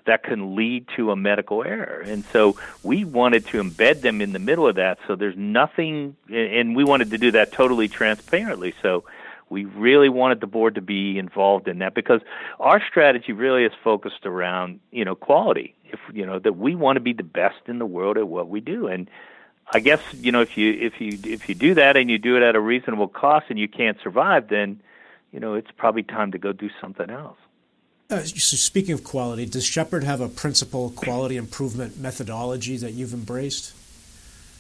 that 0.10 0.24
can 0.24 0.56
lead 0.56 0.88
to 0.96 1.12
a 1.12 1.16
medical 1.16 1.64
error. 1.64 2.02
And 2.02 2.26
so 2.34 2.58
we 2.82 3.06
wanted 3.06 3.46
to 3.48 3.62
embed 3.62 4.02
them 4.02 4.22
in 4.22 4.34
the 4.34 4.40
middle 4.40 4.68
of 4.68 4.76
that 4.76 4.98
so 5.08 5.16
there's 5.16 5.38
nothing, 5.38 6.16
and 6.30 6.76
we 6.76 6.84
wanted 6.84 7.12
to 7.12 7.20
do 7.20 7.32
that 7.32 7.52
totally 7.52 7.88
transparently. 7.88 8.74
So 8.82 9.04
we 9.50 9.66
really 9.66 10.10
wanted 10.10 10.42
the 10.42 10.48
board 10.48 10.76
to 10.76 10.82
be 10.82 11.20
involved 11.20 11.68
in 11.68 11.80
that 11.80 11.94
because 11.94 12.22
our 12.60 12.82
strategy 12.90 13.34
really 13.34 13.66
is 13.66 13.72
focused 13.84 14.26
around, 14.26 14.80
you 14.92 15.06
know, 15.06 15.16
quality. 15.16 15.76
If 15.86 16.00
you 16.12 16.26
know 16.26 16.40
that 16.40 16.58
we 16.58 16.76
want 16.76 16.96
to 16.98 17.02
be 17.02 17.14
the 17.14 17.24
best 17.24 17.62
in 17.68 17.80
the 17.80 17.86
world 17.86 18.18
at 18.18 18.28
what 18.28 18.50
we 18.50 18.62
do 18.62 18.88
and 18.88 19.10
I 19.72 19.80
guess, 19.80 20.02
you 20.14 20.32
know, 20.32 20.42
if 20.42 20.58
you 20.58 20.74
if 20.74 21.00
you 21.00 21.20
if 21.24 21.48
you 21.50 21.56
do 21.56 21.76
that 21.76 21.98
and 21.98 22.10
you 22.10 22.18
do 22.18 22.36
it 22.36 22.44
at 22.44 22.56
a 22.56 22.60
reasonable 22.60 23.08
cost 23.08 23.46
and 23.50 23.60
you 23.60 23.68
can't 23.68 23.98
survive, 24.02 24.50
then, 24.50 24.82
you 25.32 25.40
know, 25.40 25.54
it's 25.54 25.70
probably 25.78 26.02
time 26.02 26.32
to 26.32 26.40
go 26.40 26.52
do 26.52 26.70
something 26.82 27.10
else. 27.10 27.38
Uh, 28.10 28.24
so 28.24 28.58
speaking 28.58 28.94
of 28.94 29.04
quality, 29.04 29.46
does 29.46 29.64
Shepherd 29.64 30.04
have 30.04 30.20
a 30.20 30.28
principal 30.28 30.90
quality 30.92 31.38
improvement 31.38 32.00
methodology 32.00 32.76
that 32.78 32.94
you've 32.94 33.14
embraced? 33.14 33.74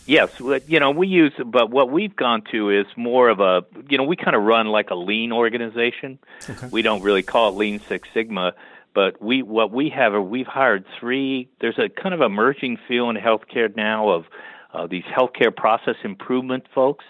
Yes, 0.05 0.29
you 0.67 0.79
know 0.79 0.91
we 0.91 1.07
use, 1.07 1.33
but 1.45 1.69
what 1.69 1.91
we've 1.91 2.15
gone 2.15 2.43
to 2.51 2.69
is 2.69 2.85
more 2.95 3.29
of 3.29 3.39
a, 3.39 3.63
you 3.89 3.97
know, 3.97 4.03
we 4.03 4.15
kind 4.15 4.35
of 4.35 4.43
run 4.43 4.67
like 4.67 4.89
a 4.89 4.95
lean 4.95 5.31
organization. 5.31 6.19
Okay. 6.49 6.67
We 6.71 6.81
don't 6.81 7.01
really 7.01 7.21
call 7.21 7.49
it 7.49 7.55
Lean 7.55 7.79
Six 7.79 8.07
Sigma, 8.13 8.53
but 8.93 9.21
we 9.21 9.43
what 9.43 9.71
we 9.71 9.89
have 9.89 10.13
are 10.13 10.21
we've 10.21 10.47
hired 10.47 10.85
three. 10.99 11.47
There's 11.59 11.77
a 11.77 11.89
kind 11.89 12.13
of 12.13 12.21
emerging 12.21 12.79
field 12.87 13.15
in 13.15 13.21
healthcare 13.21 13.75
now 13.75 14.09
of 14.09 14.25
uh, 14.73 14.87
these 14.87 15.03
healthcare 15.05 15.55
process 15.55 15.95
improvement 16.03 16.65
folks, 16.73 17.05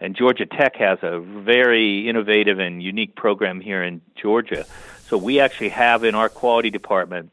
and 0.00 0.16
Georgia 0.16 0.46
Tech 0.46 0.76
has 0.76 0.98
a 1.02 1.20
very 1.20 2.08
innovative 2.08 2.58
and 2.58 2.82
unique 2.82 3.14
program 3.14 3.60
here 3.60 3.82
in 3.82 4.00
Georgia. 4.16 4.66
So 5.08 5.16
we 5.16 5.40
actually 5.40 5.70
have 5.70 6.04
in 6.04 6.14
our 6.14 6.28
quality 6.28 6.70
department 6.70 7.30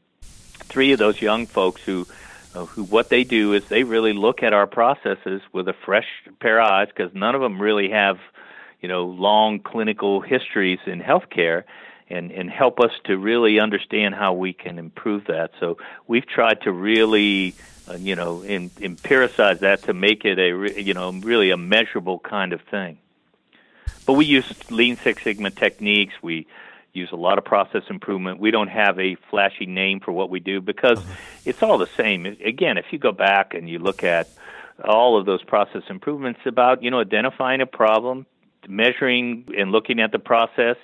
three 0.69 0.93
of 0.93 0.99
those 0.99 1.21
young 1.21 1.47
folks 1.47 1.81
who 1.85 2.07
uh, 2.53 2.65
who 2.65 2.83
what 2.83 3.09
they 3.09 3.23
do 3.23 3.53
is 3.53 3.63
they 3.69 3.83
really 3.83 4.13
look 4.13 4.43
at 4.43 4.53
our 4.53 4.67
processes 4.67 5.41
with 5.53 5.67
a 5.67 5.73
fresh 5.85 6.07
pair 6.39 6.59
of 6.59 6.67
eyes 6.67 6.87
because 6.95 7.13
none 7.13 7.33
of 7.35 7.41
them 7.41 7.61
really 7.61 7.89
have 7.89 8.19
you 8.81 8.89
know 8.89 9.05
long 9.05 9.59
clinical 9.59 10.21
histories 10.21 10.79
in 10.85 11.01
healthcare 11.01 11.63
and 12.09 12.31
and 12.31 12.49
help 12.49 12.79
us 12.79 12.91
to 13.05 13.17
really 13.17 13.59
understand 13.59 14.15
how 14.15 14.33
we 14.33 14.53
can 14.53 14.77
improve 14.77 15.25
that 15.25 15.51
so 15.59 15.77
we've 16.07 16.27
tried 16.27 16.61
to 16.61 16.71
really 16.71 17.55
uh, 17.91 17.97
you 17.97 18.15
know 18.15 18.41
in, 18.41 18.69
empiricize 18.71 19.59
that 19.59 19.83
to 19.83 19.93
make 19.93 20.25
it 20.25 20.39
a 20.39 20.81
you 20.81 20.93
know 20.93 21.11
really 21.11 21.51
a 21.51 21.57
measurable 21.57 22.19
kind 22.19 22.53
of 22.53 22.61
thing 22.61 22.97
but 24.05 24.13
we 24.13 24.25
use 24.25 24.51
lean 24.71 24.97
six 24.97 25.23
sigma 25.23 25.51
techniques 25.51 26.13
we 26.21 26.47
use 26.93 27.11
a 27.11 27.15
lot 27.15 27.37
of 27.37 27.45
process 27.45 27.83
improvement. 27.89 28.39
We 28.39 28.51
don't 28.51 28.67
have 28.67 28.99
a 28.99 29.15
flashy 29.29 29.65
name 29.65 29.99
for 29.99 30.11
what 30.11 30.29
we 30.29 30.39
do 30.39 30.61
because 30.61 30.99
uh-huh. 30.99 31.15
it's 31.45 31.63
all 31.63 31.77
the 31.77 31.89
same. 31.97 32.25
Again, 32.25 32.77
if 32.77 32.85
you 32.91 32.99
go 32.99 33.11
back 33.11 33.53
and 33.53 33.69
you 33.69 33.79
look 33.79 34.03
at 34.03 34.27
all 34.83 35.17
of 35.17 35.25
those 35.25 35.43
process 35.43 35.83
improvements 35.89 36.41
about, 36.45 36.83
you 36.83 36.91
know, 36.91 36.99
identifying 36.99 37.61
a 37.61 37.65
problem, 37.65 38.25
measuring 38.67 39.45
and 39.57 39.71
looking 39.71 39.99
at 39.99 40.11
the 40.11 40.19
process, 40.19 40.77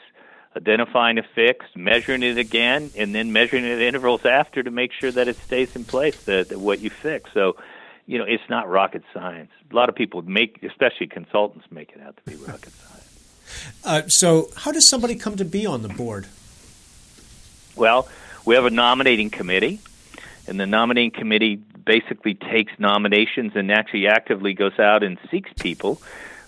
identifying 0.55 1.17
a 1.17 1.23
fix, 1.23 1.65
measuring 1.75 2.23
it 2.23 2.37
again, 2.37 2.91
and 2.95 3.13
then 3.13 3.31
measuring 3.31 3.65
it 3.65 3.73
at 3.73 3.81
intervals 3.81 4.25
after 4.25 4.63
to 4.63 4.71
make 4.71 4.91
sure 4.91 5.11
that 5.11 5.27
it 5.27 5.35
stays 5.37 5.75
in 5.75 5.83
place, 5.83 6.15
that, 6.23 6.49
that 6.49 6.59
what 6.59 6.79
you 6.79 6.89
fix. 6.89 7.31
So, 7.33 7.57
you 8.05 8.17
know, 8.17 8.23
it's 8.23 8.49
not 8.49 8.69
rocket 8.69 9.03
science. 9.13 9.51
A 9.69 9.75
lot 9.75 9.89
of 9.89 9.95
people 9.95 10.21
make, 10.21 10.63
especially 10.63 11.07
consultants, 11.07 11.65
make 11.71 11.91
it 11.91 12.01
out 12.01 12.17
to 12.17 12.23
be 12.23 12.35
rocket 12.35 12.71
science. 12.71 13.77
Uh, 13.83 14.07
so, 14.07 14.49
how 14.55 14.71
does 14.71 14.87
somebody 14.87 15.15
come 15.15 15.37
to 15.37 15.45
be 15.45 15.65
on 15.65 15.81
the 15.81 15.89
board? 15.89 16.27
Well, 17.75 18.07
we 18.45 18.55
have 18.55 18.65
a 18.65 18.69
nominating 18.71 19.29
committee, 19.29 19.79
and 20.47 20.59
the 20.59 20.65
nominating 20.65 21.11
committee 21.11 21.55
basically 21.55 22.33
takes 22.33 22.71
nominations 22.79 23.53
and 23.55 23.71
actually 23.71 24.07
actively 24.07 24.53
goes 24.53 24.77
out 24.79 25.03
and 25.03 25.17
seeks 25.31 25.51
people. 25.53 26.01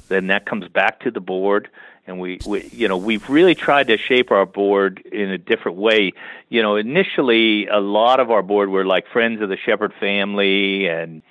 Then 0.10 0.28
that 0.28 0.46
comes 0.46 0.68
back 0.68 1.02
to 1.02 1.12
the 1.12 1.22
board, 1.22 1.70
and 2.08 2.20
we, 2.20 2.40
we, 2.48 2.68
you 2.72 2.88
know, 2.88 2.98
we've 2.98 3.30
really 3.30 3.56
tried 3.56 3.88
to 3.88 3.98
shape 3.98 4.32
our 4.32 4.46
board 4.46 5.02
in 5.12 5.30
a 5.30 5.38
different 5.38 5.78
way. 5.78 6.14
You 6.50 6.62
know, 6.62 6.76
initially, 6.76 7.68
a 7.68 7.80
lot 7.80 8.20
of 8.20 8.32
our 8.32 8.42
board 8.42 8.70
were 8.70 8.86
like 8.86 9.06
friends 9.08 9.42
of 9.42 9.50
the 9.50 9.58
Shepherd 9.58 9.94
family 10.00 10.88
and 10.88 11.22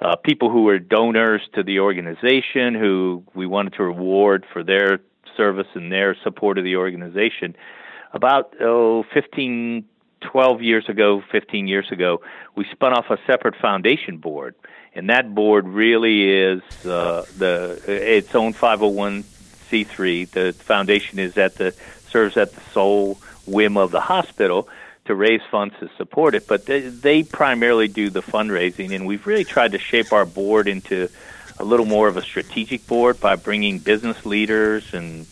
uh, 0.00 0.16
people 0.16 0.50
who 0.50 0.64
were 0.64 0.78
donors 0.78 1.42
to 1.54 1.62
the 1.62 1.80
organization 1.80 2.74
who 2.74 3.22
we 3.34 3.46
wanted 3.46 3.74
to 3.74 3.84
reward 3.84 4.44
for 4.52 4.62
their 4.62 5.00
service 5.36 5.68
and 5.74 5.92
their 5.92 6.16
support 6.22 6.58
of 6.58 6.64
the 6.64 6.76
organization. 6.76 7.56
About 8.12 8.54
oh, 8.60 9.04
15, 9.14 9.84
12 10.20 10.62
years 10.62 10.88
ago, 10.88 11.22
15 11.30 11.66
years 11.68 11.90
ago, 11.90 12.20
we 12.54 12.64
spun 12.70 12.92
off 12.92 13.06
a 13.10 13.18
separate 13.26 13.56
foundation 13.56 14.18
board, 14.18 14.54
and 14.94 15.10
that 15.10 15.34
board 15.34 15.66
really 15.66 16.30
is 16.30 16.62
uh, 16.86 17.24
the 17.38 17.80
its 17.86 18.34
own 18.34 18.52
501c3. 19.74 20.30
The 20.30 20.52
foundation 20.52 21.18
is 21.18 21.36
at 21.36 21.56
the 21.56 21.74
serves 22.08 22.36
at 22.36 22.52
the 22.52 22.60
sole 22.72 23.18
whim 23.46 23.76
of 23.76 23.90
the 23.90 24.00
hospital 24.00 24.68
to 25.06 25.14
raise 25.14 25.42
funds 25.50 25.74
to 25.80 25.90
support 25.96 26.34
it, 26.34 26.46
but 26.46 26.64
they, 26.66 26.80
they 26.80 27.22
primarily 27.22 27.88
do 27.88 28.08
the 28.08 28.22
fundraising, 28.22 28.94
and 28.94 29.06
we've 29.06 29.26
really 29.26 29.44
tried 29.44 29.72
to 29.72 29.78
shape 29.78 30.12
our 30.12 30.24
board 30.24 30.66
into 30.66 31.08
a 31.58 31.64
little 31.64 31.86
more 31.86 32.08
of 32.08 32.16
a 32.16 32.22
strategic 32.22 32.86
board 32.86 33.20
by 33.20 33.36
bringing 33.36 33.78
business 33.78 34.24
leaders 34.24 34.94
and 34.94 35.26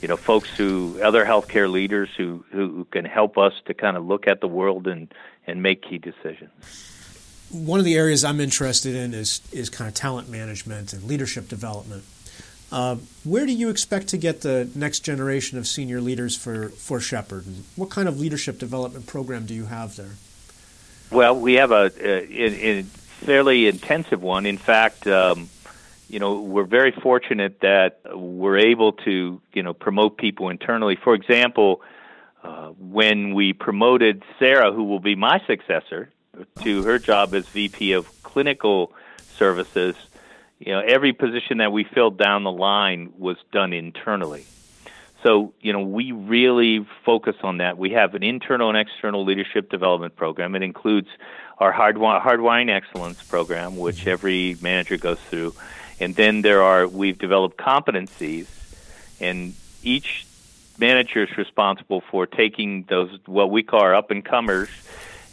you 0.00 0.08
know 0.08 0.16
folks 0.16 0.48
who 0.56 1.00
other 1.02 1.24
healthcare 1.24 1.70
leaders 1.70 2.08
who 2.16 2.44
who 2.50 2.84
can 2.90 3.04
help 3.04 3.38
us 3.38 3.52
to 3.66 3.74
kind 3.74 3.96
of 3.96 4.06
look 4.06 4.26
at 4.26 4.40
the 4.40 4.48
world 4.48 4.86
and 4.86 5.12
and 5.46 5.62
make 5.62 5.82
key 5.82 5.98
decisions. 5.98 6.50
One 7.50 7.78
of 7.78 7.84
the 7.84 7.96
areas 7.96 8.24
I'm 8.24 8.40
interested 8.40 8.94
in 8.94 9.14
is 9.14 9.40
is 9.52 9.70
kind 9.70 9.88
of 9.88 9.94
talent 9.94 10.28
management 10.28 10.92
and 10.92 11.04
leadership 11.04 11.48
development. 11.48 12.04
Uh, 12.70 12.96
where 13.24 13.46
do 13.46 13.52
you 13.52 13.70
expect 13.70 14.08
to 14.08 14.18
get 14.18 14.42
the 14.42 14.70
next 14.74 15.00
generation 15.00 15.58
of 15.58 15.66
senior 15.66 16.00
leaders 16.00 16.36
for 16.36 16.68
for 16.70 17.00
Shepherd? 17.00 17.46
And 17.46 17.64
what 17.76 17.90
kind 17.90 18.08
of 18.08 18.20
leadership 18.20 18.58
development 18.58 19.06
program 19.06 19.46
do 19.46 19.54
you 19.54 19.66
have 19.66 19.96
there? 19.96 20.16
Well, 21.10 21.38
we 21.38 21.54
have 21.54 21.70
a, 21.70 21.90
a, 21.98 22.80
a 22.80 22.82
fairly 22.82 23.66
intensive 23.66 24.20
one. 24.20 24.44
In 24.44 24.58
fact, 24.58 25.06
um, 25.06 25.48
you 26.08 26.18
know, 26.18 26.40
we're 26.40 26.64
very 26.64 26.92
fortunate 26.92 27.60
that 27.60 28.00
we're 28.14 28.58
able 28.58 28.92
to, 28.92 29.40
you 29.52 29.62
know, 29.62 29.72
promote 29.72 30.18
people 30.18 30.50
internally. 30.50 30.96
For 30.96 31.14
example, 31.14 31.82
uh, 32.42 32.68
when 32.78 33.34
we 33.34 33.52
promoted 33.52 34.22
Sarah, 34.38 34.72
who 34.72 34.84
will 34.84 35.00
be 35.00 35.14
my 35.14 35.40
successor, 35.46 36.10
to 36.62 36.82
her 36.84 36.98
job 36.98 37.34
as 37.34 37.46
VP 37.48 37.92
of 37.92 38.22
Clinical 38.22 38.92
Services, 39.36 39.96
you 40.58 40.72
know, 40.72 40.80
every 40.80 41.12
position 41.12 41.58
that 41.58 41.72
we 41.72 41.84
filled 41.84 42.18
down 42.18 42.44
the 42.44 42.52
line 42.52 43.12
was 43.18 43.36
done 43.52 43.72
internally. 43.72 44.44
So, 45.22 45.52
you 45.60 45.72
know, 45.72 45.80
we 45.80 46.12
really 46.12 46.86
focus 47.04 47.36
on 47.42 47.58
that. 47.58 47.76
We 47.76 47.90
have 47.90 48.14
an 48.14 48.22
internal 48.22 48.68
and 48.68 48.78
external 48.78 49.24
leadership 49.24 49.70
development 49.70 50.14
program. 50.14 50.54
It 50.54 50.62
includes 50.62 51.08
our 51.58 51.72
hardwiring 51.72 52.70
excellence 52.70 53.22
program, 53.24 53.76
which 53.76 54.00
mm-hmm. 54.00 54.10
every 54.10 54.56
manager 54.60 54.96
goes 54.96 55.18
through 55.18 55.54
and 56.00 56.14
then 56.14 56.42
there 56.42 56.62
are 56.62 56.86
we've 56.86 57.18
developed 57.18 57.56
competencies, 57.56 58.46
and 59.20 59.54
each 59.82 60.26
manager 60.78 61.24
is 61.24 61.36
responsible 61.36 62.02
for 62.10 62.26
taking 62.26 62.84
those 62.84 63.10
what 63.26 63.50
we 63.50 63.62
call 63.62 63.80
our 63.80 63.94
up 63.94 64.10
and 64.10 64.24
comers 64.24 64.68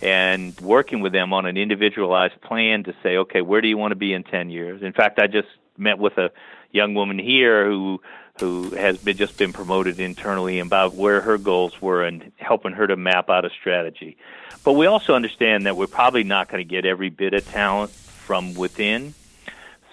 and 0.05 0.55
working 0.61 1.01
with 1.01 1.13
them 1.13 1.33
on 1.33 1.47
an 1.47 1.57
individualized 1.57 2.39
plan 2.41 2.83
to 2.83 2.93
say, 3.01 3.17
okay, 3.17 3.41
where 3.41 3.59
do 3.59 3.67
you 3.67 3.75
want 3.75 3.91
to 3.91 3.95
be 3.95 4.13
in 4.13 4.23
10 4.23 4.51
years? 4.51 4.83
In 4.83 4.93
fact, 4.93 5.17
I 5.17 5.25
just 5.25 5.47
met 5.79 5.97
with 5.97 6.19
a 6.19 6.31
young 6.71 6.93
woman 6.93 7.17
here 7.17 7.65
who 7.65 8.01
who 8.39 8.69
has 8.71 8.97
been 8.97 9.17
just 9.17 9.37
been 9.37 9.53
promoted 9.53 9.99
internally 9.99 10.59
about 10.59 10.93
where 10.93 11.21
her 11.21 11.37
goals 11.37 11.81
were 11.81 12.03
and 12.03 12.33
helping 12.35 12.73
her 12.73 12.85
to 12.85 12.97
map 12.97 13.29
out 13.29 13.45
a 13.45 13.49
strategy. 13.49 14.17
But 14.63 14.73
we 14.73 14.85
also 14.85 15.15
understand 15.15 15.65
that 15.65 15.77
we're 15.77 15.87
probably 15.87 16.23
not 16.23 16.49
going 16.49 16.59
to 16.59 16.69
get 16.69 16.85
every 16.85 17.09
bit 17.09 17.33
of 17.33 17.49
talent 17.49 17.91
from 17.91 18.53
within. 18.53 19.13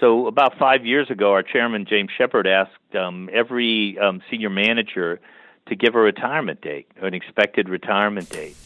So 0.01 0.27
about 0.27 0.59
five 0.59 0.85
years 0.85 1.09
ago, 1.09 1.33
our 1.33 1.45
chairman 1.45 1.87
James 1.87 2.11
Shepherd 2.19 2.49
asked 2.49 2.97
um, 2.97 3.31
every 3.33 3.97
um, 3.99 4.21
senior 4.29 4.51
manager 4.51 5.21
to 5.67 5.77
give 5.77 5.95
a 5.95 6.01
retirement 6.01 6.61
date, 6.61 6.89
an 7.01 7.15
expected 7.15 7.69
retirement 7.69 8.29
date. 8.29 8.57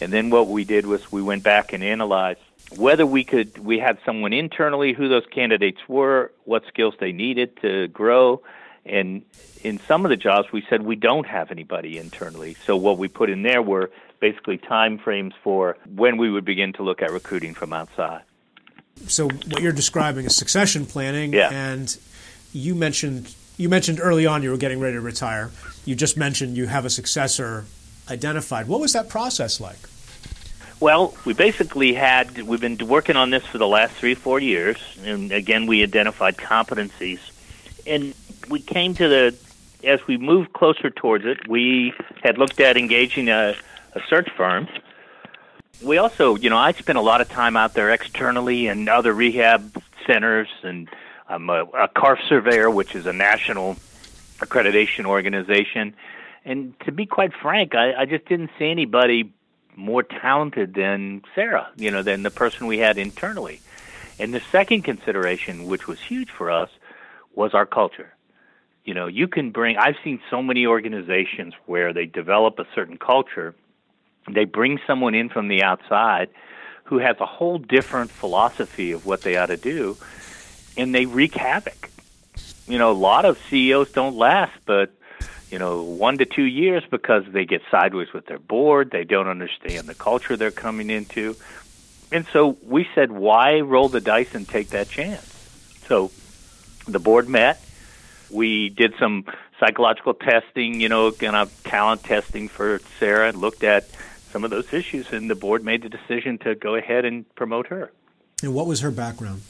And 0.00 0.12
then 0.12 0.30
what 0.30 0.48
we 0.48 0.64
did 0.64 0.86
was 0.86 1.10
we 1.10 1.22
went 1.22 1.42
back 1.42 1.72
and 1.72 1.82
analyzed 1.82 2.40
whether 2.74 3.06
we 3.06 3.24
could 3.24 3.56
we 3.58 3.78
had 3.78 3.98
someone 4.04 4.32
internally 4.32 4.92
who 4.92 5.08
those 5.08 5.26
candidates 5.30 5.78
were, 5.88 6.32
what 6.44 6.64
skills 6.66 6.94
they 6.98 7.12
needed 7.12 7.56
to 7.62 7.88
grow, 7.88 8.42
and 8.84 9.22
in 9.62 9.78
some 9.80 10.04
of 10.04 10.10
the 10.10 10.16
jobs 10.16 10.50
we 10.52 10.64
said 10.68 10.82
we 10.82 10.96
don't 10.96 11.26
have 11.26 11.50
anybody 11.50 11.98
internally. 11.98 12.56
So 12.64 12.76
what 12.76 12.98
we 12.98 13.08
put 13.08 13.30
in 13.30 13.42
there 13.42 13.62
were 13.62 13.90
basically 14.20 14.58
time 14.58 14.98
frames 14.98 15.34
for 15.42 15.76
when 15.94 16.16
we 16.16 16.30
would 16.30 16.44
begin 16.44 16.72
to 16.74 16.82
look 16.82 17.02
at 17.02 17.10
recruiting 17.10 17.54
from 17.54 17.72
outside. 17.72 18.22
So 19.06 19.28
what 19.28 19.60
you're 19.60 19.72
describing 19.72 20.24
is 20.24 20.34
succession 20.34 20.86
planning 20.86 21.32
yeah. 21.32 21.50
and 21.52 21.96
you 22.52 22.74
mentioned 22.74 23.34
you 23.58 23.68
mentioned 23.68 24.00
early 24.02 24.26
on 24.26 24.42
you 24.42 24.50
were 24.50 24.56
getting 24.56 24.80
ready 24.80 24.94
to 24.94 25.00
retire. 25.00 25.50
You 25.84 25.94
just 25.94 26.16
mentioned 26.16 26.56
you 26.56 26.66
have 26.66 26.84
a 26.84 26.90
successor 26.90 27.64
identified. 28.10 28.68
What 28.68 28.80
was 28.80 28.92
that 28.92 29.08
process 29.08 29.60
like? 29.60 29.78
Well, 30.78 31.14
we 31.24 31.32
basically 31.32 31.94
had 31.94 32.42
we've 32.42 32.60
been 32.60 32.78
working 32.86 33.16
on 33.16 33.30
this 33.30 33.44
for 33.46 33.58
the 33.58 33.66
last 33.66 33.94
three 33.94 34.14
four 34.14 34.40
years, 34.40 34.76
and 35.04 35.32
again 35.32 35.66
we 35.66 35.82
identified 35.82 36.36
competencies, 36.36 37.20
and 37.86 38.14
we 38.50 38.60
came 38.60 38.94
to 38.94 39.08
the 39.08 39.34
as 39.84 40.06
we 40.06 40.18
moved 40.18 40.52
closer 40.52 40.90
towards 40.90 41.24
it, 41.24 41.48
we 41.48 41.94
had 42.22 42.38
looked 42.38 42.60
at 42.60 42.76
engaging 42.76 43.28
a, 43.28 43.54
a 43.94 44.00
search 44.08 44.28
firm. 44.36 44.68
We 45.82 45.98
also, 45.98 46.36
you 46.36 46.50
know, 46.50 46.56
I 46.56 46.72
spent 46.72 46.98
a 46.98 47.02
lot 47.02 47.20
of 47.20 47.28
time 47.28 47.56
out 47.56 47.74
there 47.74 47.90
externally 47.90 48.66
and 48.66 48.88
other 48.88 49.12
rehab 49.12 49.82
centers, 50.06 50.48
and 50.62 50.88
I'm 51.28 51.48
a, 51.50 51.64
a 51.64 51.88
CARF 51.88 52.18
surveyor, 52.28 52.70
which 52.70 52.94
is 52.94 53.06
a 53.06 53.12
national 53.12 53.76
accreditation 54.38 55.04
organization. 55.04 55.94
And 56.46 56.78
to 56.86 56.92
be 56.92 57.06
quite 57.06 57.32
frank, 57.34 57.74
I, 57.74 57.92
I 57.92 58.04
just 58.06 58.24
didn't 58.26 58.50
see 58.56 58.70
anybody 58.70 59.32
more 59.74 60.04
talented 60.04 60.74
than 60.74 61.22
Sarah, 61.34 61.68
you 61.76 61.90
know, 61.90 62.02
than 62.02 62.22
the 62.22 62.30
person 62.30 62.68
we 62.68 62.78
had 62.78 62.98
internally. 62.98 63.60
And 64.20 64.32
the 64.32 64.40
second 64.52 64.82
consideration, 64.82 65.66
which 65.66 65.88
was 65.88 66.00
huge 66.00 66.30
for 66.30 66.50
us, 66.50 66.70
was 67.34 67.52
our 67.52 67.66
culture. 67.66 68.14
You 68.84 68.94
know, 68.94 69.08
you 69.08 69.26
can 69.26 69.50
bring, 69.50 69.76
I've 69.76 69.96
seen 70.04 70.20
so 70.30 70.40
many 70.40 70.66
organizations 70.66 71.52
where 71.66 71.92
they 71.92 72.06
develop 72.06 72.60
a 72.60 72.66
certain 72.76 72.96
culture, 72.96 73.52
they 74.32 74.44
bring 74.44 74.78
someone 74.86 75.16
in 75.16 75.28
from 75.28 75.48
the 75.48 75.64
outside 75.64 76.28
who 76.84 76.98
has 76.98 77.16
a 77.18 77.26
whole 77.26 77.58
different 77.58 78.12
philosophy 78.12 78.92
of 78.92 79.04
what 79.04 79.22
they 79.22 79.36
ought 79.36 79.46
to 79.46 79.56
do, 79.56 79.96
and 80.76 80.94
they 80.94 81.06
wreak 81.06 81.34
havoc. 81.34 81.90
You 82.68 82.78
know, 82.78 82.92
a 82.92 82.94
lot 82.94 83.24
of 83.24 83.36
CEOs 83.50 83.90
don't 83.90 84.16
last, 84.16 84.56
but 84.64 84.95
you 85.50 85.58
know, 85.58 85.82
one 85.82 86.18
to 86.18 86.26
two 86.26 86.44
years 86.44 86.82
because 86.90 87.24
they 87.30 87.44
get 87.44 87.62
sideways 87.70 88.12
with 88.12 88.26
their 88.26 88.38
board, 88.38 88.90
they 88.90 89.04
don't 89.04 89.28
understand 89.28 89.86
the 89.86 89.94
culture 89.94 90.36
they're 90.36 90.50
coming 90.50 90.90
into. 90.90 91.36
And 92.12 92.26
so 92.32 92.56
we 92.62 92.86
said, 92.94 93.10
why 93.10 93.60
roll 93.60 93.88
the 93.88 94.00
dice 94.00 94.34
and 94.34 94.48
take 94.48 94.70
that 94.70 94.88
chance? 94.88 95.24
So 95.88 96.10
the 96.86 96.98
board 96.98 97.28
met. 97.28 97.62
We 98.30 98.70
did 98.70 98.94
some 98.98 99.24
psychological 99.60 100.14
testing, 100.14 100.80
you 100.80 100.88
know, 100.88 101.12
kind 101.12 101.36
of 101.36 101.62
talent 101.62 102.02
testing 102.02 102.48
for 102.48 102.80
Sarah, 102.98 103.28
and 103.28 103.38
looked 103.38 103.62
at 103.62 103.88
some 104.32 104.44
of 104.44 104.50
those 104.50 104.72
issues, 104.72 105.12
and 105.12 105.30
the 105.30 105.34
board 105.34 105.64
made 105.64 105.82
the 105.82 105.88
decision 105.88 106.38
to 106.38 106.54
go 106.54 106.74
ahead 106.74 107.04
and 107.04 107.32
promote 107.36 107.68
her. 107.68 107.92
And 108.42 108.52
what 108.52 108.66
was 108.66 108.80
her 108.80 108.90
background? 108.90 109.42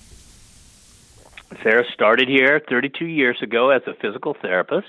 Sarah 1.63 1.85
started 1.93 2.29
here 2.29 2.61
32 2.61 3.07
years 3.07 3.41
ago 3.41 3.71
as 3.71 3.83
a 3.87 3.95
physical 3.95 4.35
therapist 4.35 4.89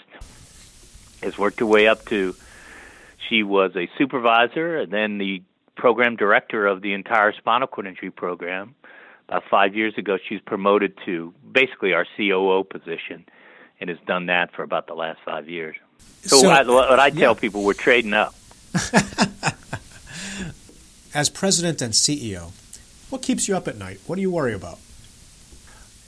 has 1.22 1.38
worked 1.38 1.60
her 1.60 1.65
way 1.65 1.88
up 1.88 2.06
to 2.06 2.35
she 3.27 3.44
was 3.44 3.76
a 3.76 3.89
supervisor 3.98 4.77
and 4.77 4.91
then 4.91 5.18
the 5.18 5.41
program 5.76 6.15
director 6.15 6.65
of 6.65 6.81
the 6.81 6.94
entire 6.94 7.34
spinal 7.34 7.68
cord 7.68 7.88
injury 7.88 8.11
program. 8.11 8.76
About 9.27 9.44
five 9.49 9.76
years 9.76 9.94
ago, 9.98 10.18
she's 10.27 10.39
promoted 10.41 10.98
to 11.06 11.34
basically 11.52 11.94
our 11.94 12.06
COO 12.15 12.64
position 12.64 13.26
and 13.80 13.89
has 13.89 13.99
done 14.07 14.27
that 14.27 14.53
for 14.53 14.64
about 14.64 14.88
the 14.88 14.94
last 14.94 15.19
five 15.26 15.49
years. 15.49 15.76
So, 16.23 16.38
so 16.38 16.49
I, 16.49 16.64
what 16.64 16.99
I 16.99 17.10
tell 17.10 17.34
yeah. 17.34 17.39
people, 17.39 17.64
we're 17.64 17.73
trading 17.73 18.14
up. 18.14 18.34
As 21.14 21.30
president 21.30 21.81
and 21.81 21.94
CEO, 21.94 22.52
what 23.10 23.22
keeps 23.22 23.48
you 23.48 23.56
up 23.56 23.68
at 23.68 23.77
night? 23.77 23.99
What 24.07 24.15
do 24.15 24.22
you 24.22 24.31
worry 24.31 24.53
about? 24.53 24.80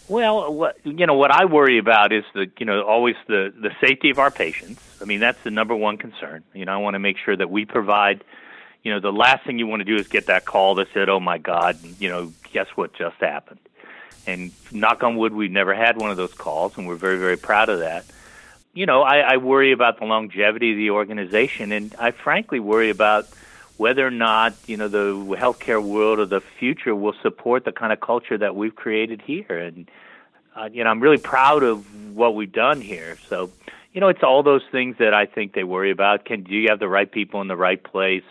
Well, 0.10 0.52
what 0.52 0.78
you 0.84 1.06
know, 1.06 1.14
what 1.14 1.30
I 1.30 1.46
worry 1.46 1.78
about 1.78 2.12
is 2.12 2.24
the 2.34 2.50
you 2.58 2.66
know 2.66 2.82
always 2.82 3.16
the 3.28 3.54
the 3.56 3.70
safety 3.80 4.10
of 4.10 4.18
our 4.18 4.32
patients. 4.32 4.82
I 5.00 5.06
mean, 5.06 5.20
that's 5.20 5.42
the 5.44 5.52
number 5.52 5.76
one 5.76 5.98
concern. 5.98 6.44
You 6.54 6.66
know, 6.66 6.74
I 6.74 6.78
want 6.78 6.96
to 6.96 7.00
make 7.00 7.18
sure 7.18 7.38
that 7.38 7.50
we 7.50 7.66
provide. 7.66 8.24
You 8.82 8.94
know, 8.94 9.00
the 9.00 9.12
last 9.12 9.46
thing 9.46 9.60
you 9.60 9.68
want 9.68 9.82
to 9.82 9.86
do 9.86 9.98
is 9.98 10.08
get 10.08 10.26
that 10.28 10.46
call 10.46 10.76
that 10.76 10.88
said, 10.94 11.10
"Oh 11.10 11.20
my 11.20 11.38
God, 11.38 11.78
you 12.00 12.10
know, 12.10 12.34
guess 12.52 12.68
what 12.74 12.94
just 12.94 13.18
happened." 13.18 13.60
And 14.26 14.52
knock 14.72 15.04
on 15.04 15.16
wood, 15.16 15.34
we've 15.34 15.52
never 15.52 15.76
had 15.76 15.98
one 15.98 16.10
of 16.10 16.18
those 16.18 16.34
calls, 16.34 16.76
and 16.78 16.88
we're 16.88 16.96
very 16.96 17.20
very 17.20 17.38
proud 17.38 17.70
of 17.70 17.80
that. 17.80 18.06
You 18.74 18.88
know, 18.88 19.04
I, 19.04 19.20
I 19.20 19.38
worry 19.38 19.74
about 19.74 20.00
the 20.00 20.06
longevity 20.06 20.72
of 20.72 20.78
the 20.78 20.90
organization, 20.90 21.72
and 21.72 21.94
I 22.00 22.12
frankly 22.12 22.60
worry 22.60 22.90
about 22.90 23.28
whether 23.80 24.06
or 24.06 24.12
not 24.12 24.54
you 24.68 24.76
know 24.76 24.90
the 24.90 25.14
healthcare 25.38 25.82
world 25.82 26.20
of 26.20 26.30
the 26.30 26.42
future 26.42 26.94
will 26.94 27.16
support 27.22 27.64
the 27.64 27.72
kind 27.72 27.94
of 27.94 28.02
culture 28.02 28.38
that 28.38 28.54
we've 28.54 28.76
created 28.76 29.22
here. 29.22 29.58
And 29.58 29.90
uh, 30.54 30.68
you 30.72 30.84
know, 30.84 30.90
I'm 30.90 31.00
really 31.00 31.18
proud 31.18 31.64
of 31.64 32.14
what 32.14 32.36
we've 32.36 32.52
done 32.52 32.82
here. 32.82 33.18
So, 33.30 33.50
you 33.94 34.02
know, 34.02 34.10
it's 34.10 34.22
all 34.22 34.44
those 34.44 34.64
things 34.70 34.98
that 35.00 35.14
I 35.14 35.26
think 35.26 35.54
they 35.54 35.64
worry 35.64 35.92
about. 35.92 36.26
Can 36.26 36.44
do 36.44 36.54
you 36.54 36.68
have 36.70 36.80
the 36.80 36.90
right 36.90 37.10
people 37.10 37.40
in 37.40 37.48
the 37.48 37.56
right 37.56 37.82
place? 37.82 38.24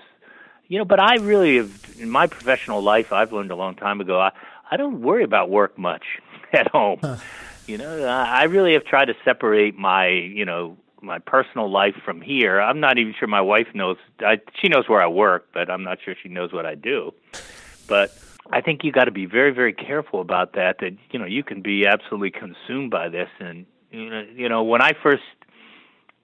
You 0.66 0.76
know, 0.76 0.84
but 0.84 1.00
I 1.00 1.14
really 1.14 1.56
have 1.56 1.96
in 1.98 2.10
my 2.10 2.26
professional 2.26 2.82
life. 2.82 3.10
I've 3.10 3.32
learned 3.32 3.50
a 3.50 3.56
long 3.56 3.74
time 3.74 4.02
ago. 4.02 4.20
I 4.20 4.32
I 4.70 4.76
don't 4.76 5.00
worry 5.00 5.24
about 5.24 5.48
work 5.48 5.78
much 5.78 6.04
at 6.52 6.68
home. 6.68 6.98
Huh. 7.00 7.16
You 7.66 7.78
know, 7.78 8.04
I 8.04 8.44
really 8.44 8.74
have 8.74 8.84
tried 8.84 9.06
to 9.06 9.14
separate 9.24 9.78
my 9.78 10.08
you 10.08 10.44
know 10.44 10.76
my 11.02 11.18
personal 11.18 11.70
life 11.70 11.94
from 12.04 12.20
here. 12.20 12.60
I'm 12.60 12.80
not 12.80 12.98
even 12.98 13.14
sure 13.18 13.28
my 13.28 13.40
wife 13.40 13.68
knows. 13.74 13.96
I, 14.20 14.38
she 14.60 14.68
knows 14.68 14.88
where 14.88 15.00
I 15.00 15.06
work, 15.06 15.48
but 15.52 15.70
I'm 15.70 15.84
not 15.84 15.98
sure 16.04 16.14
she 16.22 16.28
knows 16.28 16.52
what 16.52 16.66
I 16.66 16.74
do. 16.74 17.12
But 17.88 18.12
I 18.50 18.60
think 18.60 18.84
you 18.84 18.92
got 18.92 19.04
to 19.04 19.10
be 19.10 19.26
very, 19.26 19.52
very 19.52 19.72
careful 19.72 20.20
about 20.20 20.54
that. 20.54 20.76
That 20.80 20.96
you 21.10 21.18
know 21.18 21.26
you 21.26 21.44
can 21.44 21.62
be 21.62 21.86
absolutely 21.86 22.30
consumed 22.30 22.90
by 22.90 23.08
this, 23.08 23.28
and 23.38 23.66
you 23.90 24.10
know, 24.10 24.26
you 24.34 24.48
know 24.48 24.62
when 24.62 24.82
I 24.82 24.92
first 25.02 25.22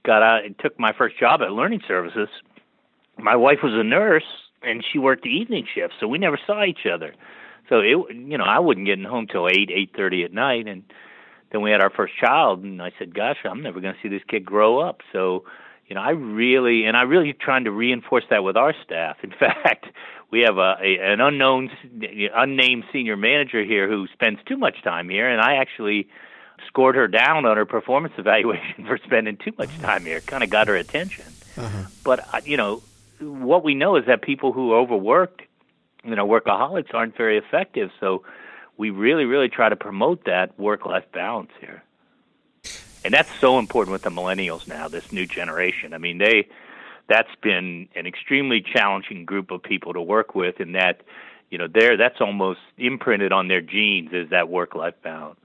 got 0.04 0.22
out 0.22 0.44
and 0.44 0.58
took 0.58 0.78
my 0.78 0.92
first 0.92 1.18
job 1.18 1.40
at 1.42 1.52
Learning 1.52 1.80
Services, 1.86 2.28
my 3.18 3.36
wife 3.36 3.58
was 3.62 3.72
a 3.74 3.84
nurse 3.84 4.24
and 4.62 4.84
she 4.90 4.98
worked 4.98 5.22
the 5.24 5.30
evening 5.30 5.66
shift, 5.74 5.94
so 6.00 6.08
we 6.08 6.18
never 6.18 6.38
saw 6.46 6.64
each 6.64 6.86
other. 6.92 7.14
So 7.68 7.80
it, 7.80 8.14
you 8.14 8.38
know, 8.38 8.44
I 8.44 8.58
wasn't 8.58 8.86
getting 8.86 9.04
home 9.04 9.26
till 9.26 9.48
eight, 9.48 9.70
eight 9.72 9.92
thirty 9.96 10.24
at 10.24 10.32
night, 10.32 10.66
and 10.66 10.82
then 11.54 11.62
we 11.62 11.70
had 11.70 11.80
our 11.80 11.90
first 11.90 12.14
child, 12.18 12.64
and 12.64 12.82
I 12.82 12.90
said, 12.98 13.14
"Gosh, 13.14 13.36
I'm 13.44 13.62
never 13.62 13.80
going 13.80 13.94
to 13.94 14.00
see 14.02 14.08
this 14.08 14.24
kid 14.26 14.44
grow 14.44 14.80
up." 14.80 15.02
So, 15.12 15.44
you 15.86 15.94
know, 15.94 16.00
I 16.00 16.10
really 16.10 16.84
and 16.84 16.96
I 16.96 17.02
really 17.02 17.32
trying 17.32 17.62
to 17.64 17.70
reinforce 17.70 18.24
that 18.30 18.42
with 18.42 18.56
our 18.56 18.74
staff. 18.84 19.18
In 19.22 19.30
fact, 19.38 19.86
we 20.32 20.40
have 20.40 20.58
a, 20.58 20.74
a 20.82 21.12
an 21.12 21.20
unknown, 21.20 21.70
unnamed 22.34 22.84
senior 22.92 23.16
manager 23.16 23.62
here 23.62 23.88
who 23.88 24.08
spends 24.12 24.40
too 24.46 24.56
much 24.56 24.82
time 24.82 25.08
here, 25.08 25.30
and 25.30 25.40
I 25.40 25.54
actually 25.54 26.08
scored 26.66 26.96
her 26.96 27.06
down 27.06 27.46
on 27.46 27.56
her 27.56 27.66
performance 27.66 28.14
evaluation 28.18 28.84
for 28.84 28.98
spending 28.98 29.36
too 29.36 29.52
much 29.56 29.70
time 29.78 30.04
here. 30.04 30.20
Kind 30.22 30.42
of 30.42 30.50
got 30.50 30.66
her 30.66 30.74
attention. 30.74 31.26
Uh-huh. 31.56 31.84
But 32.02 32.48
you 32.48 32.56
know, 32.56 32.82
what 33.20 33.62
we 33.62 33.76
know 33.76 33.94
is 33.94 34.06
that 34.06 34.22
people 34.22 34.52
who 34.52 34.72
are 34.72 34.80
overworked, 34.80 35.42
you 36.02 36.16
know, 36.16 36.26
workaholics 36.26 36.92
aren't 36.92 37.16
very 37.16 37.38
effective. 37.38 37.92
So 38.00 38.24
we 38.76 38.90
really, 38.90 39.24
really 39.24 39.48
try 39.48 39.68
to 39.68 39.76
promote 39.76 40.24
that 40.24 40.58
work 40.58 40.84
life 40.86 41.04
balance 41.12 41.50
here. 41.60 41.82
And 43.04 43.12
that's 43.12 43.28
so 43.38 43.58
important 43.58 43.92
with 43.92 44.02
the 44.02 44.10
millennials 44.10 44.66
now, 44.66 44.88
this 44.88 45.12
new 45.12 45.26
generation. 45.26 45.92
I 45.92 45.98
mean, 45.98 46.18
they 46.18 46.48
that's 47.08 47.34
been 47.42 47.88
an 47.94 48.06
extremely 48.06 48.62
challenging 48.62 49.24
group 49.24 49.50
of 49.50 49.62
people 49.62 49.92
to 49.92 50.00
work 50.00 50.34
with 50.34 50.60
and 50.60 50.74
that 50.74 51.02
you 51.50 51.58
know 51.58 51.68
there 51.68 51.96
that's 51.96 52.20
almost 52.20 52.60
imprinted 52.78 53.32
on 53.32 53.48
their 53.48 53.60
genes 53.60 54.10
is 54.12 54.30
that 54.30 54.48
work 54.48 54.74
life 54.74 54.94
balance 55.02 55.38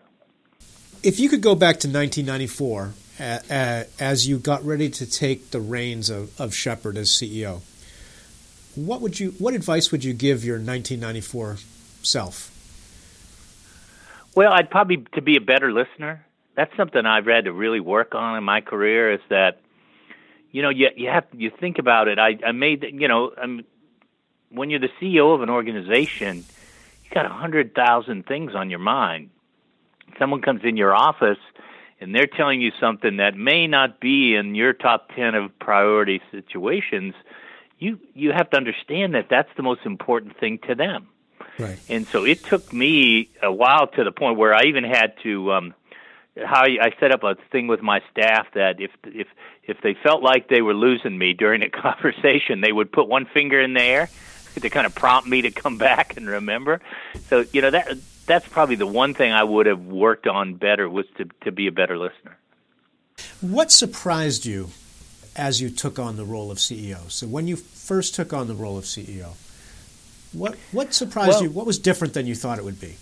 if 1.03 1.19
you 1.19 1.29
could 1.29 1.41
go 1.41 1.55
back 1.55 1.79
to 1.79 1.87
1994 1.87 2.93
uh, 3.19 3.83
as 3.99 4.27
you 4.27 4.37
got 4.37 4.63
ready 4.63 4.89
to 4.89 5.05
take 5.05 5.51
the 5.51 5.59
reins 5.59 6.09
of, 6.09 6.39
of 6.39 6.55
Shepherd 6.55 6.97
as 6.97 7.09
CEO 7.09 7.61
what 8.75 9.01
would 9.01 9.19
you 9.19 9.31
what 9.31 9.53
advice 9.53 9.91
would 9.91 10.03
you 10.03 10.13
give 10.13 10.45
your 10.45 10.55
1994 10.55 11.57
self 12.01 12.51
well, 14.35 14.51
I'd 14.53 14.69
probably 14.69 14.97
to 15.13 15.21
be 15.21 15.35
a 15.35 15.41
better 15.41 15.71
listener. 15.71 16.25
that's 16.55 16.75
something 16.75 17.05
I've 17.05 17.25
had 17.25 17.45
to 17.45 17.53
really 17.53 17.79
work 17.79 18.15
on 18.15 18.37
in 18.37 18.43
my 18.43 18.61
career. 18.61 19.13
Is 19.13 19.21
that 19.29 19.61
you 20.51 20.61
know 20.61 20.69
you 20.69 20.89
you 20.95 21.09
have 21.09 21.25
you 21.33 21.51
think 21.51 21.79
about 21.79 22.07
it. 22.07 22.19
I 22.19 22.37
I 22.45 22.51
made 22.51 22.83
you 22.83 23.07
know 23.07 23.31
I'm 23.41 23.65
when 24.49 24.69
you're 24.69 24.79
the 24.79 24.91
CEO 24.99 25.33
of 25.33 25.41
an 25.41 25.49
organization, 25.49 26.37
you 26.37 27.09
got 27.13 27.25
a 27.25 27.29
hundred 27.29 27.75
thousand 27.75 28.25
things 28.25 28.55
on 28.55 28.69
your 28.69 28.79
mind. 28.79 29.29
Someone 30.17 30.41
comes 30.41 30.61
in 30.63 30.75
your 30.75 30.95
office 30.95 31.37
and 32.01 32.15
they're 32.15 32.27
telling 32.27 32.61
you 32.61 32.71
something 32.79 33.17
that 33.17 33.35
may 33.35 33.67
not 33.67 33.99
be 33.99 34.35
in 34.35 34.55
your 34.55 34.73
top 34.73 35.09
10 35.15 35.35
of 35.35 35.59
priority 35.59 36.21
situations, 36.31 37.13
you 37.77 37.99
you 38.13 38.31
have 38.31 38.49
to 38.51 38.57
understand 38.57 39.15
that 39.15 39.27
that's 39.29 39.49
the 39.55 39.63
most 39.63 39.81
important 39.85 40.37
thing 40.39 40.59
to 40.67 40.75
them. 40.75 41.07
Right. 41.59 41.77
And 41.89 42.07
so 42.07 42.25
it 42.25 42.43
took 42.45 42.71
me 42.71 43.29
a 43.43 43.51
while 43.51 43.87
to 43.87 44.03
the 44.03 44.11
point 44.11 44.37
where 44.37 44.53
I 44.53 44.63
even 44.63 44.83
had 44.83 45.13
to 45.23 45.51
um 45.51 45.73
how 46.45 46.63
I 46.63 46.93
set 46.99 47.11
up 47.11 47.23
a 47.23 47.35
thing 47.51 47.67
with 47.67 47.81
my 47.81 48.01
staff 48.11 48.47
that 48.53 48.79
if 48.79 48.91
if 49.05 49.27
if 49.63 49.81
they 49.81 49.93
felt 49.93 50.23
like 50.23 50.47
they 50.47 50.61
were 50.61 50.73
losing 50.73 51.17
me 51.17 51.33
during 51.33 51.61
a 51.61 51.69
conversation, 51.87 52.61
they 52.61 52.71
would 52.71 52.91
put 52.91 53.07
one 53.07 53.25
finger 53.25 53.61
in 53.61 53.73
the 53.73 53.83
air 53.83 54.09
to 54.59 54.69
kind 54.69 54.85
of 54.85 54.95
prompt 54.95 55.27
me 55.27 55.43
to 55.43 55.51
come 55.51 55.77
back 55.89 56.17
and 56.17 56.27
remember. 56.27 56.81
So 57.27 57.45
you 57.51 57.61
know 57.61 57.71
that 57.71 57.97
that's 58.25 58.47
probably 58.47 58.75
the 58.75 58.87
one 58.87 59.13
thing 59.13 59.31
I 59.31 59.43
would 59.43 59.65
have 59.65 59.85
worked 59.85 60.27
on 60.27 60.53
better 60.53 60.87
was 60.87 61.05
to, 61.17 61.25
to 61.41 61.51
be 61.51 61.67
a 61.67 61.71
better 61.71 61.97
listener. 61.97 62.37
What 63.41 63.71
surprised 63.71 64.45
you 64.45 64.69
as 65.35 65.59
you 65.59 65.69
took 65.69 65.97
on 65.97 66.15
the 66.15 66.25
role 66.25 66.51
of 66.51 66.59
CEO? 66.59 67.09
So 67.09 67.27
when 67.27 67.47
you 67.47 67.55
first 67.55 68.13
took 68.13 68.31
on 68.31 68.47
the 68.47 68.53
role 68.53 68.77
of 68.77 68.83
CEO, 68.83 69.33
what 70.33 70.55
what 70.71 70.93
surprised 70.93 71.33
well, 71.33 71.43
you? 71.43 71.49
What 71.49 71.65
was 71.65 71.79
different 71.79 72.13
than 72.13 72.27
you 72.27 72.35
thought 72.35 72.57
it 72.57 72.63
would 72.63 72.79
be? 72.79 72.95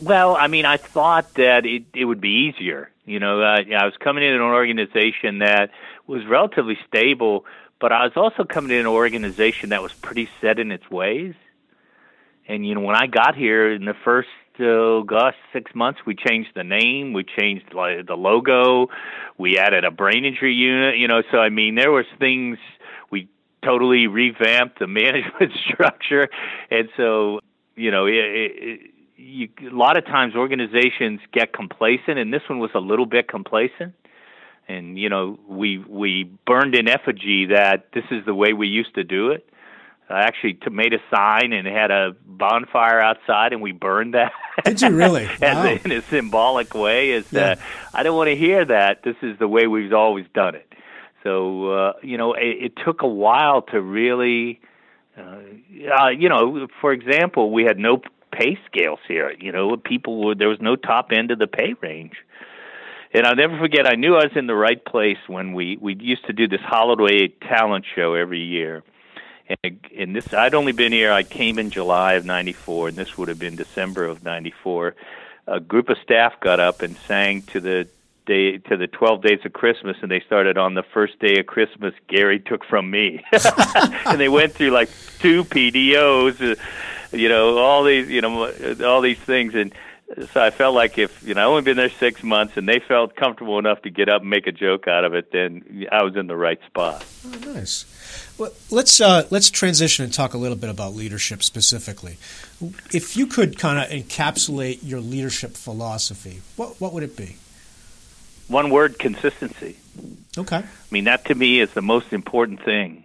Well, 0.00 0.36
I 0.36 0.46
mean, 0.46 0.64
I 0.64 0.76
thought 0.76 1.34
that 1.34 1.66
it 1.66 1.84
it 1.94 2.04
would 2.04 2.20
be 2.20 2.52
easier. 2.52 2.90
You 3.04 3.18
know, 3.18 3.42
uh, 3.42 3.62
I 3.76 3.84
was 3.84 3.94
coming 3.98 4.24
in 4.24 4.32
an 4.32 4.40
organization 4.40 5.40
that 5.40 5.70
was 6.06 6.24
relatively 6.24 6.78
stable, 6.86 7.44
but 7.80 7.92
I 7.92 8.04
was 8.04 8.12
also 8.16 8.44
coming 8.44 8.70
in 8.70 8.78
an 8.78 8.86
organization 8.86 9.70
that 9.70 9.82
was 9.82 9.92
pretty 9.92 10.28
set 10.40 10.58
in 10.58 10.70
its 10.70 10.88
ways. 10.90 11.34
And 12.48 12.66
you 12.66 12.74
know, 12.74 12.80
when 12.80 12.96
I 12.96 13.06
got 13.06 13.34
here 13.34 13.72
in 13.72 13.84
the 13.84 13.94
first 14.04 14.28
uh, 14.60 15.00
gosh, 15.00 15.34
six 15.52 15.74
months, 15.74 16.00
we 16.06 16.14
changed 16.14 16.50
the 16.54 16.64
name, 16.64 17.12
we 17.12 17.24
changed 17.24 17.72
the 17.72 18.16
logo, 18.16 18.88
we 19.38 19.58
added 19.58 19.84
a 19.84 19.90
brain 19.90 20.24
injury 20.24 20.54
unit. 20.54 20.96
You 20.96 21.08
know, 21.08 21.22
so 21.30 21.38
I 21.38 21.48
mean, 21.48 21.74
there 21.74 21.90
was 21.90 22.06
things 22.18 22.58
totally 23.64 24.06
revamped 24.06 24.78
the 24.78 24.86
management 24.88 25.52
structure, 25.72 26.28
and 26.70 26.88
so 26.96 27.40
you 27.74 27.90
know, 27.90 28.06
it, 28.06 28.14
it, 28.14 28.80
you, 29.16 29.48
a 29.60 29.74
lot 29.74 29.96
of 29.96 30.04
times 30.04 30.34
organizations 30.34 31.20
get 31.32 31.52
complacent, 31.52 32.18
and 32.18 32.32
this 32.32 32.42
one 32.48 32.58
was 32.58 32.70
a 32.74 32.80
little 32.80 33.06
bit 33.06 33.28
complacent. 33.28 33.94
And 34.68 34.98
you 34.98 35.08
know, 35.08 35.38
we 35.48 35.78
we 35.78 36.30
burned 36.46 36.74
in 36.74 36.88
effigy 36.88 37.46
that 37.46 37.88
this 37.94 38.04
is 38.10 38.24
the 38.24 38.34
way 38.34 38.52
we 38.52 38.68
used 38.68 38.94
to 38.94 39.04
do 39.04 39.30
it 39.30 39.48
I 40.12 40.22
actually 40.22 40.54
t- 40.54 40.70
made 40.70 40.92
a 40.92 40.98
sign 41.14 41.52
and 41.52 41.66
had 41.66 41.90
a 41.90 42.14
bonfire 42.26 43.00
outside, 43.00 43.52
and 43.52 43.62
we 43.62 43.72
burned 43.72 44.14
that. 44.14 44.32
Did 44.64 44.82
you 44.82 44.90
really? 44.90 45.26
wow. 45.40 45.64
a, 45.64 45.80
in 45.84 45.92
a 45.92 46.02
symbolic 46.02 46.74
way, 46.74 47.12
is 47.12 47.32
yeah. 47.32 47.40
that 47.40 47.58
I 47.94 48.02
don't 48.02 48.16
want 48.16 48.28
to 48.28 48.36
hear 48.36 48.64
that. 48.64 49.02
This 49.02 49.16
is 49.22 49.38
the 49.38 49.48
way 49.48 49.66
we've 49.66 49.92
always 49.92 50.26
done 50.34 50.54
it. 50.54 50.70
So 51.22 51.70
uh, 51.72 51.92
you 52.02 52.16
know, 52.16 52.34
it, 52.34 52.56
it 52.64 52.72
took 52.84 53.02
a 53.02 53.08
while 53.08 53.62
to 53.62 53.80
really, 53.80 54.60
uh, 55.16 55.38
uh, 56.00 56.08
you 56.08 56.28
know, 56.28 56.66
for 56.80 56.92
example, 56.92 57.50
we 57.50 57.64
had 57.64 57.78
no 57.78 58.02
pay 58.32 58.58
scales 58.66 59.00
here. 59.06 59.32
You 59.38 59.52
know, 59.52 59.76
people 59.76 60.24
were 60.24 60.34
there 60.34 60.48
was 60.48 60.60
no 60.60 60.76
top 60.76 61.12
end 61.12 61.30
of 61.30 61.38
the 61.38 61.46
pay 61.46 61.74
range. 61.80 62.16
And 63.14 63.26
I'll 63.26 63.36
never 63.36 63.58
forget. 63.58 63.86
I 63.86 63.94
knew 63.94 64.14
I 64.14 64.24
was 64.24 64.36
in 64.36 64.46
the 64.46 64.54
right 64.54 64.82
place 64.82 65.18
when 65.26 65.52
we 65.52 65.76
we 65.76 65.94
used 65.94 66.24
to 66.26 66.32
do 66.32 66.48
this 66.48 66.62
holiday 66.62 67.28
talent 67.28 67.84
show 67.94 68.14
every 68.14 68.40
year, 68.40 68.82
and, 69.62 69.78
and 69.96 70.16
this, 70.16 70.32
I'd 70.32 70.54
only 70.54 70.72
been 70.72 70.92
here. 70.92 71.12
I 71.12 71.22
came 71.22 71.58
in 71.58 71.68
July 71.68 72.14
of 72.14 72.24
'94, 72.24 72.88
and 72.88 72.96
this 72.96 73.18
would 73.18 73.28
have 73.28 73.38
been 73.38 73.54
December 73.54 74.06
of 74.06 74.24
'94. 74.24 74.94
A 75.46 75.60
group 75.60 75.90
of 75.90 75.98
staff 76.02 76.40
got 76.40 76.58
up 76.58 76.80
and 76.80 76.96
sang 76.96 77.42
to 77.42 77.60
the 77.60 77.86
day 78.26 78.58
to 78.58 78.76
the 78.76 78.86
12 78.86 79.22
days 79.22 79.38
of 79.44 79.52
Christmas 79.52 79.96
and 80.02 80.10
they 80.10 80.20
started 80.20 80.56
on 80.56 80.74
the 80.74 80.82
first 80.82 81.18
day 81.18 81.38
of 81.38 81.46
Christmas 81.46 81.94
Gary 82.08 82.40
took 82.40 82.64
from 82.64 82.90
me 82.90 83.24
and 84.06 84.20
they 84.20 84.28
went 84.28 84.52
through 84.52 84.70
like 84.70 84.90
two 85.18 85.44
PDOs 85.44 86.40
uh, 86.40 87.16
you 87.16 87.28
know 87.28 87.58
all 87.58 87.84
these 87.84 88.08
you 88.08 88.20
know 88.20 88.52
all 88.84 89.00
these 89.00 89.18
things 89.18 89.54
and 89.54 89.72
so 90.32 90.42
I 90.42 90.50
felt 90.50 90.74
like 90.74 90.98
if 90.98 91.22
you 91.22 91.34
know 91.34 91.40
I 91.40 91.44
only 91.44 91.62
been 91.62 91.76
there 91.76 91.88
six 91.88 92.22
months 92.22 92.56
and 92.56 92.68
they 92.68 92.80
felt 92.80 93.16
comfortable 93.16 93.58
enough 93.58 93.82
to 93.82 93.90
get 93.90 94.08
up 94.08 94.22
and 94.22 94.30
make 94.30 94.46
a 94.46 94.52
joke 94.52 94.86
out 94.86 95.04
of 95.04 95.14
it, 95.14 95.32
then 95.32 95.86
I 95.90 96.02
was 96.02 96.16
in 96.16 96.26
the 96.26 96.36
right 96.36 96.60
spot. 96.66 97.04
Oh, 97.26 97.52
nice. 97.54 97.86
Well, 98.38 98.52
let's 98.70 99.00
uh, 99.00 99.26
let's 99.30 99.50
transition 99.50 100.04
and 100.04 100.12
talk 100.12 100.34
a 100.34 100.38
little 100.38 100.56
bit 100.56 100.70
about 100.70 100.94
leadership 100.94 101.42
specifically. 101.42 102.18
If 102.92 103.16
you 103.16 103.26
could 103.26 103.58
kind 103.58 103.78
of 103.78 103.90
encapsulate 103.90 104.80
your 104.82 105.00
leadership 105.00 105.52
philosophy, 105.52 106.42
what 106.56 106.80
what 106.80 106.92
would 106.92 107.02
it 107.02 107.16
be? 107.16 107.36
One 108.52 108.68
word: 108.70 108.98
consistency. 108.98 109.76
Okay. 110.36 110.56
I 110.56 110.64
mean 110.90 111.04
that 111.04 111.24
to 111.26 111.34
me 111.34 111.60
is 111.60 111.72
the 111.72 111.82
most 111.82 112.12
important 112.12 112.62
thing. 112.62 113.02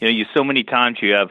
You 0.00 0.08
know, 0.08 0.12
you 0.12 0.24
so 0.34 0.42
many 0.42 0.64
times 0.64 0.98
you 1.02 1.12
have 1.12 1.30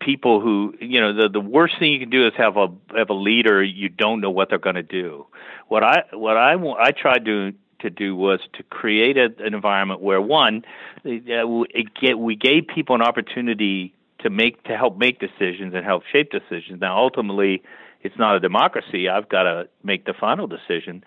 people 0.00 0.40
who 0.40 0.74
you 0.80 1.00
know 1.00 1.12
the 1.12 1.28
the 1.28 1.40
worst 1.40 1.78
thing 1.78 1.92
you 1.92 2.00
can 2.00 2.10
do 2.10 2.26
is 2.26 2.34
have 2.36 2.56
a 2.56 2.68
have 2.96 3.10
a 3.10 3.14
leader 3.14 3.62
you 3.62 3.88
don't 3.88 4.20
know 4.20 4.30
what 4.30 4.48
they're 4.50 4.58
going 4.58 4.74
to 4.76 4.82
do. 4.82 5.26
What 5.68 5.84
I 5.84 6.02
what 6.12 6.36
I 6.36 6.54
I 6.54 6.90
tried 6.90 7.24
to 7.26 7.52
to 7.80 7.90
do 7.90 8.16
was 8.16 8.40
to 8.54 8.64
create 8.64 9.16
a, 9.16 9.26
an 9.38 9.54
environment 9.54 10.00
where 10.00 10.20
one 10.20 10.64
uh, 11.04 11.62
it 11.70 11.94
get, 11.94 12.18
we 12.18 12.34
gave 12.34 12.66
people 12.66 12.96
an 12.96 13.02
opportunity 13.02 13.94
to 14.20 14.30
make 14.30 14.62
to 14.64 14.76
help 14.76 14.96
make 14.98 15.20
decisions 15.20 15.72
and 15.72 15.84
help 15.84 16.02
shape 16.10 16.32
decisions. 16.32 16.80
Now 16.80 16.98
ultimately 16.98 17.62
it's 18.02 18.18
not 18.18 18.34
a 18.36 18.40
democracy. 18.40 19.08
I've 19.08 19.28
got 19.28 19.44
to 19.44 19.68
make 19.82 20.04
the 20.04 20.14
final 20.14 20.46
decision. 20.46 21.04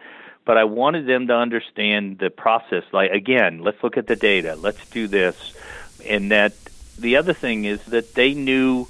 But 0.50 0.58
I 0.58 0.64
wanted 0.64 1.06
them 1.06 1.28
to 1.28 1.36
understand 1.36 2.18
the 2.18 2.32
process. 2.32 2.84
Like 2.92 3.12
again, 3.12 3.62
let's 3.62 3.84
look 3.84 3.98
at 3.98 4.08
the 4.08 4.16
data. 4.16 4.56
Let's 4.56 4.84
do 4.90 5.08
this, 5.08 5.54
and 6.04 6.32
that 6.32 6.54
the 6.98 7.18
other 7.18 7.34
thing 7.34 7.66
is 7.66 7.80
that 7.86 8.16
they 8.16 8.34
knew 8.34 8.88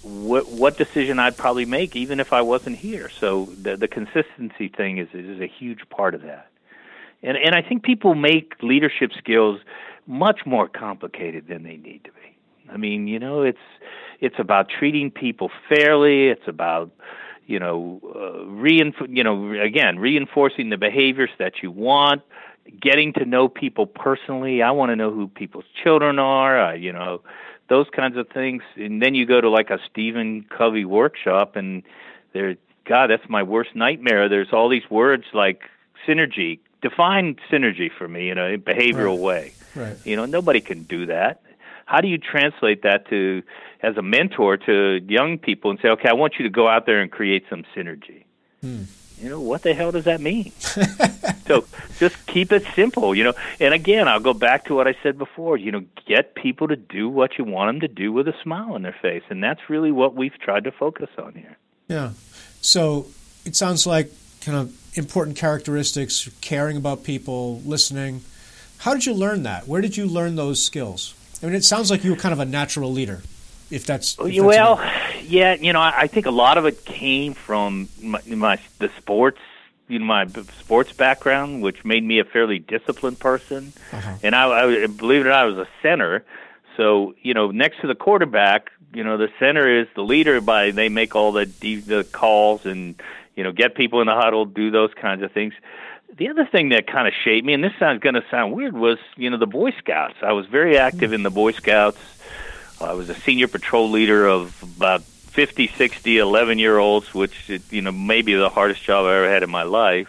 what 0.00 0.48
what 0.48 0.78
decision 0.78 1.18
I'd 1.18 1.36
probably 1.36 1.66
make, 1.66 1.96
even 1.96 2.18
if 2.18 2.32
I 2.32 2.40
wasn't 2.40 2.78
here. 2.78 3.10
So 3.10 3.44
the 3.60 3.76
the 3.76 3.88
consistency 3.88 4.68
thing 4.68 4.96
is 4.96 5.08
is 5.12 5.38
a 5.38 5.46
huge 5.46 5.86
part 5.90 6.14
of 6.14 6.22
that. 6.22 6.48
And 7.22 7.36
and 7.36 7.54
I 7.54 7.60
think 7.60 7.82
people 7.82 8.14
make 8.14 8.54
leadership 8.62 9.12
skills 9.18 9.60
much 10.06 10.46
more 10.46 10.66
complicated 10.66 11.46
than 11.46 11.62
they 11.62 11.76
need 11.76 12.04
to 12.04 12.10
be. 12.10 12.72
I 12.72 12.78
mean, 12.78 13.06
you 13.06 13.18
know, 13.18 13.42
it's 13.42 13.66
it's 14.18 14.38
about 14.38 14.70
treating 14.70 15.10
people 15.10 15.50
fairly. 15.68 16.28
It's 16.28 16.48
about 16.48 16.90
you 17.46 17.58
know, 17.58 18.00
uh, 18.04 18.44
reinf- 18.50 19.08
you 19.08 19.24
know, 19.24 19.52
again, 19.60 19.98
reinforcing 19.98 20.70
the 20.70 20.76
behaviors 20.76 21.30
that 21.38 21.62
you 21.62 21.70
want, 21.70 22.22
getting 22.80 23.12
to 23.14 23.24
know 23.24 23.48
people 23.48 23.86
personally. 23.86 24.62
I 24.62 24.70
want 24.70 24.90
to 24.90 24.96
know 24.96 25.10
who 25.10 25.28
people's 25.28 25.64
children 25.82 26.18
are, 26.18 26.70
uh, 26.70 26.72
you 26.74 26.92
know, 26.92 27.20
those 27.68 27.86
kinds 27.94 28.16
of 28.16 28.28
things. 28.28 28.62
And 28.76 29.02
then 29.02 29.14
you 29.14 29.26
go 29.26 29.40
to 29.40 29.50
like 29.50 29.70
a 29.70 29.78
Stephen 29.90 30.44
Covey 30.48 30.84
workshop, 30.84 31.56
and 31.56 31.82
there, 32.32 32.56
God, 32.84 33.10
that's 33.10 33.28
my 33.28 33.42
worst 33.42 33.74
nightmare. 33.74 34.28
There's 34.28 34.52
all 34.52 34.68
these 34.68 34.88
words 34.90 35.24
like 35.32 35.62
synergy. 36.06 36.58
Define 36.82 37.36
synergy 37.50 37.90
for 37.96 38.08
me 38.08 38.30
in 38.30 38.38
a 38.38 38.58
behavioral 38.58 39.16
right. 39.16 39.20
way. 39.20 39.52
Right. 39.74 39.96
You 40.04 40.16
know, 40.16 40.26
nobody 40.26 40.60
can 40.60 40.82
do 40.82 41.06
that. 41.06 41.40
How 41.86 42.00
do 42.00 42.08
you 42.08 42.18
translate 42.18 42.82
that 42.82 43.08
to 43.08 43.42
as 43.84 43.96
a 43.96 44.02
mentor 44.02 44.56
to 44.56 45.00
young 45.06 45.38
people 45.38 45.70
and 45.70 45.78
say, 45.80 45.88
okay, 45.88 46.08
I 46.08 46.14
want 46.14 46.34
you 46.38 46.44
to 46.44 46.50
go 46.50 46.68
out 46.68 46.86
there 46.86 47.00
and 47.00 47.10
create 47.10 47.44
some 47.50 47.64
synergy? 47.76 48.24
Hmm. 48.60 48.84
You 49.18 49.28
know 49.28 49.40
what 49.40 49.62
the 49.62 49.74
hell 49.74 49.92
does 49.92 50.04
that 50.04 50.20
mean? 50.20 50.52
So 51.46 51.66
just 51.98 52.26
keep 52.26 52.52
it 52.52 52.64
simple 52.74 53.14
you 53.14 53.24
know. 53.24 53.34
And 53.60 53.74
again 53.74 54.08
i'll 54.08 54.20
go 54.20 54.34
back 54.34 54.64
to 54.66 54.74
what 54.74 54.88
i 54.88 54.96
said 55.02 55.18
before 55.18 55.56
you 55.56 55.70
know 55.70 55.84
get 56.06 56.34
people 56.34 56.68
to 56.68 56.76
do 56.76 57.08
what 57.08 57.38
you 57.38 57.44
want 57.44 57.68
them 57.68 57.80
to 57.80 57.88
do 57.88 58.12
with 58.12 58.28
a 58.28 58.34
smile 58.42 58.72
on 58.72 58.82
their 58.82 58.96
face 59.00 59.22
and 59.28 59.42
that's 59.42 59.68
really 59.68 59.92
what 59.92 60.14
we've 60.14 60.38
tried 60.38 60.64
to 60.64 60.72
focus 60.72 61.10
on 61.18 61.34
here. 61.34 61.56
Yeah. 61.88 62.12
So 62.62 63.06
it 63.44 63.56
sounds 63.56 63.86
like 63.86 64.10
kind 64.40 64.56
of 64.56 64.96
important 64.96 65.36
characteristics 65.36 66.30
caring 66.40 66.76
about 66.76 67.04
people 67.04 67.60
listening. 67.60 68.22
How 68.78 68.94
did 68.94 69.04
you 69.06 69.12
learn 69.12 69.42
that? 69.42 69.68
Where 69.68 69.80
did 69.80 69.96
you 69.96 70.06
learn 70.06 70.36
those 70.36 70.64
skills? 70.64 71.14
I 71.42 71.46
mean 71.46 71.54
it 71.54 71.64
sounds 71.64 71.90
like 71.90 72.04
you 72.04 72.10
were 72.10 72.16
kind 72.16 72.32
of 72.32 72.40
a 72.40 72.46
natural 72.46 72.90
leader 72.90 73.22
if 73.74 73.86
that's 73.86 74.16
if 74.18 74.44
well 74.44 74.80
yeah 75.22 75.54
you 75.54 75.72
know 75.72 75.80
I, 75.80 76.02
I 76.02 76.06
think 76.06 76.26
a 76.26 76.30
lot 76.30 76.58
of 76.58 76.66
it 76.66 76.84
came 76.84 77.34
from 77.34 77.88
my, 78.00 78.20
my 78.26 78.58
the 78.78 78.90
sports 78.98 79.40
you 79.88 79.98
know 79.98 80.04
my 80.04 80.26
sports 80.60 80.92
background 80.92 81.62
which 81.62 81.84
made 81.84 82.04
me 82.04 82.18
a 82.18 82.24
fairly 82.24 82.58
disciplined 82.58 83.18
person 83.18 83.72
uh-huh. 83.92 84.16
and 84.22 84.34
I, 84.34 84.84
I 84.84 84.86
believe 84.86 85.22
it 85.22 85.26
or 85.26 85.30
not 85.30 85.40
I 85.40 85.44
was 85.44 85.58
a 85.58 85.68
center 85.82 86.24
so 86.76 87.14
you 87.22 87.34
know 87.34 87.50
next 87.50 87.80
to 87.80 87.86
the 87.86 87.94
quarterback 87.94 88.70
you 88.92 89.04
know 89.04 89.16
the 89.16 89.28
center 89.38 89.80
is 89.80 89.88
the 89.94 90.02
leader 90.02 90.40
by 90.40 90.70
they 90.70 90.88
make 90.88 91.14
all 91.14 91.32
the 91.32 91.44
the 91.44 92.06
calls 92.12 92.64
and 92.66 92.94
you 93.36 93.42
know, 93.42 93.52
get 93.52 93.74
people 93.74 94.00
in 94.00 94.06
the 94.06 94.14
huddle, 94.14 94.44
do 94.44 94.70
those 94.70 94.92
kinds 94.94 95.22
of 95.22 95.32
things. 95.32 95.54
The 96.16 96.28
other 96.28 96.46
thing 96.46 96.68
that 96.68 96.86
kind 96.86 97.08
of 97.08 97.14
shaped 97.24 97.44
me, 97.44 97.54
and 97.54 97.64
this 97.64 97.72
sounds 97.78 98.00
going 98.00 98.14
to 98.14 98.24
sound 98.30 98.54
weird, 98.54 98.74
was 98.74 98.98
you 99.16 99.30
know 99.30 99.36
the 99.36 99.46
Boy 99.46 99.72
Scouts. 99.72 100.14
I 100.22 100.32
was 100.32 100.46
very 100.46 100.78
active 100.78 101.12
in 101.12 101.24
the 101.24 101.30
Boy 101.30 101.52
Scouts. 101.52 101.98
I 102.80 102.92
was 102.94 103.08
a 103.08 103.14
senior 103.14 103.48
patrol 103.48 103.90
leader 103.90 104.26
of 104.26 104.62
about 104.62 105.02
50, 105.02 105.68
60, 105.68 106.18
11 106.18 106.58
year 106.58 106.78
olds, 106.78 107.12
which 107.12 107.50
you 107.70 107.82
know 107.82 107.92
maybe 107.92 108.34
the 108.34 108.48
hardest 108.48 108.82
job 108.82 109.06
I 109.06 109.16
ever 109.16 109.28
had 109.28 109.42
in 109.42 109.50
my 109.50 109.64
life. 109.64 110.08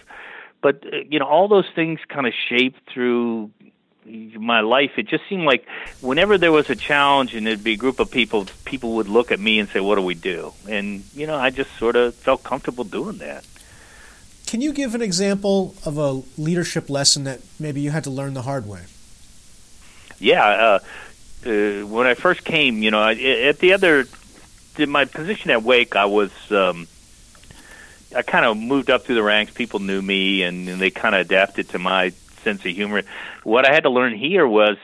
But 0.61 0.83
uh, 0.85 0.97
you 1.09 1.19
know 1.19 1.25
all 1.25 1.47
those 1.47 1.69
things 1.75 1.99
kind 2.07 2.27
of 2.27 2.33
shaped 2.47 2.89
through 2.91 3.51
my 4.05 4.61
life, 4.61 4.91
it 4.97 5.07
just 5.07 5.23
seemed 5.27 5.45
like 5.45 5.65
whenever 5.99 6.37
there 6.37 6.51
was 6.51 6.69
a 6.69 6.75
challenge 6.75 7.33
and 7.33 7.45
there'd 7.47 7.63
be 7.63 7.73
a 7.73 7.77
group 7.77 7.99
of 7.99 8.11
people, 8.11 8.45
people 8.63 8.95
would 8.97 9.07
look 9.07 9.31
at 9.31 9.39
me 9.39 9.59
and 9.59 9.67
say, 9.69 9.79
"What 9.79 9.95
do 9.95 10.01
we 10.01 10.13
do?" 10.13 10.53
And 10.69 11.03
you 11.13 11.25
know, 11.25 11.35
I 11.35 11.49
just 11.49 11.75
sort 11.77 11.95
of 11.95 12.13
felt 12.13 12.43
comfortable 12.43 12.83
doing 12.83 13.17
that. 13.17 13.45
Can 14.45 14.61
you 14.61 14.73
give 14.73 14.93
an 14.93 15.01
example 15.01 15.73
of 15.85 15.97
a 15.97 16.21
leadership 16.39 16.89
lesson 16.89 17.23
that 17.23 17.41
maybe 17.59 17.81
you 17.81 17.89
had 17.89 18.03
to 18.03 18.11
learn 18.11 18.35
the 18.35 18.43
hard 18.43 18.67
way? 18.67 18.81
Yeah, 20.19 20.45
uh, 20.45 20.79
uh, 21.45 21.85
when 21.85 22.07
I 22.07 22.13
first 22.13 22.43
came, 22.43 22.81
you 22.83 22.91
know, 22.91 22.99
I, 22.99 23.13
at 23.13 23.59
the 23.59 23.73
other, 23.73 24.05
in 24.77 24.89
my 24.89 25.05
position 25.05 25.51
at 25.51 25.63
Wake, 25.63 25.95
I 25.95 26.05
was. 26.05 26.31
Um, 26.51 26.87
I 28.15 28.21
kind 28.21 28.45
of 28.45 28.55
moved 28.55 28.89
up 28.89 29.03
through 29.03 29.15
the 29.15 29.23
ranks. 29.23 29.53
People 29.53 29.79
knew 29.79 30.01
me, 30.01 30.43
and, 30.43 30.69
and 30.69 30.79
they 30.79 30.89
kind 30.89 31.13
of 31.15 31.21
adapted 31.21 31.67
to 31.69 31.79
my 31.79 32.11
sense 32.43 32.59
of 32.65 32.71
humor. 32.71 33.01
What 33.43 33.69
I 33.69 33.73
had 33.73 33.83
to 33.83 33.89
learn 33.89 34.15
here 34.15 34.47
was 34.47 34.77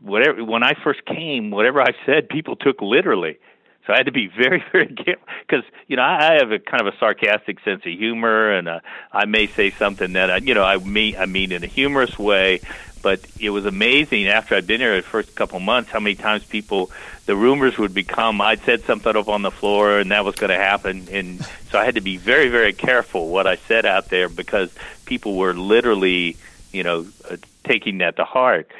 whatever 0.00 0.44
when 0.44 0.62
I 0.62 0.74
first 0.82 1.04
came, 1.04 1.50
whatever 1.50 1.80
I 1.80 1.92
said, 2.04 2.28
people 2.28 2.56
took 2.56 2.80
literally. 2.82 3.38
So 3.86 3.94
I 3.94 3.96
had 3.98 4.06
to 4.06 4.12
be 4.12 4.26
very, 4.36 4.62
very 4.72 4.88
careful 4.88 5.26
because 5.46 5.64
you 5.86 5.96
know 5.96 6.02
I, 6.02 6.34
have 6.34 6.52
a 6.52 6.58
kind 6.58 6.80
of 6.80 6.92
a 6.92 6.96
sarcastic 6.98 7.60
sense 7.60 7.84
of 7.86 7.92
humor, 7.92 8.50
and 8.50 8.68
uh, 8.68 8.80
I 9.12 9.24
may 9.26 9.46
say 9.46 9.70
something 9.70 10.14
that 10.14 10.30
I, 10.30 10.36
you 10.38 10.54
know 10.54 10.64
I 10.64 10.78
mean 10.78 11.16
I 11.16 11.26
mean 11.26 11.52
in 11.52 11.64
a 11.64 11.68
humorous 11.68 12.18
way. 12.18 12.60
But 13.02 13.20
it 13.38 13.50
was 13.50 13.66
amazing 13.66 14.28
after 14.28 14.54
I'd 14.54 14.66
been 14.66 14.80
here 14.80 14.96
the 14.96 15.02
first 15.02 15.34
couple 15.34 15.60
months 15.60 15.90
how 15.90 16.00
many 16.00 16.14
times 16.14 16.44
people 16.44 16.90
the 17.26 17.36
rumors 17.36 17.78
would 17.78 17.94
become 17.94 18.40
I'd 18.40 18.60
said 18.60 18.84
something 18.84 19.14
up 19.14 19.28
on 19.28 19.42
the 19.42 19.50
floor 19.50 20.00
and 20.00 20.10
that 20.10 20.24
was 20.24 20.34
going 20.34 20.50
to 20.50 20.56
happen, 20.56 21.08
and 21.10 21.44
so 21.70 21.78
I 21.78 21.84
had 21.84 21.96
to 21.96 22.00
be 22.00 22.16
very, 22.16 22.48
very 22.48 22.72
careful 22.72 23.28
what 23.28 23.46
I 23.46 23.56
said 23.56 23.86
out 23.86 24.08
there 24.08 24.28
because 24.28 24.74
people 25.04 25.36
were 25.36 25.54
literally 25.54 26.36
you 26.72 26.82
know, 26.82 27.06
uh, 27.28 27.36
taking 27.64 27.98
that 27.98 28.16
to 28.16 28.24
heart. 28.24 28.70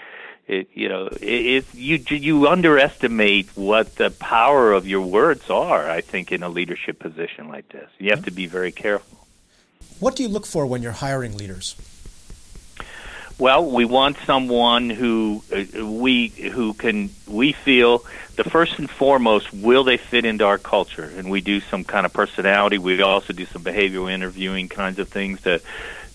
It, 0.47 0.69
you 0.73 0.89
know, 0.89 1.09
it, 1.09 1.65
it, 1.65 1.75
you 1.75 1.97
you 2.17 2.49
underestimate 2.49 3.55
what 3.55 3.97
the 3.97 4.11
power 4.11 4.73
of 4.73 4.87
your 4.87 5.03
words 5.03 5.51
are. 5.51 5.91
I 5.91 6.01
think 6.01 6.33
in 6.33 6.43
a 6.43 6.49
leadership 6.49 6.99
position 6.99 7.49
like 7.49 7.69
this, 7.69 7.89
you 7.99 8.11
have 8.11 8.25
to 8.25 8.31
be 8.31 8.47
very 8.47 8.73
careful. 8.73 9.27
What 10.01 10.17
do 10.17 10.23
you 10.23 10.29
look 10.29 10.47
for 10.47 10.65
when 10.65 10.81
you're 10.81 10.93
hiring 10.93 11.37
leaders? 11.37 11.75
Well, 13.39 13.71
we 13.71 13.85
want 13.85 14.17
someone 14.27 14.91
who 14.91 15.45
uh, 15.53 15.87
we 15.87 16.29
who 16.29 16.75
can 16.75 17.11
we 17.27 17.53
feel 17.53 18.05
the 18.35 18.45
first 18.45 18.79
and 18.79 18.91
foremost 18.91 19.53
will 19.53 19.85
they 19.85 19.97
fit 19.97 20.25
into 20.25 20.45
our 20.45 20.59
culture, 20.59 21.11
and 21.17 21.31
we 21.31 21.41
do 21.41 21.61
some 21.61 21.85
kind 21.85 22.05
of 22.05 22.13
personality. 22.13 22.79
We 22.79 23.01
also 23.01 23.33
do 23.33 23.47
some 23.47 23.63
behavioral 23.63 24.11
interviewing 24.11 24.69
kinds 24.69 24.99
of 24.99 25.09
things 25.09 25.41
to 25.43 25.61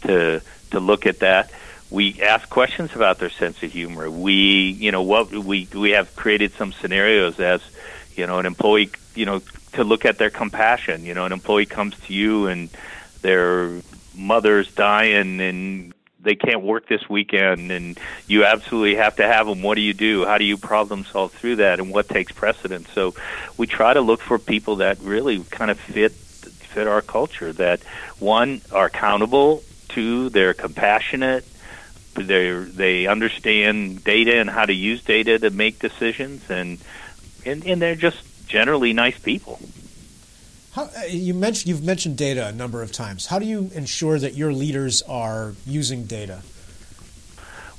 to 0.01 0.41
to 0.71 0.79
look 0.79 1.05
at 1.05 1.19
that 1.19 1.51
we 1.93 2.19
ask 2.23 2.49
questions 2.49 2.95
about 2.95 3.19
their 3.19 3.29
sense 3.29 3.61
of 3.61 3.71
humor. 3.71 4.09
We, 4.09 4.71
you 4.71 4.91
know, 4.91 5.03
what 5.03 5.31
we 5.31 5.67
we 5.71 5.91
have 5.91 6.15
created 6.15 6.53
some 6.53 6.73
scenarios 6.73 7.39
as, 7.39 7.61
you 8.15 8.25
know, 8.25 8.39
an 8.39 8.47
employee, 8.47 8.89
you 9.13 9.27
know, 9.27 9.43
to 9.73 9.83
look 9.83 10.03
at 10.03 10.17
their 10.17 10.31
compassion. 10.31 11.05
You 11.05 11.13
know, 11.13 11.25
an 11.25 11.31
employee 11.31 11.67
comes 11.67 11.95
to 12.07 12.13
you 12.13 12.47
and 12.47 12.69
their 13.21 13.69
mother's 14.15 14.73
dying 14.73 15.39
and 15.39 15.93
they 16.23 16.35
can't 16.35 16.61
work 16.61 16.87
this 16.87 17.09
weekend 17.09 17.71
and 17.71 17.99
you 18.27 18.45
absolutely 18.45 18.95
have 18.95 19.17
to 19.17 19.27
have 19.27 19.47
them 19.47 19.61
what 19.61 19.75
do 19.75 19.81
you 19.81 19.93
do? 19.93 20.25
How 20.25 20.37
do 20.37 20.45
you 20.45 20.57
problem 20.57 21.05
solve 21.05 21.33
through 21.33 21.57
that? 21.57 21.79
And 21.79 21.91
what 21.91 22.09
takes 22.09 22.31
precedence? 22.31 22.89
So 22.93 23.13
we 23.57 23.67
try 23.67 23.93
to 23.93 24.01
look 24.01 24.21
for 24.21 24.39
people 24.39 24.77
that 24.77 24.99
really 25.01 25.43
kind 25.43 25.69
of 25.69 25.79
fit 25.79 26.11
fit 26.13 26.87
our 26.87 27.03
culture 27.03 27.53
that 27.53 27.83
one 28.17 28.59
are 28.71 28.87
accountable 28.87 29.63
two 29.89 30.29
they're 30.29 30.55
compassionate 30.55 31.45
they 32.15 32.51
they 32.51 33.07
understand 33.07 34.03
data 34.03 34.39
and 34.39 34.49
how 34.49 34.65
to 34.65 34.73
use 34.73 35.03
data 35.03 35.39
to 35.39 35.49
make 35.49 35.79
decisions, 35.79 36.49
and 36.49 36.77
and, 37.45 37.65
and 37.65 37.81
they're 37.81 37.95
just 37.95 38.47
generally 38.47 38.93
nice 38.93 39.17
people. 39.17 39.59
How, 40.73 40.85
uh, 40.85 41.03
you 41.07 41.35
mentioned 41.35 41.69
you've 41.69 41.83
mentioned 41.83 42.17
data 42.17 42.47
a 42.47 42.51
number 42.51 42.81
of 42.81 42.91
times. 42.91 43.27
How 43.27 43.37
do 43.37 43.45
you 43.45 43.69
ensure 43.75 44.17
that 44.17 44.33
your 44.33 44.51
leaders 44.51 45.03
are 45.03 45.53
using 45.67 46.05
data? 46.05 46.41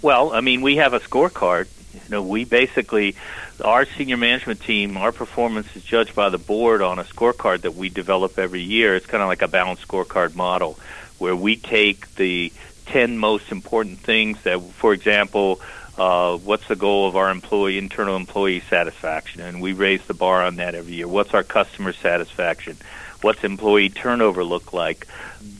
Well, 0.00 0.32
I 0.32 0.40
mean, 0.40 0.62
we 0.62 0.76
have 0.76 0.94
a 0.94 1.00
scorecard. 1.00 1.66
You 1.92 2.00
know, 2.08 2.22
we 2.22 2.44
basically 2.44 3.16
our 3.62 3.84
senior 3.84 4.16
management 4.16 4.60
team, 4.60 4.96
our 4.96 5.12
performance 5.12 5.74
is 5.76 5.84
judged 5.84 6.14
by 6.14 6.28
the 6.28 6.38
board 6.38 6.82
on 6.82 6.98
a 6.98 7.04
scorecard 7.04 7.62
that 7.62 7.74
we 7.74 7.88
develop 7.88 8.38
every 8.38 8.62
year. 8.62 8.94
It's 8.94 9.06
kind 9.06 9.22
of 9.22 9.28
like 9.28 9.42
a 9.42 9.48
balanced 9.48 9.86
scorecard 9.86 10.34
model 10.34 10.78
where 11.18 11.36
we 11.36 11.56
take 11.56 12.14
the 12.14 12.52
10 12.86 13.18
most 13.18 13.50
important 13.50 13.98
things 13.98 14.42
that, 14.42 14.60
for 14.60 14.92
example, 14.92 15.60
uh, 15.96 16.36
what's 16.38 16.66
the 16.66 16.76
goal 16.76 17.08
of 17.08 17.16
our 17.16 17.30
employee 17.30 17.78
internal 17.78 18.16
employee 18.16 18.60
satisfaction? 18.60 19.40
And 19.40 19.60
we 19.60 19.72
raise 19.72 20.04
the 20.06 20.14
bar 20.14 20.42
on 20.42 20.56
that 20.56 20.74
every 20.74 20.94
year. 20.94 21.08
What's 21.08 21.34
our 21.34 21.44
customer 21.44 21.92
satisfaction? 21.92 22.76
What's 23.20 23.44
employee 23.44 23.90
turnover 23.90 24.44
look 24.44 24.72
like? 24.72 25.06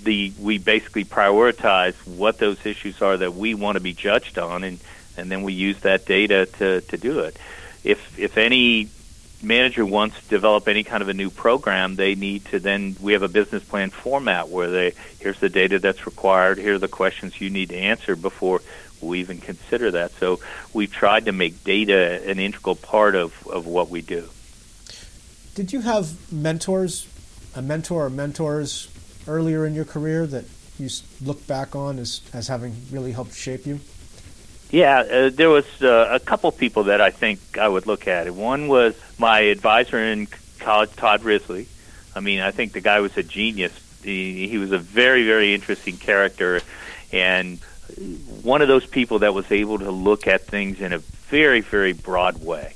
The 0.03 0.33
we 0.39 0.59
basically 0.59 1.05
prioritize 1.05 1.95
what 2.07 2.39
those 2.39 2.65
issues 2.67 3.01
are 3.01 3.17
that 3.17 3.35
we 3.35 3.55
want 3.55 3.77
to 3.77 3.81
be 3.81 3.95
judged 3.95 4.39
on 4.39 4.65
and 4.65 4.79
and 5.17 5.31
then 5.31 5.43
we 5.43 5.53
use 5.53 5.81
that 5.81 6.05
data 6.05 6.47
to 6.59 6.81
to 6.83 6.97
do 6.97 7.21
it. 7.21 7.39
If 7.85 8.19
if 8.19 8.37
any 8.37 8.89
manager 9.43 9.85
wants 9.85 10.21
to 10.21 10.29
develop 10.29 10.69
any 10.69 10.85
kind 10.85 11.03
of 11.03 11.09
a 11.09 11.15
new 11.15 11.31
program, 11.31 11.97
they 11.97 12.15
need 12.15 12.45
to 12.47 12.59
then 12.59 12.97
we 13.01 13.13
have 13.13 13.23
a 13.23 13.29
business 13.29 13.63
plan 13.63 13.91
format 13.91 14.49
where 14.49 14.71
they 14.71 14.93
here's 15.21 15.39
the 15.39 15.49
data 15.49 15.79
that's 15.79 16.07
required, 16.07 16.59
here 16.59 16.75
are 16.75 16.79
the 16.79 16.89
questions 16.89 17.41
you 17.41 17.51
need 17.51 17.69
to 17.69 17.77
answer 17.77 18.17
before 18.17 18.61
we 19.05 19.21
even 19.21 19.39
consider 19.39 19.91
that. 19.93 20.13
So 20.13 20.41
we've 20.73 20.93
tried 20.93 21.27
to 21.27 21.33
make 21.33 21.65
data 21.65 22.23
an 22.29 22.39
integral 22.39 22.77
part 22.77 23.15
of, 23.15 23.47
of 23.47 23.67
what 23.67 23.89
we 23.91 24.03
do. 24.03 24.29
Did 25.55 25.73
you 25.73 25.81
have 25.83 26.33
mentors, 26.33 27.07
a 27.55 27.63
mentor 27.63 28.07
or 28.07 28.11
mentors 28.11 28.91
earlier 29.27 29.65
in 29.67 29.75
your 29.75 29.85
career 29.85 30.27
that 30.27 30.45
you 30.79 30.89
look 31.23 31.47
back 31.47 31.77
on 31.77 31.99
as, 31.99 32.21
as 32.33 32.49
having 32.49 32.75
really 32.91 33.13
helped 33.13 33.35
shape 33.35 33.67
you? 33.67 33.81
Yeah, 34.71 34.99
uh, 34.99 35.31
there 35.31 35.51
was 35.51 35.67
uh, 35.81 36.09
a 36.11 36.19
couple 36.19 36.51
people 36.51 36.85
that 36.85 37.01
I 37.01 37.11
think 37.11 37.59
I 37.59 37.69
would 37.69 37.87
look 37.87 38.09
at. 38.09 38.29
One 38.35 38.67
was 38.67 38.97
my 39.19 39.41
advisor 39.41 39.99
in 39.99 40.27
college, 40.59 40.91
Todd 40.97 41.23
Risley. 41.23 41.69
I 42.17 42.21
mean, 42.21 42.41
I 42.41 42.51
think 42.51 42.73
the 42.73 42.81
guy 42.81 42.99
was 43.01 43.17
a 43.17 43.23
genius. 43.23 43.73
He, 44.03 44.49
he 44.49 44.59
was 44.59 44.73
a 44.73 44.79
very, 44.79 45.25
very 45.25 45.55
interesting 45.55 45.97
character, 45.97 46.61
and 47.13 47.61
one 48.43 48.63
of 48.63 48.69
those 48.69 48.87
people 48.87 49.21
that 49.21 49.35
was 49.35 49.51
able 49.51 49.79
to 49.79 49.91
look 49.91 50.27
at 50.27 50.43
things 50.43 50.81
in 50.81 50.93
a 50.93 50.99
very, 50.99 51.61
very 51.61 51.93
broad 51.93 52.43
way, 52.43 52.75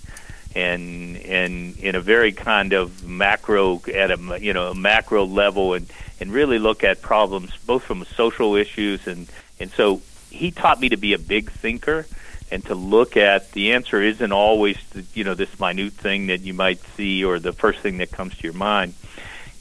and 0.54 1.16
and 1.16 1.76
in 1.78 1.94
a 1.94 2.00
very 2.00 2.32
kind 2.32 2.72
of 2.72 3.04
macro 3.04 3.82
at 3.92 4.10
a 4.10 4.38
you 4.40 4.52
know 4.52 4.70
a 4.70 4.74
macro 4.74 5.24
level, 5.24 5.74
and 5.74 5.90
and 6.20 6.32
really 6.32 6.58
look 6.58 6.84
at 6.84 7.02
problems 7.02 7.50
both 7.66 7.82
from 7.82 8.04
social 8.16 8.54
issues 8.56 9.06
and 9.06 9.28
and 9.60 9.70
so 9.70 10.00
he 10.30 10.50
taught 10.50 10.80
me 10.80 10.88
to 10.88 10.96
be 10.96 11.12
a 11.12 11.18
big 11.18 11.50
thinker 11.50 12.06
and 12.50 12.64
to 12.66 12.74
look 12.74 13.16
at 13.16 13.52
the 13.52 13.72
answer 13.72 14.00
isn't 14.02 14.32
always 14.32 14.76
the, 14.90 15.04
you 15.14 15.24
know 15.24 15.34
this 15.34 15.58
minute 15.60 15.92
thing 15.92 16.28
that 16.28 16.40
you 16.40 16.54
might 16.54 16.80
see 16.96 17.24
or 17.24 17.38
the 17.38 17.52
first 17.52 17.80
thing 17.80 17.98
that 17.98 18.10
comes 18.10 18.36
to 18.36 18.42
your 18.42 18.54
mind. 18.54 18.94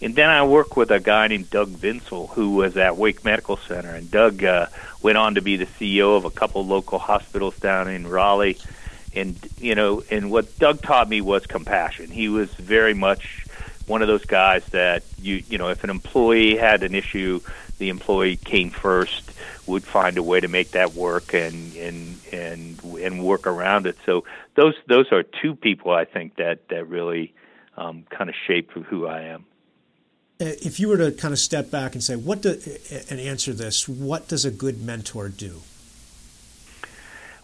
And 0.01 0.15
then 0.15 0.29
I 0.29 0.45
work 0.45 0.77
with 0.77 0.91
a 0.91 0.99
guy 0.99 1.27
named 1.27 1.49
Doug 1.49 1.69
Vinsel 1.69 2.29
who 2.29 2.55
was 2.55 2.77
at 2.77 2.97
Wake 2.97 3.25
Medical 3.25 3.57
Center, 3.57 3.89
and 3.89 4.11
Doug 4.11 4.43
uh, 4.43 4.67
went 5.01 5.17
on 5.17 5.35
to 5.35 5.41
be 5.41 5.57
the 5.57 5.65
CEO 5.65 6.15
of 6.15 6.25
a 6.25 6.29
couple 6.29 6.65
local 6.65 6.99
hospitals 6.99 7.57
down 7.57 7.87
in 7.87 8.05
Raleigh. 8.05 8.57
And 9.15 9.37
you 9.57 9.73
know, 9.73 10.03
and 10.11 10.29
what 10.29 10.59
Doug 10.59 10.81
taught 10.81 11.09
me 11.09 11.21
was 11.21 11.47
compassion. 11.47 12.11
He 12.11 12.29
was 12.29 12.53
very 12.53 12.93
much 12.93 13.45
one 13.87 14.01
of 14.01 14.07
those 14.07 14.25
guys 14.25 14.63
that 14.67 15.03
you 15.19 15.43
you 15.49 15.57
know, 15.57 15.69
if 15.69 15.83
an 15.83 15.89
employee 15.89 16.57
had 16.57 16.83
an 16.83 16.93
issue, 16.93 17.39
the 17.79 17.89
employee 17.89 18.37
came 18.37 18.69
first 18.69 19.31
would 19.65 19.83
find 19.83 20.17
a 20.17 20.23
way 20.23 20.39
to 20.39 20.47
make 20.47 20.71
that 20.71 20.93
work 20.93 21.33
and 21.33 21.75
and 21.75 22.19
and 22.31 22.83
and 22.83 23.23
work 23.23 23.47
around 23.47 23.87
it. 23.87 23.97
So 24.05 24.25
those 24.55 24.75
those 24.87 25.11
are 25.11 25.23
two 25.23 25.55
people 25.55 25.91
I 25.91 26.05
think 26.05 26.35
that 26.35 26.67
that 26.69 26.87
really 26.87 27.33
um, 27.75 28.05
kind 28.09 28.29
of 28.29 28.35
shape 28.47 28.71
who 28.71 29.07
I 29.07 29.23
am. 29.23 29.45
If 30.39 30.79
you 30.79 30.89
were 30.89 30.97
to 30.97 31.11
kind 31.11 31.33
of 31.33 31.39
step 31.39 31.71
back 31.71 31.93
and 31.93 32.03
say, 32.03 32.15
what 32.15 32.41
do, 32.41 32.59
and 33.09 33.19
answer 33.19 33.53
this, 33.53 33.89
what 33.89 34.27
does 34.27 34.45
a 34.45 34.51
good 34.51 34.83
mentor 34.83 35.29
do? 35.29 35.61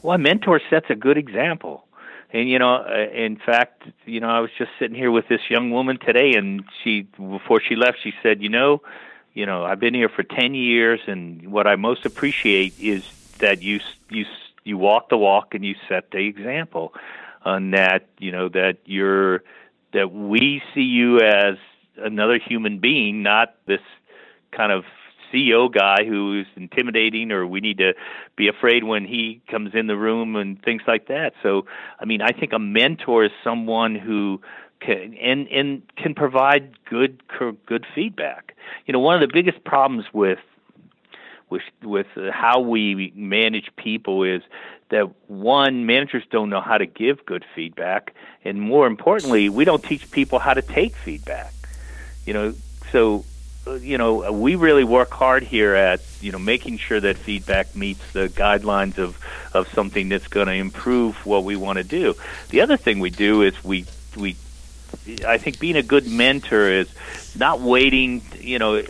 Well, 0.01 0.15
a 0.15 0.19
mentor 0.19 0.61
sets 0.69 0.87
a 0.89 0.95
good 0.95 1.17
example. 1.17 1.85
And 2.31 2.49
you 2.49 2.59
know, 2.59 2.75
uh, 2.75 3.09
in 3.13 3.37
fact, 3.37 3.83
you 4.05 4.19
know, 4.19 4.27
I 4.29 4.39
was 4.39 4.49
just 4.57 4.71
sitting 4.79 4.95
here 4.95 5.11
with 5.11 5.27
this 5.27 5.41
young 5.49 5.69
woman 5.69 5.99
today, 5.99 6.33
and 6.33 6.63
she, 6.83 7.03
before 7.17 7.61
she 7.61 7.75
left, 7.75 7.99
she 8.01 8.11
said, 8.23 8.41
"You 8.41 8.49
know, 8.49 8.81
you 9.33 9.45
know, 9.45 9.63
I've 9.63 9.79
been 9.79 9.93
here 9.93 10.09
for 10.09 10.23
10 10.23 10.53
years 10.53 10.99
and 11.07 11.51
what 11.51 11.67
I 11.67 11.75
most 11.75 12.05
appreciate 12.05 12.79
is 12.79 13.03
that 13.39 13.61
you 13.61 13.79
you 14.09 14.25
you 14.63 14.77
walk 14.77 15.09
the 15.09 15.17
walk 15.17 15.55
and 15.55 15.65
you 15.65 15.75
set 15.89 16.11
the 16.11 16.19
example 16.19 16.93
and 17.43 17.73
that, 17.73 18.07
you 18.19 18.31
know, 18.31 18.49
that 18.49 18.77
you're 18.85 19.43
that 19.91 20.11
we 20.11 20.61
see 20.73 20.81
you 20.81 21.19
as 21.19 21.57
another 21.97 22.39
human 22.39 22.79
being, 22.79 23.23
not 23.23 23.55
this 23.67 23.81
kind 24.51 24.71
of 24.71 24.83
CEO 25.33 25.71
guy 25.73 26.05
who 26.05 26.41
is 26.41 26.47
intimidating 26.55 27.31
or 27.31 27.47
we 27.47 27.59
need 27.59 27.79
to 27.79 27.93
be 28.35 28.47
afraid 28.47 28.83
when 28.83 29.05
he 29.05 29.41
comes 29.49 29.71
in 29.73 29.87
the 29.87 29.97
room 29.97 30.35
and 30.35 30.61
things 30.61 30.83
like 30.87 31.07
that. 31.07 31.33
So, 31.41 31.65
I 31.99 32.05
mean, 32.05 32.21
I 32.21 32.31
think 32.31 32.53
a 32.53 32.59
mentor 32.59 33.25
is 33.25 33.31
someone 33.43 33.95
who 33.95 34.41
can 34.79 35.15
and 35.15 35.47
and 35.47 35.81
can 35.95 36.13
provide 36.13 36.77
good 36.85 37.23
good 37.65 37.85
feedback. 37.95 38.55
You 38.85 38.93
know, 38.93 38.99
one 38.99 39.15
of 39.15 39.27
the 39.27 39.33
biggest 39.33 39.63
problems 39.63 40.05
with 40.13 40.39
with 41.49 41.63
with 41.83 42.07
how 42.31 42.59
we 42.59 43.11
manage 43.15 43.69
people 43.77 44.23
is 44.23 44.41
that 44.89 45.09
one 45.27 45.85
managers 45.85 46.23
don't 46.29 46.49
know 46.49 46.61
how 46.61 46.77
to 46.77 46.85
give 46.85 47.25
good 47.25 47.45
feedback 47.55 48.13
and 48.43 48.59
more 48.59 48.87
importantly 48.87 49.49
we 49.49 49.65
don't 49.65 49.83
teach 49.83 50.09
people 50.11 50.39
how 50.39 50.53
to 50.53 50.61
take 50.61 50.95
feedback 50.95 51.53
you 52.25 52.33
know 52.33 52.53
so 52.91 53.25
uh, 53.65 53.75
you 53.75 53.97
know, 53.97 54.25
uh, 54.25 54.31
we 54.31 54.55
really 54.55 54.83
work 54.83 55.11
hard 55.11 55.41
here 55.41 55.73
at 55.73 56.01
you 56.19 56.33
know 56.33 56.39
making 56.39 56.77
sure 56.77 56.99
that 56.99 57.17
feedback 57.17 57.75
meets 57.75 58.11
the 58.11 58.27
guidelines 58.27 58.97
of 58.97 59.17
of 59.53 59.69
something 59.69 60.09
that's 60.09 60.27
going 60.27 60.47
to 60.47 60.53
improve 60.53 61.25
what 61.25 61.45
we 61.45 61.55
want 61.55 61.77
to 61.77 61.83
do. 61.83 62.15
The 62.49 62.61
other 62.61 62.75
thing 62.75 62.99
we 62.99 63.09
do 63.09 63.41
is 63.41 63.63
we 63.63 63.85
we 64.17 64.35
I 65.25 65.37
think 65.37 65.59
being 65.59 65.77
a 65.77 65.83
good 65.83 66.07
mentor 66.07 66.69
is 66.69 66.93
not 67.37 67.61
waiting. 67.61 68.21
You 68.37 68.59
know, 68.59 68.75
uh, 68.75 68.81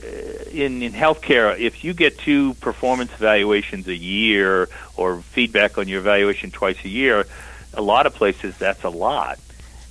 in 0.51 0.81
in 0.81 0.91
healthcare, 0.91 1.57
if 1.57 1.83
you 1.83 1.93
get 1.93 2.17
two 2.17 2.55
performance 2.55 3.11
evaluations 3.11 3.87
a 3.87 3.95
year 3.95 4.69
or 4.97 5.21
feedback 5.21 5.77
on 5.77 5.87
your 5.87 5.99
evaluation 5.99 6.49
twice 6.49 6.83
a 6.83 6.89
year, 6.89 7.27
a 7.75 7.81
lot 7.81 8.07
of 8.07 8.15
places 8.15 8.57
that's 8.57 8.83
a 8.83 8.89
lot. 8.89 9.39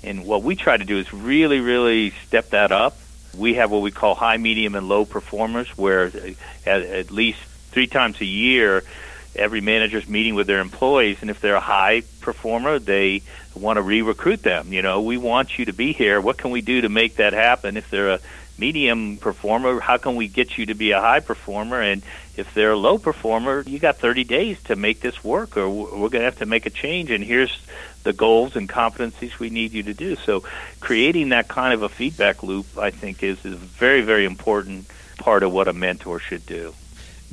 And 0.02 0.26
what 0.26 0.42
we 0.42 0.56
try 0.56 0.76
to 0.76 0.84
do 0.84 0.98
is 0.98 1.12
really, 1.12 1.60
really 1.60 2.10
step 2.26 2.50
that 2.50 2.72
up 2.72 2.96
we 3.36 3.54
have 3.54 3.70
what 3.70 3.82
we 3.82 3.90
call 3.90 4.14
high, 4.14 4.36
medium, 4.36 4.74
and 4.74 4.88
low 4.88 5.04
performers, 5.04 5.68
where 5.76 6.10
at, 6.66 6.82
at 6.82 7.10
least 7.10 7.40
three 7.70 7.86
times 7.86 8.20
a 8.20 8.24
year, 8.24 8.84
every 9.34 9.60
manager's 9.60 10.08
meeting 10.08 10.34
with 10.34 10.46
their 10.46 10.60
employees, 10.60 11.18
and 11.20 11.30
if 11.30 11.40
they're 11.40 11.54
a 11.54 11.60
high 11.60 12.02
performer, 12.20 12.78
they 12.78 13.22
want 13.54 13.76
to 13.76 13.82
re-recruit 13.82 14.42
them. 14.42 14.72
You 14.72 14.82
know, 14.82 15.02
we 15.02 15.16
want 15.16 15.58
you 15.58 15.66
to 15.66 15.72
be 15.72 15.92
here. 15.92 16.20
What 16.20 16.36
can 16.36 16.50
we 16.50 16.60
do 16.60 16.82
to 16.82 16.88
make 16.88 17.16
that 17.16 17.32
happen? 17.32 17.76
If 17.76 17.90
they're 17.90 18.10
a 18.10 18.20
medium 18.58 19.16
performer, 19.16 19.80
how 19.80 19.96
can 19.96 20.16
we 20.16 20.28
get 20.28 20.58
you 20.58 20.66
to 20.66 20.74
be 20.74 20.92
a 20.92 21.00
high 21.00 21.20
performer? 21.20 21.80
And 21.80 22.02
if 22.36 22.52
they're 22.54 22.72
a 22.72 22.76
low 22.76 22.98
performer, 22.98 23.62
you 23.66 23.78
got 23.78 23.96
30 23.96 24.24
days 24.24 24.62
to 24.64 24.76
make 24.76 25.00
this 25.00 25.22
work, 25.24 25.56
or 25.56 25.68
we're 25.68 26.08
going 26.08 26.20
to 26.20 26.24
have 26.24 26.38
to 26.38 26.46
make 26.46 26.66
a 26.66 26.70
change. 26.70 27.10
And 27.10 27.24
here's 27.24 27.58
the 28.02 28.12
goals 28.12 28.56
and 28.56 28.68
competencies 28.68 29.38
we 29.38 29.50
need 29.50 29.72
you 29.72 29.84
to 29.84 29.94
do. 29.94 30.16
So, 30.16 30.44
creating 30.80 31.30
that 31.30 31.48
kind 31.48 31.74
of 31.74 31.82
a 31.82 31.88
feedback 31.88 32.42
loop, 32.42 32.78
I 32.78 32.90
think, 32.90 33.22
is, 33.22 33.44
is 33.44 33.54
a 33.54 33.56
very, 33.56 34.02
very 34.02 34.24
important 34.24 34.86
part 35.18 35.42
of 35.42 35.52
what 35.52 35.68
a 35.68 35.72
mentor 35.72 36.18
should 36.18 36.46
do. 36.46 36.74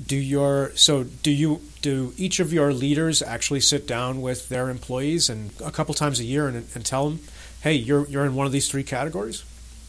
Do 0.05 0.15
your 0.15 0.71
so 0.75 1.03
do 1.03 1.31
you 1.31 1.61
do 1.81 2.13
each 2.15 2.39
of 2.39 2.53
your 2.53 2.71
leaders 2.71 3.21
actually 3.21 3.59
sit 3.59 3.85
down 3.85 4.21
with 4.21 4.47
their 4.47 4.69
employees 4.69 5.29
and 5.29 5.51
a 5.63 5.71
couple 5.71 5.93
times 5.93 6.21
a 6.21 6.23
year 6.23 6.47
and, 6.47 6.65
and 6.73 6.85
tell 6.85 7.09
them, 7.09 7.19
hey, 7.61 7.73
you're 7.73 8.07
you're 8.07 8.25
in 8.25 8.33
one 8.33 8.45
of 8.45 8.53
these 8.53 8.69
three 8.69 8.83
categories? 8.83 9.43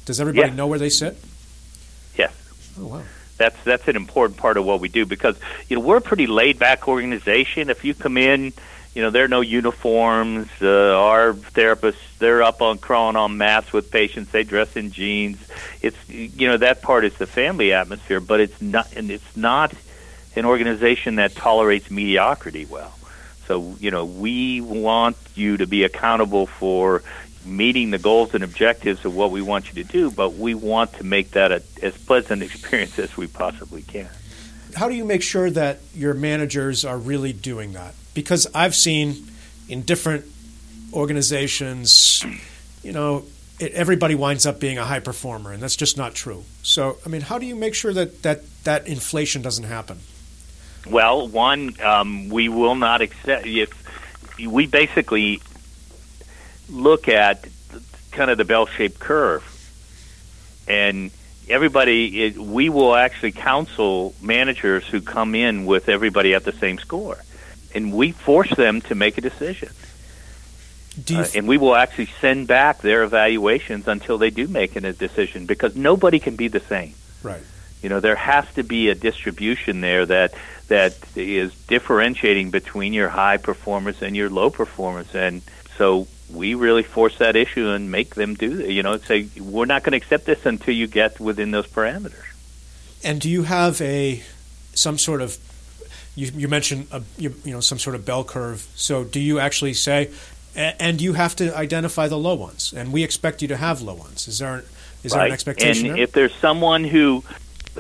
Does 0.07 0.20
everybody 0.20 0.48
yes. 0.48 0.57
know 0.57 0.66
where 0.66 0.81
they 0.81 0.89
sit? 0.89 1.16
Yes. 2.16 2.35
Oh 2.77 2.86
wow 2.86 3.02
that's 3.40 3.57
that's 3.65 3.89
an 3.89 3.97
important 3.97 4.39
part 4.39 4.59
of 4.59 4.66
what 4.66 4.81
we 4.81 4.89
do 4.90 5.07
because 5.07 5.35
you 5.69 5.74
know 5.74 5.81
we're 5.81 5.97
a 5.97 6.02
pretty 6.02 6.27
laid 6.27 6.59
back 6.59 6.86
organization. 6.86 7.70
If 7.70 7.85
you 7.85 7.94
come 7.94 8.19
in 8.19 8.52
you 8.94 9.02
know, 9.02 9.10
there 9.10 9.24
are 9.24 9.28
no 9.28 9.40
uniforms. 9.40 10.48
Uh, 10.60 10.98
our 10.98 11.32
therapists, 11.32 12.18
they're 12.18 12.42
up 12.42 12.60
on 12.60 12.78
crawling 12.78 13.16
on 13.16 13.36
mats 13.36 13.72
with 13.72 13.90
patients. 13.90 14.32
They 14.32 14.42
dress 14.42 14.76
in 14.76 14.90
jeans. 14.90 15.38
It's 15.80 15.96
you 16.08 16.48
know 16.48 16.56
that 16.56 16.82
part 16.82 17.04
is 17.04 17.14
the 17.14 17.26
family 17.26 17.72
atmosphere, 17.72 18.20
but 18.20 18.40
it's 18.40 18.60
not, 18.60 18.92
and 18.96 19.10
it's 19.10 19.36
not 19.36 19.72
an 20.34 20.44
organization 20.44 21.16
that 21.16 21.34
tolerates 21.34 21.90
mediocrity 21.90 22.64
well. 22.64 22.92
So 23.46 23.76
you 23.78 23.92
know, 23.92 24.04
we 24.04 24.60
want 24.60 25.16
you 25.34 25.56
to 25.58 25.66
be 25.66 25.84
accountable 25.84 26.46
for 26.46 27.02
meeting 27.44 27.90
the 27.90 27.98
goals 27.98 28.34
and 28.34 28.42
objectives 28.42 29.04
of 29.04 29.14
what 29.14 29.30
we 29.30 29.40
want 29.40 29.68
you 29.68 29.84
to 29.84 29.90
do, 29.90 30.10
but 30.10 30.34
we 30.34 30.54
want 30.54 30.92
to 30.94 31.04
make 31.04 31.30
that 31.32 31.52
a, 31.52 31.62
as 31.80 31.96
pleasant 31.96 32.42
experience 32.42 32.98
as 32.98 33.16
we 33.16 33.28
possibly 33.28 33.82
can. 33.82 34.08
How 34.74 34.88
do 34.88 34.94
you 34.94 35.04
make 35.04 35.22
sure 35.22 35.50
that 35.50 35.78
your 35.94 36.14
managers 36.14 36.84
are 36.84 36.98
really 36.98 37.32
doing 37.32 37.72
that? 37.72 37.94
Because 38.15 38.47
I've 38.55 38.74
seen 38.74 39.27
in 39.69 39.82
different 39.82 40.24
organizations, 40.93 42.24
you 42.82 42.93
know, 42.93 43.24
it, 43.59 43.73
everybody 43.73 44.15
winds 44.15 44.47
up 44.47 44.59
being 44.59 44.78
a 44.78 44.85
high 44.85 45.01
performer, 45.01 45.53
and 45.53 45.62
that's 45.62 45.77
just 45.77 45.97
not 45.97 46.15
true. 46.15 46.45
So, 46.62 46.99
I 47.05 47.09
mean, 47.09 47.20
how 47.20 47.39
do 47.39 47.47
you 47.47 47.55
make 47.55 47.74
sure 47.74 47.93
that 47.93 48.23
that, 48.23 48.43
that 48.65 48.89
inflation 48.89 49.43
doesn't 49.43 49.65
happen? 49.65 50.01
Well, 50.89 51.28
one, 51.28 51.81
um, 51.82 52.31
we 52.31 52.49
will 52.49 52.74
not 52.74 53.03
accept 53.03 53.47
if 53.47 53.70
we 54.45 54.66
basically 54.66 55.41
look 56.70 57.09
at 57.09 57.47
kind 58.12 58.31
of 58.31 58.39
the 58.39 58.45
bell-shaped 58.45 58.99
curve, 58.99 59.45
and 60.66 61.11
everybody, 61.49 62.23
it, 62.23 62.39
we 62.39 62.70
will 62.70 62.97
actually 62.97 63.32
counsel 63.32 64.15
managers 64.23 64.87
who 64.87 65.01
come 65.01 65.35
in 65.35 65.66
with 65.66 65.89
everybody 65.89 66.35
at 66.35 66.45
the 66.45 66.53
same 66.53 66.78
score 66.78 67.19
and 67.74 67.92
we 67.92 68.12
force 68.12 68.55
them 68.55 68.80
to 68.82 68.94
make 68.94 69.18
a 69.18 69.20
decision. 69.20 69.70
Uh, 71.10 71.24
and 71.34 71.47
we 71.47 71.56
will 71.56 71.76
actually 71.76 72.09
send 72.20 72.47
back 72.48 72.80
their 72.80 73.05
evaluations 73.05 73.86
until 73.86 74.18
they 74.18 74.30
do 74.30 74.48
make 74.48 74.76
a 74.76 74.92
decision 74.92 75.47
because 75.47 75.76
nobody 75.76 76.18
can 76.18 76.36
be 76.36 76.48
the 76.48 76.60
same. 76.60 76.94
Right. 77.22 77.42
You 77.82 77.88
know, 77.88 78.01
there 78.01 78.16
has 78.16 78.52
to 78.55 78.62
be 78.62 78.88
a 78.88 78.94
distribution 78.94 79.80
there 79.80 80.05
that 80.06 80.34
that 80.68 80.97
is 81.16 81.55
differentiating 81.66 82.51
between 82.51 82.92
your 82.92 83.09
high 83.09 83.38
performers 83.38 84.02
and 84.02 84.14
your 84.16 84.30
low 84.30 84.51
performers, 84.51 85.14
and 85.14 85.42
so 85.76 86.06
we 86.32 86.55
really 86.55 86.82
force 86.82 87.18
that 87.18 87.36
issue 87.36 87.68
and 87.70 87.90
make 87.90 88.14
them 88.14 88.34
do 88.34 88.56
that. 88.56 88.70
You 88.70 88.82
know, 88.82 88.98
say 88.98 89.28
we're 89.38 89.64
not 89.64 89.82
going 89.82 89.92
to 89.92 89.97
accept 89.97 90.26
this 90.26 90.44
until 90.44 90.74
you 90.74 90.86
get 90.86 91.18
within 91.18 91.51
those 91.52 91.66
parameters. 91.66 92.26
And 93.02 93.20
do 93.20 93.30
you 93.30 93.44
have 93.44 93.80
a 93.80 94.22
some 94.74 94.98
sort 94.98 95.22
of 95.22 95.38
you, 96.15 96.31
you 96.35 96.49
mentioned 96.49 96.89
a, 96.91 97.03
you, 97.16 97.35
you, 97.45 97.53
know 97.53 97.61
some 97.61 97.78
sort 97.78 97.97
of 97.97 98.05
bell 98.05 98.24
curve. 98.24 98.66
So 98.74 99.05
do 99.05 99.20
you 99.20 99.39
actually 99.39 99.74
say, 99.74 100.11
and 100.55 101.01
you 101.01 101.15
have 101.15 101.37
to 101.37 101.57
identify 101.57 102.09
the 102.09 102.19
low 102.19 102.35
ones, 102.35 102.73
and 102.77 102.93
we 102.93 103.05
expect 103.05 103.43
you 103.43 103.49
to 103.49 103.57
have 103.57 103.82
low 103.82 103.95
ones. 103.95 104.28
Is 104.28 104.39
there 104.39 104.65
is 105.03 105.12
right. 105.12 105.19
there 105.19 105.27
an 105.27 105.32
expectation? 105.32 105.87
And 105.87 105.97
there? 105.97 106.03
if 106.03 106.12
there's 106.12 106.35
someone 106.35 106.85
who, 106.85 107.24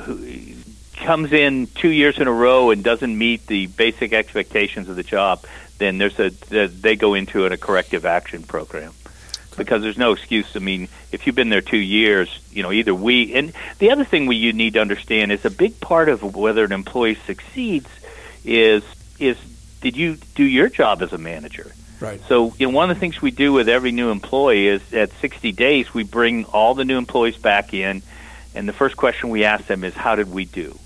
who 0.00 0.54
comes 0.96 1.32
in 1.32 1.66
two 1.68 1.90
years 1.90 2.18
in 2.18 2.28
a 2.28 2.32
row 2.32 2.70
and 2.70 2.84
doesn't 2.84 3.16
meet 3.16 3.46
the 3.46 3.66
basic 3.66 4.12
expectations 4.12 4.88
of 4.88 4.96
the 4.96 5.02
job, 5.02 5.44
then 5.78 5.98
there's 5.98 6.18
a 6.18 6.30
they 6.30 6.96
go 6.96 7.14
into 7.14 7.46
a 7.46 7.56
corrective 7.56 8.04
action 8.04 8.42
program 8.42 8.92
because 9.56 9.82
there's 9.82 9.98
no 9.98 10.12
excuse. 10.12 10.54
I 10.54 10.60
mean, 10.60 10.88
if 11.12 11.26
you've 11.26 11.34
been 11.34 11.48
there 11.48 11.60
two 11.60 11.78
years, 11.78 12.30
you 12.52 12.62
know, 12.62 12.70
either 12.70 12.94
we 12.94 13.34
and 13.34 13.52
the 13.78 13.90
other 13.90 14.04
thing 14.04 14.26
we 14.26 14.36
you 14.36 14.52
need 14.52 14.74
to 14.74 14.80
understand 14.80 15.32
is 15.32 15.44
a 15.44 15.50
big 15.50 15.80
part 15.80 16.08
of 16.08 16.34
whether 16.36 16.64
an 16.64 16.72
employee 16.72 17.16
succeeds 17.26 17.88
is 18.44 18.82
is 19.18 19.36
did 19.80 19.96
you 19.96 20.16
do 20.34 20.44
your 20.44 20.68
job 20.68 21.02
as 21.02 21.12
a 21.12 21.18
manager? 21.18 21.72
Right. 22.00 22.20
So, 22.28 22.54
you 22.58 22.66
know, 22.66 22.74
one 22.74 22.90
of 22.90 22.96
the 22.96 23.00
things 23.00 23.20
we 23.20 23.30
do 23.30 23.52
with 23.52 23.68
every 23.68 23.92
new 23.92 24.10
employee 24.10 24.68
is 24.68 24.94
at 24.94 25.12
60 25.20 25.52
days 25.52 25.92
we 25.92 26.02
bring 26.02 26.46
all 26.46 26.74
the 26.74 26.84
new 26.84 26.96
employees 26.96 27.36
back 27.36 27.74
in, 27.74 28.02
and 28.54 28.66
the 28.66 28.72
first 28.72 28.96
question 28.96 29.28
we 29.28 29.44
ask 29.44 29.66
them 29.66 29.84
is, 29.84 29.94
"How 29.94 30.16
did 30.16 30.30
we 30.30 30.46
do?" 30.46 30.78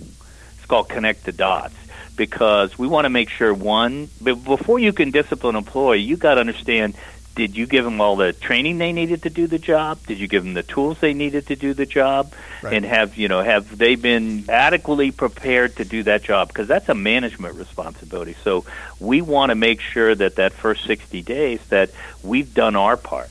It's 0.57 0.67
called 0.67 0.89
connect 0.89 1.25
the 1.25 1.33
dots 1.33 1.75
because 2.17 2.79
we 2.79 2.87
want 2.87 3.05
to 3.05 3.11
make 3.11 3.29
sure 3.29 3.53
one, 3.53 4.09
before 4.23 4.79
you 4.79 4.93
can 4.93 5.11
discipline 5.11 5.57
an 5.57 5.65
employee, 5.65 6.01
you 6.01 6.17
got 6.17 6.35
to 6.35 6.41
understand 6.41 6.95
did 7.35 7.57
you 7.57 7.67
give 7.67 7.85
them 7.85 8.01
all 8.01 8.17
the 8.17 8.33
training 8.33 8.79
they 8.79 8.93
needed 8.93 9.23
to 9.25 9.31
do 9.31 9.47
the 9.47 9.59
job? 9.59 9.99
Did 10.07 10.19
you 10.19 10.29
give 10.29 10.45
them 10.45 10.55
the 10.55 10.63
tools 10.63 11.01
they 11.01 11.15
needed 11.15 11.49
to 11.49 11.57
do 11.57 11.75
the 11.75 11.87
job? 11.87 12.33
Right. 12.63 12.75
And 12.75 12.85
have 12.85 13.17
you 13.17 13.29
know 13.29 13.43
have 13.43 13.77
they 13.77 13.97
been 13.97 14.45
adequately 14.49 15.11
prepared 15.11 15.77
to 15.77 15.85
do 15.85 16.05
that 16.05 16.23
job? 16.23 16.49
Because 16.49 16.69
that's 16.69 16.89
a 16.89 16.95
management 16.95 17.57
responsibility. 17.57 18.37
So 18.45 18.65
we 19.01 19.21
want 19.21 19.51
to 19.51 19.55
make 19.55 19.81
sure 19.81 20.15
that 20.15 20.37
that 20.37 20.53
first 20.53 20.85
sixty 20.85 21.23
days 21.23 21.61
that 21.69 21.91
we've 22.23 22.53
done 22.55 22.77
our 22.77 22.97
part. 22.97 23.31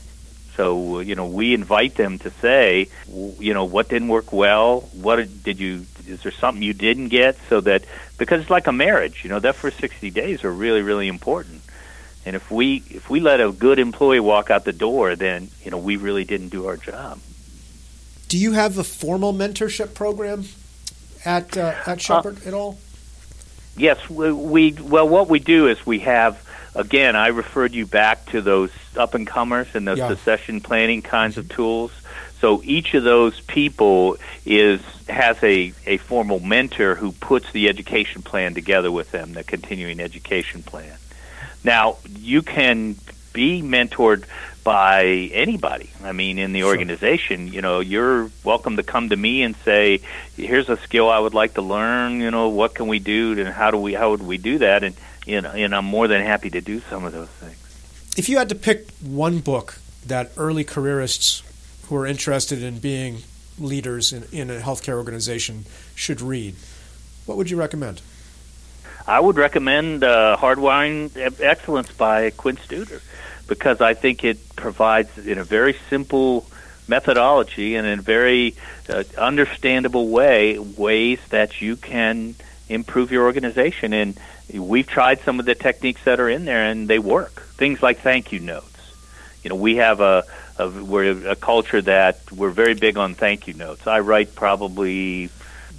So 0.56 1.00
you 1.00 1.14
know 1.14 1.26
we 1.26 1.54
invite 1.54 1.94
them 1.94 2.18
to 2.20 2.30
say, 2.30 2.88
you 3.08 3.54
know, 3.54 3.64
what 3.64 3.88
didn't 3.88 4.08
work 4.08 4.32
well? 4.32 4.82
What 4.92 5.42
did 5.42 5.58
you? 5.58 5.86
Is 6.06 6.22
there 6.22 6.32
something 6.32 6.62
you 6.62 6.74
didn't 6.74 7.08
get? 7.08 7.38
So 7.48 7.60
that 7.62 7.84
because 8.18 8.42
it's 8.42 8.50
like 8.50 8.66
a 8.66 8.72
marriage, 8.72 9.24
you 9.24 9.30
know, 9.30 9.40
that 9.40 9.54
first 9.54 9.78
sixty 9.78 10.10
days 10.10 10.44
are 10.44 10.52
really 10.52 10.82
really 10.82 11.08
important 11.08 11.62
and 12.24 12.34
if 12.34 12.50
we 12.50 12.82
if 12.90 13.10
we 13.10 13.20
let 13.20 13.40
a 13.40 13.52
good 13.52 13.78
employee 13.78 14.20
walk 14.20 14.50
out 14.50 14.64
the 14.64 14.72
door, 14.72 15.16
then 15.16 15.48
you 15.62 15.70
know 15.70 15.78
we 15.78 15.96
really 15.96 16.24
didn't 16.24 16.48
do 16.48 16.66
our 16.66 16.76
job. 16.76 17.18
Do 18.28 18.38
you 18.38 18.52
have 18.52 18.78
a 18.78 18.84
formal 18.84 19.32
mentorship 19.32 19.94
program 19.94 20.44
at 21.24 21.56
uh, 21.56 21.74
at 21.86 22.00
Shepherd 22.00 22.38
uh, 22.44 22.48
at 22.48 22.54
all? 22.54 22.78
Yes, 23.76 24.08
we, 24.08 24.32
we 24.32 24.72
well 24.72 25.08
what 25.08 25.28
we 25.28 25.38
do 25.38 25.68
is 25.68 25.84
we 25.84 26.00
have 26.00 26.40
again 26.74 27.16
I 27.16 27.28
referred 27.28 27.72
you 27.72 27.86
back 27.86 28.26
to 28.26 28.40
those 28.40 28.70
up 28.96 29.14
and 29.14 29.26
comers 29.26 29.68
and 29.74 29.86
those 29.86 29.98
yeah. 29.98 30.08
succession 30.08 30.60
planning 30.60 31.02
kinds 31.02 31.36
of 31.36 31.48
tools. 31.48 31.92
So 32.40 32.62
each 32.64 32.94
of 32.94 33.04
those 33.04 33.40
people 33.42 34.16
is 34.44 34.80
has 35.08 35.42
a, 35.42 35.72
a 35.86 35.98
formal 35.98 36.40
mentor 36.40 36.94
who 36.94 37.12
puts 37.12 37.50
the 37.52 37.68
education 37.68 38.22
plan 38.22 38.54
together 38.54 38.90
with 38.90 39.10
them, 39.10 39.32
the 39.32 39.44
continuing 39.44 40.00
education 40.00 40.62
plan. 40.62 40.96
Now 41.64 41.96
you 42.16 42.42
can 42.42 42.96
be 43.32 43.62
mentored 43.62 44.24
by 44.62 45.04
anybody. 45.32 45.90
I 46.02 46.12
mean, 46.12 46.38
in 46.38 46.52
the 46.52 46.60
sure. 46.60 46.68
organization, 46.68 47.52
you 47.52 47.60
know, 47.60 47.80
you're 47.80 48.30
welcome 48.44 48.76
to 48.76 48.82
come 48.82 49.10
to 49.10 49.16
me 49.16 49.42
and 49.42 49.54
say, 49.64 50.00
"Here's 50.36 50.68
a 50.68 50.76
skill 50.78 51.10
I 51.10 51.18
would 51.18 51.34
like 51.34 51.54
to 51.54 51.62
learn. 51.62 52.20
You 52.20 52.30
know, 52.30 52.48
what 52.48 52.74
can 52.74 52.88
we 52.88 52.98
do, 52.98 53.38
and 53.38 53.48
how 53.48 53.70
do 53.70 53.76
we 53.76 53.94
how 53.94 54.10
would 54.10 54.22
we 54.22 54.38
do 54.38 54.58
that?" 54.58 54.82
And 54.82 54.94
you 55.26 55.40
know, 55.40 55.50
and 55.50 55.74
I'm 55.74 55.84
more 55.84 56.08
than 56.08 56.22
happy 56.22 56.50
to 56.50 56.60
do 56.60 56.80
some 56.88 57.04
of 57.04 57.12
those 57.12 57.28
things. 57.28 57.56
If 58.16 58.28
you 58.28 58.38
had 58.38 58.48
to 58.50 58.54
pick 58.54 58.90
one 59.00 59.40
book 59.40 59.78
that 60.06 60.30
early 60.36 60.64
careerists 60.64 61.42
who 61.88 61.96
are 61.96 62.06
interested 62.06 62.62
in 62.62 62.78
being 62.78 63.18
leaders 63.58 64.12
in, 64.12 64.24
in 64.32 64.50
a 64.50 64.60
healthcare 64.60 64.94
organization 64.94 65.64
should 65.94 66.20
read, 66.20 66.54
what 67.26 67.36
would 67.36 67.50
you 67.50 67.56
recommend? 67.56 68.00
I 69.06 69.20
would 69.20 69.36
recommend 69.36 70.02
uh, 70.02 70.36
Hardwiring 70.40 71.40
Excellence 71.40 71.92
by 71.92 72.30
Quint 72.30 72.58
Studer 72.60 73.02
because 73.46 73.82
I 73.82 73.92
think 73.92 74.24
it 74.24 74.56
provides 74.56 75.18
in 75.18 75.36
a 75.36 75.44
very 75.44 75.76
simple 75.90 76.46
methodology 76.88 77.74
and 77.74 77.86
in 77.86 77.98
a 77.98 78.02
very 78.02 78.56
uh, 78.88 79.04
understandable 79.18 80.08
way 80.08 80.58
ways 80.58 81.18
that 81.28 81.60
you 81.60 81.76
can 81.76 82.34
improve 82.70 83.12
your 83.12 83.24
organization. 83.24 83.92
And 83.92 84.18
we've 84.52 84.86
tried 84.86 85.20
some 85.20 85.38
of 85.38 85.44
the 85.44 85.54
techniques 85.54 86.04
that 86.04 86.18
are 86.18 86.30
in 86.30 86.46
there, 86.46 86.64
and 86.64 86.88
they 86.88 86.98
work. 86.98 87.42
Things 87.42 87.82
like 87.82 87.98
thank 87.98 88.32
you 88.32 88.40
notes. 88.40 88.70
You 89.42 89.50
know, 89.50 89.56
we 89.56 89.76
have 89.76 90.00
a, 90.00 90.24
a 90.58 90.70
we're 90.70 91.28
a 91.28 91.36
culture 91.36 91.82
that 91.82 92.32
we're 92.32 92.50
very 92.50 92.74
big 92.74 92.96
on 92.96 93.14
thank 93.14 93.48
you 93.48 93.52
notes. 93.52 93.86
I 93.86 94.00
write 94.00 94.34
probably 94.34 95.28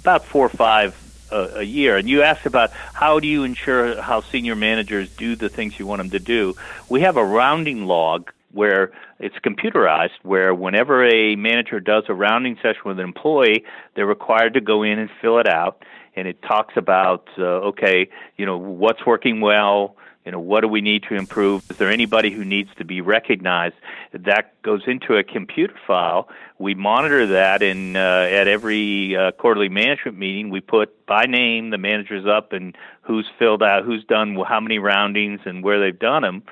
about 0.00 0.24
four 0.24 0.46
or 0.46 0.50
five 0.50 0.94
a, 1.30 1.58
a 1.58 1.62
year. 1.62 1.96
And 1.96 2.08
you 2.08 2.22
asked 2.22 2.46
about 2.46 2.70
how 2.70 3.20
do 3.20 3.26
you 3.26 3.44
ensure 3.44 4.00
how 4.00 4.20
senior 4.20 4.54
managers 4.54 5.08
do 5.16 5.36
the 5.36 5.48
things 5.48 5.78
you 5.78 5.86
want 5.86 6.00
them 6.00 6.10
to 6.10 6.18
do. 6.18 6.54
We 6.88 7.00
have 7.02 7.16
a 7.16 7.24
rounding 7.24 7.86
log 7.86 8.30
where 8.52 8.92
it's 9.18 9.36
computerized, 9.36 10.18
where 10.22 10.54
whenever 10.54 11.04
a 11.04 11.36
manager 11.36 11.80
does 11.80 12.04
a 12.08 12.14
rounding 12.14 12.56
session 12.56 12.82
with 12.84 12.98
an 12.98 13.04
employee, 13.04 13.64
they're 13.94 14.06
required 14.06 14.54
to 14.54 14.60
go 14.60 14.82
in 14.82 14.98
and 14.98 15.10
fill 15.20 15.38
it 15.38 15.48
out. 15.48 15.84
And 16.14 16.26
it 16.26 16.40
talks 16.42 16.74
about, 16.76 17.28
uh, 17.38 17.42
okay, 17.42 18.08
you 18.36 18.46
know, 18.46 18.56
what's 18.56 19.04
working 19.04 19.42
well, 19.42 19.96
you 20.24 20.32
know, 20.32 20.40
what 20.40 20.62
do 20.62 20.68
we 20.68 20.80
need 20.80 21.04
to 21.04 21.14
improve? 21.14 21.70
Is 21.70 21.76
there 21.76 21.90
anybody 21.90 22.30
who 22.30 22.44
needs 22.44 22.70
to 22.78 22.84
be 22.84 23.00
recognized? 23.00 23.76
That 24.12 24.60
goes 24.62 24.82
into 24.86 25.16
a 25.16 25.22
computer 25.22 25.76
file. 25.86 26.28
We 26.58 26.74
monitor 26.74 27.26
that, 27.26 27.62
and 27.62 27.96
uh, 27.96 28.00
at 28.00 28.48
every 28.48 29.14
uh, 29.14 29.32
quarterly 29.32 29.68
management 29.68 30.16
meeting, 30.16 30.48
we 30.48 30.60
put 30.60 31.04
by 31.04 31.26
name 31.26 31.70
the 31.70 31.78
managers 31.78 32.24
up 32.26 32.52
and 32.52 32.76
who's 33.02 33.26
filled 33.38 33.62
out, 33.62 33.84
who's 33.84 34.04
done 34.04 34.36
how 34.48 34.60
many 34.60 34.78
roundings, 34.78 35.40
and 35.44 35.62
where 35.62 35.78
they've 35.78 35.98
done 35.98 36.22
them. 36.22 36.42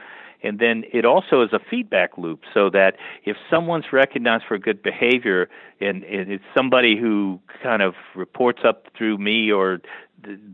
And 0.43 0.59
then 0.59 0.85
it 0.93 1.07
also 1.07 1.41
is 1.41 1.55
a 1.55 1.59
feedback 1.71 2.19
loop 2.19 2.43
so 2.53 2.69
that 2.69 2.97
if 3.25 3.37
someone's 3.49 3.87
recognized 3.93 4.45
for 4.47 4.59
good 4.59 4.83
behavior 4.83 5.49
and, 5.81 6.05
and 6.05 6.31
it's 6.31 6.45
somebody 6.55 6.99
who 7.01 7.41
kind 7.63 7.81
of 7.81 7.95
reports 8.15 8.61
up 8.63 8.89
through 8.97 9.17
me 9.17 9.51
or 9.51 9.81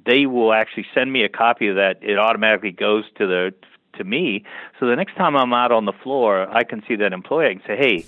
they 0.07 0.27
will 0.27 0.53
actually 0.53 0.87
send 0.95 1.13
me 1.13 1.25
a 1.25 1.29
copy 1.29 1.67
of 1.67 1.75
that. 1.75 1.99
It 2.03 2.19
automatically 2.19 2.71
goes 2.71 3.05
to 3.19 3.27
the 3.27 3.53
to 3.99 4.05
me. 4.05 4.45
So 4.79 4.87
the 4.87 4.95
next 4.95 5.17
time 5.17 5.37
I'm 5.37 5.53
out 5.53 5.73
on 5.73 5.85
the 5.85 5.93
floor, 5.93 6.49
I 6.49 6.63
can 6.63 6.83
see 6.87 6.95
that 6.97 7.13
employee 7.13 7.51
and 7.51 7.61
say, 7.67 7.77
"Hey, 7.77 8.05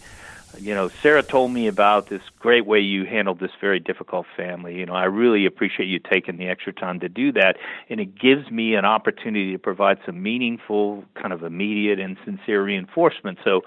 you 0.58 0.74
know, 0.74 0.88
Sarah 0.88 1.22
told 1.22 1.52
me 1.52 1.66
about 1.66 2.08
this 2.08 2.22
great 2.38 2.66
way 2.66 2.80
you 2.80 3.04
handled 3.04 3.40
this 3.40 3.50
very 3.60 3.80
difficult 3.80 4.26
family. 4.36 4.78
You 4.78 4.86
know, 4.86 4.94
I 4.94 5.04
really 5.04 5.46
appreciate 5.46 5.86
you 5.86 5.98
taking 5.98 6.36
the 6.36 6.48
extra 6.48 6.72
time 6.72 7.00
to 7.00 7.08
do 7.08 7.32
that, 7.32 7.56
and 7.88 8.00
it 8.00 8.18
gives 8.18 8.50
me 8.50 8.74
an 8.74 8.84
opportunity 8.84 9.52
to 9.52 9.58
provide 9.58 9.98
some 10.04 10.22
meaningful, 10.22 11.04
kind 11.14 11.32
of 11.32 11.42
immediate 11.42 11.98
and 11.98 12.16
sincere 12.24 12.62
reinforcement. 12.62 13.38
So, 13.44 13.62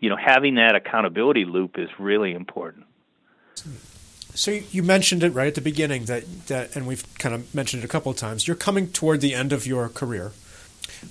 you 0.00 0.08
know, 0.08 0.16
having 0.16 0.54
that 0.56 0.74
accountability 0.74 1.44
loop 1.44 1.78
is 1.78 1.88
really 1.98 2.32
important. 2.32 2.86
So 4.34 4.52
you 4.52 4.82
mentioned 4.82 5.22
it 5.22 5.30
right 5.30 5.48
at 5.48 5.54
the 5.54 5.60
beginning 5.60 6.04
that, 6.04 6.46
that 6.46 6.76
and 6.76 6.86
we've 6.86 7.04
kind 7.18 7.34
of 7.34 7.54
mentioned 7.54 7.82
it 7.82 7.86
a 7.86 7.88
couple 7.88 8.10
of 8.12 8.16
times. 8.16 8.46
You're 8.46 8.56
coming 8.56 8.88
toward 8.88 9.20
the 9.20 9.34
end 9.34 9.52
of 9.52 9.66
your 9.66 9.88
career. 9.88 10.32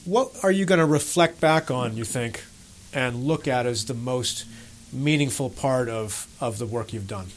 What 0.05 0.31
are 0.43 0.51
you 0.51 0.65
going 0.65 0.79
to 0.79 0.85
reflect 0.85 1.41
back 1.41 1.69
on, 1.69 1.97
you 1.97 2.03
think, 2.03 2.43
and 2.93 3.23
look 3.23 3.47
at 3.47 3.65
as 3.65 3.85
the 3.85 3.93
most 3.93 4.45
meaningful 4.91 5.49
part 5.49 5.89
of, 5.89 6.27
of 6.39 6.57
the 6.57 6.65
work 6.65 6.93
you've 6.93 7.07
done? 7.07 7.27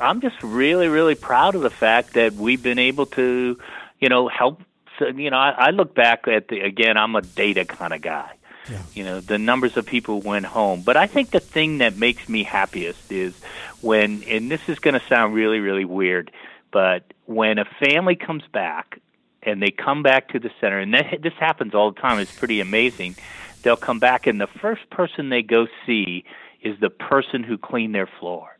I'm 0.00 0.20
just 0.20 0.42
really, 0.42 0.88
really 0.88 1.14
proud 1.14 1.54
of 1.54 1.62
the 1.62 1.70
fact 1.70 2.14
that 2.14 2.32
we've 2.32 2.62
been 2.62 2.78
able 2.78 3.06
to, 3.06 3.58
you 4.00 4.08
know, 4.08 4.28
help. 4.28 4.62
You 5.00 5.30
know, 5.30 5.36
I, 5.36 5.50
I 5.50 5.70
look 5.70 5.94
back 5.94 6.26
at 6.28 6.48
the 6.48 6.60
again. 6.60 6.96
I'm 6.96 7.16
a 7.16 7.22
data 7.22 7.64
kind 7.64 7.92
of 7.92 8.00
guy. 8.02 8.32
Yeah. 8.70 8.82
You 8.94 9.04
know, 9.04 9.20
the 9.20 9.38
numbers 9.38 9.76
of 9.76 9.86
people 9.86 10.20
went 10.20 10.46
home. 10.46 10.82
But 10.82 10.96
I 10.96 11.06
think 11.06 11.30
the 11.30 11.40
thing 11.40 11.78
that 11.78 11.96
makes 11.96 12.28
me 12.28 12.44
happiest 12.44 13.10
is 13.10 13.34
when, 13.80 14.22
and 14.24 14.50
this 14.50 14.68
is 14.68 14.78
going 14.78 14.98
to 14.98 15.06
sound 15.06 15.34
really, 15.34 15.60
really 15.60 15.84
weird, 15.84 16.30
but 16.70 17.02
when 17.26 17.58
a 17.58 17.64
family 17.64 18.16
comes 18.16 18.44
back 18.52 19.00
and 19.42 19.62
they 19.62 19.70
come 19.70 20.02
back 20.02 20.28
to 20.28 20.38
the 20.38 20.50
center, 20.60 20.78
and 20.78 20.94
that, 20.94 21.20
this 21.22 21.32
happens 21.34 21.74
all 21.74 21.90
the 21.90 22.00
time, 22.00 22.18
it's 22.18 22.36
pretty 22.36 22.60
amazing. 22.60 23.16
They'll 23.62 23.76
come 23.76 23.98
back, 23.98 24.26
and 24.26 24.40
the 24.40 24.46
first 24.46 24.88
person 24.90 25.28
they 25.28 25.42
go 25.42 25.66
see 25.86 26.24
is 26.62 26.78
the 26.80 26.90
person 26.90 27.42
who 27.42 27.58
cleaned 27.58 27.94
their 27.94 28.06
floor 28.06 28.56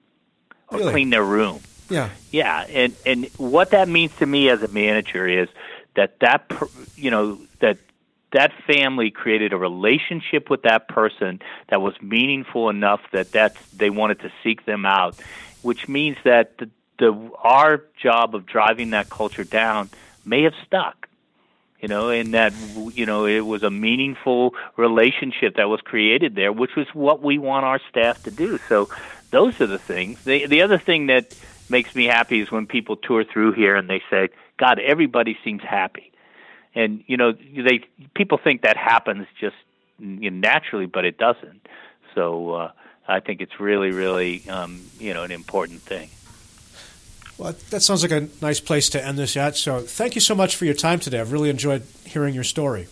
or 0.68 0.78
really? 0.78 0.92
cleaned 0.92 1.12
their 1.12 1.24
room. 1.24 1.60
Yeah, 1.88 2.10
yeah, 2.30 2.66
and 2.68 2.94
and 3.04 3.26
what 3.36 3.70
that 3.70 3.88
means 3.88 4.14
to 4.18 4.26
me 4.26 4.48
as 4.48 4.62
a 4.62 4.68
manager 4.68 5.26
is 5.26 5.48
that 5.96 6.20
that 6.20 6.50
you 6.96 7.10
know 7.10 7.38
that 7.58 7.78
that 8.32 8.52
family 8.64 9.10
created 9.10 9.52
a 9.52 9.56
relationship 9.56 10.48
with 10.48 10.62
that 10.62 10.86
person 10.86 11.40
that 11.68 11.82
was 11.82 12.00
meaningful 12.00 12.68
enough 12.68 13.00
that 13.12 13.32
that 13.32 13.56
they 13.76 13.90
wanted 13.90 14.20
to 14.20 14.32
seek 14.42 14.64
them 14.66 14.86
out, 14.86 15.16
which 15.62 15.88
means 15.88 16.16
that 16.24 16.56
the, 16.58 16.70
the 16.98 17.30
our 17.38 17.84
job 18.00 18.34
of 18.34 18.46
driving 18.46 18.90
that 18.90 19.10
culture 19.10 19.44
down 19.44 19.90
may 20.24 20.44
have 20.44 20.54
stuck 20.64 21.08
you 21.80 21.88
know, 21.88 22.10
and 22.10 22.34
that 22.34 22.52
you 22.94 23.06
know 23.06 23.26
it 23.26 23.40
was 23.40 23.62
a 23.62 23.70
meaningful 23.70 24.54
relationship 24.76 25.56
that 25.56 25.68
was 25.68 25.80
created 25.80 26.34
there, 26.34 26.52
which 26.52 26.76
was 26.76 26.86
what 26.94 27.22
we 27.22 27.38
want 27.38 27.64
our 27.64 27.80
staff 27.88 28.22
to 28.24 28.30
do. 28.30 28.58
So 28.68 28.88
those 29.30 29.60
are 29.60 29.66
the 29.66 29.78
things. 29.78 30.22
The 30.24 30.46
the 30.46 30.62
other 30.62 30.78
thing 30.78 31.06
that 31.06 31.34
makes 31.68 31.94
me 31.94 32.06
happy 32.06 32.40
is 32.40 32.50
when 32.50 32.66
people 32.66 32.96
tour 32.96 33.24
through 33.24 33.52
here 33.52 33.76
and 33.76 33.88
they 33.88 34.02
say, 34.10 34.28
"God, 34.56 34.78
everybody 34.78 35.38
seems 35.44 35.62
happy." 35.62 36.06
and 36.74 37.02
you 37.06 37.16
know 37.16 37.32
they 37.32 37.80
people 38.14 38.38
think 38.38 38.62
that 38.62 38.76
happens 38.76 39.26
just 39.40 39.56
you 39.98 40.30
know, 40.30 40.36
naturally, 40.36 40.86
but 40.86 41.04
it 41.04 41.18
doesn't. 41.18 41.66
So 42.14 42.52
uh, 42.52 42.72
I 43.06 43.20
think 43.20 43.40
it's 43.40 43.60
really, 43.60 43.90
really 43.90 44.48
um, 44.48 44.80
you 44.98 45.14
know 45.14 45.24
an 45.24 45.32
important 45.32 45.82
thing. 45.82 46.10
Well, 47.40 47.54
that 47.70 47.80
sounds 47.80 48.02
like 48.02 48.12
a 48.12 48.28
nice 48.42 48.60
place 48.60 48.90
to 48.90 49.02
end 49.02 49.16
this 49.16 49.34
at. 49.34 49.56
So 49.56 49.80
thank 49.80 50.14
you 50.14 50.20
so 50.20 50.34
much 50.34 50.56
for 50.56 50.66
your 50.66 50.74
time 50.74 51.00
today. 51.00 51.18
I've 51.18 51.32
really 51.32 51.48
enjoyed 51.48 51.84
hearing 52.04 52.34
your 52.34 52.44
story. 52.44 52.86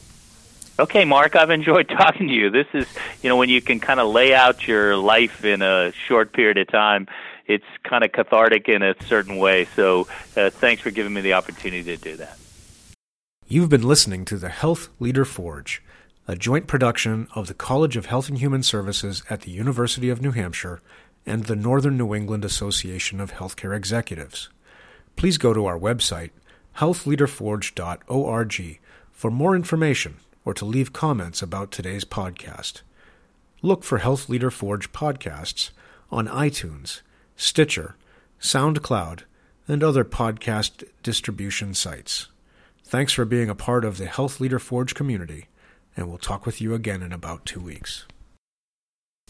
Okay, 0.78 1.04
Mark, 1.04 1.36
I've 1.36 1.50
enjoyed 1.50 1.86
talking 1.98 2.28
to 2.28 2.32
you. 2.32 2.48
This 2.48 2.66
is, 2.72 2.86
you 3.22 3.28
know, 3.28 3.36
when 3.36 3.50
you 3.50 3.60
can 3.60 3.78
kind 3.78 4.00
of 4.00 4.08
lay 4.08 4.34
out 4.34 4.66
your 4.66 4.96
life 4.96 5.44
in 5.44 5.60
a 5.60 5.92
short 5.92 6.32
period 6.32 6.56
of 6.56 6.66
time, 6.68 7.08
it's 7.46 7.66
kind 7.84 8.02
of 8.02 8.12
cathartic 8.12 8.70
in 8.70 8.82
a 8.82 8.94
certain 9.04 9.36
way. 9.36 9.66
So 9.76 10.08
uh, 10.34 10.48
thanks 10.48 10.80
for 10.80 10.90
giving 10.90 11.12
me 11.12 11.20
the 11.20 11.34
opportunity 11.34 11.82
to 11.82 11.98
do 11.98 12.16
that. 12.16 12.38
You've 13.48 13.68
been 13.68 13.86
listening 13.86 14.24
to 14.26 14.38
the 14.38 14.48
Health 14.48 14.88
Leader 14.98 15.26
Forge, 15.26 15.82
a 16.26 16.34
joint 16.34 16.66
production 16.66 17.28
of 17.34 17.48
the 17.48 17.54
College 17.54 17.98
of 17.98 18.06
Health 18.06 18.30
and 18.30 18.38
Human 18.38 18.62
Services 18.62 19.22
at 19.28 19.42
the 19.42 19.50
University 19.50 20.08
of 20.08 20.22
New 20.22 20.30
Hampshire 20.30 20.80
and 21.28 21.44
the 21.44 21.56
Northern 21.56 21.98
New 21.98 22.14
England 22.14 22.44
Association 22.44 23.20
of 23.20 23.34
Healthcare 23.34 23.76
Executives. 23.76 24.48
Please 25.16 25.36
go 25.36 25.52
to 25.52 25.66
our 25.66 25.78
website, 25.78 26.30
healthleaderforge.org, 26.78 28.80
for 29.12 29.30
more 29.30 29.54
information 29.54 30.16
or 30.44 30.54
to 30.54 30.64
leave 30.64 30.92
comments 30.92 31.42
about 31.42 31.70
today's 31.70 32.04
podcast. 32.04 32.82
Look 33.60 33.84
for 33.84 33.98
Health 33.98 34.28
Leader 34.28 34.50
Forge 34.50 34.92
podcasts 34.92 35.70
on 36.10 36.26
iTunes, 36.28 37.02
Stitcher, 37.36 37.96
SoundCloud, 38.40 39.22
and 39.66 39.84
other 39.84 40.04
podcast 40.04 40.84
distribution 41.02 41.74
sites. 41.74 42.28
Thanks 42.84 43.12
for 43.12 43.26
being 43.26 43.50
a 43.50 43.54
part 43.54 43.84
of 43.84 43.98
the 43.98 44.06
Health 44.06 44.40
Leader 44.40 44.58
Forge 44.58 44.94
community, 44.94 45.48
and 45.96 46.08
we'll 46.08 46.16
talk 46.16 46.46
with 46.46 46.60
you 46.60 46.72
again 46.72 47.02
in 47.02 47.12
about 47.12 47.44
two 47.44 47.60
weeks. 47.60 48.06